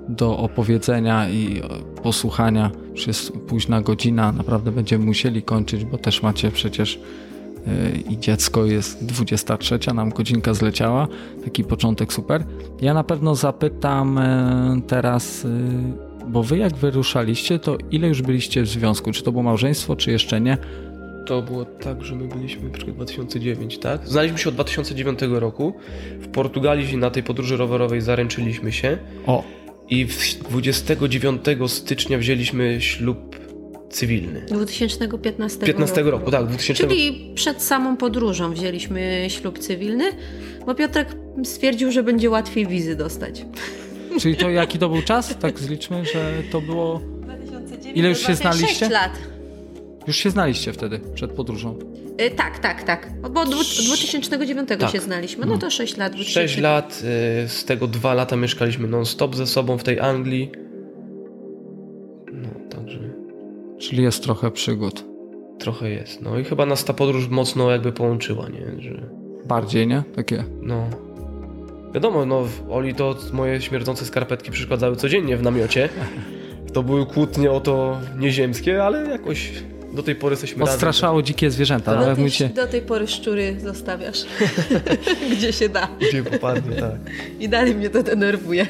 do 0.09 0.39
opowiedzenia 0.39 1.29
i 1.29 1.63
posłuchania. 2.03 2.71
Już 2.93 3.07
jest 3.07 3.33
późna 3.33 3.81
godzina, 3.81 4.33
naprawdę 4.33 4.73
będziemy 4.73 5.05
musieli 5.05 5.43
kończyć, 5.43 5.85
bo 5.85 5.99
też 5.99 6.23
macie 6.23 6.51
przecież 6.51 6.95
y, 6.97 8.01
i 8.11 8.19
dziecko 8.19 8.65
jest 8.65 9.05
23, 9.05 9.79
nam 9.95 10.11
godzinka 10.11 10.55
zleciała. 10.55 11.09
Taki 11.45 11.65
początek 11.65 12.13
super. 12.13 12.45
Ja 12.81 12.95
na 12.95 13.05
pewno 13.05 13.35
zapytam 13.35 14.19
y, 14.19 14.83
teraz 14.87 15.47
bo 16.27 16.43
wy 16.43 16.59
jak 16.59 16.75
wyruszaliście, 16.75 17.59
to 17.59 17.79
ile 17.91 18.09
już 18.09 18.23
byliście 18.23 18.63
w 18.63 18.69
związku? 18.69 19.13
Czy 19.13 19.23
to 19.23 19.33
było 19.33 19.43
małżeństwo, 19.43 19.97
czy 19.97 20.11
jeszcze 20.11 20.41
nie? 20.41 20.59
to 21.31 21.43
było 21.43 21.65
tak, 21.65 22.05
że 22.05 22.15
my 22.15 22.29
byliśmy 22.29 22.63
na 22.63 22.71
przykład 22.71 22.97
2009, 22.97 23.79
tak? 23.79 24.09
Znaliśmy 24.09 24.39
się 24.39 24.49
od 24.49 24.55
2009 24.55 25.19
roku. 25.31 25.75
W 26.21 26.29
Portugalii 26.29 26.97
na 26.97 27.11
tej 27.11 27.23
podróży 27.23 27.57
rowerowej 27.57 28.01
zaręczyliśmy 28.01 28.73
się. 28.73 28.99
O, 29.27 29.45
I 29.91 30.07
w 30.07 30.39
29 30.51 31.43
stycznia 31.67 32.19
wzięliśmy 32.19 32.81
ślub 32.81 33.37
cywilny. 33.91 34.47
2015 34.49 35.67
15 35.67 36.03
roku, 36.03 36.31
tak, 36.31 36.47
2000 36.47 36.89
Czyli 36.89 37.33
przed 37.35 37.63
samą 37.63 37.97
podróżą 37.97 38.53
wzięliśmy 38.53 39.27
ślub 39.29 39.59
cywilny, 39.59 40.05
bo 40.67 40.75
Piotrek 40.75 41.09
stwierdził, 41.45 41.93
że 41.93 42.03
będzie 42.03 42.31
łatwiej 42.31 42.67
wizy 42.67 42.97
dostać. 42.97 43.45
Czyli 44.21 44.37
to 44.37 44.51
jaki 44.51 44.79
to 44.79 44.89
był 44.89 45.03
czas? 45.03 45.37
Tak 45.39 45.59
zliczmy, 45.59 46.05
że 46.05 46.33
to 46.53 46.61
było... 46.61 47.01
Ile 47.95 48.09
już 48.09 48.19
się 48.27 48.35
znaliście? 48.35 48.67
6 48.69 48.91
lat. 48.93 49.13
Już 50.07 50.17
się 50.17 50.31
znaliście 50.31 50.73
wtedy, 50.73 51.01
przed 51.15 51.31
podróżą. 51.33 51.79
Y, 52.21 52.31
tak, 52.31 52.59
tak, 52.59 52.83
tak. 52.83 53.13
Bo 53.33 53.41
od 53.41 53.49
dwu- 53.49 53.85
2009 53.87 54.69
Tak. 54.79 54.91
się 54.91 55.01
znaliśmy. 55.01 55.47
No 55.47 55.59
to 55.59 55.71
6 55.71 55.97
lat. 55.97 56.13
6 56.17 56.59
lat, 56.59 57.03
y, 57.45 57.49
z 57.49 57.65
tego 57.65 57.87
2 57.87 58.15
lata 58.15 58.37
mieszkaliśmy 58.37 58.89
non-stop 58.89 59.37
ze 59.37 59.47
sobą 59.47 59.79
w 59.79 59.83
tej 59.83 60.01
Anglii. 60.01 60.51
No, 62.33 62.49
także 62.71 62.99
Czyli 63.79 64.03
jest 64.03 64.23
trochę 64.23 64.51
przygód. 64.51 65.05
trochę 65.59 65.91
jest. 65.91 66.23
No 66.23 66.39
i 66.39 66.45
chyba 66.45 66.67
nas 66.67 66.85
ta 66.85 66.93
podróż 66.93 67.29
mocno 67.29 67.71
jakby 67.71 67.93
połączyła, 67.93 68.49
nie? 68.49 68.83
Że, 68.83 69.11
Bardziej, 69.47 69.87
nie? 69.87 70.03
Takie. 70.17 70.45
no... 70.63 70.87
Wiadomo, 71.95 72.27
no 72.27 72.45
Oli 72.71 72.95
to 72.95 73.17
moje 73.33 73.61
śmierdzące 73.61 74.05
skarpetki 74.05 74.51
przeszkadzały 74.51 74.97
codziennie 74.97 75.37
w 75.37 75.43
namiocie. 75.43 75.89
To 76.73 76.83
były 76.83 77.07
kłótnie 77.07 77.51
o 77.51 77.61
to 77.61 78.01
nieziemskie, 78.19 78.85
ale 78.85 79.11
jakoś 79.11 79.53
do 79.93 80.03
tej 80.03 80.15
pory 80.15 80.33
jesteśmy 80.33 80.61
razem. 80.61 80.75
Odstraszało 80.75 81.23
dzikie 81.23 81.51
zwierzęta. 81.51 81.93
Tak. 81.95 82.01
Do 82.01 82.15
tej, 82.15 82.25
mówicie, 82.25 82.49
do 82.49 82.67
tej 82.67 82.83
pory 82.83 83.07
szczury 83.07 83.57
zostawiasz, 83.61 84.25
gdzie 85.33 85.53
się 85.53 85.69
da. 85.69 85.89
Gdzie 86.09 86.23
popadnie, 86.23 86.77
tak. 86.77 86.95
I 87.41 87.49
dalej 87.49 87.75
mnie 87.75 87.91
to 87.91 88.03
denerwuje. 88.03 88.67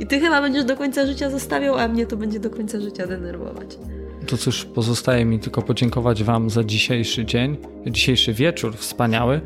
I 0.00 0.06
ty 0.06 0.20
chyba 0.20 0.42
będziesz 0.42 0.64
do 0.64 0.76
końca 0.76 1.06
życia 1.06 1.30
zostawiał, 1.30 1.78
a 1.78 1.88
mnie 1.88 2.06
to 2.06 2.16
będzie 2.16 2.40
do 2.40 2.50
końca 2.50 2.80
życia 2.80 3.06
denerwować. 3.06 3.78
to 4.26 4.36
cóż, 4.36 4.64
pozostaje 4.64 5.24
mi 5.24 5.38
tylko 5.38 5.62
podziękować 5.62 6.24
Wam 6.24 6.50
za 6.50 6.64
dzisiejszy 6.64 7.24
dzień, 7.24 7.56
dzisiejszy 7.86 8.32
wieczór 8.32 8.76
wspaniały 8.76 9.40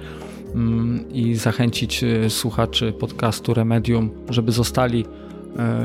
i 1.12 1.34
zachęcić 1.34 2.04
y, 2.04 2.30
słuchaczy 2.30 2.92
podcastu 2.92 3.54
Remedium, 3.54 4.10
żeby 4.28 4.52
zostali 4.52 5.04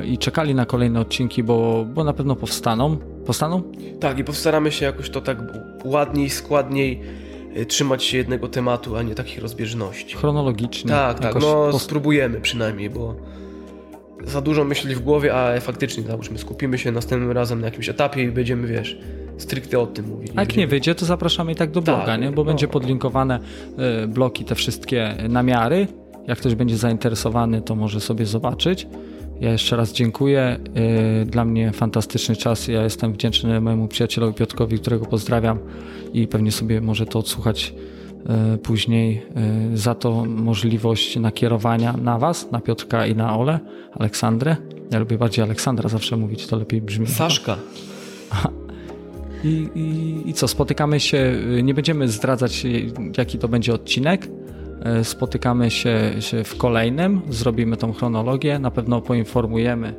y, 0.01 0.05
i 0.05 0.17
czekali 0.17 0.55
na 0.55 0.65
kolejne 0.65 0.99
odcinki, 0.99 1.43
bo, 1.43 1.85
bo 1.93 2.03
na 2.03 2.13
pewno 2.13 2.35
powstaną. 2.35 2.97
Powstaną? 3.25 3.61
Tak, 3.99 4.19
i 4.19 4.23
postaramy 4.23 4.71
się 4.71 4.85
jakoś 4.85 5.09
to 5.09 5.21
tak 5.21 5.37
ładniej, 5.83 6.29
składniej 6.29 7.01
y, 7.57 7.65
trzymać 7.65 8.03
się 8.03 8.17
jednego 8.17 8.47
tematu, 8.47 8.95
a 8.95 9.01
nie 9.01 9.15
takich 9.15 9.41
rozbieżności. 9.41 10.15
Chronologicznie. 10.15 10.91
Tak, 10.91 11.19
tak, 11.19 11.35
no 11.41 11.79
spróbujemy 11.79 12.41
przynajmniej, 12.41 12.89
bo 12.89 13.15
za 14.27 14.41
dużo 14.41 14.63
myśli 14.63 14.95
w 14.95 14.99
głowie, 14.99 15.35
a 15.35 15.59
faktycznie, 15.59 16.03
załóżmy, 16.03 16.37
skupimy 16.37 16.77
się 16.77 16.91
następnym 16.91 17.31
razem 17.31 17.59
na 17.61 17.65
jakimś 17.67 17.89
etapie 17.89 18.23
i 18.23 18.31
będziemy, 18.31 18.67
wiesz, 18.67 18.97
stricte 19.37 19.79
o 19.79 19.87
tym 19.87 20.07
mówili. 20.07 20.33
A 20.35 20.39
jak 20.41 20.57
nie 20.57 20.67
wyjdzie, 20.67 20.95
to 20.95 21.05
zapraszamy 21.05 21.51
i 21.51 21.55
tak 21.55 21.71
do 21.71 21.81
bloga, 21.81 22.05
Tak, 22.05 22.21
nie? 22.21 22.31
bo 22.31 22.43
no. 22.43 22.47
będzie 22.47 22.67
podlinkowane 22.67 23.39
y, 24.03 24.07
bloki, 24.07 24.45
te 24.45 24.55
wszystkie 24.55 25.15
namiary. 25.29 25.87
Jak 26.27 26.37
ktoś 26.37 26.55
będzie 26.55 26.77
zainteresowany, 26.77 27.61
to 27.61 27.75
może 27.75 27.99
sobie 27.99 28.25
zobaczyć. 28.25 28.87
Ja 29.39 29.51
jeszcze 29.51 29.75
raz 29.75 29.93
dziękuję. 29.93 30.59
Y, 31.21 31.25
Dla 31.25 31.45
mnie 31.45 31.71
fantastyczny 31.71 32.35
czas. 32.35 32.67
Ja 32.67 32.83
jestem 32.83 33.13
wdzięczny 33.13 33.61
mojemu 33.61 33.87
przyjacielowi 33.87 34.33
Piotrkowi, 34.33 34.79
którego 34.79 35.05
pozdrawiam 35.05 35.59
i 36.13 36.27
pewnie 36.27 36.51
sobie 36.51 36.81
może 36.81 37.05
to 37.05 37.19
odsłuchać 37.19 37.73
później. 38.63 39.21
y, 39.73 39.77
Za 39.77 39.95
to 39.95 40.25
możliwość 40.25 41.15
nakierowania 41.15 41.93
na 41.93 42.17
Was, 42.17 42.51
na 42.51 42.61
Piotrka 42.61 43.07
i 43.07 43.15
na 43.15 43.37
Ole, 43.37 43.59
Aleksandrę. 43.93 44.55
Ja 44.91 44.99
lubię 44.99 45.17
bardziej 45.17 45.45
Aleksandra 45.45 45.89
zawsze 45.89 46.17
mówić, 46.17 46.47
to 46.47 46.57
lepiej 46.57 46.81
brzmi. 46.81 47.07
Saszka. 47.07 47.57
I, 49.43 49.69
i, 49.75 50.29
I 50.29 50.33
co, 50.33 50.47
spotykamy 50.47 50.99
się, 50.99 51.17
y, 51.57 51.63
nie 51.63 51.73
będziemy 51.73 52.07
zdradzać 52.07 52.65
jaki 53.17 53.37
to 53.37 53.47
będzie 53.47 53.73
odcinek. 53.73 54.27
Spotykamy 55.03 55.71
się, 55.71 56.13
się 56.19 56.43
w 56.43 56.57
kolejnym, 56.57 57.21
zrobimy 57.29 57.77
tą 57.77 57.93
chronologię, 57.93 58.59
na 58.59 58.71
pewno 58.71 59.01
poinformujemy 59.01 59.93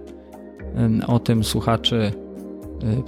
o 1.07 1.19
tym 1.19 1.45
słuchaczy 1.45 2.13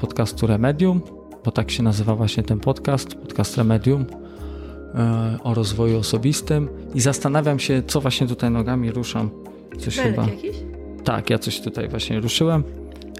podcastu 0.00 0.46
Remedium, 0.46 1.00
bo 1.44 1.50
tak 1.50 1.70
się 1.70 1.82
nazywa 1.82 2.14
właśnie 2.14 2.42
ten 2.42 2.60
podcast, 2.60 3.14
podcast 3.14 3.56
Remedium 3.56 4.06
o 5.44 5.54
rozwoju 5.54 5.98
osobistym 5.98 6.68
i 6.94 7.00
zastanawiam 7.00 7.58
się, 7.58 7.82
co 7.86 8.00
właśnie 8.00 8.26
tutaj 8.26 8.50
nogami 8.50 8.90
ruszam. 8.90 9.30
Coś 9.78 9.96
Belek 9.96 10.10
chyba... 10.10 10.26
jakiś? 10.26 10.56
Tak, 11.04 11.30
ja 11.30 11.38
coś 11.38 11.60
tutaj 11.60 11.88
właśnie 11.88 12.20
ruszyłem, 12.20 12.64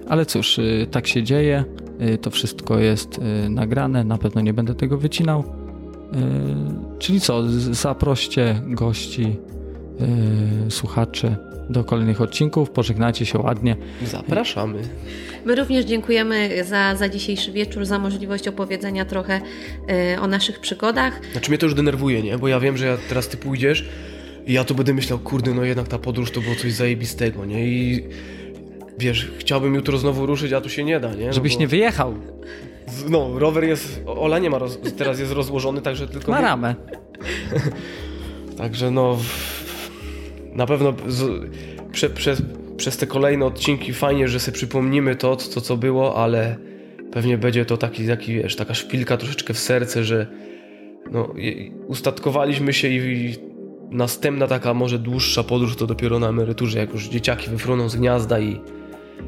ale 0.09 0.25
cóż, 0.25 0.59
y, 0.59 0.87
tak 0.91 1.07
się 1.07 1.23
dzieje. 1.23 1.63
y, 2.01 2.17
To 2.17 2.31
wszystko 2.31 2.79
jest 2.79 3.17
y, 3.45 3.49
nagrane, 3.49 4.03
na 4.03 4.17
pewno 4.17 4.41
nie 4.41 4.53
będę 4.53 4.75
tego 4.75 4.97
wycinał. 4.97 5.43
Czyli 6.99 7.21
co, 7.21 7.43
zaproście 7.71 8.61
gości, 8.67 9.37
słuchaczy 10.69 11.35
do 11.69 11.83
kolejnych 11.83 12.21
odcinków, 12.21 12.69
pożegnajcie 12.69 13.25
się 13.25 13.39
ładnie. 13.39 13.75
Zapraszamy. 14.05 14.81
My 15.45 15.55
również 15.55 15.85
dziękujemy 15.85 16.63
za, 16.65 16.95
za 16.95 17.09
dzisiejszy 17.09 17.51
wieczór, 17.51 17.85
za 17.85 17.99
możliwość 17.99 18.47
opowiedzenia 18.47 19.05
trochę 19.05 19.41
e, 19.89 20.21
o 20.21 20.27
naszych 20.27 20.59
przygodach. 20.59 21.21
Znaczy 21.31 21.49
mnie 21.51 21.57
to 21.57 21.65
już 21.65 21.75
denerwuje, 21.75 22.21
nie? 22.21 22.37
Bo 22.37 22.47
ja 22.47 22.59
wiem, 22.59 22.77
że 22.77 22.85
ja 22.85 22.97
teraz 23.09 23.27
ty 23.27 23.37
pójdziesz 23.37 23.89
i 24.47 24.53
ja 24.53 24.63
tu 24.63 24.75
będę 24.75 24.93
myślał, 24.93 25.19
kurde, 25.19 25.53
no 25.53 25.63
jednak 25.63 25.87
ta 25.87 25.97
podróż 25.99 26.31
to 26.31 26.41
było 26.41 26.55
coś 26.55 26.73
zajebistego, 26.73 27.45
nie? 27.45 27.67
I 27.67 28.03
wiesz, 28.99 29.31
chciałbym 29.37 29.75
jutro 29.75 29.97
znowu 29.97 30.25
ruszyć, 30.25 30.53
a 30.53 30.61
tu 30.61 30.69
się 30.69 30.83
nie 30.83 30.99
da, 30.99 31.13
nie? 31.13 31.27
No 31.27 31.33
Żebyś 31.33 31.53
bo- 31.53 31.59
nie 31.59 31.67
wyjechał 31.67 32.13
No, 33.09 33.39
rower 33.39 33.63
jest, 33.63 34.01
Ola 34.05 34.39
nie 34.39 34.49
ma, 34.49 34.57
roz, 34.59 34.79
teraz 34.97 35.19
jest 35.19 35.31
rozłożony, 35.31 35.81
także 35.81 36.07
tylko... 36.07 36.31
na 36.31 36.41
ramę. 36.41 36.75
Także 38.57 38.91
no, 38.91 39.15
w- 39.15 39.60
na 40.53 40.65
pewno 40.65 40.93
z, 41.07 41.49
prze, 41.91 42.09
przez, 42.09 42.41
przez 42.77 42.97
te 42.97 43.07
kolejne 43.07 43.45
odcinki 43.45 43.93
fajnie, 43.93 44.27
że 44.27 44.39
sobie 44.39 44.55
przypomnimy 44.55 45.15
to, 45.15 45.35
to, 45.35 45.61
co 45.61 45.77
było, 45.77 46.15
ale 46.15 46.57
pewnie 47.11 47.37
będzie 47.37 47.65
to 47.65 47.77
taki, 47.77 48.07
taki, 48.07 48.33
wiesz, 48.33 48.55
taka 48.55 48.73
szpilka 48.73 49.17
troszeczkę 49.17 49.53
w 49.53 49.59
serce, 49.59 50.03
że 50.03 50.27
no, 51.11 51.33
ustatkowaliśmy 51.87 52.73
się 52.73 52.87
i, 52.87 52.95
i 52.95 53.35
następna 53.91 54.47
taka 54.47 54.73
może 54.73 54.99
dłuższa 54.99 55.43
podróż 55.43 55.75
to 55.75 55.87
dopiero 55.87 56.19
na 56.19 56.29
emeryturze, 56.29 56.79
jak 56.79 56.93
już 56.93 57.07
dzieciaki 57.07 57.49
wyfruną 57.49 57.89
z 57.89 57.95
gniazda 57.95 58.39
i, 58.39 58.61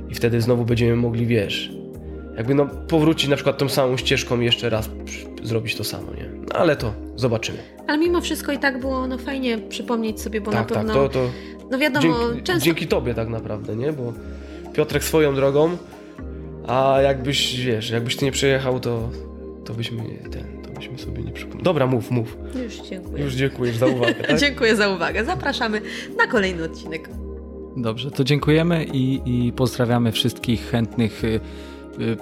i 0.10 0.16
wtedy 0.16 0.42
znowu 0.42 0.66
będziemy 0.66 0.96
mogli, 0.96 1.26
wiesz, 1.26 1.83
jakby 2.38 2.56
no 2.56 2.66
powrócić 2.66 3.30
na 3.30 3.36
przykład 3.36 3.58
tą 3.58 3.70
samą 3.70 3.98
ścieżką 3.98 4.42
i 4.42 4.46
jeszcze 4.46 4.70
raz 4.70 4.90
zrobić 5.44 5.76
to 5.76 5.84
samo, 5.84 6.14
nie? 6.14 6.30
No, 6.40 6.60
ale 6.60 6.76
to 6.76 6.94
zobaczymy. 7.16 7.58
Ale 7.88 7.98
mimo 7.98 8.22
wszystko 8.22 8.52
i 8.52 8.58
tak 8.60 8.80
było 8.80 9.08
no, 9.08 9.18
fajnie 9.18 9.58
przypomnieć 9.58 10.22
sobie, 10.22 10.42
bo 10.42 10.52
tak, 10.52 10.70
na 10.70 10.76
pewno, 10.76 10.94
tak, 10.94 11.04
to, 11.04 11.10
to 11.10 11.30
no 11.72 11.78
wiadomo, 11.78 12.16
dzięki, 12.30 12.44
często 12.44 12.66
dzięki 12.66 12.88
tobie 12.88 13.14
tak 13.14 13.28
naprawdę, 13.28 13.76
nie? 13.76 13.94
Bo 13.94 14.14
Piotrek 14.74 15.04
swoją 15.04 15.36
drogą, 15.36 15.78
a 16.68 17.02
jakbyś, 17.02 17.66
wiesz, 17.66 17.90
jakbyś 17.90 18.16
ty 18.16 18.26
nie 18.26 18.32
przejechał, 18.32 18.80
to, 18.80 19.10
to 19.66 19.74
byśmy 19.74 20.02
nie- 20.02 20.30
ten, 20.30 20.62
to 20.62 20.70
byśmy 20.70 20.98
sobie 20.98 21.24
nie 21.24 21.32
przypomnieli. 21.32 21.64
Dobra, 21.64 21.88
mów, 21.88 22.12
mów. 22.12 22.38
już 22.64 22.90
dziękuję. 22.90 23.24
Już 23.24 23.34
dziękuję 23.34 23.74
za 23.74 23.88
uwagę, 23.88 24.14
tak? 24.28 24.40
Dziękuję 24.40 24.76
za 24.76 24.90
uwagę. 24.90 25.26
Zapraszamy 25.26 25.82
na 26.18 26.28
kolejny 26.28 26.64
odcinek. 26.64 27.10
Dobrze, 27.78 28.12
to 28.12 28.24
dziękujemy 28.24 28.84
i, 28.84 29.22
i 29.26 29.54
pozdrawiamy 29.54 30.12
wszystkich 30.12 30.70
chętnych 30.70 31.24
y, 31.24 31.40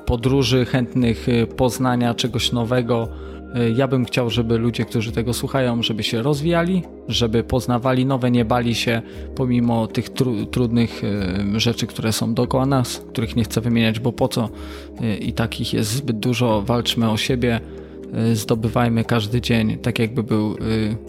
podróży, 0.06 0.66
chętnych 0.66 1.30
y, 1.30 1.48
poznania 1.48 2.14
czegoś 2.14 2.52
nowego. 2.52 3.08
Y, 3.56 3.72
Ja 3.72 3.88
bym 3.88 4.06
chciał, 4.06 4.30
żeby 4.30 4.58
ludzie, 4.58 4.86
którzy 4.86 5.12
tego 5.12 5.34
słuchają, 5.34 5.84
żeby 5.84 6.04
się 6.04 6.22
rozwijali, 6.22 6.84
żeby 7.08 7.44
poznawali 7.44 8.06
nowe, 8.06 8.32
nie 8.32 8.46
bali 8.46 8.76
się 8.76 9.02
pomimo 9.36 9.88
tych 9.88 10.10
tru, 10.10 10.46
trudnych 10.46 11.02
y, 11.56 11.60
rzeczy, 11.60 11.88
które 11.88 12.12
są 12.12 12.34
dookoła 12.34 12.66
nas, 12.66 13.06
których 13.10 13.36
nie 13.36 13.44
chcę 13.44 13.62
wymieniać, 13.62 14.00
bo 14.00 14.12
po 14.12 14.28
co 14.28 14.50
Y, 15.02 15.18
i 15.18 15.34
takich 15.34 15.74
jest 15.74 15.92
zbyt 15.92 16.20
dużo. 16.20 16.62
Walczmy 16.62 17.12
o 17.12 17.18
siebie, 17.18 17.60
y, 18.32 18.36
zdobywajmy 18.36 19.04
każdy 19.04 19.42
dzień 19.42 19.78
tak, 19.78 20.00
jakby 20.00 20.24
był 20.24 20.54
y, 20.54 20.58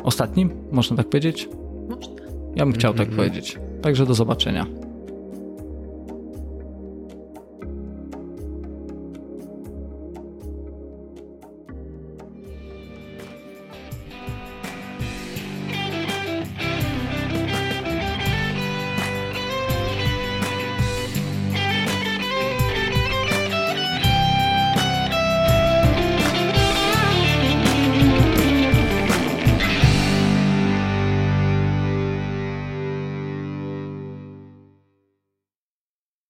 ostatnim, 0.04 0.50
można 0.72 0.96
tak 0.96 1.08
powiedzieć? 1.08 1.48
Można. 1.88 2.14
Ja 2.56 2.64
bym 2.64 2.74
chciał 2.74 2.94
tak 2.94 3.08
powiedzieć. 3.08 3.58
Także 3.82 4.06
do 4.06 4.14
zobaczenia. 4.14 4.66